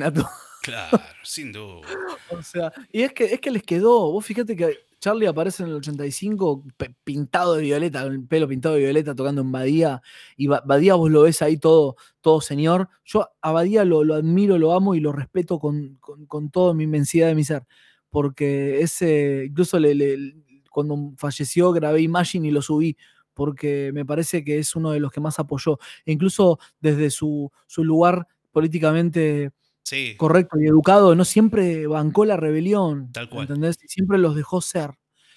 a 0.03 0.11
todo. 0.13 0.29
Claro, 0.61 1.01
sin 1.23 1.53
duda. 1.53 1.87
O 2.29 2.43
sea, 2.43 2.73
y 2.91 3.03
es 3.03 3.13
que, 3.13 3.23
es 3.25 3.39
que 3.39 3.51
les 3.51 3.63
quedó, 3.63 4.11
vos 4.11 4.25
fíjate 4.25 4.53
que 4.57 4.79
Charlie 5.05 5.27
aparece 5.27 5.61
en 5.61 5.69
el 5.69 5.75
85 5.75 6.63
pe- 6.77 6.95
pintado 7.03 7.53
de 7.53 7.61
violeta, 7.61 8.01
con 8.01 8.13
el 8.13 8.25
pelo 8.27 8.47
pintado 8.47 8.73
de 8.73 8.81
violeta, 8.81 9.13
tocando 9.13 9.41
en 9.41 9.51
Badía, 9.51 10.01
y 10.35 10.47
Ba- 10.47 10.63
Badía 10.65 10.95
vos 10.95 11.11
lo 11.11 11.21
ves 11.21 11.43
ahí 11.43 11.57
todo, 11.57 11.95
todo 12.21 12.41
señor. 12.41 12.89
Yo 13.03 13.29
a 13.39 13.51
Badía 13.51 13.85
lo, 13.85 13.99
admiro, 14.15 14.57
lo 14.57 14.73
amo 14.73 14.95
y 14.95 14.99
lo 15.01 15.11
respeto 15.11 15.59
con, 15.59 15.99
con, 15.99 16.49
toda 16.49 16.73
mi 16.73 16.85
inmensidad 16.85 17.27
de 17.27 17.35
mi 17.35 17.43
ser, 17.43 17.67
porque 18.09 18.81
ese, 18.81 19.45
incluso 19.47 19.77
le- 19.77 20.33
cuando 20.71 21.13
falleció 21.17 21.71
grabé 21.71 22.01
Imagine 22.01 22.47
y 22.47 22.51
lo 22.51 22.63
subí, 22.63 22.97
porque 23.35 23.91
me 23.93 24.05
parece 24.07 24.43
que 24.43 24.57
es 24.57 24.75
uno 24.75 24.89
de 24.89 24.99
los 24.99 25.11
que 25.11 25.21
más 25.21 25.37
apoyó, 25.37 25.77
e 26.03 26.13
incluso 26.13 26.57
desde 26.79 27.11
su, 27.11 27.51
su 27.67 27.83
lugar 27.83 28.25
políticamente 28.51 29.51
Sí, 29.85 30.15
correcto 30.17 30.59
y 30.59 30.65
educado, 30.67 31.13
no 31.15 31.23
siempre 31.25 31.85
bancó 31.85 32.25
la 32.25 32.37
rebelión. 32.37 33.11
Tal 33.11 33.29
cual. 33.29 33.43
¿Entendés? 33.43 33.77
Y 33.83 33.87
siempre 33.87 34.17
los 34.17 34.35
dejó 34.35 34.59
ser. 34.59 34.91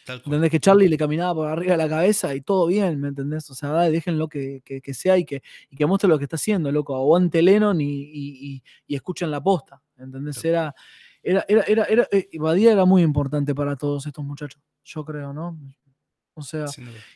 tal 0.06 0.22
cual. 0.22 0.36
¿Entendés? 0.36 0.50
Que 0.50 0.58
Charlie 0.60 0.88
le 0.88 0.96
caminaba 0.96 1.34
por 1.34 1.48
arriba 1.48 1.72
de 1.72 1.76
la 1.78 1.88
cabeza 1.88 2.34
y 2.34 2.40
todo 2.40 2.66
bien, 2.66 2.98
¿me 2.98 3.08
entendés? 3.08 3.50
O 3.50 3.54
sea, 3.54 3.68
dale, 3.70 3.90
déjenlo 3.90 4.26
que, 4.28 4.62
que, 4.64 4.80
que 4.80 4.94
sea 4.94 5.18
y 5.18 5.26
que, 5.26 5.42
y 5.70 5.76
que 5.76 5.84
muestre 5.84 6.08
lo 6.08 6.16
que 6.18 6.24
está 6.24 6.36
haciendo, 6.36 6.72
loco. 6.72 6.96
Aguante 6.96 7.42
Lennon 7.42 7.78
y, 7.80 7.84
y, 7.84 8.54
y, 8.54 8.62
y 8.86 8.94
escuchen 8.96 9.30
la 9.30 9.42
posta. 9.42 9.82
¿Entendés? 9.98 10.36
Tal 10.40 10.46
Era, 10.50 10.74
era, 11.22 11.44
era, 11.48 11.62
era, 11.64 11.84
era, 11.84 12.08
eh, 12.10 12.28
Badía 12.38 12.72
era 12.72 12.86
muy 12.86 13.02
importante 13.02 13.54
para 13.54 13.76
todos 13.76 14.06
estos 14.06 14.24
muchachos, 14.24 14.62
yo 14.82 15.04
creo, 15.04 15.34
¿no? 15.34 15.58
O 16.34 16.42
sea, 16.42 16.66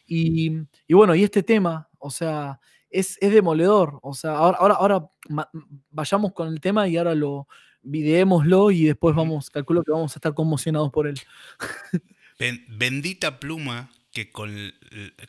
y, 0.06 0.50
y 0.86 0.94
bueno, 0.94 1.14
y 1.14 1.22
este 1.24 1.42
tema, 1.44 1.88
o 1.98 2.10
sea, 2.10 2.60
es, 2.92 3.18
es 3.20 3.32
demoledor. 3.32 3.98
O 4.02 4.14
sea, 4.14 4.32
ahora, 4.36 4.58
ahora, 4.58 4.74
ahora 4.74 5.10
ma- 5.28 5.50
vayamos 5.90 6.32
con 6.32 6.48
el 6.48 6.60
tema 6.60 6.86
y 6.88 6.96
ahora 6.96 7.14
lo 7.14 7.48
videémoslo 7.82 8.70
y 8.70 8.84
después 8.84 9.14
vamos, 9.16 9.50
calculo 9.50 9.82
que 9.82 9.90
vamos 9.92 10.12
a 10.14 10.18
estar 10.18 10.34
conmocionados 10.34 10.90
por 10.92 11.06
él. 11.08 11.18
Ben- 12.38 12.64
bendita 12.68 13.38
pluma 13.40 13.90
que 14.12 14.30
con. 14.30 14.72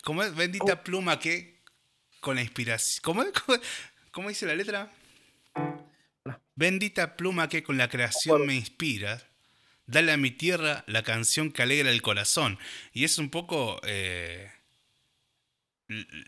¿Cómo 0.04 0.22
es? 0.22 0.34
Bendita 0.34 0.74
Oh. 0.74 0.84
pluma 0.84 1.18
que 1.18 1.60
con 2.20 2.36
la 2.36 2.42
inspiración. 2.42 3.00
¿Cómo? 3.04 3.22
¿Cómo, 3.46 3.58
cómo 4.10 4.28
dice 4.30 4.46
la 4.46 4.54
letra? 4.54 4.90
Bendita 6.56 7.16
pluma 7.16 7.48
que 7.48 7.62
con 7.62 7.76
la 7.76 7.88
creación 7.88 8.46
me 8.46 8.54
inspira. 8.54 9.22
Dale 9.86 10.12
a 10.12 10.16
mi 10.16 10.30
tierra 10.30 10.84
la 10.86 11.02
canción 11.02 11.50
que 11.52 11.62
alegra 11.62 11.90
el 11.90 12.00
corazón. 12.02 12.58
Y 12.92 13.04
es 13.04 13.18
un 13.18 13.28
poco 13.30 13.80
eh, 13.84 14.50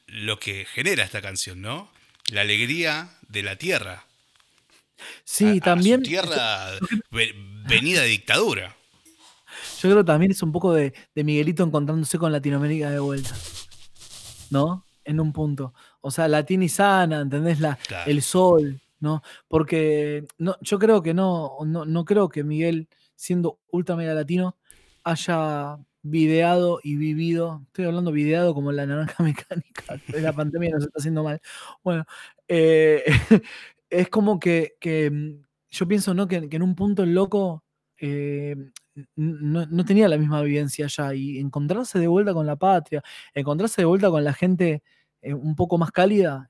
lo 0.06 0.38
que 0.38 0.64
genera 0.66 1.04
esta 1.04 1.20
canción, 1.22 1.60
¿no? 1.60 1.90
La 2.30 2.40
alegría 2.42 3.10
de 3.28 3.42
la 3.42 3.56
tierra. 3.56 4.04
Sí, 5.24 5.44
A- 5.46 5.50
a 5.50 5.54
su 5.54 5.60
también. 5.60 6.02
tierra 6.02 6.70
ve- 7.10 7.34
venida 7.68 8.02
de 8.02 8.08
dictadura. 8.08 8.74
Yo 9.80 9.90
creo 9.90 9.98
que 9.98 10.04
también 10.04 10.32
es 10.32 10.42
un 10.42 10.52
poco 10.52 10.72
de, 10.72 10.92
de 11.14 11.24
Miguelito 11.24 11.62
encontrándose 11.62 12.18
con 12.18 12.32
Latinoamérica 12.32 12.90
de 12.90 12.98
vuelta. 12.98 13.34
¿No? 14.50 14.84
En 15.04 15.20
un 15.20 15.32
punto. 15.32 15.74
O 16.00 16.10
sea, 16.10 16.28
latina 16.28 16.64
y 16.64 16.68
sana, 16.68 17.20
¿entendés? 17.20 17.60
La, 17.60 17.76
Claro. 17.76 18.10
el 18.10 18.22
sol, 18.22 18.80
¿no? 19.00 19.22
Porque 19.48 20.24
no, 20.38 20.56
yo 20.60 20.78
creo 20.78 21.02
que 21.02 21.14
no, 21.14 21.52
no, 21.64 21.84
no 21.84 22.04
creo 22.04 22.28
que 22.28 22.42
Miguel, 22.44 22.88
siendo 23.14 23.58
ultra 23.70 23.96
mega 23.96 24.14
latino, 24.14 24.56
haya 25.04 25.76
videado 26.10 26.80
y 26.82 26.96
vivido. 26.96 27.62
Estoy 27.66 27.86
hablando 27.86 28.12
videado 28.12 28.54
como 28.54 28.72
la 28.72 28.86
naranja 28.86 29.22
mecánica. 29.24 30.00
La 30.08 30.32
pandemia 30.32 30.70
nos 30.70 30.84
está 30.84 30.98
haciendo 30.98 31.22
mal. 31.24 31.40
Bueno, 31.84 32.04
eh, 32.48 33.04
es 33.90 34.08
como 34.08 34.38
que, 34.40 34.74
que, 34.80 35.10
mm, 35.10 35.42
yo 35.70 35.88
pienso, 35.88 36.14
¿no? 36.14 36.26
Que, 36.28 36.48
que 36.48 36.56
en 36.56 36.62
un 36.62 36.74
punto 36.74 37.02
el 37.02 37.14
loco. 37.14 37.64
eh, 37.98 38.56
no, 39.16 39.66
no 39.66 39.84
tenía 39.84 40.08
la 40.08 40.16
misma 40.18 40.40
vivencia 40.42 40.86
allá 40.86 41.12
y 41.14 41.38
encontrarse 41.38 41.98
de 41.98 42.06
vuelta 42.08 42.32
con 42.32 42.46
la 42.46 42.56
patria, 42.56 43.02
encontrarse 43.34 43.82
de 43.82 43.86
vuelta 43.86 44.08
con 44.10 44.24
la 44.24 44.32
gente 44.32 44.82
eh, 45.20 45.34
un 45.34 45.54
poco 45.54 45.76
más 45.76 45.90
cálida, 45.92 46.48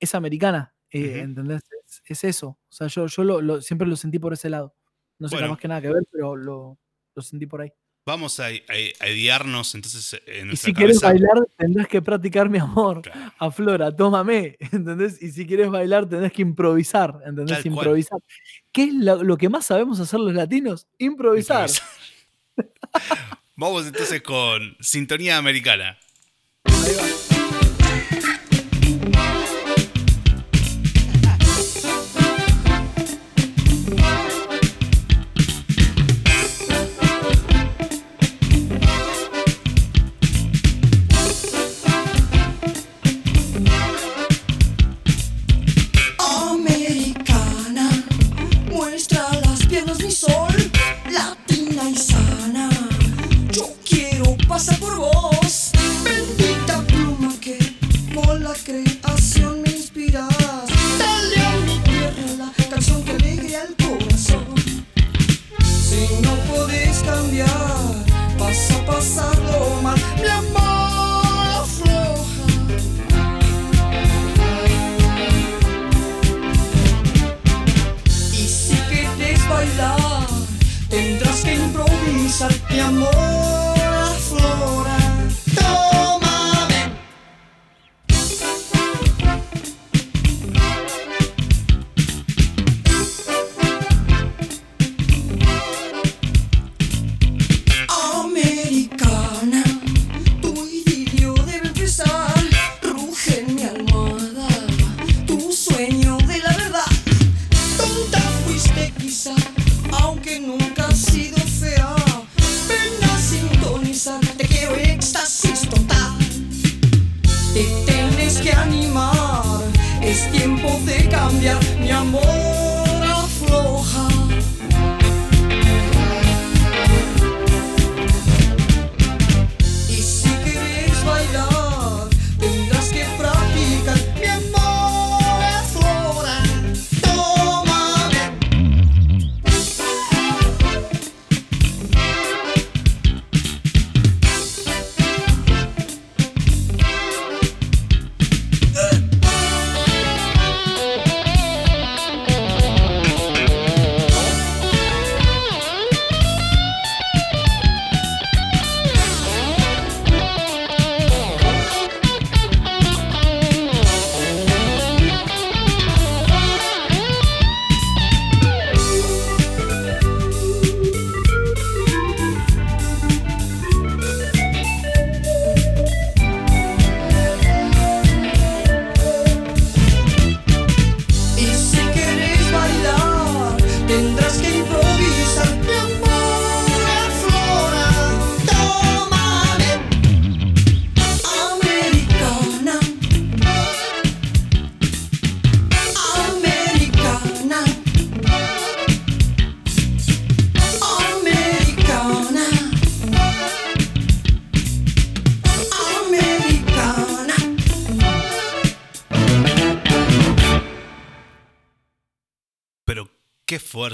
es 0.00 0.14
americana, 0.14 0.74
Ujú. 0.92 1.04
¿entendés? 1.04 1.62
Es, 1.86 2.02
es 2.06 2.24
eso. 2.24 2.48
O 2.48 2.72
sea, 2.72 2.88
yo, 2.88 3.06
yo 3.06 3.24
lo, 3.24 3.40
lo- 3.40 3.60
siempre 3.62 3.86
lo 3.86 3.96
sentí 3.96 4.18
por 4.18 4.32
ese 4.32 4.50
lado. 4.50 4.74
No 5.18 5.28
sé, 5.28 5.36
Bueno. 5.36 5.50
más 5.50 5.58
que 5.58 5.68
nada 5.68 5.80
que 5.80 5.88
ver, 5.92 6.02
pero 6.10 6.34
lo, 6.36 6.78
lo 7.14 7.22
sentí 7.22 7.46
por 7.46 7.60
ahí. 7.60 7.72
Vamos 8.04 8.40
a, 8.40 8.46
a, 8.46 8.48
a 8.48 9.08
idearnos 9.08 9.74
entonces 9.76 10.20
en 10.26 10.50
Y 10.50 10.56
si 10.56 10.74
quieres 10.74 11.00
bailar, 11.00 11.46
tendrás 11.56 11.86
que 11.86 12.02
practicar 12.02 12.48
mi 12.48 12.58
amor. 12.58 13.02
Claro. 13.02 13.32
A 13.38 13.50
Flora, 13.52 13.94
tómame, 13.94 14.56
¿entendés? 14.72 15.22
Y 15.22 15.30
si 15.30 15.46
quieres 15.46 15.70
bailar, 15.70 16.08
tenés 16.08 16.32
que 16.32 16.42
improvisar, 16.42 17.20
¿entendés? 17.24 17.62
Tal 17.62 17.72
cual. 17.72 17.86
improvisar. 17.86 18.18
¿Qué 18.72 18.84
es 18.84 18.94
lo, 18.94 19.22
lo 19.22 19.36
que 19.36 19.48
más 19.48 19.66
sabemos 19.66 20.00
hacer 20.00 20.18
los 20.18 20.34
latinos? 20.34 20.88
Improvisar. 20.98 21.68
Improvisar. 21.68 21.88
Vamos 23.56 23.86
entonces 23.86 24.20
con 24.22 24.76
sintonía 24.80 25.38
americana. 25.38 25.98
Ahí 26.64 26.94
va. 26.96 27.31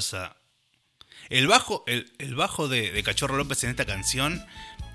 Fuerza. 0.03 0.37
El 1.31 1.47
bajo, 1.47 1.85
el, 1.87 2.11
el 2.19 2.35
bajo 2.35 2.69
de, 2.69 2.91
de 2.93 3.03
Cachorro 3.03 3.37
López 3.37 3.63
en 3.65 3.71
esta 3.71 3.85
canción 3.85 4.43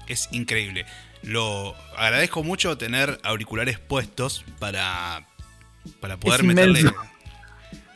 es 0.07 0.30
increíble. 0.31 0.85
lo 1.21 1.75
agradezco 1.95 2.43
mucho 2.43 2.77
tener 2.77 3.19
auriculares 3.23 3.80
puestos 3.80 4.43
para, 4.59 5.27
para 5.99 6.17
poder 6.17 6.41
Es 6.41 6.45
meterle 6.45 6.80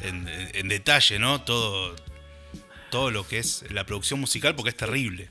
en, 0.02 0.28
en 0.54 0.68
detalle, 0.68 1.18
¿no? 1.20 1.42
Todo, 1.42 1.96
todo 2.92 3.10
lo 3.12 3.28
que 3.28 3.40
es 3.40 3.66
la 3.72 3.86
producción 3.86 4.20
musical, 4.20 4.56
porque 4.56 4.70
es 4.70 4.78
terrible. 4.78 5.30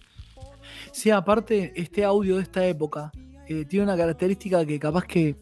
Sí, 0.92 1.10
aparte, 1.10 1.72
este 1.76 2.04
audio 2.04 2.36
de 2.36 2.42
esta 2.42 2.66
época 2.66 3.12
eh, 3.48 3.64
tiene 3.66 3.84
una 3.84 3.96
característica 3.96 4.64
que 4.66 4.78
capaz 4.78 5.04
que. 5.04 5.36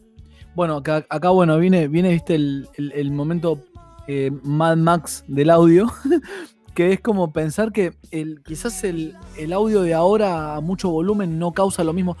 Bueno, 0.53 0.77
acá, 0.77 1.05
acá, 1.09 1.29
bueno, 1.29 1.57
viene, 1.57 1.87
viene 1.89 2.09
viste, 2.09 2.35
el, 2.35 2.69
el- 2.75 2.91
el 2.93 3.11
momento 3.11 3.65
eh, 4.07 4.31
Mad 4.43 4.77
Max 4.77 5.23
del 5.27 5.49
audio. 5.49 5.91
que 6.75 6.91
es 6.91 6.99
como 6.99 7.31
pensar 7.31 7.71
que 7.71 7.93
el, 8.11 8.41
quizás 8.43 8.83
el, 8.83 9.15
el 9.37 9.53
audio 9.53 9.81
de 9.81 9.93
ahora 9.93 10.55
a 10.55 10.59
mucho 10.59 10.89
volumen 10.89 11.39
no 11.39 11.53
causa 11.53 11.85
lo 11.85 11.93
mismo 11.93 12.17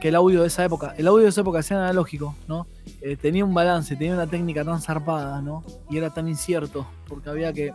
que 0.00 0.08
el 0.08 0.14
audio 0.14 0.40
de 0.42 0.46
esa 0.46 0.64
época. 0.64 0.94
El 0.96 1.06
audio 1.08 1.24
de 1.24 1.28
esa 1.28 1.42
época 1.42 1.60
era 1.60 1.84
analógico, 1.84 2.34
¿no? 2.46 2.66
Eh, 3.02 3.16
tenía 3.16 3.44
un 3.44 3.52
balance, 3.52 3.96
tenía 3.96 4.14
una 4.14 4.26
técnica 4.26 4.64
tan 4.64 4.80
zarpada, 4.80 5.42
¿no? 5.42 5.64
Y 5.90 5.98
era 5.98 6.10
tan 6.10 6.28
incierto, 6.28 6.86
porque 7.06 7.28
había 7.28 7.52
que. 7.52 7.72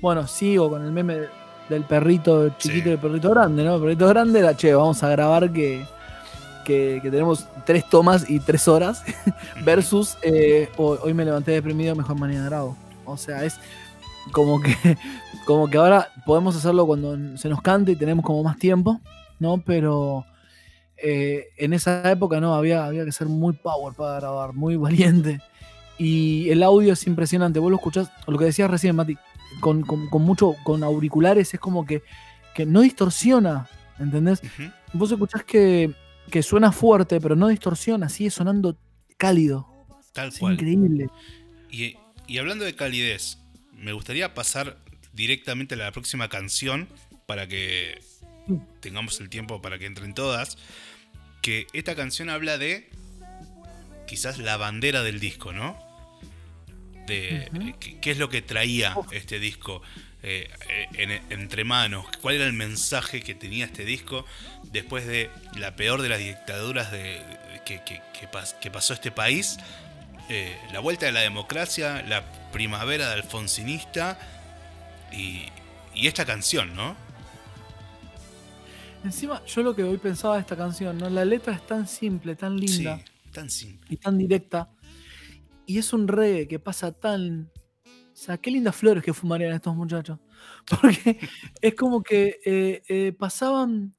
Bueno, 0.00 0.26
sigo 0.26 0.70
con 0.70 0.84
el 0.84 0.92
meme 0.92 1.22
del 1.68 1.84
perrito 1.84 2.50
chiquito 2.50 2.84
Sí. 2.84 2.90
y 2.90 2.92
el 2.92 2.98
perrito 2.98 3.30
grande, 3.30 3.64
¿no? 3.64 3.74
El 3.76 3.80
perrito 3.82 4.06
grande 4.08 4.38
era, 4.38 4.56
che, 4.56 4.74
vamos 4.74 5.02
a 5.02 5.08
grabar 5.08 5.52
que, 5.52 5.84
que, 6.66 6.98
que 7.00 7.10
tenemos 7.10 7.46
tres 7.64 7.88
tomas 7.88 8.28
y 8.28 8.40
tres 8.40 8.66
horas, 8.66 9.02
versus 9.64 10.18
eh, 10.22 10.68
hoy, 10.76 11.14
me 11.14 11.24
levanté 11.24 11.52
deprimido, 11.52 11.94
mejor 11.94 12.18
mañana 12.18 12.44
grabo. 12.46 12.76
O 13.04 13.16
sea, 13.16 13.44
es 13.44 13.54
como 14.32 14.60
que, 14.60 14.74
como 15.46 15.68
que 15.70 15.78
ahora 15.78 16.08
podemos 16.26 16.56
hacerlo 16.56 16.84
cuando 16.86 17.38
se 17.38 17.48
nos 17.48 17.62
cante 17.62 17.92
y 17.92 17.96
tenemos 17.96 18.24
como 18.24 18.42
más 18.42 18.58
tiempo, 18.58 19.00
¿no? 19.38 19.62
Pero 19.64 20.26
eh, 20.96 21.44
en 21.56 21.72
esa 21.72 22.10
época 22.10 22.40
no, 22.40 22.54
había, 22.54 22.84
había 22.84 23.04
que 23.04 23.12
ser 23.12 23.28
muy 23.28 23.52
power 23.54 23.94
para 23.94 24.16
grabar, 24.20 24.52
muy 24.52 24.74
valiente. 24.86 25.40
Y 25.98 26.50
el 26.50 26.62
audio 26.64 26.92
es 26.92 27.06
impresionante. 27.06 27.58
Vos 27.60 27.70
lo 27.70 27.76
escuchás, 27.76 28.10
lo 28.26 28.36
que 28.36 28.44
decías 28.46 28.70
recién, 28.70 28.96
Mati, 28.96 29.16
con, 29.60 29.82
con- 29.82 30.08
con 30.10 30.22
mucho, 30.22 30.56
con 30.64 30.82
auriculares, 30.82 31.54
es 31.54 31.60
como 31.60 31.86
que, 31.86 32.02
que 32.54 32.66
no 32.66 32.80
distorsiona, 32.80 33.66
¿entendés? 33.98 34.42
Vos 34.92 35.10
escuchás 35.12 35.44
que, 35.44 35.94
que 36.30 36.42
suena 36.42 36.72
fuerte, 36.72 37.20
pero 37.20 37.36
no 37.36 37.48
distorsiona, 37.48 38.08
sigue 38.08 38.30
sonando 38.30 38.78
cálido. 39.16 39.68
Tal 40.12 40.28
Es 40.28 40.38
cual. 40.38 40.54
increíble. 40.54 41.08
Y, 41.70 41.96
y 42.26 42.38
hablando 42.38 42.64
de 42.64 42.74
calidez, 42.74 43.38
me 43.72 43.92
gustaría 43.92 44.34
pasar 44.34 44.78
directamente 45.12 45.74
a 45.74 45.78
la 45.78 45.92
próxima 45.92 46.28
canción 46.28 46.88
para 47.26 47.46
que 47.46 48.00
tengamos 48.80 49.20
el 49.20 49.28
tiempo 49.28 49.60
para 49.60 49.78
que 49.78 49.86
entren 49.86 50.14
todas. 50.14 50.56
Que 51.42 51.66
esta 51.72 51.94
canción 51.94 52.30
habla 52.30 52.58
de 52.58 52.88
quizás 54.06 54.38
la 54.38 54.56
bandera 54.56 55.02
del 55.02 55.20
disco, 55.20 55.52
¿no? 55.52 55.76
De 57.06 57.74
qué 58.00 58.10
es 58.10 58.18
lo 58.18 58.28
que 58.28 58.42
traía 58.42 58.96
este 59.12 59.38
disco 59.38 59.80
eh, 60.22 60.48
en- 60.94 61.22
entre 61.30 61.64
manos, 61.64 62.06
cuál 62.20 62.36
era 62.36 62.46
el 62.46 62.52
mensaje 62.52 63.22
que 63.22 63.34
tenía 63.34 63.64
este 63.66 63.84
disco 63.84 64.24
después 64.64 65.06
de 65.06 65.30
la 65.56 65.76
peor 65.76 66.02
de 66.02 66.08
las 66.08 66.18
dictaduras 66.18 66.90
de- 66.90 67.20
que, 67.64 67.82
que- 67.84 68.00
que 68.18 68.28
pas- 68.30 68.58
que 68.60 68.70
pasó 68.70 68.94
este 68.94 69.10
país 69.10 69.58
eh, 70.28 70.56
la 70.72 70.80
vuelta 70.80 71.06
de 71.06 71.12
la 71.12 71.20
democracia, 71.20 72.02
la 72.08 72.24
primavera 72.52 73.06
de 73.08 73.14
Alfonsinista 73.14 74.18
y, 75.12 75.42
y 75.94 76.06
esta 76.08 76.24
canción, 76.24 76.74
¿no? 76.74 76.96
Encima, 79.04 79.44
yo 79.46 79.62
lo 79.62 79.76
que 79.76 79.84
hoy 79.84 79.98
pensaba 79.98 80.34
de 80.34 80.40
esta 80.40 80.56
canción, 80.56 80.98
¿no? 80.98 81.08
La 81.08 81.24
letra 81.24 81.54
es 81.54 81.64
tan 81.66 81.86
simple, 81.86 82.34
tan 82.34 82.56
linda. 82.56 82.98
Sí, 82.98 83.04
tan 83.32 83.50
simple. 83.50 83.86
y 83.90 83.96
tan 83.98 84.18
directa. 84.18 84.68
Y 85.64 85.78
es 85.78 85.92
un 85.92 86.08
reggae 86.08 86.48
que 86.48 86.58
pasa 86.58 86.90
tan. 86.92 87.50
O 88.16 88.18
sea, 88.18 88.38
qué 88.38 88.50
lindas 88.50 88.74
flores 88.74 89.04
que 89.04 89.12
fumarían 89.12 89.52
estos 89.52 89.76
muchachos. 89.76 90.18
Porque 90.80 91.18
es 91.60 91.74
como 91.74 92.02
que 92.02 92.40
eh, 92.46 92.82
eh, 92.88 93.12
pasaban. 93.12 93.94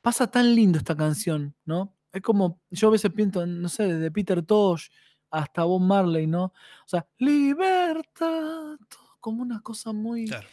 Pasa 0.00 0.30
tan 0.30 0.54
lindo 0.54 0.78
esta 0.78 0.96
canción, 0.96 1.52
¿no? 1.64 1.92
Es 2.12 2.22
como. 2.22 2.60
Yo 2.70 2.86
a 2.86 2.92
veces 2.92 3.10
pienso, 3.12 3.42
en, 3.42 3.60
no 3.60 3.68
sé, 3.68 3.82
desde 3.92 4.12
Peter 4.12 4.40
Tosh 4.40 4.86
hasta 5.32 5.64
Bob 5.64 5.80
Marley, 5.82 6.28
¿no? 6.28 6.44
O 6.44 6.52
sea, 6.86 7.04
libertad. 7.18 8.76
como 9.18 9.42
una 9.42 9.60
cosa 9.60 9.92
muy. 9.92 10.26
Claro. 10.26 10.46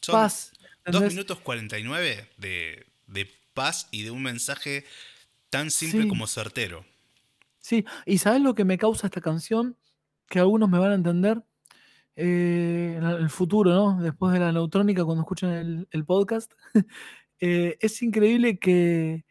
Son 0.00 0.12
Paz. 0.12 0.52
2 0.54 0.68
¿entendés? 0.86 1.12
minutos 1.14 1.40
49 1.40 2.28
de, 2.36 2.86
de 3.08 3.28
paz 3.52 3.88
y 3.90 4.04
de 4.04 4.12
un 4.12 4.22
mensaje 4.22 4.84
tan 5.50 5.72
simple 5.72 6.02
Sí. 6.02 6.08
como 6.08 6.28
certero. 6.28 6.84
Sí, 7.58 7.84
y 8.04 8.18
¿sabes 8.18 8.40
lo 8.42 8.54
que 8.54 8.64
me 8.64 8.78
causa 8.78 9.08
esta 9.08 9.20
canción? 9.20 9.76
Que 10.28 10.38
algunos 10.38 10.68
me 10.68 10.78
van 10.78 10.92
a 10.92 10.94
entender 10.94 11.42
eh, 12.16 12.94
en 12.98 13.04
el 13.04 13.30
futuro, 13.30 13.70
¿no? 13.72 14.02
Después 14.02 14.32
de 14.32 14.40
la 14.40 14.52
neutrónica, 14.52 15.04
cuando 15.04 15.22
escuchen 15.22 15.50
el, 15.50 15.88
el 15.90 16.04
podcast. 16.04 16.52
Eh, 17.38 17.76
es 17.82 18.00
increíble 18.02 18.58
que, 18.58 19.26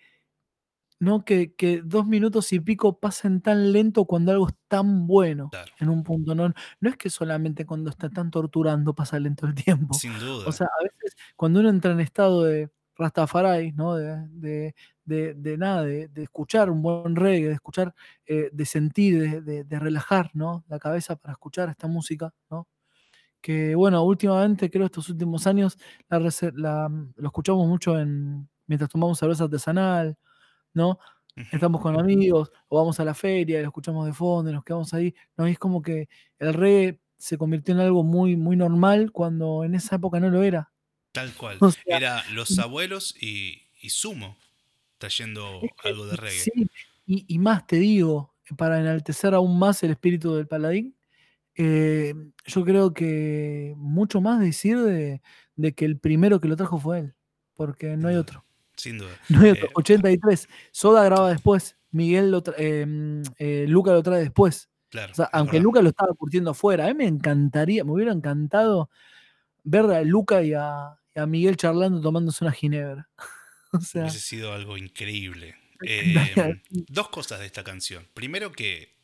¿no? 1.00 1.26
Que, 1.26 1.54
que 1.56 1.82
dos 1.84 2.06
minutos 2.08 2.54
y 2.54 2.60
pico 2.60 3.00
pasen 3.00 3.42
tan 3.42 3.74
lento 3.74 4.06
cuando 4.06 4.32
algo 4.32 4.48
es 4.48 4.56
tan 4.68 5.08
bueno 5.08 5.50
Claro. 5.50 5.72
en 5.80 5.90
un 5.90 6.04
punto. 6.04 6.36
No, 6.36 6.54
no 6.80 6.90
es 6.90 6.98
que 6.98 7.10
solamente 7.10 7.66
cuando 7.66 7.90
está 7.90 8.10
tan 8.10 8.32
torturando 8.32 8.96
pasa 8.96 9.20
lento 9.20 9.46
el 9.46 9.56
tiempo. 9.56 9.94
Sin 9.94 10.18
duda. 10.20 10.48
O 10.48 10.52
sea, 10.52 10.68
a 10.68 10.84
veces 10.84 11.16
cuando 11.36 11.60
uno 11.60 11.70
entra 11.70 11.92
en 11.92 12.00
estado 12.00 12.44
de 12.44 12.70
Rastafari, 12.98 13.74
¿no? 13.74 13.96
De, 13.96 14.28
de, 14.30 14.76
de- 15.04 15.34
de 15.34 15.58
nada, 15.58 15.84
de, 15.84 16.08
de 16.08 16.24
escuchar 16.24 16.70
un 16.70 16.82
buen 16.82 17.16
reggae, 17.16 17.48
de 17.50 17.54
escuchar, 17.56 17.94
eh, 18.26 18.50
de 18.54 18.66
sentir, 18.66 19.44
de 19.44 19.80
relajar, 19.80 20.32
¿no? 20.34 20.64
La 20.70 20.80
cabeza 20.80 21.16
para 21.18 21.34
escuchar 21.34 21.70
esta 21.70 21.88
música, 21.88 22.34
¿no? 22.50 22.68
Que 23.46 23.76
bueno, 23.76 24.02
últimamente, 24.04 24.72
creo 24.72 24.88
estos 24.88 25.08
últimos 25.10 25.46
años, 25.46 25.78
la, 26.10 26.18
la- 26.56 26.90
lo 27.16 27.28
escuchamos 27.28 27.68
mucho 27.68 28.00
en, 28.00 28.50
mientras 28.66 28.90
tomamos 28.90 29.20
cerveza 29.20 29.44
artesanal, 29.44 30.18
¿no? 30.74 30.98
Estamos 31.52 31.80
con 31.80 32.00
amigos, 32.00 32.52
o 32.70 32.78
vamos 32.80 33.00
a 33.00 33.06
la 33.06 33.14
feria 33.14 33.60
y 33.60 33.62
lo 33.62 33.68
escuchamos 33.68 34.08
de 34.08 34.14
fondo 34.14 34.50
y 34.50 34.54
nos 34.54 34.64
quedamos 34.64 34.92
ahí. 34.96 35.14
¿no? 35.38 35.48
Y 35.48 35.52
es 35.52 35.60
como 35.60 35.84
que 35.84 36.10
el 36.40 36.56
reggae 36.56 37.00
se 37.20 37.38
convirtió 37.38 37.76
en 37.76 37.82
algo 37.82 38.04
muy, 38.04 38.36
muy 38.36 38.56
normal 38.56 39.12
cuando 39.12 39.64
en 39.64 39.76
esa 39.76 39.98
época 39.98 40.20
no 40.20 40.32
lo 40.32 40.42
era. 40.42 40.72
Tal 41.12 41.32
cual. 41.34 41.58
O 41.62 41.70
sea, 41.70 41.84
Era 41.98 42.24
los 42.34 42.58
abuelos 42.58 43.14
y, 43.22 43.62
y 43.80 43.90
Sumo 43.92 44.38
trayendo 44.98 45.60
Es 45.62 45.70
que- 45.84 45.90
algo 45.90 46.08
de 46.08 46.16
reggae. 46.16 46.40
Sí, 46.40 46.52
y, 47.06 47.26
y 47.28 47.38
más 47.38 47.68
te 47.68 47.76
digo, 47.76 48.34
para 48.58 48.80
enaltecer 48.80 49.36
aún 49.36 49.60
más 49.60 49.84
el 49.84 49.92
espíritu 49.92 50.34
del 50.34 50.48
paladín, 50.48 50.95
eh, 51.58 52.14
yo 52.46 52.64
creo 52.66 52.94
que 52.94 53.74
mucho 53.78 54.22
más 54.22 54.40
decir 54.40 54.80
de, 54.80 55.22
de 55.56 55.74
que 55.74 55.86
el 55.86 55.98
primero 56.00 56.40
que 56.40 56.48
lo 56.48 56.56
trajo 56.56 56.80
fue 56.80 57.00
él, 57.00 57.16
porque 57.56 57.98
no 57.98 58.08
hay 58.10 58.16
Mm. 58.16 58.20
otro. 58.20 58.46
Sin 58.78 58.98
duda. 58.98 59.12
No 59.30 59.42
hay 59.42 59.52
otro. 59.52 59.68
Eh, 59.68 59.72
83. 59.76 60.48
Soda 60.72 61.04
graba 61.06 61.30
después. 61.30 61.78
Miguel 61.92 62.32
lo 62.32 62.44
eh, 62.58 62.86
mm, 62.86 63.22
eh, 63.40 63.66
Luca 63.70 63.92
lo 63.92 64.04
trae 64.04 64.20
después. 64.22 64.70
Claro. 64.90 65.12
O 65.14 65.16
sea, 65.16 65.26
es 65.26 65.32
aunque. 65.34 65.60
Luca 65.60 65.82
lo 65.82 65.90
estaba 65.90 66.14
curtiendo 66.14 66.52
afuera, 66.52 66.86
a 66.86 66.88
mí 66.90 66.94
me 66.94 67.08
encantaría, 67.08 67.84
me 67.84 67.92
hubiera 67.92 68.12
encantado 68.12 68.90
ver 69.64 69.86
a 69.86 70.02
Luca 70.04 70.44
y 70.44 70.54
a, 70.54 70.98
y 71.16 71.20
a 71.20 71.26
Miguel 71.26 71.58
charlando 71.58 72.02
tomándose 72.02 72.44
una 72.44 72.52
ginebra. 72.54 73.10
o 73.74 73.80
sea, 73.80 74.04
Hubiese 74.04 74.20
sido 74.20 74.54
algo 74.54 74.78
increíble. 74.78 75.56
Eh, 75.88 76.62
dos 76.72 77.10
cosas 77.10 77.42
de 77.42 77.46
esta 77.48 77.64
canción. 77.64 78.08
Primero 78.14 78.54
que 78.54 78.95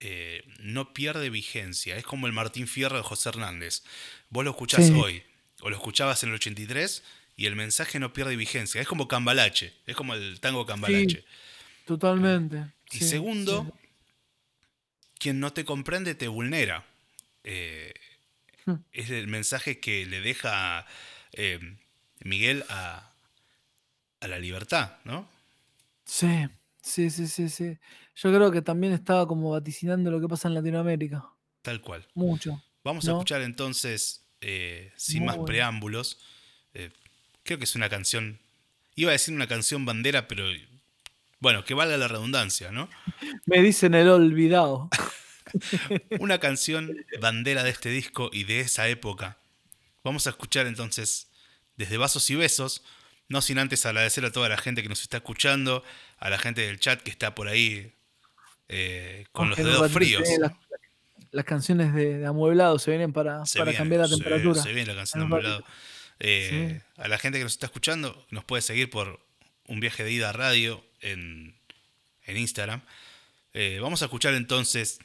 eh, 0.00 0.44
no 0.60 0.92
pierde 0.94 1.30
vigencia. 1.30 1.96
Es 1.96 2.04
como 2.04 2.26
el 2.26 2.32
Martín 2.32 2.68
Fierro 2.68 2.96
de 2.96 3.02
José 3.02 3.30
Hernández. 3.30 3.82
Vos 4.30 4.44
lo 4.44 4.50
escuchás 4.50 4.90
Sí. 4.90 4.92
hoy, 4.94 5.22
o 5.60 5.70
lo 5.70 5.76
escuchabas 5.76 6.22
en 6.22 6.30
el 6.30 6.36
83, 6.36 7.02
y 7.36 7.46
el 7.46 7.56
mensaje 7.56 7.98
no 8.00 8.12
pierde 8.12 8.36
vigencia. 8.36 8.80
Es 8.80 8.88
como 8.88 9.08
Cambalache. 9.08 9.72
Es 9.86 9.96
como 9.96 10.14
el 10.14 10.40
tango 10.40 10.66
Cambalache. 10.66 11.24
totalmente. 11.84 12.72
Y 12.90 13.00
sí, 13.00 13.08
segundo, 13.08 13.74
quien 15.18 15.40
no 15.40 15.52
te 15.52 15.64
comprende 15.64 16.14
te 16.14 16.28
vulnera. 16.28 16.84
Eh, 17.44 17.92
Hmm. 18.66 18.82
es 18.92 19.10
el 19.10 19.28
mensaje 19.28 19.80
que 19.80 20.06
le 20.06 20.20
deja 20.20 20.86
eh, 21.32 21.60
Miguel 22.20 22.64
a, 22.68 23.12
a 24.20 24.28
la 24.28 24.38
libertad, 24.38 24.98
¿no? 25.04 25.28
Sí, 26.04 26.48
sí, 26.82 27.10
sí, 27.10 27.26
sí, 27.28 27.48
sí. 27.48 27.78
Yo 28.20 28.34
creo 28.34 28.50
que 28.50 28.62
también 28.62 28.92
estaba 28.92 29.28
como 29.28 29.50
vaticinando 29.50 30.10
lo 30.10 30.20
que 30.20 30.26
pasa 30.26 30.48
en 30.48 30.54
Latinoamérica. 30.54 31.24
Tal 31.62 31.80
cual. 31.80 32.04
Mucho. 32.14 32.60
Vamos 32.82 33.06
a 33.06 33.12
escuchar 33.12 33.42
entonces, 33.42 34.24
eh, 34.40 34.92
sin 34.96 35.20
Muy 35.20 35.26
más 35.26 35.36
bueno. 35.36 35.46
preámbulos, 35.46 36.18
eh, 36.74 36.90
creo 37.44 37.58
que 37.58 37.64
es 37.64 37.76
una 37.76 37.88
canción, 37.88 38.40
iba 38.96 39.10
a 39.10 39.12
decir 39.12 39.32
una 39.34 39.46
canción 39.46 39.84
bandera, 39.84 40.26
pero 40.26 40.44
bueno, 41.38 41.64
que 41.64 41.74
valga 41.74 41.96
la 41.96 42.08
redundancia, 42.08 42.72
¿no? 42.72 42.88
Me 43.46 43.62
dicen 43.62 43.94
el 43.94 44.08
olvidado. 44.08 44.88
Una 46.18 46.38
canción 46.38 46.94
bandera 47.20 47.62
de 47.62 47.70
este 47.70 47.88
disco 47.88 48.28
y 48.32 48.44
de 48.44 48.60
esa 48.60 48.88
época. 48.88 49.38
Vamos 50.04 50.26
a 50.26 50.30
escuchar 50.30 50.66
entonces, 50.66 51.30
desde 51.76 51.96
Vasos 51.96 52.28
y 52.30 52.34
Besos, 52.34 52.82
No 53.28 53.40
sin 53.42 53.58
antes 53.58 53.86
agradecer 53.86 54.24
a 54.24 54.32
toda 54.32 54.48
la 54.48 54.58
gente 54.58 54.82
que 54.82 54.88
nos 54.88 55.02
está 55.02 55.18
escuchando, 55.18 55.84
a 56.18 56.28
la 56.30 56.38
gente 56.38 56.62
del 56.62 56.80
chat 56.80 57.00
que 57.02 57.10
está 57.10 57.34
por 57.34 57.48
ahí 57.48 57.94
eh, 58.68 59.26
con 59.32 59.48
los 59.50 59.58
dedos 59.58 59.90
fríos. 59.92 60.22
Las, 60.38 60.52
las 61.30 61.44
canciones 61.44 61.92
de, 61.94 62.18
de 62.18 62.26
amueblado 62.26 62.78
se 62.78 62.90
vienen 62.90 63.12
para, 63.12 63.44
Se 63.46 63.58
para 63.58 63.70
viene, 63.70 63.78
cambiar 63.78 64.00
la 64.02 64.08
se- 64.08 64.14
temperatura. 64.16 64.62
Se, 64.62 64.72
viene 64.72 64.88
la 64.94 64.96
canción 64.96 65.20
de 65.20 65.24
Amueblado. 65.26 65.64
Eh, 66.20 66.80
A 66.96 67.08
la 67.08 67.18
gente 67.18 67.38
que 67.38 67.44
nos 67.44 67.52
está 67.52 67.66
escuchando, 67.66 68.26
nos 68.30 68.44
puede 68.44 68.62
seguir 68.62 68.90
por 68.90 69.20
un 69.66 69.80
viaje 69.80 70.02
de 70.04 70.10
ida 70.12 70.30
a 70.30 70.32
radio 70.32 70.84
en, 71.00 71.54
en 72.24 72.36
Instagram. 72.36 72.80
Eh, 73.54 73.78
vamos 73.80 74.02
a 74.02 74.06
escuchar 74.06 74.34
entonces 74.34 74.98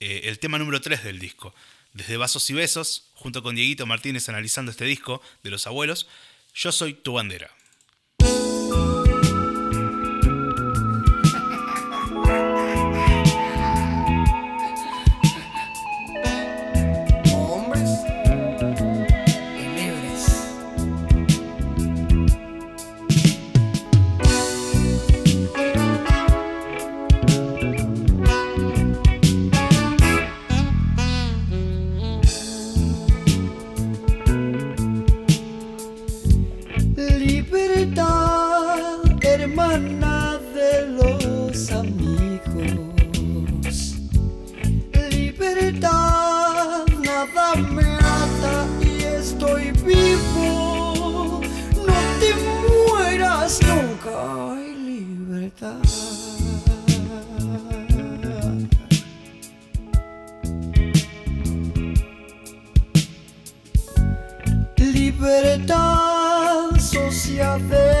el 0.00 0.38
tema 0.40 0.58
número 0.58 0.80
3 0.80 1.04
del 1.04 1.18
disco. 1.20 1.54
Desde 1.92 2.16
Vasos 2.16 2.48
y 2.50 2.54
Besos, 2.54 3.10
junto 3.14 3.42
con 3.42 3.54
Dieguito 3.54 3.86
Martínez 3.86 4.28
analizando 4.28 4.70
este 4.72 4.84
disco 4.84 5.20
de 5.44 5.50
los 5.50 5.66
abuelos, 5.66 6.08
Yo 6.54 6.72
soy 6.72 6.94
tu 6.94 7.12
bandera. 7.14 7.50
nothing. 67.58 67.91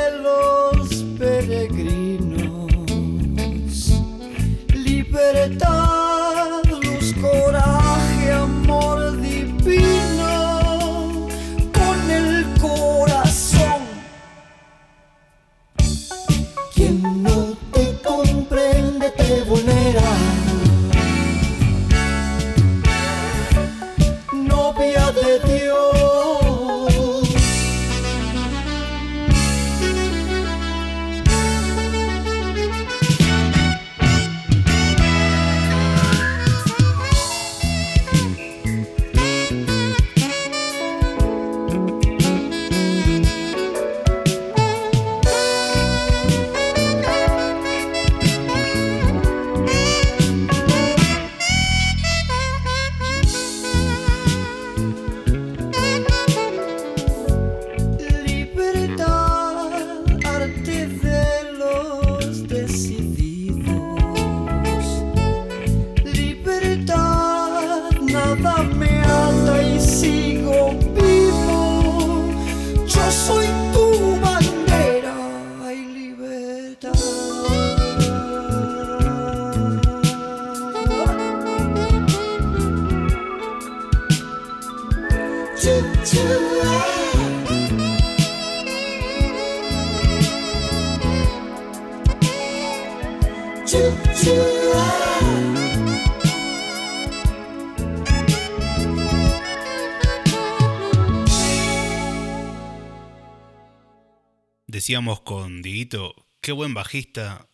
Decíamos 104.92 105.22
con 105.22 105.62
Dieguito, 105.62 106.14
qué 106.42 106.52
buen 106.52 106.74
bajista, 106.74 107.46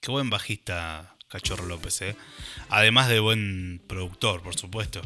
qué 0.00 0.12
buen 0.12 0.30
bajista 0.30 1.16
Cachorro 1.26 1.66
López, 1.66 2.00
¿eh? 2.02 2.14
Además 2.68 3.08
de 3.08 3.18
buen 3.18 3.82
productor, 3.88 4.42
por 4.42 4.54
supuesto. 4.54 5.00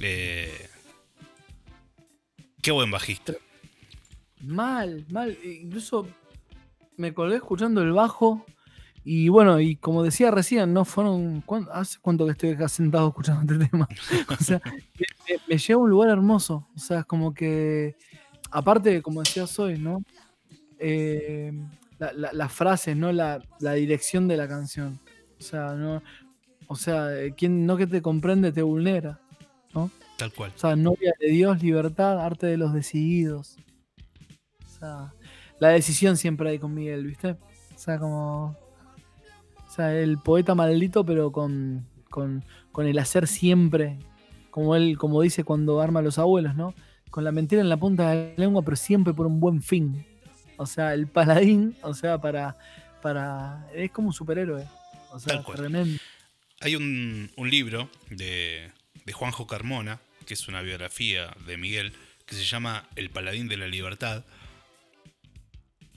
Eh, 0.00 0.68
qué 2.62 2.70
buen 2.70 2.92
bajista. 2.92 3.32
Mal, 4.42 5.04
mal. 5.10 5.36
e 5.42 5.54
Incluso 5.64 6.06
me 6.96 7.12
colgué 7.12 7.34
escuchando 7.34 7.82
el 7.82 7.90
bajo. 7.90 8.46
Y 9.04 9.28
bueno, 9.28 9.58
y 9.58 9.74
como 9.74 10.04
decía 10.04 10.30
recién, 10.30 10.72
¿no? 10.72 10.84
Fueron. 10.84 11.40
¿cuán- 11.40 11.66
¿Hace 11.72 11.98
cuánto 12.00 12.26
que 12.26 12.30
estoy 12.30 12.50
acá 12.50 12.68
sentado 12.68 13.08
escuchando 13.08 13.52
este 13.54 13.66
tema? 13.68 13.88
O 14.40 14.44
sea, 14.44 14.62
me, 15.28 15.56
me- 15.56 15.72
a 15.74 15.76
un 15.76 15.90
lugar 15.90 16.10
hermoso. 16.10 16.68
O 16.76 16.78
sea, 16.78 17.00
es 17.00 17.06
como 17.06 17.34
que. 17.34 17.96
Aparte, 18.52 19.02
como 19.02 19.20
decías 19.20 19.58
hoy, 19.58 19.78
¿no? 19.78 20.04
Eh, 20.84 21.52
la, 21.98 22.12
la- 22.12 22.32
la 22.32 22.48
frase, 22.48 22.94
¿no? 22.94 23.12
La, 23.12 23.40
la 23.60 23.74
dirección 23.74 24.26
de 24.28 24.36
la 24.36 24.48
canción. 24.48 24.98
O 25.38 25.42
sea, 25.42 25.74
no. 25.74 26.02
O 26.66 26.74
sea, 26.76 27.16
eh, 27.16 27.32
quien 27.36 27.66
no 27.66 27.76
que 27.76 27.86
te 27.86 28.02
comprende 28.02 28.50
te 28.52 28.62
vulnera. 28.62 29.20
Tal 30.18 30.32
cual. 30.32 30.52
O 30.54 30.58
sea, 30.58 30.76
novia 30.76 31.12
de 31.20 31.28
Dios, 31.28 31.62
libertad, 31.62 32.20
arte 32.24 32.46
de 32.46 32.56
los 32.56 32.72
decididos. 32.74 33.56
O 34.64 34.68
sea, 34.78 35.14
la 35.58 35.68
decisión 35.68 36.16
siempre 36.16 36.50
hay 36.50 36.58
con 36.58 36.74
Miguel, 36.74 37.06
¿viste? 37.06 37.30
O 37.30 37.78
sea, 37.78 37.98
como. 37.98 38.56
O 39.66 39.70
sea, 39.74 39.94
el 39.98 40.18
poeta 40.18 40.54
maldito, 40.54 41.04
pero 41.04 41.32
con, 41.32 41.86
con, 42.10 42.44
con 42.72 42.86
el 42.86 42.98
hacer 42.98 43.26
siempre. 43.26 43.98
Como 44.50 44.76
él, 44.76 44.98
como 44.98 45.22
dice 45.22 45.44
cuando 45.44 45.80
arma 45.80 46.00
a 46.00 46.02
los 46.02 46.18
abuelos, 46.18 46.54
¿no? 46.54 46.74
Con 47.10 47.24
la 47.24 47.32
mentira 47.32 47.62
en 47.62 47.68
la 47.70 47.78
punta 47.78 48.10
de 48.10 48.34
la 48.36 48.44
lengua, 48.44 48.62
pero 48.62 48.76
siempre 48.76 49.14
por 49.14 49.26
un 49.26 49.40
buen 49.40 49.62
fin. 49.62 50.04
O 50.62 50.66
sea, 50.66 50.94
el 50.94 51.08
paladín, 51.08 51.76
o 51.82 51.92
sea, 51.92 52.18
para. 52.18 52.56
para 53.02 53.68
es 53.74 53.90
como 53.90 54.08
un 54.08 54.14
superhéroe. 54.14 54.64
O 55.10 55.18
sea, 55.18 55.42
tremendo. 55.42 56.00
Hay 56.60 56.76
un, 56.76 57.32
un 57.36 57.50
libro 57.50 57.90
de, 58.10 58.70
de 59.04 59.12
Juanjo 59.12 59.48
Carmona, 59.48 60.00
que 60.24 60.34
es 60.34 60.46
una 60.46 60.62
biografía 60.62 61.34
de 61.46 61.56
Miguel, 61.56 61.92
que 62.26 62.36
se 62.36 62.44
llama 62.44 62.88
El 62.94 63.10
Paladín 63.10 63.48
de 63.48 63.56
la 63.56 63.66
Libertad. 63.66 64.24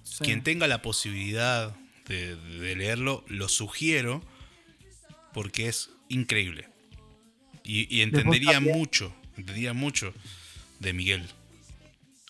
Sí. 0.02 0.24
Quien 0.24 0.42
tenga 0.42 0.68
la 0.68 0.82
posibilidad 0.82 1.76
de, 2.08 2.36
de 2.36 2.76
leerlo, 2.76 3.24
lo 3.28 3.48
sugiero 3.48 4.24
porque 5.32 5.68
es 5.68 5.92
increíble. 6.10 6.70
Y, 7.64 7.96
y 7.96 8.02
entendería 8.02 8.60
mucho, 8.60 9.16
entendería 9.38 9.74
mucho 9.74 10.12
de 10.80 10.94
Miguel. 10.94 11.30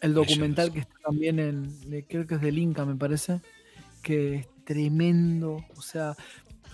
El 0.02 0.14
documental 0.14 0.72
que 0.72 0.80
está 0.80 0.96
también 1.04 1.40
en, 1.40 2.04
creo 2.08 2.28
que 2.28 2.36
es 2.36 2.42
del 2.42 2.58
Inca, 2.58 2.86
me 2.86 2.96
parece, 2.96 3.42
que 4.04 4.36
es 4.36 4.48
tremendo. 4.66 5.66
O 5.76 5.82
sea, 5.82 6.16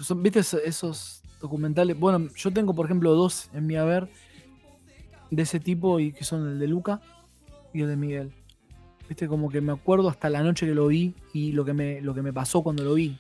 son, 0.02 0.22
¿viste 0.24 0.40
esos, 0.40 1.22
documentales? 1.40 1.98
Bueno, 2.00 2.28
yo 2.36 2.52
tengo, 2.52 2.74
por 2.74 2.86
ejemplo, 2.86 3.14
dos 3.14 3.50
en 3.54 3.68
mi 3.68 3.76
haber 3.76 4.10
de 5.30 5.42
ese 5.44 5.60
tipo 5.60 6.00
y 6.00 6.12
que 6.12 6.24
son 6.24 6.48
el 6.48 6.60
de 6.60 6.68
Luca 6.68 7.02
y 7.74 7.82
el 7.82 7.88
de 7.88 7.96
Miguel. 7.96 8.32
Viste, 9.08 9.28
como 9.28 9.50
que 9.50 9.62
me 9.62 9.72
acuerdo 9.72 10.10
hasta 10.10 10.30
la 10.30 10.42
noche 10.44 10.66
que 10.66 10.74
lo 10.76 10.88
vi 10.88 11.16
y 11.34 11.52
lo 11.52 11.66
que 11.66 11.74
me, 11.74 12.02
lo 12.02 12.14
que 12.14 12.22
me 12.22 12.32
pasó 12.34 12.64
cuando 12.64 12.84
lo 12.84 12.94
vi. 12.96 13.18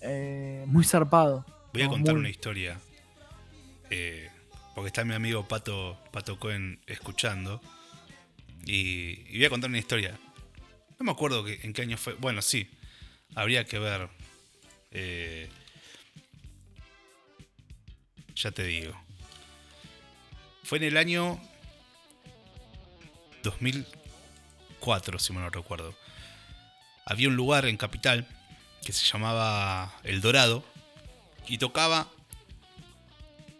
Eh, 0.00 0.64
muy 0.66 0.84
zarpado. 0.84 1.44
Voy 1.72 1.82
a 1.82 1.88
contar 1.88 2.14
muy- 2.14 2.20
una 2.20 2.30
historia. 2.30 2.78
eh, 3.90 4.28
porque 4.74 4.88
está 4.88 5.04
mi 5.04 5.14
amigo 5.14 5.48
Pato, 5.48 5.98
Pato 6.12 6.38
Cohen 6.38 6.80
escuchando. 6.86 7.60
Y, 8.68 9.24
y 9.30 9.36
voy 9.38 9.46
a 9.46 9.50
contar 9.50 9.70
una 9.70 9.78
historia. 9.78 10.18
No 10.98 11.04
me 11.06 11.10
acuerdo 11.12 11.42
que- 11.42 11.58
en 11.62 11.72
qué 11.72 11.82
año 11.82 11.96
fue. 11.96 12.12
Bueno, 12.14 12.42
sí. 12.42 12.68
Habría 13.34 13.64
que 13.64 13.78
ver. 13.78 14.08
eh, 14.90 15.48
ya 18.34 18.50
te 18.50 18.62
digo. 18.64 18.94
Fue 20.64 20.78
en 20.78 20.84
el 20.84 20.96
año 20.96 21.40
2004, 23.42 25.18
si 25.18 25.32
mal 25.32 25.44
no 25.44 25.50
recuerdo. 25.50 25.94
Había 27.04 27.28
un 27.28 27.36
lugar 27.36 27.64
en 27.66 27.76
Capital 27.76 28.26
que 28.84 28.92
se 28.92 29.04
llamaba 29.06 29.92
El 30.04 30.20
Dorado 30.20 30.62
y 31.48 31.58
tocaba 31.58 32.08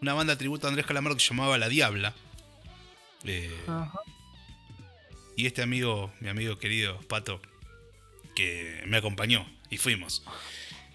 una 0.01 0.15
banda 0.15 0.37
tributo 0.37 0.67
a 0.67 0.71
Andrés 0.71 0.87
Calamaro 0.87 1.17
que 1.17 1.23
se 1.23 1.31
llamaba 1.31 1.57
La 1.59 1.69
Diabla. 1.69 2.15
Eh. 3.25 3.51
Y 5.39 5.47
este 5.47 5.63
amigo, 5.63 6.13
mi 6.19 6.29
amigo 6.29 6.59
querido 6.59 6.99
Pato, 7.03 7.41
que 8.35 8.83
me 8.87 8.97
acompañó 8.97 9.47
y 9.71 9.77
fuimos. 9.77 10.25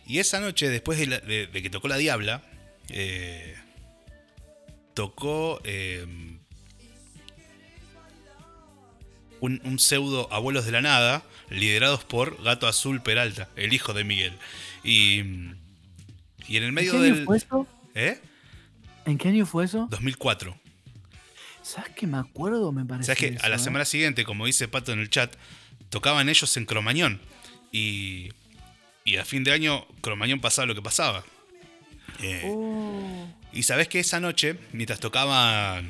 Y 0.06 0.20
esa 0.20 0.42
noche, 0.42 0.68
después 0.70 1.00
de, 1.00 1.08
la- 1.08 1.20
de- 1.20 1.48
de 1.48 1.62
que 1.64 1.70
tocó 1.70 1.88
La 1.88 1.96
Diabla, 1.96 2.44
eh, 2.90 3.56
tocó 4.94 5.62
eh, 5.64 6.06
un, 9.40 9.62
un 9.64 9.80
pseudo 9.80 10.28
Abuelos 10.32 10.66
de 10.66 10.74
la 10.74 10.82
Nada, 10.82 11.24
liderados 11.50 12.04
por 12.04 12.42
Gato 12.44 12.68
Azul 12.68 13.02
Peralta, 13.02 13.50
el 13.56 13.72
hijo 13.74 13.94
de 13.94 14.04
Miguel. 14.04 14.34
Y, 14.84 15.20
y 16.50 16.58
en 16.58 16.64
el 16.64 16.70
¿En 16.70 16.74
medio 16.74 16.92
qué 16.92 16.98
año 16.98 17.16
del... 17.16 17.26
fue 17.26 17.38
eso? 17.38 17.68
¿Eh? 17.96 18.20
¿En 19.06 19.18
qué 19.18 19.30
año 19.30 19.46
fue 19.46 19.64
eso? 19.66 19.88
2004. 19.90 20.58
¿Sabes 21.64 21.92
que 21.96 22.06
me 22.08 22.18
acuerdo? 22.18 22.72
Me 22.72 22.86
parece. 22.86 23.08
¿Sabes 23.08 23.20
que 23.20 23.28
eso, 23.38 23.46
a 23.46 23.50
la 23.50 23.56
eh? 23.56 23.60
semana 23.60 23.86
siguiente, 23.86 24.24
como 24.26 24.46
dice 24.46 24.68
Pato 24.68 24.92
en 24.92 25.00
el 25.00 25.10
chat, 25.10 25.36
tocaban 25.90 26.30
ellos 26.30 26.56
en 26.58 26.66
Cromañón? 26.66 27.22
Y, 27.72 28.30
y 29.06 29.16
a 29.18 29.26
fin 29.26 29.44
de 29.44 29.52
año, 29.54 29.86
Cromañón 30.02 30.40
pasaba 30.42 30.66
lo 30.68 30.76
que 30.76 30.82
pasaba. 30.82 31.24
Eh, 32.22 32.44
Oh, 32.46 33.28
Y 33.54 33.64
sabes 33.64 33.88
que 33.88 34.00
esa 34.00 34.20
noche, 34.20 34.58
mientras 34.74 35.00
tocaban 35.00 35.90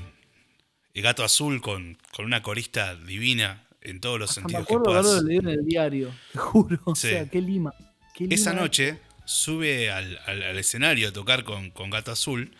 El 0.93 1.01
Gato 1.01 1.23
Azul 1.23 1.61
con, 1.61 1.97
con 2.11 2.25
una 2.25 2.41
corista 2.43 2.95
divina 2.95 3.63
en 3.81 3.99
todos 3.99 4.19
los 4.19 4.29
hasta 4.29 4.41
me 4.41 4.43
sentidos 4.45 4.67
que 4.67 4.73
acuerdo 4.75 4.85
puedas. 4.85 5.05
haberlo 5.05 5.27
leído 5.27 5.49
en 5.51 5.59
el 5.59 5.65
diario. 5.65 6.13
Te 6.31 6.39
juro. 6.39 6.79
O 6.85 6.95
sea, 6.95 7.27
qué 7.29 7.41
lima. 7.41 7.73
qué 8.15 8.27
Esa 8.29 8.53
noche 8.53 8.99
sube 9.25 9.91
al, 9.91 10.19
al- 10.25 10.43
al 10.43 10.57
escenario 10.59 11.09
a 11.09 11.11
tocar 11.13 11.43
con, 11.43 11.71
con 11.71 11.89
Gato 11.89 12.11
Azul 12.11 12.51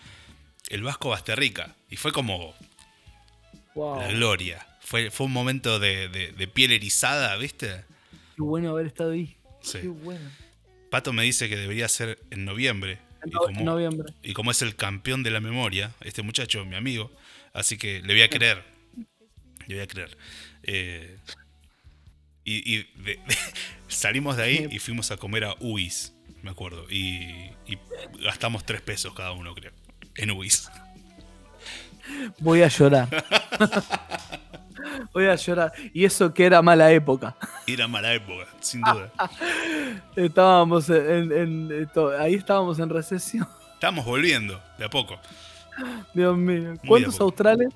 el 0.70 0.82
Vasco 0.84 1.10
Basterrica. 1.10 1.76
Y 1.90 1.96
fue 1.98 2.12
como 2.12 2.54
Wow, 3.76 4.00
la 4.02 4.08
gloria. 4.12 4.68
Fue, 4.82 5.10
fue 5.12 5.26
un 5.28 5.34
momento 5.34 5.80
de, 5.80 6.10
de- 6.10 6.32
de 6.32 6.48
piel 6.48 6.72
erizada, 6.72 7.36
¿viste? 7.38 7.84
Qué 8.36 8.42
bueno 8.42 8.72
haber 8.72 8.88
estado 8.88 9.12
ahí. 9.12 9.36
Sí. 9.62 9.80
Qué 9.82 9.88
bueno. 9.88 10.30
Pato 10.90 11.14
me 11.14 11.24
dice 11.24 11.50
que 11.50 11.56
debería 11.56 11.88
ser 11.88 12.20
en 12.30 12.46
noviembre. 12.46 13.00
En, 13.24 13.30
Y 13.30 13.32
como, 13.32 13.62
noviembre. 13.62 14.14
y 14.22 14.34
como 14.34 14.52
es 14.52 14.62
el 14.62 14.76
campeón 14.76 15.24
de 15.24 15.32
la 15.32 15.40
memoria, 15.40 15.94
este 16.02 16.22
muchacho, 16.22 16.66
mi 16.66 16.76
amigo, 16.76 17.12
así 17.54 17.78
que 17.78 18.02
le 18.02 18.14
voy 18.14 18.22
a 18.24 18.30
creer. 18.30 18.64
Le 19.68 19.76
voy 19.76 19.84
a 19.84 19.88
creer. 19.88 20.18
Eh, 20.64 21.18
y 22.44 22.76
y 22.76 22.84
de- 23.02 23.20
salimos 23.88 24.36
de 24.38 24.44
ahí 24.44 24.68
y 24.70 24.80
fuimos 24.80 25.12
a 25.12 25.18
comer 25.18 25.46
a 25.46 25.56
Uis, 25.62 26.14
me 26.42 26.52
acuerdo. 26.52 26.86
Y, 26.90 27.52
y 27.66 27.78
gastamos 28.22 28.66
tres 28.66 28.82
pesos 28.82 29.14
cada 29.14 29.32
uno, 29.32 29.56
creo. 29.56 29.72
En 30.16 30.32
Uis. 30.32 30.70
Voy 32.40 32.62
a 32.64 32.68
llorar. 32.68 33.08
Voy 35.14 35.26
a 35.28 35.36
llorar. 35.36 35.72
Y 35.94 36.06
eso 36.06 36.34
que 36.34 36.46
era 36.46 36.62
mala 36.62 36.92
época. 36.92 37.36
Era 37.68 37.88
mala 37.88 38.14
época, 38.14 38.48
sin 38.60 38.82
duda. 38.82 39.12
Estábamos 40.16 40.90
en, 40.90 41.32
en- 41.32 41.72
esto- 41.84 42.12
ahí 42.20 42.36
estábamos 42.36 42.80
en 42.80 42.90
recesión. 42.90 43.48
Estamos 43.74 44.06
volviendo, 44.06 44.62
de 44.78 44.86
a 44.86 44.90
poco. 44.90 45.20
Dios 46.14 46.38
mío. 46.38 46.74
¿Cuántos 46.88 47.20
australes 47.20 47.70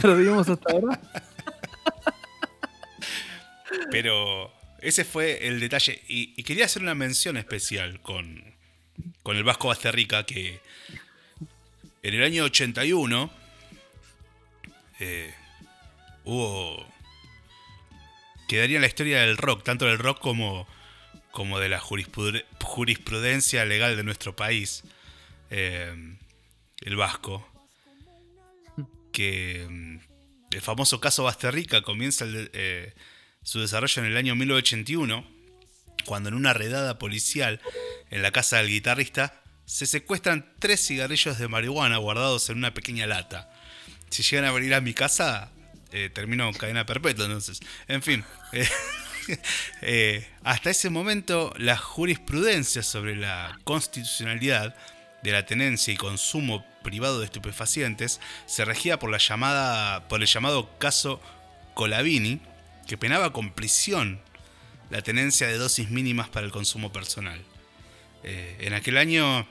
perdimos 0.00 0.48
hasta 0.48 0.72
ahora? 0.72 0.98
Pero 3.90 4.52
ese 4.80 5.04
fue 5.04 5.46
el 5.46 5.60
detalle. 5.60 6.02
Y, 6.08 6.34
y 6.36 6.42
quería 6.42 6.64
hacer 6.64 6.82
una 6.82 6.94
mención 6.94 7.36
especial 7.36 8.00
con, 8.00 8.42
con 9.22 9.36
el 9.36 9.44
Vasco 9.44 9.68
Basterrica, 9.68 10.24
que 10.24 10.60
en 12.02 12.14
el 12.14 12.22
año 12.22 12.44
81 12.44 13.30
eh, 15.00 15.34
hubo... 16.24 16.86
Quedaría 18.48 18.76
en 18.76 18.82
la 18.82 18.88
historia 18.88 19.20
del 19.20 19.36
rock, 19.36 19.62
tanto 19.62 19.86
del 19.86 19.98
rock 19.98 20.18
como, 20.20 20.66
como 21.30 21.58
de 21.60 21.68
la 21.68 21.80
jurisprude- 21.80 22.44
jurisprudencia 22.62 23.64
legal 23.64 23.96
de 23.96 24.02
nuestro 24.02 24.34
país. 24.34 24.82
Eh, 25.50 26.16
el 26.80 26.96
Vasco. 26.96 27.46
Que 29.12 29.66
mm, 29.68 29.98
el 30.52 30.60
famoso 30.62 31.00
caso 31.00 31.24
Basterrica 31.24 31.82
comienza 31.82 32.24
eh, 32.28 32.94
su 33.42 33.60
desarrollo 33.60 34.02
en 34.02 34.08
el 34.10 34.16
año 34.16 34.34
1981, 34.34 35.24
cuando 36.04 36.28
en 36.28 36.34
una 36.34 36.52
redada 36.52 36.98
policial 36.98 37.60
en 38.10 38.22
la 38.22 38.32
casa 38.32 38.56
del 38.58 38.68
guitarrista 38.68 39.42
se 39.66 39.86
secuestran 39.86 40.52
tres 40.58 40.84
cigarrillos 40.84 41.38
de 41.38 41.46
marihuana 41.46 41.98
guardados 41.98 42.50
en 42.50 42.58
una 42.58 42.74
pequeña 42.74 43.06
lata. 43.06 43.49
Si 44.10 44.22
llegan 44.22 44.44
a 44.44 44.52
venir 44.52 44.74
a 44.74 44.80
mi 44.80 44.92
casa, 44.92 45.50
eh, 45.92 46.08
termino 46.12 46.48
en 46.48 46.54
cadena 46.54 46.86
perpetua, 46.86 47.24
entonces. 47.24 47.60
En 47.88 48.02
fin. 48.02 48.24
eh, 48.52 48.68
eh, 49.82 50.28
hasta 50.44 50.70
ese 50.70 50.90
momento, 50.90 51.52
la 51.56 51.76
jurisprudencia 51.76 52.82
sobre 52.82 53.16
la 53.16 53.58
constitucionalidad 53.64 54.74
de 55.22 55.32
la 55.32 55.46
tenencia 55.46 55.92
y 55.92 55.96
consumo 55.96 56.64
privado 56.82 57.18
de 57.18 57.26
estupefacientes 57.26 58.20
se 58.46 58.64
regía 58.64 58.98
por 58.98 59.10
la 59.10 59.18
llamada 59.18 60.08
por 60.08 60.22
el 60.22 60.26
llamado 60.26 60.78
caso 60.78 61.20
Colavini, 61.74 62.40
que 62.86 62.96
penaba 62.96 63.32
con 63.32 63.52
prisión 63.52 64.20
la 64.88 65.02
tenencia 65.02 65.46
de 65.46 65.58
dosis 65.58 65.90
mínimas 65.90 66.28
para 66.28 66.46
el 66.46 66.52
consumo 66.52 66.92
personal. 66.92 67.40
En 68.22 68.74
aquel 68.74 68.96
año 68.96 69.46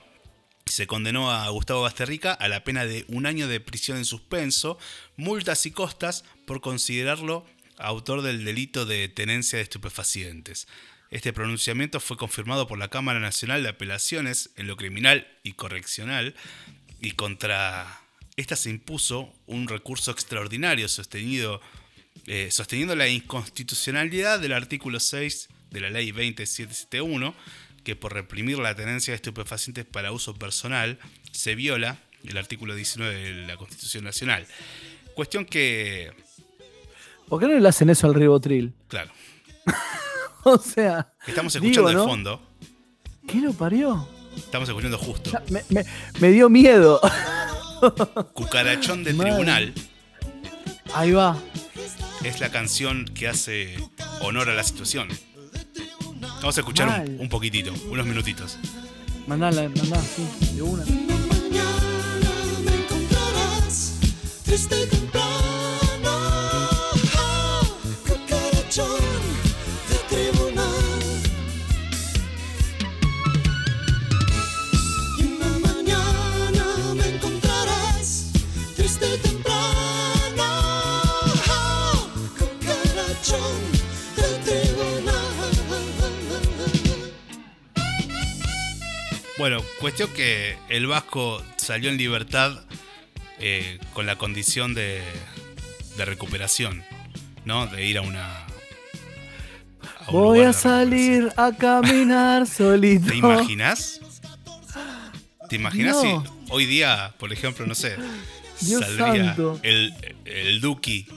se 0.71 0.87
condenó 0.87 1.31
a 1.31 1.47
Gustavo 1.49 1.81
Basterrica 1.81 2.33
a 2.33 2.47
la 2.47 2.63
pena 2.63 2.85
de 2.85 3.05
un 3.07 3.25
año 3.25 3.47
de 3.47 3.59
prisión 3.59 3.97
en 3.97 4.05
suspenso, 4.05 4.77
multas 5.17 5.65
y 5.65 5.71
costas 5.71 6.23
por 6.45 6.61
considerarlo 6.61 7.45
autor 7.77 8.21
del 8.21 8.45
delito 8.45 8.85
de 8.85 9.07
tenencia 9.09 9.57
de 9.57 9.63
estupefacientes. 9.63 10.67
Este 11.11 11.33
pronunciamiento 11.33 11.99
fue 11.99 12.17
confirmado 12.17 12.67
por 12.67 12.77
la 12.77 12.89
Cámara 12.89 13.19
Nacional 13.19 13.63
de 13.63 13.69
Apelaciones 13.69 14.51
en 14.57 14.67
lo 14.67 14.77
criminal 14.77 15.27
y 15.43 15.53
correccional 15.53 16.35
y 17.01 17.11
contra 17.11 18.01
esta 18.35 18.55
se 18.55 18.69
impuso 18.69 19.33
un 19.47 19.67
recurso 19.67 20.11
extraordinario 20.11 20.87
sostenido, 20.87 21.61
eh, 22.25 22.49
sosteniendo 22.51 22.95
la 22.95 23.07
inconstitucionalidad 23.07 24.39
del 24.39 24.53
artículo 24.53 24.99
6 24.99 25.49
de 25.71 25.81
la 25.81 25.89
ley 25.89 26.11
20771, 26.11 27.35
que 27.83 27.95
por 27.95 28.13
reprimir 28.13 28.57
la 28.59 28.75
tenencia 28.75 29.11
de 29.11 29.15
estupefacientes 29.15 29.85
para 29.85 30.11
uso 30.11 30.33
personal 30.35 30.99
se 31.31 31.55
viola 31.55 31.97
el 32.27 32.37
artículo 32.37 32.75
19 32.75 33.15
de 33.15 33.47
la 33.47 33.57
Constitución 33.57 34.03
Nacional. 34.03 34.45
Cuestión 35.15 35.45
que, 35.45 36.11
¿Por 37.27 37.39
qué 37.39 37.47
no 37.47 37.59
le 37.59 37.69
hacen 37.69 37.89
eso 37.89 38.07
al 38.07 38.13
ribotril? 38.15 38.73
claro, 38.87 39.11
O 40.43 40.57
sea, 40.57 41.11
estamos 41.27 41.53
Digo, 41.53 41.65
escuchando 41.65 41.93
¿no? 41.93 41.99
de 42.01 42.05
fondo, 42.07 42.49
¿qué 43.27 43.37
lo 43.41 43.53
parió? 43.53 44.07
estamos 44.35 44.69
escuchando 44.69 44.97
justo, 44.97 45.31
Ya, 45.31 45.43
Me, 45.49 45.63
me- 45.69 45.85
me 46.19 46.31
dio 46.31 46.49
miedo. 46.49 46.99
Cucarachón 48.33 49.03
de. 49.03 49.13
Tribunal 49.13 49.73
Ahí 50.93 51.11
va. 51.11 51.37
es 52.23 52.39
la 52.39 52.49
canción 52.51 53.05
que 53.05 53.27
hace 53.27 53.77
honor 54.21 54.49
a 54.49 54.53
la 54.53 54.63
situación. 54.63 55.07
Vamos 56.21 56.57
a 56.57 56.61
escuchar 56.61 56.87
Mal. 56.87 57.09
un, 57.09 57.21
un 57.21 57.29
poquitito, 57.29 57.71
unos 57.89 58.05
minutitos. 58.05 58.57
Mandala, 59.27 59.63
mandá, 59.69 60.01
sí, 60.01 60.55
de 60.55 60.61
una. 60.61 60.83
Mañana 60.83 62.29
me 62.65 62.75
encontrarás 62.75 63.99
triste 64.43 64.75
y 64.83 64.87
temprano, 64.87 65.48
Cuestión 89.79 90.11
que 90.13 90.57
el 90.67 90.85
Vasco 90.87 91.41
salió 91.55 91.89
en 91.89 91.97
libertad 91.97 92.59
eh, 93.39 93.79
con 93.93 94.05
la 94.05 94.17
condición 94.17 94.73
de, 94.73 95.01
de 95.95 96.03
recuperación, 96.05 96.83
¿no? 97.45 97.65
De 97.67 97.85
ir 97.85 97.97
a 97.99 98.01
una. 98.01 98.45
Voy 100.11 100.41
a 100.41 100.51
salir 100.51 101.31
a 101.37 101.53
caminar 101.53 102.47
solito. 102.47 103.07
¿Te 103.07 103.15
imaginas? 103.15 104.01
¿Te 105.47 105.55
imaginas 105.55 105.95
No. 105.95 106.01
si 106.23 106.29
hoy 106.49 106.65
día, 106.65 107.13
por 107.17 107.31
ejemplo, 107.31 107.65
no 107.65 107.75
sé, 107.75 107.95
Dios 108.59 108.81
saldría 108.81 109.25
santo. 109.27 109.57
el, 109.63 109.93
el 110.25 110.59
Duki 110.59 111.07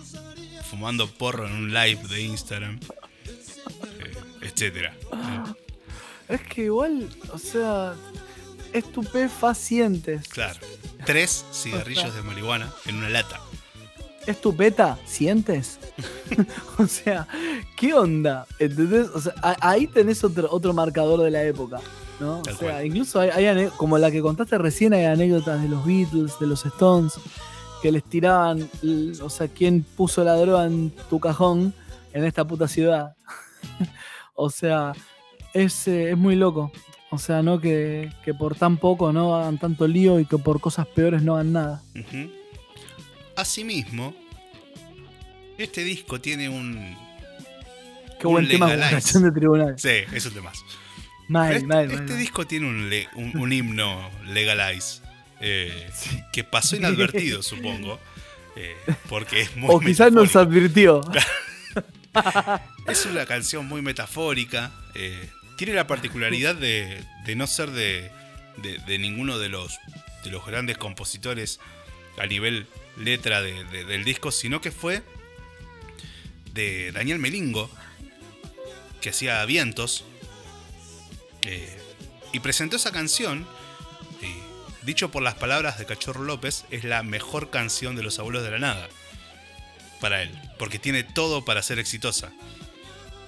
fumando 0.70 1.08
porro 1.10 1.46
en 1.48 1.52
un 1.54 1.74
live 1.74 2.00
de 2.08 2.22
Instagram, 2.22 2.78
eh, 3.26 4.14
etcétera? 4.42 4.94
Es 6.28 6.40
que 6.42 6.62
igual, 6.66 7.08
o 7.30 7.36
sea, 7.38 7.94
estupefacientes. 8.72 10.28
claro. 10.28 10.60
Tres 11.04 11.44
cigarrillos 11.52 12.14
de 12.14 12.22
marihuana 12.22 12.72
en 12.86 12.96
una 12.96 13.08
lata. 13.08 13.40
¿Estupeta? 14.26 14.98
¿Sientes? 15.04 15.80
o 16.78 16.86
sea, 16.86 17.26
¿qué 17.76 17.92
onda? 17.92 18.46
¿Entendés? 18.58 19.08
O 19.08 19.20
sea, 19.20 19.34
ahí 19.60 19.88
tenés 19.88 20.22
otro, 20.22 20.48
otro 20.50 20.72
marcador 20.72 21.22
de 21.22 21.30
la 21.32 21.42
época. 21.42 21.80
¿no? 22.20 22.38
O 22.38 22.44
sea, 22.44 22.54
cual. 22.54 22.86
incluso 22.86 23.18
hay, 23.18 23.30
hay 23.30 23.66
como 23.76 23.98
la 23.98 24.12
que 24.12 24.22
contaste 24.22 24.56
recién, 24.58 24.92
hay 24.94 25.06
anécdotas 25.06 25.60
de 25.60 25.68
los 25.68 25.84
Beatles, 25.84 26.38
de 26.38 26.46
los 26.46 26.64
Stones, 26.64 27.14
que 27.82 27.90
les 27.90 28.04
tiraban, 28.04 28.70
o 29.20 29.28
sea, 29.28 29.48
¿quién 29.48 29.82
puso 29.82 30.22
la 30.22 30.36
droga 30.36 30.66
en 30.66 30.90
tu 31.10 31.18
cajón 31.18 31.74
en 32.12 32.24
esta 32.24 32.44
puta 32.46 32.68
ciudad? 32.68 33.16
o 34.34 34.50
sea, 34.50 34.92
es, 35.52 35.88
eh, 35.88 36.12
es 36.12 36.16
muy 36.16 36.36
loco. 36.36 36.70
O 37.14 37.18
sea, 37.18 37.42
¿no? 37.42 37.60
Que, 37.60 38.10
que 38.24 38.32
por 38.32 38.56
tan 38.56 38.78
poco 38.78 39.12
no 39.12 39.36
hagan 39.36 39.58
tanto 39.58 39.86
lío 39.86 40.18
y 40.18 40.24
que 40.24 40.38
por 40.38 40.60
cosas 40.62 40.86
peores 40.86 41.22
no 41.22 41.34
hagan 41.34 41.52
nada. 41.52 41.82
Asimismo, 43.36 44.14
este 45.58 45.84
disco 45.84 46.20
tiene 46.20 46.48
un. 46.48 46.96
Qué 48.18 48.26
buen 48.26 48.44
Un 48.46 48.50
tema 48.50 48.66
legalize. 48.68 48.88
comunicación 48.88 49.22
de 49.24 49.32
tribunal. 49.32 49.74
Sí, 49.78 49.88
es 50.12 50.26
un. 50.26 50.32
Mal, 51.28 51.52
este, 51.52 51.66
mal, 51.66 51.84
este 51.84 51.96
mal, 51.96 52.08
mal. 52.08 52.18
disco 52.18 52.46
tiene 52.46 52.66
un, 52.66 52.88
le- 52.90 53.08
un- 53.14 53.36
un 53.36 53.52
himno 53.52 54.10
legalize 54.26 55.02
eh, 55.40 55.88
que 56.32 56.44
pasó 56.44 56.76
inadvertido, 56.76 57.42
supongo. 57.42 57.98
eh, 58.56 58.74
porque 59.08 59.42
es 59.42 59.56
muy. 59.56 59.68
O 59.70 59.80
quizás 59.80 60.12
nos 60.12 60.34
advirtió. 60.36 61.02
Es 62.86 63.06
una 63.06 63.24
canción 63.26 63.66
muy 63.66 63.80
metafórica. 63.80 64.70
eh, 64.94 65.30
tiene 65.62 65.74
la 65.76 65.86
particularidad 65.86 66.56
de, 66.56 67.04
no 67.36 67.46
ser 67.46 67.70
de, 67.70 68.10
ninguno 68.98 69.38
de 69.38 69.48
los, 69.48 69.78
de 70.24 70.30
los 70.32 70.44
grandes 70.44 70.76
compositores 70.76 71.60
a 72.18 72.26
nivel 72.26 72.66
letra 72.96 73.40
de- 73.42 73.62
de- 73.66 73.84
del 73.84 74.02
disco, 74.02 74.32
sino 74.32 74.60
que 74.60 74.72
fue 74.72 75.04
de 76.52 76.90
Daniel 76.90 77.20
Melingo, 77.20 77.70
que 79.00 79.10
hacía 79.10 79.44
vientos, 79.44 80.04
eh, 81.42 81.78
y 82.32 82.40
presentó 82.40 82.74
esa 82.74 82.90
canción. 82.90 83.46
dicho 84.82 85.12
por 85.12 85.22
las 85.22 85.34
palabras 85.34 85.78
de 85.78 85.86
Cachorro 85.86 86.24
López, 86.24 86.64
es 86.72 86.82
la 86.82 87.04
mejor 87.04 87.50
canción 87.50 87.94
de 87.94 88.02
los 88.02 88.18
abuelos 88.18 88.42
de 88.42 88.50
la 88.50 88.58
nada. 88.58 88.88
Para 90.00 90.22
él, 90.22 90.30
porque 90.58 90.80
tiene 90.80 91.04
todo 91.04 91.44
para 91.44 91.62
ser 91.62 91.78
exitosa. 91.78 92.32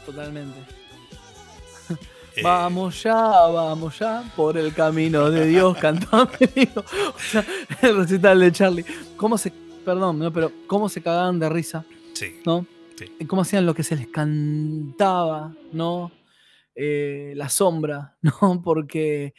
Totalmente. 0.05 0.59
Eh, 2.37 2.43
Vamos 2.43 3.03
ya, 3.03 3.15
vamos 3.15 3.99
ya, 3.99 4.25
por 4.35 4.59
el 4.59 4.75
camino 4.75 5.31
de 5.31 5.47
Dios, 5.47 5.77
cantaba 5.81 6.29
Melingo. 6.41 6.81
O 6.81 7.19
sea, 7.19 7.45
el 7.83 7.97
recital 7.97 8.41
de 8.41 8.51
Charlie. 8.53 8.85
¿Cómo 9.17 9.39
se, 9.39 9.53
perdón, 9.85 10.19
no, 10.19 10.33
pero 10.33 10.51
cómo 10.67 10.89
se 10.89 11.01
cagaban 11.03 11.39
de 11.39 11.49
risa, 11.49 11.85
Sí, 12.13 12.41
¿no? 12.45 12.67
Sí. 12.97 13.07
Y 13.19 13.25
cómo 13.27 13.43
hacían 13.43 13.67
lo 13.67 13.75
que 13.75 13.83
se 13.83 13.97
les 13.97 14.09
cantaba, 14.09 15.55
¿no? 15.73 16.11
Eh, 16.75 17.35
la 17.37 17.49
sombra, 17.49 18.17
¿no? 18.23 18.61
Porque 18.63 19.35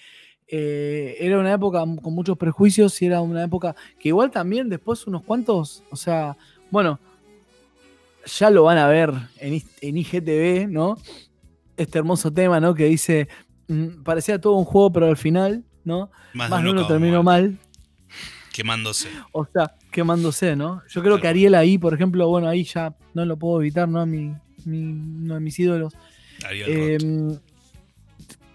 eh, 0.47 1.17
era 1.19 1.39
una 1.39 1.53
época 1.53 1.79
con 2.01 2.13
muchos 2.13 2.37
prejuicios 2.37 3.01
y 3.01 3.07
era 3.07 3.21
una 3.21 3.43
época 3.43 3.75
que 3.99 4.09
igual 4.09 4.31
también 4.31 4.69
después 4.69 5.05
unos 5.07 5.23
cuantos, 5.23 5.83
o 5.89 5.95
sea, 5.95 6.37
bueno, 6.71 6.99
ya 8.25 8.49
lo 8.49 8.63
van 8.63 8.77
a 8.77 8.87
ver 8.87 9.11
en, 9.39 9.61
en 9.81 9.97
IGTV, 9.97 10.67
¿no? 10.69 10.97
Este 11.77 11.97
hermoso 11.99 12.31
tema, 12.31 12.59
¿no? 12.59 12.73
Que 12.73 12.85
dice, 12.85 13.27
mm, 13.67 14.03
parecía 14.03 14.39
todo 14.39 14.53
un 14.53 14.65
juego, 14.65 14.91
pero 14.93 15.07
al 15.07 15.17
final, 15.17 15.63
¿no? 15.83 16.09
más, 16.33 16.49
Más 16.49 16.59
de 16.61 16.65
de 16.65 16.69
uno 16.69 16.71
uno 16.71 16.81
acabó 16.81 16.93
terminó 16.99 17.23
mal, 17.23 17.57
Quemándose. 18.53 19.09
o 19.33 19.45
sea, 19.45 19.75
quemándose, 19.91 20.55
¿no? 20.55 20.81
Yo 20.89 21.01
creo 21.03 21.19
que. 21.19 21.27
Ariel 21.27 21.55
ahí, 21.55 21.77
por 21.77 21.93
ejemplo, 21.93 22.27
bueno, 22.29 22.47
ahí 22.47 22.63
ya 22.63 22.95
no 23.13 23.25
lo 23.25 23.37
puedo 23.37 23.59
evitar, 23.61 23.87
¿no? 23.89 24.05
Mi, 24.05 24.33
mi- 24.63 24.91
uno 25.23 25.33
de 25.35 25.39
mis 25.41 25.59
ídolos. 25.59 25.93
Ariel 26.45 26.65
Eh, 26.69 27.39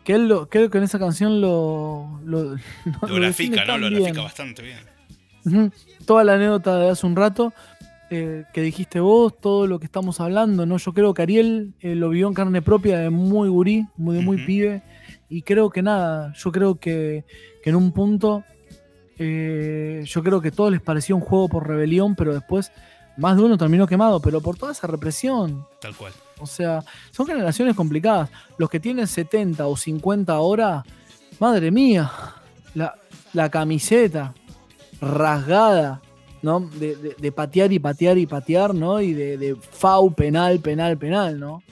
que 0.05 0.15
él 0.15 0.29
lo, 0.29 0.49
creo 0.49 0.71
que 0.71 0.79
en 0.79 0.85
esa 0.85 0.99
canción 0.99 1.41
lo, 1.43 2.21
lo, 2.25 2.43
Lo 3.03 3.09
lo 3.09 3.15
grafica, 3.17 3.65
¿no? 3.67 3.77
Lo 3.77 3.89
bien. 3.91 4.01
grafica 4.03 4.23
bastante 4.23 4.63
bien. 4.63 5.71
Toda 6.07 6.25
la 6.25 6.35
anécdota 6.35 6.79
de 6.79 6.91
hace 6.91 7.07
un 7.07 7.17
rato 7.17 7.53
eh, 8.13 8.45
que 8.53 8.61
dijiste 8.61 8.99
vos, 8.99 9.41
todo 9.41 9.69
lo 9.69 9.79
que 9.79 9.87
estamos 9.87 10.19
hablando, 10.19 10.67
¿no? 10.67 10.79
Yo 10.79 10.93
creo 10.93 11.15
que 11.15 11.23
Ariel 11.23 11.75
eh, 11.79 11.95
lo 11.95 12.09
vivió 12.09 12.27
en 12.27 12.35
carne 12.35 12.61
propia 12.61 12.99
de 12.99 13.09
muy 13.09 13.49
gurí, 13.49 13.87
muy, 13.97 14.17
de 14.17 14.23
muy 14.23 14.45
pibe. 14.45 14.83
Y 15.29 15.43
creo 15.43 15.71
que 15.71 15.81
nada, 15.81 16.33
yo 16.35 16.51
creo 16.51 16.75
que, 16.75 17.25
que 17.63 17.71
en 17.71 17.77
un 17.77 17.93
punto, 17.93 18.43
eh, 19.17 20.03
yo 20.05 20.25
creo 20.25 20.41
que 20.41 20.51
todo 20.51 20.71
les 20.71 20.81
parecía 20.81 21.15
un 21.15 21.21
juego 21.21 21.49
por 21.49 21.69
rebelión, 21.69 22.17
pero 22.17 22.35
después 22.35 22.73
más 23.17 23.37
de 23.37 23.45
uno 23.45 23.57
terminó 23.57 23.87
quemado, 23.87 24.21
pero 24.21 24.41
por 24.41 24.57
toda 24.57 24.73
esa 24.73 24.89
represión. 24.89 25.65
Tal 25.81 25.95
cual. 25.95 26.13
O 26.41 26.47
sea, 26.47 26.83
son 27.13 27.27
generaciones 27.27 27.77
complicadas. 27.77 28.29
Los 28.59 28.71
que 28.71 28.81
tienen 28.81 29.07
70 29.07 29.69
o 29.69 29.77
50 29.77 30.33
ahora, 30.33 30.83
madre 31.39 31.71
mía, 31.71 32.11
la, 32.75 32.97
la 33.35 33.51
camiseta 33.51 34.35
rasgada, 35.01 36.03
¿no? 36.43 36.61
De, 36.61 36.97
de- 36.97 37.15
de 37.19 37.33
patear 37.33 37.73
y 37.73 37.79
patear 37.79 38.19
y 38.19 38.27
patear, 38.27 38.75
¿no? 38.75 39.01
Y 39.01 39.13
de, 39.13 39.37
de 39.39 39.57
FAU, 39.57 40.15
penal, 40.15 40.61
penal, 40.61 40.97
penal, 40.99 41.39
¿no? 41.39 41.55
O 41.57 41.63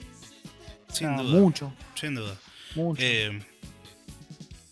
Sin 0.93 1.07
sea, 1.07 1.21
duda. 1.21 1.39
Mucho, 1.39 1.73
Sin 1.95 2.15
duda. 2.15 2.35
mucho. 2.75 3.01
Eh, 3.03 3.41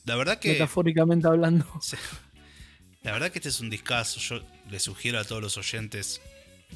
la 0.06 0.15
verdad 0.15 0.40
que. 0.40 0.53
metafóricamente 0.53 1.28
hablando. 1.28 1.65
La 3.03 3.14
verdad 3.14 3.32
que 3.32 3.40
este 3.40 3.48
es 3.49 3.61
un 3.61 3.69
discazo. 3.69 4.19
Yo 4.19 4.41
le 4.69 4.80
sugiero 4.82 5.18
a 5.19 5.24
todos 5.24 5.41
los 5.41 5.56
oyentes, 5.57 6.19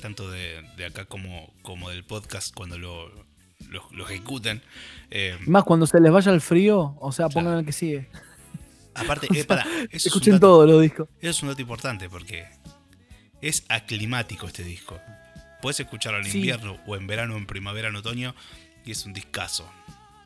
tanto 0.02 0.32
de, 0.32 0.64
de 0.78 0.86
acá 0.86 1.04
como, 1.06 1.52
como 1.62 1.90
del 1.90 2.06
podcast, 2.06 2.54
cuando 2.56 2.78
lo, 2.78 3.10
lo, 3.70 3.86
lo 3.92 4.06
ejecuten. 4.06 4.62
eh, 5.10 5.38
Más 5.46 5.66
cuando 5.66 5.86
se 5.88 6.00
les 6.00 6.10
vaya 6.10 6.32
el 6.32 6.40
frío, 6.40 6.96
o 7.02 7.12
sea, 7.12 7.28
pongan 7.28 7.46
Claro. 7.46 7.60
el 7.60 7.66
que 7.66 7.74
sigue. 7.74 8.08
aparte, 8.94 9.28
eh, 9.36 9.46
Escuchen 9.92 10.34
dato- 10.36 10.48
todo 10.48 10.66
los 10.68 10.82
discos. 10.82 11.10
Eso 11.20 11.30
es 11.32 11.44
un 11.44 11.50
dato 11.50 11.62
importante 11.62 12.10
porque 12.10 12.46
es 13.42 13.64
aclimático 13.70 14.48
este 14.48 14.64
disco. 14.64 15.00
Puedes 15.62 15.80
escucharlo 15.80 16.20
en 16.20 16.26
Sí. 16.26 16.38
invierno 16.40 16.78
o 16.88 16.96
en 16.96 17.08
verano, 17.08 17.38
en 17.38 17.46
primavera, 17.46 17.90
en 17.90 17.96
otoño 17.96 18.34
y 18.86 18.92
es 18.92 19.06
un 19.06 19.14
discazo. 19.14 19.70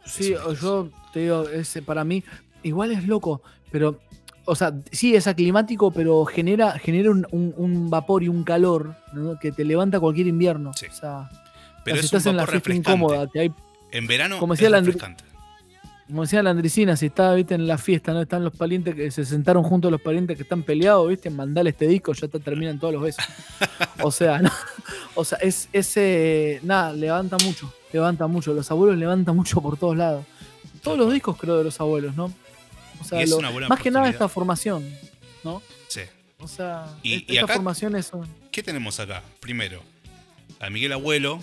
Es 0.06 0.12
Sí, 0.14 0.34
un 0.34 0.42
o 0.42 0.50
discazo. 0.52 0.90
yo 0.92 0.92
te 1.12 1.20
digo, 1.22 1.50
ese 1.50 1.82
para 1.82 2.04
mí, 2.04 2.24
igual 2.64 2.92
es 2.92 3.06
loco, 3.06 3.42
pero, 3.72 4.00
o 4.46 4.56
sea, 4.56 4.74
sí 4.92 5.16
es 5.16 5.28
aclimático, 5.28 5.92
pero 5.92 6.24
genera, 6.26 6.78
genera 6.80 7.12
un, 7.12 7.28
un- 7.32 7.54
un 7.58 7.90
vapor 7.90 8.24
y 8.24 8.30
un 8.30 8.44
calor 8.44 8.96
¿no? 9.14 9.38
que 9.40 9.52
te 9.52 9.66
levanta 9.66 10.00
cualquier 10.00 10.28
invierno. 10.28 10.72
Sí. 10.74 10.86
O 10.88 10.94
sea, 10.94 11.30
Pero 11.84 11.98
es 11.98 12.04
un 12.04 12.06
estás 12.06 12.26
en 12.28 12.38
la 12.38 12.46
refrescante. 12.46 12.92
incómoda, 12.92 13.28
que 13.32 13.40
hay, 13.42 13.54
En 13.92 14.08
verano 14.08 14.40
como 14.40 14.54
es 14.54 14.60
decía 14.60 14.76
Andri- 14.78 14.86
refrescante. 14.86 15.24
Como 16.08 16.22
decía 16.22 16.44
la 16.44 16.52
Andricina, 16.52 16.96
si 16.96 17.08
está, 17.08 17.34
viste, 17.34 17.56
en 17.56 17.68
la 17.68 17.78
fiesta, 17.78 18.14
¿no? 18.14 18.22
Están 18.22 18.44
los 18.44 18.56
parientes 18.56 18.94
que 18.96 19.10
se 19.12 19.26
sentaron 19.26 19.64
juntos 19.64 19.92
los 19.92 20.02
parientes 20.02 20.38
que 20.38 20.44
están 20.44 20.62
peleados, 20.64 21.10
viste, 21.10 21.30
mandale 21.30 21.72
este 21.72 21.88
disco, 21.88 22.14
ya 22.14 22.28
te 22.28 22.40
terminan 22.40 22.80
todos 22.80 22.94
los 22.94 23.04
besos. 23.04 23.26
O 24.04 24.12
sea, 24.12 24.40
no, 24.40 24.52
o 25.16 25.26
sea, 25.26 25.38
es 25.40 25.68
ese, 25.74 26.60
nada, 26.64 26.94
levanta 26.94 27.38
mucho, 27.44 27.74
levanta 27.92 28.28
mucho, 28.28 28.54
los 28.54 28.70
abuelos 28.70 28.98
levantan 28.98 29.36
mucho 29.36 29.62
por 29.62 29.78
todos 29.78 29.98
lados. 29.98 30.26
Todos 30.84 30.98
los 31.00 31.12
discos 31.12 31.38
creo 31.38 31.58
de 31.58 31.64
los 31.64 31.80
abuelos, 31.80 32.16
¿no? 32.16 32.32
O 33.02 33.04
sea, 33.04 33.20
es 33.22 33.30
lo- 33.32 33.38
una 33.38 33.50
buena 33.50 33.68
más 33.68 33.80
que 33.80 33.90
nada 33.90 34.08
esta 34.08 34.30
formación, 34.30 34.88
¿no? 35.44 35.62
Sí. 35.88 36.02
O 36.40 36.48
sea, 36.48 36.86
Y- 37.02 37.16
esta 37.16 37.34
y 37.34 37.38
acá- 37.40 37.54
formación 37.56 37.96
es 37.96 38.12
¿Qué 38.52 38.62
tenemos 38.62 39.00
acá? 39.00 39.24
Primero, 39.40 39.82
a 40.60 40.70
Miguel 40.70 40.92
Abuelo, 40.94 41.42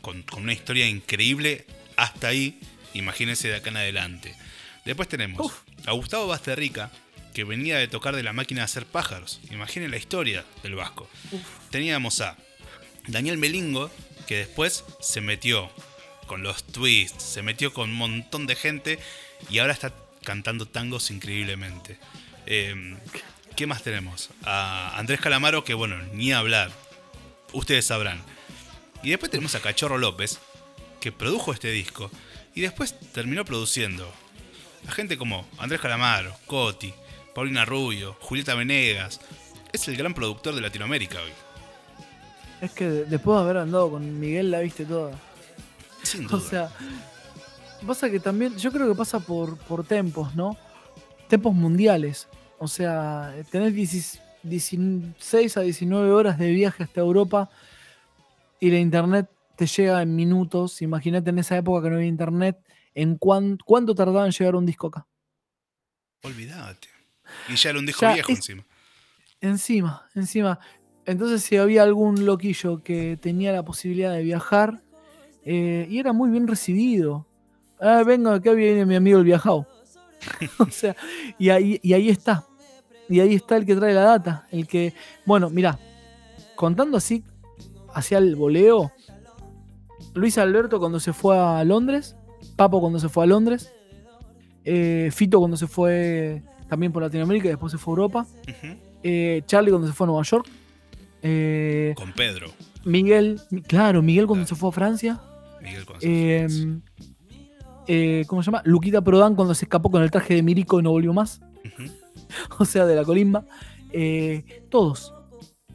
con, 0.00 0.22
con 0.22 0.44
una 0.44 0.52
historia 0.52 0.86
increíble 0.86 1.66
hasta 1.96 2.28
ahí. 2.28 2.60
Imagínense 2.94 3.48
de 3.48 3.56
acá 3.56 3.70
en 3.70 3.76
adelante. 3.78 4.34
Después 4.84 5.08
tenemos 5.08 5.44
Uf. 5.44 5.54
a 5.86 5.92
Gustavo 5.92 6.26
Basterrica, 6.26 6.90
que 7.34 7.44
venía 7.44 7.76
de 7.76 7.88
tocar 7.88 8.16
de 8.16 8.22
la 8.22 8.32
máquina 8.32 8.60
de 8.60 8.64
hacer 8.64 8.86
pájaros. 8.86 9.40
Imaginen 9.50 9.90
la 9.90 9.96
historia 9.96 10.44
del 10.62 10.74
Vasco. 10.74 11.08
Teníamos 11.70 12.20
a 12.20 12.36
Daniel 13.06 13.38
Melingo, 13.38 13.90
que 14.26 14.38
después 14.38 14.84
se 15.00 15.20
metió 15.20 15.70
con 16.26 16.42
los 16.42 16.64
twists, 16.64 17.22
se 17.22 17.42
metió 17.42 17.72
con 17.72 17.90
un 17.90 17.96
montón 17.96 18.46
de 18.46 18.56
gente 18.56 18.98
y 19.50 19.58
ahora 19.58 19.72
está 19.72 19.92
cantando 20.24 20.66
tangos 20.66 21.10
increíblemente. 21.10 21.98
Eh, 22.46 22.96
¿Qué 23.56 23.66
más 23.66 23.82
tenemos? 23.82 24.30
A 24.44 24.98
Andrés 24.98 25.20
Calamaro, 25.20 25.64
que 25.64 25.74
bueno, 25.74 25.96
ni 26.12 26.32
hablar. 26.32 26.70
Ustedes 27.52 27.86
sabrán. 27.86 28.22
Y 29.02 29.10
después 29.10 29.30
tenemos 29.30 29.54
a 29.54 29.60
Cachorro 29.60 29.98
López, 29.98 30.38
que 31.00 31.10
produjo 31.10 31.52
este 31.52 31.70
disco. 31.70 32.10
Y 32.56 32.62
después 32.62 32.98
terminó 33.12 33.44
produciendo. 33.44 34.10
A 34.88 34.90
gente 34.90 35.16
como 35.16 35.46
Andrés 35.58 35.80
Calamaro, 35.80 36.34
Coti, 36.46 36.92
Paulina 37.34 37.64
Rubio, 37.64 38.16
Julieta 38.20 38.54
Venegas. 38.54 39.20
Es 39.72 39.86
el 39.88 39.96
gran 39.96 40.14
productor 40.14 40.54
de 40.54 40.60
Latinoamérica 40.62 41.18
hoy. 41.22 41.30
Es 42.60 42.72
que 42.72 42.88
de- 42.88 43.04
después 43.04 43.36
de 43.36 43.42
haber 43.44 43.58
andado 43.58 43.90
con 43.90 44.18
Miguel 44.18 44.50
la 44.50 44.60
viste 44.60 44.84
toda. 44.84 45.12
Sin 46.02 46.22
duda. 46.26 46.36
O 46.36 46.40
sea, 46.40 46.70
pasa 47.86 48.10
que 48.10 48.18
también, 48.20 48.56
yo 48.56 48.72
creo 48.72 48.88
que 48.88 48.94
pasa 48.96 49.20
por, 49.20 49.58
por 49.58 49.84
tempos, 49.86 50.34
¿no? 50.34 50.56
Tempos 51.28 51.54
mundiales. 51.54 52.26
O 52.58 52.66
sea, 52.68 53.34
tenés 53.50 53.74
16 53.74 54.22
16 54.42 55.56
a 55.56 55.60
19 55.62 56.10
horas 56.12 56.38
de 56.38 56.50
viaje 56.52 56.84
hasta 56.84 57.00
Europa 57.00 57.50
y 58.60 58.70
la 58.70 58.78
internet 58.78 59.28
te 59.56 59.66
llega 59.66 60.02
en 60.02 60.14
minutos. 60.14 60.82
Imagínate 60.82 61.30
en 61.30 61.38
esa 61.38 61.56
época 61.56 61.82
que 61.82 61.90
no 61.90 61.96
había 61.96 62.08
internet, 62.08 62.58
en 62.94 63.16
cuán- 63.16 63.58
cuánto 63.64 63.94
tardaba 63.94 64.26
en 64.26 64.32
llegar 64.32 64.54
un 64.56 64.66
disco 64.66 64.88
acá. 64.88 65.06
Olvídate. 66.22 66.88
Y 67.48 67.56
ya 67.56 67.70
era 67.70 67.78
un 67.78 67.86
disco 67.86 68.02
Ya 68.02 68.14
viejo 68.14 68.32
es- 68.32 68.38
encima. 68.38 68.64
Encima, 69.40 70.08
encima. 70.14 70.58
Entonces, 71.04 71.42
si 71.42 71.56
había 71.56 71.82
algún 71.82 72.24
loquillo 72.24 72.82
que 72.82 73.16
tenía 73.16 73.52
la 73.52 73.64
posibilidad 73.64 74.12
de 74.12 74.22
viajar, 74.22 74.82
eh, 75.44 75.86
y 75.88 75.98
era 75.98 76.12
muy 76.12 76.30
bien 76.30 76.48
recibido. 76.48 77.26
Ah, 77.80 78.02
vengo, 78.04 78.30
acá 78.30 78.52
viene 78.52 78.84
mi 78.86 78.96
amigo 78.96 79.18
el 79.18 79.24
viajado. 79.24 79.66
o 80.58 80.70
sea, 80.70 80.96
y 81.38 81.50
ahí, 81.50 81.78
y 81.82 81.92
ahí 81.92 82.08
está. 82.08 82.44
Y 83.08 83.20
ahí 83.20 83.34
está 83.36 83.56
el 83.56 83.66
que 83.66 83.76
trae 83.76 83.94
la 83.94 84.02
data. 84.02 84.48
El 84.50 84.66
que, 84.66 84.94
bueno, 85.24 85.48
mira, 85.50 85.78
contando 86.56 86.96
así, 86.96 87.22
hacia 87.94 88.18
el 88.18 88.34
voleo, 88.34 88.90
Luis 90.16 90.36
Alberto 90.38 90.78
cuando 90.80 90.98
se 91.00 91.12
fue 91.12 91.38
a 91.38 91.62
Londres, 91.64 92.16
Papo 92.56 92.80
cuando 92.80 92.98
se 92.98 93.08
fue 93.08 93.24
a 93.24 93.26
Londres, 93.26 93.72
eh, 94.64 95.10
Fito 95.12 95.38
cuando 95.38 95.56
se 95.56 95.66
fue 95.66 96.42
también 96.68 96.92
por 96.92 97.02
Latinoamérica 97.02 97.46
y 97.46 97.50
después 97.50 97.70
se 97.72 97.78
fue 97.78 97.92
a 97.92 97.94
Europa. 97.96 98.26
Eh, 99.02 99.42
Charlie 99.46 99.70
cuando 99.70 99.86
se 99.86 99.92
fue 99.94 100.06
a 100.06 100.08
Nueva 100.08 100.22
York. 100.24 100.48
Eh, 101.22 101.94
Con 101.96 102.12
Pedro. 102.12 102.48
Miguel, 102.84 103.40
claro, 103.66 104.02
Miguel 104.02 104.26
cuando 104.26 104.44
Claro. 104.44 104.54
se 104.56 104.60
fue 104.60 104.68
a 104.68 104.72
Francia. 104.72 105.20
Miguel 105.62 105.84
González. 105.84 106.52
Eh, 106.52 106.78
eh, 107.88 108.24
¿Cómo 108.26 108.42
se 108.42 108.46
llama? 108.46 108.62
Luquita 108.64 109.00
Prodan 109.02 109.34
cuando 109.34 109.54
se 109.54 109.64
escapó 109.64 109.90
con 109.90 110.02
el 110.02 110.10
traje 110.10 110.34
de 110.34 110.42
Mirico 110.42 110.80
y 110.80 110.82
no 110.82 110.90
volvió 110.90 111.12
más. 111.12 111.40
O 112.58 112.64
sea, 112.64 112.86
de 112.86 112.96
la 112.96 113.04
colimba. 113.04 113.44
Eh, 113.92 114.64
todos. 114.70 115.14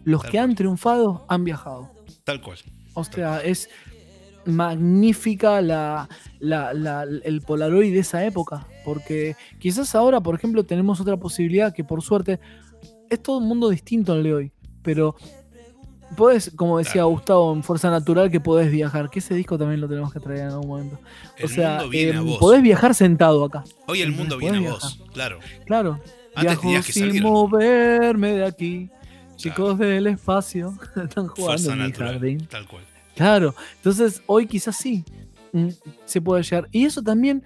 Los 0.04 0.22
Tal 0.24 0.32
que 0.32 0.38
cual. 0.38 0.50
han 0.50 0.56
triunfado 0.56 1.26
han 1.30 1.44
viajado. 1.46 1.92
Tal 2.26 2.42
cual. 2.42 2.58
O 2.94 3.04
sea, 3.06 3.40
es 3.42 3.70
magnífica 4.46 5.62
la, 5.62 6.08
la- 6.40 6.74
la- 6.74 7.04
el 7.04 7.42
Polaroid 7.42 7.94
de 7.94 8.00
esa 8.00 8.26
época. 8.26 8.68
Porque 8.86 9.36
quizás 9.60 9.94
ahora, 9.96 10.22
por 10.22 10.36
ejemplo, 10.36 10.64
tenemos 10.64 11.00
otra 11.00 11.18
posibilidad 11.18 11.74
que 11.74 11.84
por 11.84 12.02
suerte 12.02 12.40
es 13.10 13.22
todo 13.22 13.38
un 13.38 13.48
mundo 13.48 13.70
distinto 13.70 14.14
al 14.14 14.24
de 14.24 14.34
hoy. 14.34 14.52
Pero 14.82 15.16
podés, 16.18 16.52
como 16.56 16.78
decía 16.80 16.94
Claro. 16.94 17.10
Gustavo 17.10 17.54
en 17.54 17.64
Fuerza 17.64 17.90
Natural, 17.90 18.32
que 18.32 18.40
podés 18.40 18.72
viajar. 18.72 19.10
Que 19.10 19.20
ese 19.20 19.36
disco 19.36 19.58
también 19.58 19.80
lo 19.82 19.88
tenemos 19.88 20.12
que 20.12 20.20
traer 20.20 20.42
en 20.42 20.48
algún 20.48 20.68
momento. 20.68 21.00
El 21.38 21.46
o 21.46 21.48
sea, 21.48 21.84
vos. 22.24 22.38
podés 22.40 22.62
viajar 22.64 22.96
sentado 22.96 23.44
acá. 23.46 23.64
Hoy 23.88 24.02
el 24.02 24.12
mundo 24.12 24.38
viene 24.38 24.68
a 24.68 24.72
vos. 24.72 25.00
Claro. 25.14 25.40
Claro. 25.66 26.00
Antes 26.34 26.62
Viajo 26.62 26.86
que 26.86 26.94
sin 26.94 27.08
salir. 27.08 27.22
moverme 27.24 28.32
de 28.34 28.46
aquí. 28.46 28.90
Chicos 29.36 29.78
del 29.80 30.08
espacio 30.08 30.74
están 31.04 31.28
jugando 31.28 31.34
Fuerza 31.36 31.74
en 31.74 31.86
mi 31.86 31.92
jardín. 31.92 32.48
Tal 32.48 32.68
cual. 32.68 32.84
Claro, 33.16 33.54
entonces 33.78 34.22
hoy 34.26 34.48
quizás 34.48 34.76
sí 34.76 35.04
mm, 35.54 35.68
se 36.06 36.22
puede 36.22 36.44
llegar. 36.44 36.68
Y 36.72 36.86
eso 36.86 37.02
también, 37.02 37.44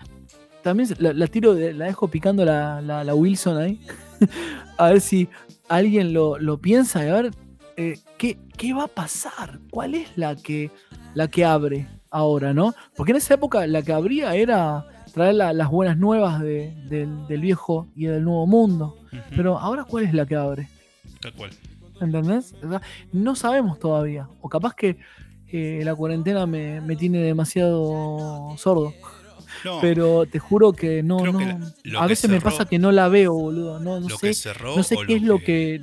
también 0.64 0.90
la, 1.00 1.14
la 1.14 1.28
tiro, 1.28 1.54
la 1.54 1.86
dejo 1.86 2.08
picando 2.08 2.46
la, 2.46 2.82
la- 2.82 3.04
la 3.04 3.16
Wilson 3.16 3.58
ahí. 3.58 3.80
a 4.78 4.90
ver 4.90 5.02
si 5.02 5.28
alguien 5.68 6.14
lo, 6.14 6.38
lo 6.40 6.58
piensa 6.60 7.04
y 7.06 7.10
a 7.10 7.14
ver 7.22 7.32
eh, 7.78 8.00
¿qué, 8.18 8.38
qué 8.58 8.74
va 8.74 8.84
a 8.86 8.88
pasar. 8.88 9.60
¿Cuál 9.70 9.96
es 9.96 10.08
la 10.18 10.36
que, 10.36 10.72
la 11.14 11.28
que 11.28 11.44
abre 11.44 11.88
ahora, 12.12 12.54
no? 12.54 12.74
Porque 12.96 13.12
en 13.12 13.18
esa 13.18 13.34
época 13.34 13.66
la 13.68 13.82
que 13.82 13.92
abría 13.92 14.36
era 14.36 14.86
traer 15.14 15.36
la- 15.36 15.52
las 15.54 15.70
buenas 15.70 15.98
nuevas 15.98 16.40
de- 16.42 16.74
del, 16.90 17.28
del 17.28 17.42
viejo 17.42 17.88
y 17.96 18.06
del 18.06 18.24
nuevo 18.24 18.46
mundo. 18.48 18.98
Pero 19.36 19.58
ahora, 19.58 19.84
¿cuál 19.84 20.04
es 20.06 20.14
la 20.14 20.26
que 20.26 20.36
abre? 20.36 20.70
Tal 21.22 21.34
cual. 21.34 21.52
¿Entendés? 22.02 22.54
No 23.14 23.36
sabemos 23.36 23.80
todavía. 23.80 24.28
O 24.42 24.50
capaz 24.50 24.74
que 24.76 24.98
eh, 25.56 25.84
la 25.84 25.96
cuarentena 25.96 26.46
me, 26.46 26.82
me 26.82 26.96
tiene 26.96 27.20
demasiado 27.20 28.56
sordo. 28.58 28.94
No, 29.64 29.80
Pero 29.82 30.26
te 30.28 30.38
juro 30.38 30.74
que 30.74 31.02
no, 31.02 31.20
no. 31.26 31.40
que 31.40 31.46
la- 31.46 31.74
lo 31.84 32.02
a 32.02 32.08
veces 32.08 32.30
me 32.30 32.40
pasa 32.42 32.66
que 32.66 32.78
no 32.78 32.92
la 32.92 33.08
veo, 33.08 33.34
boludo. 33.34 33.80
No, 33.80 34.08
sé, 34.18 34.34
cerró. 34.34 34.76
no 34.76 34.84
sé 34.84 34.96
qué 35.08 35.16
es 35.16 35.22
lo 35.24 35.40
que, 35.40 35.82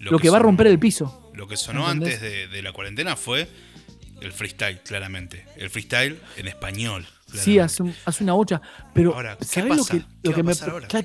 lo 0.00 0.10
lo 0.12 0.18
que 0.18 0.28
va 0.30 0.36
a 0.36 0.40
romper 0.40 0.66
el 0.66 0.78
piso. 0.78 1.30
Lo 1.34 1.46
que 1.48 1.56
sonó 1.56 1.90
¿Entendés? 1.90 2.16
antes 2.16 2.30
de, 2.32 2.48
de 2.48 2.62
la 2.62 2.72
cuarentena 2.72 3.16
fue 3.16 3.48
el 4.20 4.32
freestyle, 4.32 4.80
claramente. 4.80 5.44
El 5.56 5.70
freestyle 5.70 6.18
en 6.36 6.48
español. 6.48 7.06
Sí, 7.32 7.58
hace, 7.58 7.82
un- 7.82 7.94
hace 8.04 8.24
una 8.24 8.32
bocha. 8.32 8.60
Pero, 8.92 9.14
Ahora, 9.14 9.36
¿qué 9.38 9.44
¿sabés 9.44 9.76
pasa? 9.78 9.94
lo 9.94 10.00
que, 10.00 10.06
¿Qué 10.06 10.14
lo 10.24 10.30
va 10.30 10.34
que 10.34 10.40
a 10.40 10.44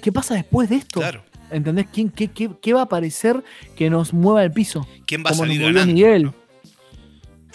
me. 0.05 0.11
pasa 0.11 0.35
después 0.35 0.69
de 0.69 0.75
esto? 0.77 0.99
Claro. 0.99 1.23
¿Entendés? 1.51 1.85
¿Quién, 1.93 2.09
qué, 2.09 2.29
qué, 2.29 2.49
qué 2.61 2.73
va 2.73 2.79
a 2.81 2.83
aparecer 2.85 3.43
que 3.75 3.89
nos 3.89 4.11
mueva 4.13 4.43
el 4.43 4.51
piso? 4.51 4.87
¿Quién 5.05 5.21
va 5.23 5.29
a 5.29 5.33
Como 5.33 5.43
salir 5.43 5.61
ganando? 5.61 5.93
Miguel. 5.93 6.23
no? 6.23 6.33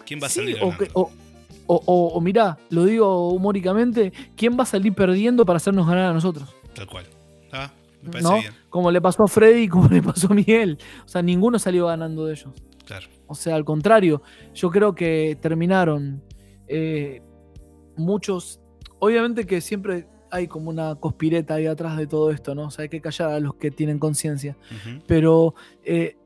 ¿Quién 0.09 0.20
va 0.22 0.26
a 0.26 0.30
Sí, 0.30 0.40
salir 0.40 0.56
o, 0.62 0.76
que- 0.76 0.90
o, 0.94 1.10
o, 1.66 2.20
mirá, 2.22 2.56
lo 2.70 2.86
digo 2.86 3.28
humóricamente, 3.28 4.10
¿quién 4.36 4.59
va 4.59 4.62
a 4.62 4.66
salir 4.66 4.94
perdiendo 4.94 5.44
para 5.44 5.59
hacernos 5.59 5.86
ganar 5.86 6.06
a 6.06 6.12
nosotros? 6.14 6.48
Tal 6.74 6.86
cual. 6.86 7.05
Ah, 7.52 7.70
me 8.02 8.10
parece 8.10 8.28
¿No? 8.30 8.39
bien. 8.40 8.52
Como 8.70 8.90
le 8.90 9.02
pasó 9.02 9.24
a 9.24 9.28
Freddy 9.28 9.64
y 9.64 9.68
como 9.74 9.86
le 9.89 10.02
pasó 10.02 10.28
a 10.32 10.35
Miguel. 10.35 10.78
O 11.05 11.09
sea, 11.09 11.20
ninguno 11.20 11.59
salió 11.59 11.86
ganando 11.89 12.24
de 12.24 12.32
ellos. 12.32 12.48
Claro. 12.86 13.06
O 13.26 13.35
sea, 13.35 13.55
al 13.55 13.66
contrario, 13.66 14.22
yo 14.55 14.70
creo 14.70 14.94
que 14.94 15.36
terminaron 15.43 16.22
eh, 16.68 17.20
muchos. 17.97 18.60
Obviamente 18.98 19.44
que 19.47 19.60
siempre 19.60 20.06
hay 20.30 20.47
como 20.48 20.70
una 20.70 20.94
conspireta 20.94 21.55
ahí 21.55 21.66
atrás 21.66 21.97
de 21.98 22.06
todo 22.06 22.30
esto, 22.30 22.55
¿no? 22.55 22.64
O 22.66 22.70
sea, 22.70 22.85
hay 22.85 22.89
que 22.89 23.01
callar 23.02 23.30
a 23.32 23.40
los 23.40 23.55
que 23.56 23.70
tienen 23.70 23.98
conciencia. 23.98 24.56
Pero 25.06 25.55
eh, 25.85 26.16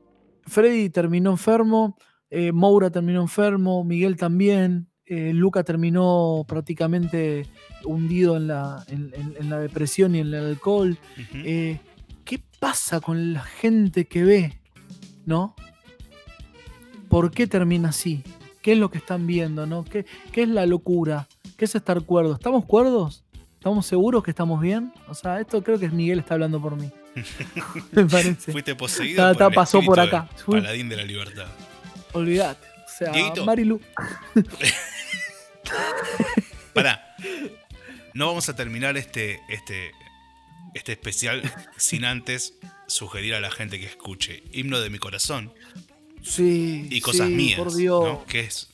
Freddy 0.45 0.89
terminó 0.89 1.31
enfermo, 1.31 1.97
eh, 2.35 2.51
Moura 2.51 2.89
terminó 2.89 3.21
enfermo, 3.21 3.83
Miguel 3.83 4.15
también, 4.17 4.87
eh, 5.05 5.31
Luca 5.33 5.63
terminó 5.63 6.43
prácticamente 6.47 7.45
hundido 7.85 8.37
en 8.37 8.47
la, 8.47 8.83
en- 8.87 9.11
en- 9.13 9.35
en 9.39 9.49
la 9.49 9.59
depresión 9.59 10.15
y 10.15 10.19
en 10.19 10.27
el 10.27 10.35
alcohol. 10.35 10.97
Eh, 11.33 11.79
¿Qué 12.25 12.41
pasa 12.59 12.99
con 13.01 13.33
la 13.33 13.41
gente 13.43 14.05
que 14.05 14.23
ve? 14.23 14.59
¿No? 15.25 15.55
¿Por 17.09 17.31
qué 17.31 17.47
termina 17.47 17.89
así? 17.89 18.23
¿Qué 18.61 18.71
es 18.73 18.77
lo 18.77 18.89
que 18.89 18.97
están 18.97 19.27
viendo? 19.27 19.65
¿no? 19.65 19.83
¿Qué, 19.83 20.05
qué 20.31 20.43
es 20.43 20.49
la 20.49 20.65
locura? 20.65 21.27
¿Qué 21.57 21.65
es 21.65 21.75
estar 21.75 22.01
cuerdos? 22.01 22.37
¿Estamos 22.37 22.65
cuerdos? 22.65 23.23
¿Estamos 23.55 23.85
seguros 23.85 24.23
que 24.23 24.31
estamos 24.31 24.59
bien? 24.61 24.91
O 25.07 25.13
sea, 25.13 25.39
esto 25.39 25.63
creo 25.63 25.77
que 25.79 25.89
Miguel 25.89 26.19
está 26.19 26.33
hablando 26.33 26.61
por 26.61 26.75
mí. 26.75 26.89
Me 27.91 28.05
parece. 28.05 28.51
Fuiste 28.51 28.75
poseído 28.75 29.17
Ta- 29.21 29.29
por 29.29 29.37
ta, 29.37 29.47
el 29.47 29.53
pasó 29.53 29.81
por 29.81 29.99
acá. 29.99 30.29
Paladín 30.47 30.89
de 30.89 30.95
la 30.97 31.03
libertad. 31.03 31.47
Olvídate. 32.13 32.67
O 32.85 32.97
sea, 32.97 33.11
Dieguito. 33.11 33.45
Marilu. 33.45 33.81
Pará. 36.73 37.15
No 38.13 38.27
vamos 38.27 38.49
a 38.49 38.55
terminar 38.55 38.97
este, 38.97 39.39
este, 39.49 39.91
este 40.73 40.91
especial 40.93 41.41
sin 41.77 42.05
antes 42.05 42.53
sugerir 42.87 43.35
a 43.35 43.39
la 43.39 43.49
gente 43.51 43.79
que 43.79 43.85
escuche 43.87 44.43
Himno 44.51 44.79
de 44.79 44.89
mi 44.89 44.99
corazón 44.99 45.51
Sí. 46.21 46.87
y 46.89 47.01
cosas 47.01 47.27
sí, 47.27 47.33
mías, 47.33 47.57
Por 47.59 47.73
Dios. 47.75 48.03
¿no? 48.05 48.25
que 48.25 48.41
es 48.41 48.69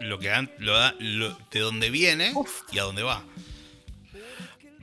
lo 0.00 0.18
que 0.18 0.30
an- 0.30 0.50
lo 0.58 0.74
da, 0.74 0.94
lo- 0.98 1.36
de 1.50 1.60
dónde 1.60 1.90
viene 1.90 2.32
Uf. 2.34 2.62
y 2.72 2.78
a 2.78 2.82
dónde 2.82 3.02
va. 3.02 3.24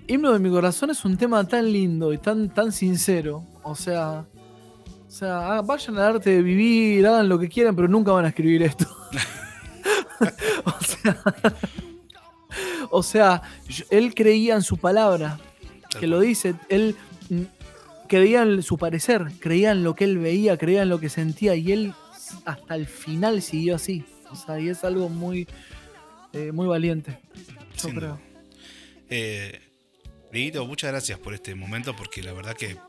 Himno 0.08 0.34
de 0.34 0.40
mi 0.40 0.50
corazón 0.50 0.90
es 0.90 1.06
un 1.06 1.18
tema 1.18 1.48
tan 1.48 1.72
lindo 1.72 2.12
y 2.12 2.18
tan, 2.18 2.54
tan 2.54 2.72
sincero. 2.74 3.46
O 3.64 3.76
sea, 3.76 4.26
o 5.14 5.16
sea, 5.16 5.58
ah, 5.58 5.62
vayan 5.62 5.96
al 5.98 6.16
arte 6.16 6.32
de 6.32 6.42
vivir, 6.42 7.06
hagan 7.06 7.30
lo 7.30 7.38
que 7.38 7.48
quieran, 7.48 7.76
pero 7.76 7.88
nunca 7.88 8.12
van 8.12 8.26
a 8.26 8.30
escribir 8.30 8.64
esto. 8.64 8.88
o 10.66 10.84
sea, 10.84 11.24
o 12.90 13.04
sea, 13.04 13.42
él 13.92 14.16
creía 14.16 14.56
en 14.56 14.64
su 14.64 14.78
palabra, 14.78 15.40
que 16.00 16.08
lo 16.08 16.20
dice, 16.20 16.56
él 16.68 16.96
mm, 17.30 17.44
creía 18.08 18.42
en 18.42 18.64
su 18.64 18.80
parecer, 18.80 19.28
creía 19.38 19.70
en 19.74 19.84
lo 19.84 19.94
que 19.94 20.06
él 20.06 20.18
veía, 20.18 20.58
creía 20.58 20.82
en 20.82 20.90
lo 20.90 21.00
que 21.00 21.10
sentía 21.10 21.54
y 21.54 21.72
él 21.72 21.94
hasta 22.46 22.74
el 22.74 22.88
final 22.88 23.44
siguió 23.44 23.76
así. 23.76 24.04
O 24.32 24.36
sea, 24.36 24.60
y 24.60 24.70
es 24.70 24.84
algo 24.84 25.10
muy, 25.10 25.48
eh, 26.34 26.52
muy 26.52 26.66
valiente. 26.66 27.20
Yo 27.76 27.88
Sin 27.88 27.96
creo. 27.98 28.20
Eh, 29.12 29.62
muchas 30.66 30.90
gracias 30.90 31.20
por 31.20 31.36
este 31.36 31.54
momento 31.54 31.96
porque 31.96 32.24
la 32.24 32.34
verdad 32.34 32.56
que 32.56 32.80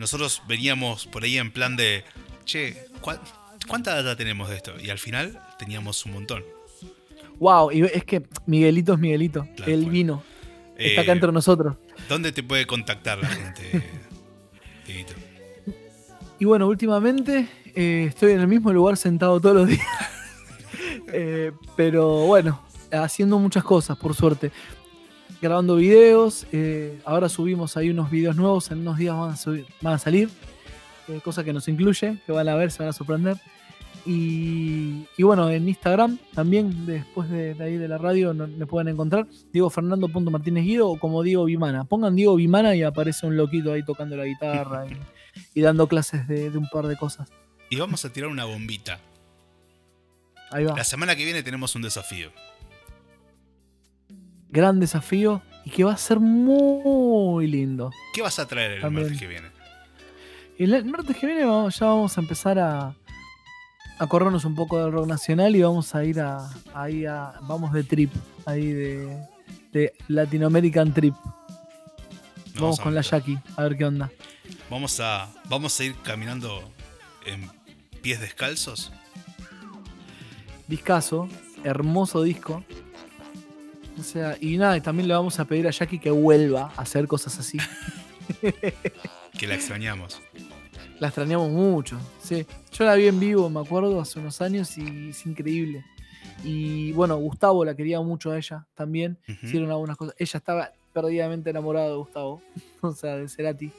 nosotros 0.00 0.42
veníamos 0.48 1.06
por 1.06 1.22
ahí 1.22 1.38
en 1.38 1.52
plan 1.52 1.76
de, 1.76 2.02
che, 2.44 2.76
¿cuá- 3.00 3.20
¿cuánta 3.68 3.94
data 3.94 4.16
tenemos 4.16 4.48
de 4.48 4.56
esto? 4.56 4.72
Y 4.80 4.90
al 4.90 4.98
final 4.98 5.40
teníamos 5.58 6.04
un 6.06 6.12
montón. 6.14 6.42
Wow, 7.38 7.70
y 7.70 7.82
es 7.82 8.04
que 8.04 8.22
Miguelito 8.46 8.94
es 8.94 8.98
Miguelito. 8.98 9.46
Claro, 9.56 9.70
Él 9.72 9.80
bueno. 9.82 9.92
vino. 9.92 10.22
Está 10.76 11.00
Eh, 11.00 11.04
acá 11.04 11.12
entre 11.12 11.30
nosotros. 11.32 11.76
¿Dónde 12.08 12.32
te 12.32 12.42
puede 12.42 12.66
contactar 12.66 13.18
la 13.18 13.28
gente, 13.28 13.62
Dieguito? 14.86 15.12
Y 16.38 16.44
bueno, 16.46 16.66
últimamente 16.66 17.48
eh, 17.74 18.06
estoy 18.08 18.32
en 18.32 18.40
el 18.40 18.48
mismo 18.48 18.72
lugar 18.72 18.96
sentado 18.96 19.40
todos 19.40 19.54
los 19.56 19.68
días. 19.68 19.86
Eh, 21.12 21.50
pero 21.76 22.06
bueno, 22.26 22.62
haciendo 22.92 23.36
muchas 23.40 23.64
cosas, 23.64 23.96
por 23.98 24.14
suerte. 24.14 24.52
Grabando 25.40 25.76
videos. 25.76 26.46
eh, 26.52 27.00
ahora 27.04 27.28
subimos 27.28 27.76
ahí 27.76 27.90
unos 27.90 28.10
videos 28.10 28.36
nuevos. 28.36 28.70
En 28.70 28.80
unos 28.80 28.98
días 28.98 29.16
van 29.16 29.30
a, 29.30 29.36
subir- 29.36 29.66
van 29.80 29.94
a 29.94 29.98
salir. 29.98 30.28
eh, 31.08 31.20
cosa 31.24 31.42
que 31.44 31.52
nos 31.52 31.66
incluye, 31.68 32.18
que 32.26 32.32
van 32.32 32.48
a 32.48 32.54
ver, 32.54 32.70
se 32.70 32.78
van 32.80 32.88
a 32.90 32.92
sorprender. 32.92 33.36
Y, 34.06 35.04
y 35.18 35.22
bueno, 35.22 35.50
en 35.50 35.68
Instagram 35.68 36.18
también, 36.34 36.86
después 36.86 37.28
de, 37.28 37.54
de 37.54 37.64
ahí 37.64 37.76
de 37.76 37.86
la 37.88 37.98
radio, 37.98 38.32
no- 38.32 38.46
me 38.46 38.66
pueden 38.66 38.88
encontrar. 38.88 39.26
Diego 39.52 39.68
Fernando.martínez 39.70 40.64
Guido 40.64 40.88
o 40.88 40.98
como 40.98 41.22
Diego 41.22 41.44
Vimana. 41.44 41.84
Pongan 41.84 42.14
Diego 42.16 42.36
Vimana 42.36 42.74
y 42.74 42.82
aparece 42.82 43.26
un 43.26 43.36
loquito 43.36 43.72
ahí 43.72 43.82
tocando 43.84 44.16
la 44.16 44.24
guitarra 44.24 44.86
y, 44.86 45.58
y 45.58 45.62
dando 45.62 45.86
clases 45.86 46.26
de, 46.28 46.50
de 46.50 46.58
un 46.58 46.68
par 46.68 46.86
de 46.86 46.96
cosas. 46.96 47.28
Y 47.68 47.76
vamos 47.76 48.04
a 48.04 48.12
tirar 48.12 48.30
una 48.30 48.44
bombita. 48.46 48.98
Ahí 50.50 50.64
va. 50.64 50.74
La 50.76 50.84
semana 50.84 51.14
que 51.14 51.24
viene 51.24 51.42
tenemos 51.42 51.74
un 51.74 51.82
desafío. 51.82 52.30
Gran 54.52 54.80
desafío 54.80 55.42
y 55.64 55.70
que 55.70 55.84
va 55.84 55.92
a 55.92 55.96
ser 55.96 56.18
muy 56.20 57.46
lindo. 57.46 57.90
¿Qué 58.14 58.22
vas 58.22 58.38
a 58.38 58.46
traer 58.48 58.72
el 58.72 58.80
También. 58.80 59.04
martes 59.06 59.20
que 59.20 59.26
viene? 59.28 59.48
El 60.58 60.84
martes 60.86 61.16
que 61.16 61.26
viene 61.26 61.44
vamos- 61.44 61.78
ya 61.78 61.86
vamos 61.86 62.16
a 62.18 62.20
empezar 62.20 62.58
a, 62.58 62.94
a 63.98 64.06
corrernos 64.06 64.44
un 64.44 64.54
poco 64.54 64.82
del 64.82 64.92
rock 64.92 65.06
nacional 65.06 65.54
y 65.56 65.62
vamos 65.62 65.94
a 65.94 66.04
ir 66.04 66.20
a, 66.20 66.50
ahí 66.74 67.06
a 67.06 67.34
vamos 67.42 67.72
de 67.72 67.82
trip, 67.84 68.12
ahí 68.46 68.72
de, 68.72 69.22
de 69.72 69.92
Latin 70.08 70.44
American 70.44 70.92
Trip. 70.92 71.14
Vamos 72.56 72.80
a 72.80 72.82
con 72.82 72.94
la. 72.94 73.00
Jackie, 73.02 73.38
a 73.56 73.62
ver 73.62 73.76
qué 73.78 73.84
onda. 73.86 74.10
Vamos 74.68 75.00
a, 75.00 75.28
vamos 75.48 75.78
a 75.80 75.84
ir 75.84 75.94
caminando 76.02 76.62
en 77.24 77.48
pies 78.02 78.20
descalzos. 78.20 78.92
Discaso, 80.68 81.28
hermoso 81.64 82.22
disco. 82.22 82.64
O 84.00 84.02
sea, 84.02 84.36
y 84.40 84.56
nada, 84.56 84.76
y 84.78 84.80
también 84.80 85.06
le 85.08 85.14
vamos 85.14 85.38
a 85.38 85.44
pedir 85.44 85.68
a 85.68 85.70
Jackie 85.70 85.98
que 85.98 86.10
vuelva 86.10 86.72
a 86.76 86.80
hacer 86.82 87.06
cosas 87.06 87.38
así. 87.38 87.58
Que 89.38 89.46
la 89.46 89.54
extrañamos. 89.54 90.20
La 90.98 91.08
extrañamos 91.08 91.50
mucho, 91.50 91.98
sí. 92.20 92.46
Yo 92.72 92.84
la 92.84 92.94
vi 92.94 93.06
en 93.06 93.18
vivo, 93.20 93.48
me 93.48 93.60
acuerdo, 93.60 94.00
hace 94.00 94.18
unos 94.18 94.40
años 94.40 94.76
y 94.78 95.10
es 95.10 95.24
increíble. 95.26 95.84
Y 96.44 96.92
bueno, 96.92 97.16
Gustavo 97.16 97.64
la 97.64 97.74
quería 97.74 98.00
mucho 98.00 98.30
a 98.32 98.38
ella 98.38 98.66
también. 98.74 99.18
Hicieron 99.42 99.70
algunas 99.70 99.96
cosas. 99.96 100.14
Ella 100.18 100.38
estaba 100.38 100.72
perdidamente 100.92 101.50
enamorada 101.50 101.88
de 101.90 101.96
Gustavo, 101.96 102.42
o 102.80 102.92
sea, 102.92 103.16
de 103.16 103.28
Cerati. 103.28 103.70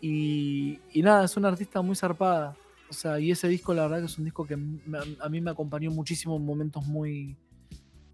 Y, 0.00 0.78
y 0.92 1.02
nada, 1.02 1.24
es 1.24 1.36
una 1.36 1.48
artista 1.48 1.80
muy 1.82 1.96
zarpada. 1.96 2.56
O 2.90 2.92
sea, 2.92 3.18
y 3.18 3.30
ese 3.30 3.48
disco, 3.48 3.72
la 3.72 3.82
verdad 3.82 4.00
que 4.00 4.06
es 4.06 4.18
un 4.18 4.24
disco 4.24 4.46
que 4.46 4.56
me- 4.56 4.98
a 5.20 5.28
mí 5.28 5.40
me 5.40 5.50
acompañó 5.50 5.90
muchísimo 5.90 6.36
en 6.36 6.44
momentos 6.44 6.84
muy, 6.86 7.36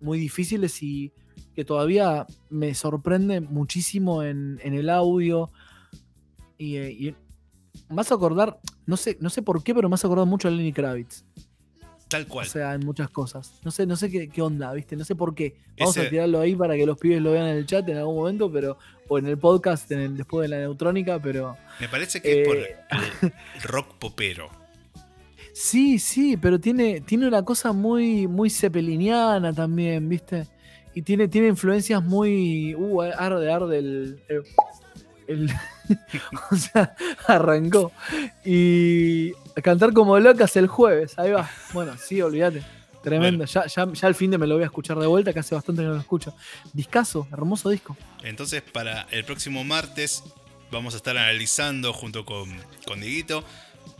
muy 0.00 0.18
difíciles 0.18 0.82
y 0.82 1.12
que 1.58 1.64
todavía 1.64 2.24
me 2.50 2.72
sorprende 2.72 3.40
muchísimo 3.40 4.22
en, 4.22 4.60
en 4.62 4.74
el 4.74 4.88
audio. 4.88 5.50
Y, 6.56 6.76
y 6.76 7.16
vas 7.88 8.12
a 8.12 8.14
acordar, 8.14 8.60
no 8.86 8.96
sé, 8.96 9.18
no 9.20 9.28
sé 9.28 9.42
por 9.42 9.64
qué, 9.64 9.74
pero 9.74 9.88
me 9.88 9.96
has 9.96 10.04
acordado 10.04 10.24
mucho 10.24 10.46
a 10.46 10.52
Lenny 10.52 10.72
Kravitz. 10.72 11.24
Tal 12.06 12.28
cual. 12.28 12.46
O 12.46 12.48
sea, 12.48 12.74
en 12.74 12.86
muchas 12.86 13.10
cosas. 13.10 13.58
No 13.64 13.72
sé, 13.72 13.86
no 13.86 13.96
sé 13.96 14.08
qué, 14.08 14.28
qué 14.28 14.40
onda, 14.40 14.72
¿viste? 14.72 14.94
No 14.94 15.04
sé 15.04 15.16
por 15.16 15.34
qué. 15.34 15.56
Vamos 15.80 15.96
Ese- 15.96 16.06
a 16.06 16.10
tirarlo 16.10 16.38
ahí 16.38 16.54
para 16.54 16.76
que 16.76 16.86
los 16.86 16.96
pibes 16.96 17.20
lo 17.20 17.32
vean 17.32 17.48
en 17.48 17.56
el 17.56 17.66
chat 17.66 17.88
en 17.88 17.96
algún 17.96 18.14
momento, 18.14 18.52
pero. 18.52 18.78
O 19.08 19.18
en 19.18 19.26
el 19.26 19.36
podcast 19.36 19.90
en 19.90 19.98
el- 19.98 20.16
después 20.16 20.48
de 20.48 20.56
la 20.56 20.60
neutrónica, 20.62 21.20
pero. 21.20 21.56
Me 21.80 21.88
parece 21.88 22.22
que 22.22 22.42
es 22.42 22.46
por 22.46 22.56
Eh. 22.56 22.76
el 23.22 23.32
rock 23.64 23.96
popero. 23.98 24.48
Sí, 25.52 25.98
sí, 25.98 26.36
pero 26.36 26.60
tiene, 26.60 27.00
tiene 27.00 27.26
una 27.26 27.44
cosa 27.44 27.72
muy, 27.72 28.28
muy 28.28 28.48
cepeliniana 28.48 29.52
también, 29.52 30.08
¿viste? 30.08 30.46
Y 30.98 31.02
tiene, 31.02 31.28
tiene 31.28 31.46
influencias 31.46 32.02
muy. 32.02 32.74
Uh, 32.74 33.02
arde, 33.02 33.52
arde 33.52 33.78
el. 33.78 34.20
el- 34.28 34.42
el- 35.28 35.50
o 36.50 36.56
sea, 36.56 36.96
arrancó. 37.28 37.92
Y 38.44 39.30
a 39.56 39.62
cantar 39.62 39.92
como 39.92 40.18
locas 40.18 40.56
el 40.56 40.66
jueves, 40.66 41.16
ahí 41.18 41.30
va. 41.30 41.48
Bueno, 41.72 41.96
sí, 41.96 42.20
olvídate. 42.20 42.64
Tremendo. 43.00 43.44
Ya, 43.44 43.64
ya, 43.66 43.86
ya 43.92 44.08
al 44.08 44.16
fin 44.16 44.32
de 44.32 44.38
me 44.38 44.46
lo 44.48 44.54
voy 44.56 44.64
a 44.64 44.66
escuchar 44.66 44.98
de 44.98 45.06
vuelta, 45.06 45.32
que 45.32 45.38
hace 45.38 45.54
bastante 45.54 45.82
que 45.82 45.86
no 45.86 45.94
lo 45.94 46.00
escucho. 46.00 46.34
Discaso, 46.72 47.28
hermoso 47.32 47.70
disco. 47.70 47.96
Entonces, 48.24 48.60
para 48.62 49.02
el 49.12 49.24
próximo 49.24 49.62
martes 49.62 50.24
vamos 50.72 50.94
a 50.94 50.96
estar 50.96 51.16
analizando 51.16 51.92
junto 51.92 52.24
con, 52.24 52.48
con 52.88 53.00
Dieguito 53.00 53.44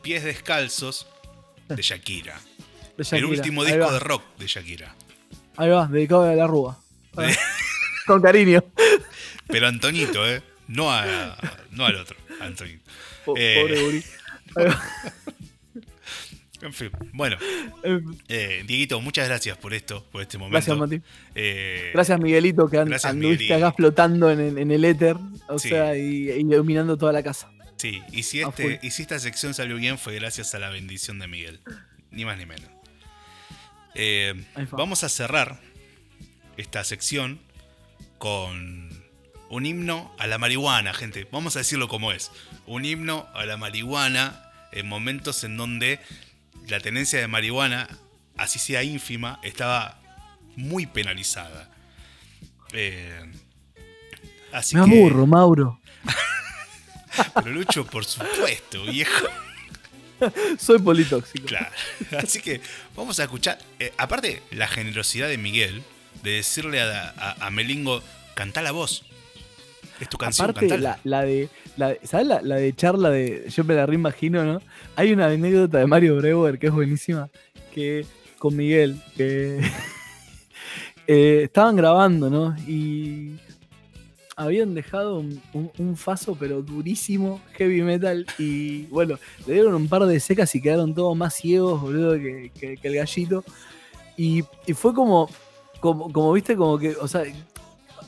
Pies 0.03 0.25
Descalzos 0.25 1.07
de 1.69 1.81
Shakira. 1.81 2.41
de 2.97 3.17
El 3.17 3.25
último 3.25 3.65
disco 3.65 3.93
de 3.93 4.01
rock 4.01 4.25
de 4.37 4.47
Shakira. 4.49 4.97
Ahí 5.57 5.69
va, 5.71 5.87
dedicado 5.87 6.25
a 6.25 6.35
la 6.35 6.47
rúa. 6.49 6.81
Eh. 7.23 7.37
Con 8.07 8.23
cariño. 8.23 8.65
Pero 9.49 9.67
Antonito, 9.69 10.27
¿eh? 10.29 10.43
No, 10.67 10.91
a, 10.93 11.37
no 11.73 11.87
al 11.87 11.97
otro, 11.97 12.17
Antonito. 12.41 12.83
Po- 13.25 13.35
Eh. 13.37 13.59
Pobre 13.61 13.83
Uri. 13.85 14.05
En 16.61 16.73
fin, 16.73 16.91
bueno, 17.13 17.37
Eh, 17.85 18.01
eh, 18.29 18.65
Dieguito, 18.67 19.01
muchas 19.01 19.29
gracias 19.29 19.57
por 19.59 19.75
esto, 19.75 20.05
por 20.11 20.23
este 20.23 20.39
momento. 20.39 20.55
Gracias, 20.55 20.77
Mati. 20.77 21.01
Eh, 21.37 21.91
Gracias, 21.95 22.19
Miguelito, 22.21 22.69
que 22.69 22.79
Gracias, 22.79 23.05
anduviste 23.05 23.45
Miguelito. 23.45 23.67
acá 23.69 23.77
flotando 23.77 24.29
en, 24.33 24.41
el- 24.41 24.59
en 24.59 24.71
el 24.73 24.85
éter. 24.85 25.15
O 25.49 25.59
Sí. 25.61 25.69
sea, 25.69 25.97
y, 25.97 26.29
y 26.31 26.41
iluminando 26.41 26.97
toda 26.97 27.13
la 27.13 27.23
casa. 27.23 27.49
Sí, 27.77 28.03
y 28.11 28.25
si, 28.25 28.41
este, 28.41 28.81
y 28.83 28.91
si 28.91 29.03
esta 29.03 29.21
sección 29.21 29.55
salió 29.55 29.77
bien 29.77 29.99
fue 29.99 30.17
gracias 30.17 30.53
a 30.57 30.59
la 30.59 30.69
bendición 30.69 31.21
de 31.21 31.29
Miguel. 31.29 31.61
Ni 32.11 32.25
más 32.25 32.37
ni 32.39 32.45
menos. 32.47 32.69
Eh, 33.95 34.35
vamos 34.73 35.05
a 35.05 35.09
cerrar 35.09 35.61
esta 36.59 36.85
sección 36.85 37.41
con 38.19 39.03
un 39.49 39.65
himno 39.67 40.15
a 40.19 40.27
la 40.27 40.37
marihuana, 40.39 40.93
gente. 40.93 41.27
Vamos 41.33 41.57
a 41.57 41.61
decirlo 41.61 41.89
como 41.89 42.13
es. 42.13 42.31
Un 42.67 42.85
himno 42.85 43.27
a 43.35 43.47
la 43.47 43.57
marihuana 43.57 44.45
en 44.73 44.87
momentos 44.87 45.43
en 45.45 45.57
donde 45.57 45.99
la 46.69 46.81
tenencia 46.81 47.19
de 47.19 47.29
marihuana, 47.29 47.89
así 48.37 48.59
sea 48.59 48.83
ínfima, 48.83 49.41
estaba 49.43 49.99
muy 50.57 50.85
penalizada. 50.87 51.71
Eh, 52.73 53.33
así 54.53 54.77
Me 54.77 54.85
que- 54.85 54.99
aburro, 54.99 55.27
Mauro. 55.27 55.81
Pero 57.35 57.51
Lucho, 57.51 57.87
por 57.87 58.05
supuesto, 58.05 58.83
viejo. 58.85 59.27
Soy 60.59 60.79
politóxico. 60.81 61.47
Claro. 61.47 61.71
Así 62.19 62.41
que 62.41 62.61
vamos 62.97 63.19
a 63.21 63.25
escuchar. 63.25 63.59
eh, 63.79 63.93
aparte, 63.97 64.43
la 64.51 64.67
generosidad 64.69 65.29
de 65.29 65.39
Miguel 65.39 65.83
de 66.23 66.31
decirle 66.33 66.81
a, 66.81 67.15
a- 67.17 67.47
a 67.47 67.51
Melingo, 67.51 68.03
cantá 68.35 68.63
la 68.63 68.73
voz. 68.73 69.05
Es 70.01 70.09
tu 70.09 70.17
canción, 70.17 70.51
Aparte, 70.51 70.69
cantala. 70.69 70.99
la, 71.05 71.19
la 71.21 71.25
de. 71.25 71.49
La, 71.77 71.97
¿Sabes 72.05 72.27
la, 72.27 72.41
la 72.43 72.57
de 72.57 72.73
charla 72.75 73.11
de. 73.11 73.47
Yo 73.51 73.65
me 73.65 73.75
la 73.75 73.85
reimagino, 73.87 74.45
¿no? 74.45 74.63
Hay 74.97 75.13
una 75.13 75.27
anécdota 75.27 75.79
de 75.79 75.87
Mario 75.87 76.17
Breuer 76.17 76.59
que 76.59 76.69
es 76.69 76.73
buenísima. 76.73 77.29
Que 77.75 78.07
con 78.39 78.55
Miguel. 78.57 79.01
Que. 79.17 79.61
eh, 81.07 81.41
estaban 81.45 81.77
grabando, 81.77 82.31
¿no? 82.31 82.57
Y. 82.67 83.37
Habían 84.37 84.73
dejado 84.73 85.19
un, 85.19 85.43
un- 85.53 85.73
un 85.79 85.97
faso, 85.97 86.37
pero 86.39 86.63
durísimo, 86.63 87.41
heavy 87.55 87.83
metal. 87.83 88.25
Y 88.39 88.83
bueno, 88.85 89.19
le 89.49 89.55
dieron 89.55 89.75
un 89.75 89.89
par 89.89 90.07
de 90.07 90.21
secas 90.21 90.55
y 90.55 90.63
quedaron 90.63 90.95
todos 90.95 91.17
más 91.17 91.35
ciegos, 91.35 91.81
boludo, 91.81 92.13
que, 92.13 92.53
que- 92.59 92.77
que 92.77 92.87
el 92.89 92.95
gallito. 92.95 93.43
Y, 94.17 94.45
y 94.65 94.75
fue 94.75 94.95
como, 94.95 95.29
como, 95.81 96.13
como, 96.13 96.33
viste, 96.33 96.57
como 96.57 96.79
que, 96.79 96.97
o 96.97 97.09
sea, 97.09 97.23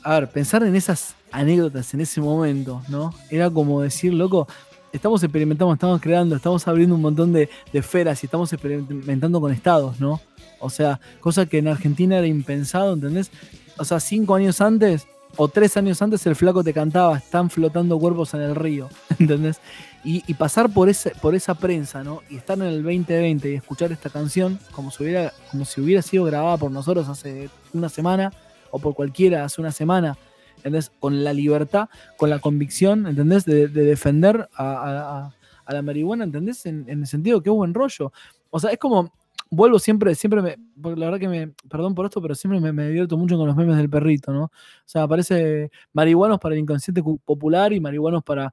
a 0.03 0.19
ver, 0.19 0.29
pensar 0.29 0.63
en 0.63 0.75
esas 0.75 1.15
anécdotas 1.31 1.93
en 1.93 2.01
ese 2.01 2.21
momento, 2.21 2.81
¿no? 2.87 3.13
Era 3.29 3.49
como 3.49 3.81
decir, 3.81 4.13
loco, 4.13 4.47
estamos 4.91 5.23
experimentando, 5.23 5.73
estamos 5.73 6.01
creando, 6.01 6.35
estamos 6.35 6.67
abriendo 6.67 6.95
un 6.95 7.01
montón 7.01 7.31
de, 7.31 7.49
de 7.71 7.79
esferas 7.79 8.21
y 8.23 8.27
estamos 8.27 8.51
experimentando 8.51 9.39
con 9.39 9.51
estados, 9.51 9.99
¿no? 9.99 10.19
O 10.59 10.69
sea, 10.69 10.99
cosa 11.19 11.45
que 11.45 11.57
en 11.57 11.67
Argentina 11.67 12.17
era 12.17 12.27
impensado, 12.27 12.93
¿entendés? 12.93 13.31
O 13.77 13.85
sea, 13.85 13.99
cinco 13.99 14.35
años 14.35 14.61
antes 14.61 15.07
o 15.37 15.47
tres 15.47 15.77
años 15.77 16.01
antes 16.01 16.25
el 16.25 16.35
flaco 16.35 16.63
te 16.63 16.73
cantaba, 16.73 17.17
están 17.17 17.49
flotando 17.49 17.97
cuerpos 17.97 18.33
en 18.33 18.41
el 18.41 18.55
río, 18.55 18.89
¿entendés? 19.19 19.59
Y, 20.03 20.33
pasar 20.33 20.73
por, 20.73 20.89
ese, 20.89 21.11
por 21.21 21.35
esa 21.35 21.53
prensa, 21.53 22.03
¿no? 22.03 22.21
Y 22.27 22.37
estar 22.37 22.57
en 22.57 22.65
el 22.65 22.81
2020 22.81 23.51
y 23.51 23.55
escuchar 23.55 23.91
esta 23.91 24.09
canción 24.09 24.57
como 24.71 24.89
si 24.89 25.03
hubiera, 25.03 25.31
como 25.51 25.63
si 25.63 25.79
hubiera 25.79 26.01
sido 26.01 26.23
grabada 26.23 26.57
por 26.57 26.71
nosotros 26.71 27.07
hace 27.07 27.49
una 27.71 27.87
semana 27.87 28.33
o 28.71 28.79
por 28.79 28.95
cualquiera 28.95 29.43
hace 29.43 29.61
una 29.61 29.71
semana, 29.71 30.17
¿entendés? 30.57 30.91
Con 30.99 31.23
la 31.23 31.33
libertad, 31.33 31.87
con 32.17 32.31
la 32.31 32.39
convicción, 32.39 33.05
¿entendés? 33.05 33.45
De, 33.45 33.67
de 33.67 33.83
defender 33.83 34.49
a, 34.57 35.31
la 35.67 35.81
marihuana, 35.83 36.23
¿entendés? 36.23 36.65
En, 36.65 36.89
el 36.89 37.05
sentido 37.05 37.41
que 37.43 37.49
es 37.51 37.55
buen 37.55 37.73
rollo. 37.75 38.11
O 38.49 38.59
sea, 38.59 38.71
es 38.71 38.79
como, 38.79 39.13
vuelvo 39.51 39.77
siempre, 39.77 40.15
siempre 40.15 40.41
me, 40.41 40.57
porque 40.81 40.99
la 40.99 41.05
verdad 41.05 41.19
que 41.19 41.29
me, 41.29 41.53
perdón 41.69 41.93
por 41.93 42.05
esto, 42.05 42.21
pero 42.23 42.33
siempre 42.33 42.59
me, 42.59 42.87
divierto 42.87 43.17
mucho 43.17 43.37
con 43.37 43.45
los 43.45 43.55
memes 43.55 43.77
del 43.77 43.89
perrito, 43.89 44.33
¿no? 44.33 44.45
O 44.45 44.51
sea, 44.85 45.03
aparece 45.03 45.69
marihuanos 45.93 46.39
para 46.39 46.55
el 46.55 46.61
inconsciente 46.61 47.03
popular 47.03 47.71
y 47.71 47.79
marihuanos 47.79 48.23
para, 48.23 48.51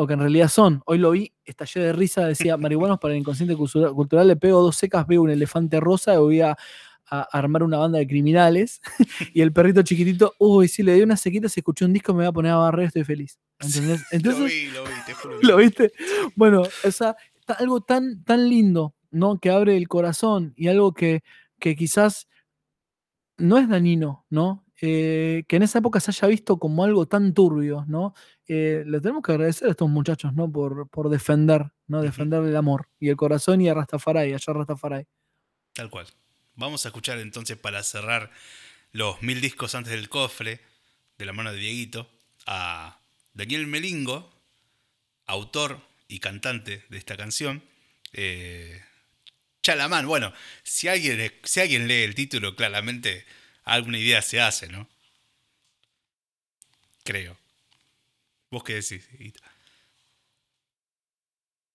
o 0.00 0.06
que 0.06 0.14
en 0.14 0.20
realidad 0.20 0.48
son. 0.48 0.82
Hoy 0.86 0.98
lo 0.98 1.10
vi, 1.10 1.32
estallé 1.44 1.80
de 1.80 1.92
risa, 1.92 2.26
decía, 2.26 2.56
marihuanos 2.56 2.98
para 2.98 3.14
el 3.14 3.20
inconsciente 3.20 3.54
cultura- 3.56 3.92
cultural, 3.92 4.26
le 4.28 4.36
pego 4.36 4.62
dos 4.62 4.76
secas, 4.76 5.06
veo 5.06 5.22
un 5.22 5.30
elefante 5.30 5.78
rosa 5.80 6.14
y 6.14 6.18
voy 6.18 6.40
a, 6.40 6.56
a 7.10 7.20
armar 7.32 7.62
una 7.62 7.76
banda 7.78 7.98
de 7.98 8.06
criminales. 8.06 8.80
y 9.34 9.42
el 9.42 9.52
perrito 9.52 9.82
chiquitito, 9.82 10.34
uy, 10.38 10.68
si 10.68 10.82
le 10.82 10.92
doy 10.92 11.02
una 11.02 11.16
sequita, 11.16 11.48
se 11.48 11.60
escuchó 11.60 11.84
un 11.84 11.92
disco, 11.92 12.12
me 12.12 12.18
voy 12.20 12.26
a 12.26 12.32
poner 12.32 12.52
a 12.52 12.56
barrer, 12.56 12.86
estoy 12.86 13.04
feliz. 13.04 13.38
¿Entendés? 13.58 14.02
Entonces, 14.10 14.40
lo 14.40 14.46
vi, 14.46 14.66
lo 14.70 14.84
vi, 14.84 14.90
te 15.06 15.12
juro. 15.14 15.38
que 15.40 15.46
¿Lo 15.46 15.56
viste? 15.56 15.92
Bueno, 16.34 16.62
o 16.84 16.90
sea, 16.90 17.14
algo 17.58 17.80
tan, 17.82 18.24
tan 18.24 18.48
lindo, 18.48 18.94
¿no? 19.10 19.38
Que 19.38 19.50
abre 19.50 19.76
el 19.76 19.86
corazón 19.88 20.54
y 20.56 20.68
algo 20.68 20.94
que, 20.94 21.22
que 21.58 21.76
quizás 21.76 22.26
no 23.38 23.58
es 23.58 23.68
dañino, 23.68 24.24
¿no? 24.30 24.64
Eh, 24.82 25.44
que 25.46 25.56
en 25.56 25.62
esa 25.62 25.78
época 25.80 26.00
se 26.00 26.10
haya 26.10 26.28
visto 26.28 26.58
como 26.58 26.84
algo 26.84 27.06
tan 27.06 27.34
turbio, 27.34 27.84
¿no? 27.86 28.14
Eh, 28.52 28.82
le 28.84 29.00
tenemos 29.00 29.22
que 29.22 29.30
agradecer 29.30 29.68
a 29.68 29.70
estos 29.70 29.88
muchachos, 29.88 30.34
¿no? 30.34 30.50
Por, 30.50 30.88
por 30.88 31.08
defender, 31.08 31.70
¿no? 31.86 32.02
Defender 32.02 32.42
el 32.42 32.56
amor 32.56 32.88
y 32.98 33.08
el 33.08 33.14
corazón 33.14 33.60
y 33.60 33.68
a 33.68 33.74
Rastafari, 33.74 34.32
allá 34.32 34.52
Rastafari. 34.52 35.06
Tal 35.72 35.88
cual. 35.88 36.08
Vamos 36.56 36.84
a 36.84 36.88
escuchar 36.88 37.20
entonces 37.20 37.56
para 37.56 37.80
cerrar 37.84 38.32
los 38.90 39.22
mil 39.22 39.40
discos 39.40 39.76
antes 39.76 39.92
del 39.92 40.08
cofre, 40.08 40.58
de 41.16 41.24
la 41.26 41.32
mano 41.32 41.52
de 41.52 41.58
Dieguito, 41.58 42.10
a 42.44 42.98
Daniel 43.34 43.68
Melingo, 43.68 44.32
autor 45.26 45.80
y 46.08 46.18
cantante 46.18 46.84
de 46.88 46.98
esta 46.98 47.16
canción. 47.16 47.62
Eh, 48.12 48.82
Chalamán, 49.62 50.08
bueno, 50.08 50.32
si 50.64 50.88
alguien, 50.88 51.32
si 51.44 51.60
alguien 51.60 51.86
lee 51.86 52.02
el 52.02 52.16
título, 52.16 52.56
claramente 52.56 53.24
alguna 53.62 53.98
idea 53.98 54.20
se 54.22 54.40
hace, 54.40 54.66
¿no? 54.66 54.88
Creo. 57.04 57.39
¿Vos 58.50 58.64
qué 58.64 58.74
decís? 58.74 59.08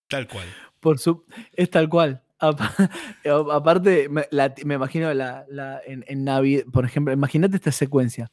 Tal 0.08 0.28
cual. 0.28 0.46
Por 0.80 1.00
su, 1.00 1.26
es 1.54 1.70
tal 1.70 1.90
cual. 1.90 2.22
Aparte, 3.52 4.10
me, 4.10 4.76
imagino 4.76 5.14
la, 5.14 5.46
la- 5.50 5.82
en, 5.86 6.04
en 6.08 6.24
Navidad, 6.26 6.66
por 6.72 6.86
ejemplo, 6.86 7.14
imagínate 7.14 7.56
esta 7.56 7.72
secuencia. 7.72 8.30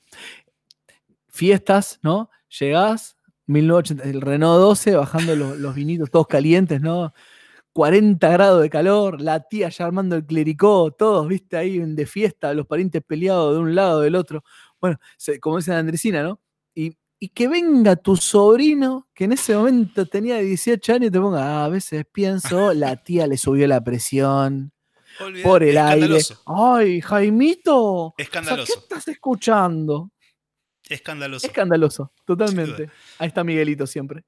Fiestas, 1.29 1.99
¿no? 2.03 2.31
Llegás, 2.59 3.17
1980, 3.47 4.05
el 4.11 4.21
Renault 4.21 4.61
12, 4.61 4.97
bajando 4.97 5.35
los, 5.35 5.57
los 5.59 5.75
vinitos 5.75 6.11
todos 6.11 6.27
calientes, 6.27 6.81
¿no? 6.81 7.15
40 7.73 8.29
grados 8.31 8.61
de 8.63 8.69
calor, 8.69 9.21
la 9.23 9.41
tía 9.41 9.71
ya 9.71 9.87
armando 9.87 10.17
el 10.17 10.27
clericó, 10.27 10.91
todos, 10.93 11.27
viste, 11.27 11.57
ahí 11.57 11.79
de 11.79 12.07
fiesta, 12.07 12.53
los 12.53 12.67
parientes 12.67 13.03
peleados 13.03 13.55
de 13.55 13.61
un 13.61 13.75
lado 13.75 14.01
del 14.01 14.15
otro. 14.15 14.45
Bueno, 14.81 14.99
como 15.41 15.57
dice 15.57 15.73
Andresina, 15.73 16.23
¿no? 16.23 16.41
Y, 16.75 16.97
y 17.25 17.29
que 17.29 17.47
venga 17.47 17.95
tu 17.95 18.17
sobrino, 18.17 19.09
que 19.15 19.25
en 19.25 19.33
ese 19.33 19.55
momento 19.55 20.07
tenía 20.07 20.39
18 20.39 20.95
años, 20.95 21.07
y 21.07 21.11
te 21.13 21.21
ponga, 21.21 21.61
"Ah, 21.61 21.65
a 21.67 21.69
veces 21.69 22.05
pienso, 22.11 22.75
la 22.75 22.97
tía 23.05 23.29
le 23.29 23.37
subió 23.37 23.69
la 23.69 23.81
presión 23.85 24.73
por 25.45 25.63
el 25.63 25.79
aire. 25.79 26.19
Ay, 26.47 27.01
Jaimito, 27.01 27.77
o 27.81 28.15
sea, 28.17 28.25
Escandaloso. 28.25 28.73
¿qué 28.75 28.81
estás 28.81 29.07
escuchando? 29.07 30.11
Escandaloso. 30.89 31.47
Escandaloso, 31.47 32.13
totalmente. 32.27 32.91
Ahí 33.21 33.29
está 33.29 33.45
Miguelito 33.45 33.87
siempre. 33.87 34.25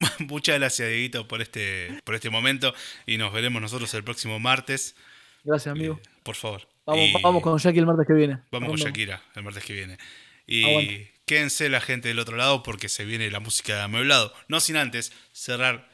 Muchas 0.28 0.60
gracias, 0.60 0.88
Dieguito, 0.88 1.26
por 1.26 1.42
este, 1.42 2.00
por 2.04 2.14
este 2.14 2.30
momento. 2.30 2.74
Y 3.06 3.16
nos 3.16 3.32
veremos 3.32 3.60
nosotros 3.60 3.92
el 3.94 4.04
próximo 4.04 4.38
martes. 4.38 4.94
Gracias, 5.42 5.72
amigo. 5.72 5.98
Eh, 6.00 6.08
por 6.22 6.36
favor. 6.36 6.68
Vamos, 6.86 7.06
Y 7.06 7.12
vamos 7.20 7.42
con 7.42 7.58
Jackie 7.58 7.80
el 7.80 7.86
martes 7.86 8.06
que 8.06 8.12
viene. 8.12 8.40
vamos 8.52 8.68
con. 8.68 8.76
Shakira 8.78 9.20
el 9.34 9.42
martes 9.42 9.64
que 9.64 9.72
viene. 9.72 9.98
Y. 10.46 11.15
quédense 11.26 11.68
la 11.68 11.80
gente 11.80 12.08
del 12.08 12.20
otro 12.20 12.36
lado 12.36 12.62
porque 12.62 12.88
se 12.88 13.04
viene 13.04 13.30
la 13.30 13.40
música 13.40 13.74
de 13.74 13.82
amueblado. 13.82 14.32
No 14.48 14.60
sin 14.60 14.76
antes 14.76 15.12
cerrar 15.32 15.90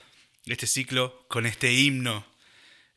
este 0.47 0.67
ciclo 0.67 1.25
con 1.29 1.47
este 1.47 1.73
himno. 1.73 2.27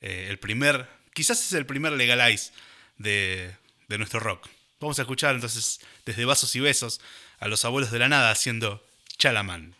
eh, 0.01 0.27
el 0.29 0.37
primer, 0.37 0.87
quizás 1.13 1.39
es 1.39 1.53
el 1.53 1.65
primer 1.65 1.93
legalize 1.93 2.51
de, 2.97 3.55
de 3.87 3.97
nuestro 3.97 4.19
rock. 4.19 4.47
Vamos 4.79 4.99
a 4.99 5.03
escuchar 5.03 5.35
entonces 5.35 5.79
desde 6.05 6.25
Vasos 6.25 6.55
y 6.55 6.59
Besos 6.59 7.01
a 7.39 7.47
los 7.47 7.65
abuelos 7.65 7.91
de 7.91 7.99
la 7.99 8.09
nada 8.09 8.29
haciendo 8.31 8.85
Chalamán. 9.17 9.75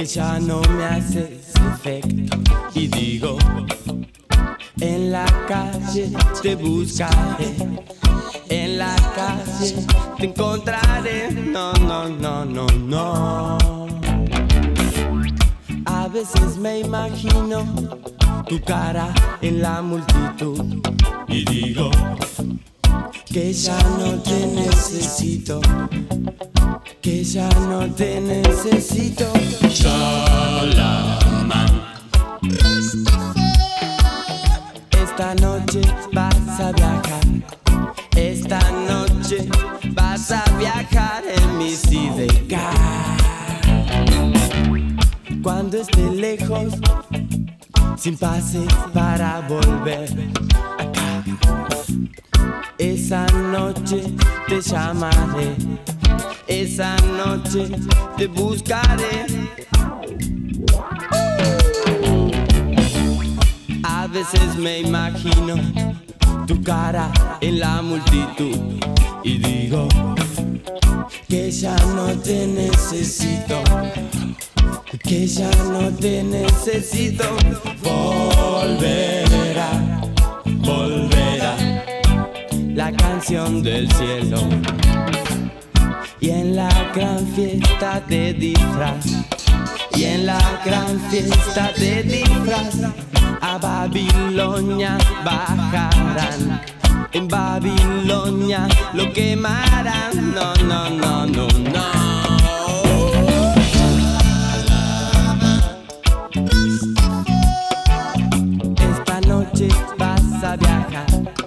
Que 0.00 0.06
ya 0.06 0.40
no 0.40 0.62
me 0.62 0.84
haces 0.84 1.52
efecto. 1.74 2.38
Y 2.74 2.88
digo, 2.88 3.36
en 4.80 5.12
la 5.12 5.26
calle 5.46 6.10
te 6.42 6.54
buscaré, 6.54 7.54
en 8.48 8.78
la 8.78 8.96
calle 9.14 9.86
te 10.16 10.24
encontraré, 10.24 11.30
no, 11.32 11.74
no, 11.74 12.08
no, 12.08 12.46
no, 12.46 12.66
no. 12.66 13.58
A 15.84 16.08
veces 16.08 16.56
me 16.56 16.78
imagino 16.80 17.62
tu 18.48 18.58
cara 18.62 19.12
en 19.42 19.60
la 19.60 19.82
multitud. 19.82 20.82
Y 21.28 21.44
digo 21.44 21.90
que 23.26 23.52
ya 23.52 23.78
no 23.98 24.14
te 24.22 24.46
necesito 24.46 25.60
que 27.00 27.24
ya 27.24 27.48
no 27.68 27.86
te 27.94 28.20
necesito. 28.20 29.26
Esta 34.90 35.34
noche 35.34 35.80
vas 36.12 36.60
a 36.60 36.72
viajar. 36.72 37.24
Esta 38.16 38.60
noche 38.88 39.48
vas 39.92 40.30
a 40.30 40.44
viajar 40.58 41.22
en 41.26 41.58
mi 41.58 41.70
sidecar. 41.70 42.74
Cuando 45.42 45.78
esté 45.78 46.10
lejos, 46.10 46.74
sin 47.96 48.16
pase 48.16 48.60
para 48.92 49.40
volver 49.48 50.10
acá. 50.78 51.24
Esa 52.78 53.26
noche 53.26 54.02
te 54.48 54.60
llamaré. 54.60 55.54
Esa 56.46 56.96
noche 57.16 57.68
te 58.16 58.26
buscaré. 58.26 59.26
A 63.82 64.06
veces 64.06 64.56
me 64.56 64.80
imagino 64.80 65.54
tu 66.46 66.62
cara 66.62 67.10
en 67.40 67.60
la 67.60 67.82
multitud 67.82 68.56
y 69.22 69.38
digo 69.38 69.88
que 71.28 71.50
ya 71.50 71.76
no 71.94 72.06
te 72.18 72.46
necesito, 72.46 73.62
que 75.02 75.26
ya 75.26 75.50
no 75.70 75.90
te 75.90 76.22
necesito. 76.22 77.24
Volverá, 77.82 79.70
volverá 80.44 81.56
la 82.74 82.90
canción 82.92 83.62
del 83.62 83.90
cielo 83.92 84.38
y 86.20 86.30
en 86.30 86.56
la 86.56 86.68
gran 86.94 87.26
fiesta 87.28 88.00
de 88.06 88.34
disfraz. 88.34 89.06
Y 89.96 90.04
en 90.04 90.26
la 90.26 90.60
gran 90.64 91.00
fiesta 91.10 91.72
de 91.78 92.02
disfraz. 92.02 92.76
A 93.40 93.58
Babilonia 93.58 94.98
bajarán. 95.24 96.60
En 97.12 97.26
Babilonia 97.26 98.68
lo 98.92 99.12
quemarán. 99.12 100.34
No 100.34 100.54
no 100.66 100.90
no 100.90 101.26
no 101.26 101.48
no. 101.48 101.90
Esta 108.76 109.20
noche 109.22 109.68
vas 109.98 110.44
a 110.44 110.56
viajar 110.56 111.39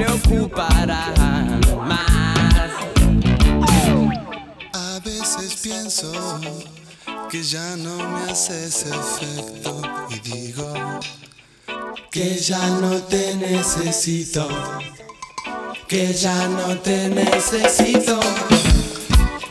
preocupará 0.00 1.12
más. 1.86 2.70
A 4.72 4.98
veces 5.04 5.56
pienso 5.62 6.12
que 7.30 7.42
ya 7.42 7.76
no 7.76 7.96
me 7.96 8.32
haces 8.32 8.86
efecto 8.86 9.82
y 10.10 10.18
digo 10.20 10.72
que 12.10 12.36
ya 12.36 12.66
no 12.80 12.96
te 13.02 13.36
necesito, 13.36 14.48
que 15.86 16.12
ya 16.14 16.48
no 16.48 16.78
te 16.78 17.08
necesito, 17.08 18.18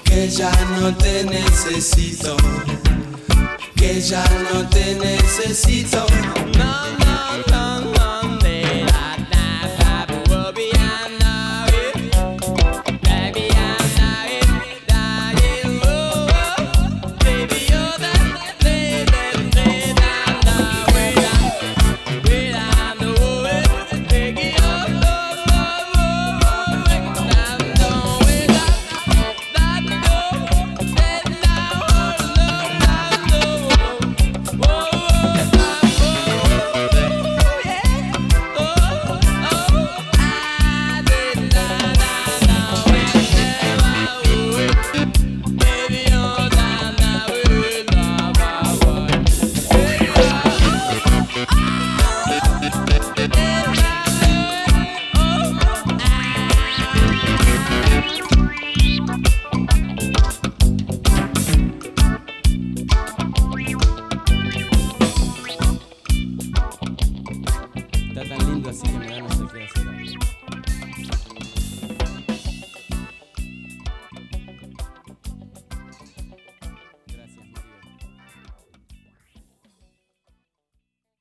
que 0.04 0.30
ya 0.30 0.52
no 0.80 0.96
te 0.98 1.24
necesito, 1.26 2.36
que 3.76 4.02
ya 4.02 4.24
no 4.52 4.68
te 4.68 4.96
necesito. 4.96 6.06
No, 6.58 6.98
no. 7.00 7.09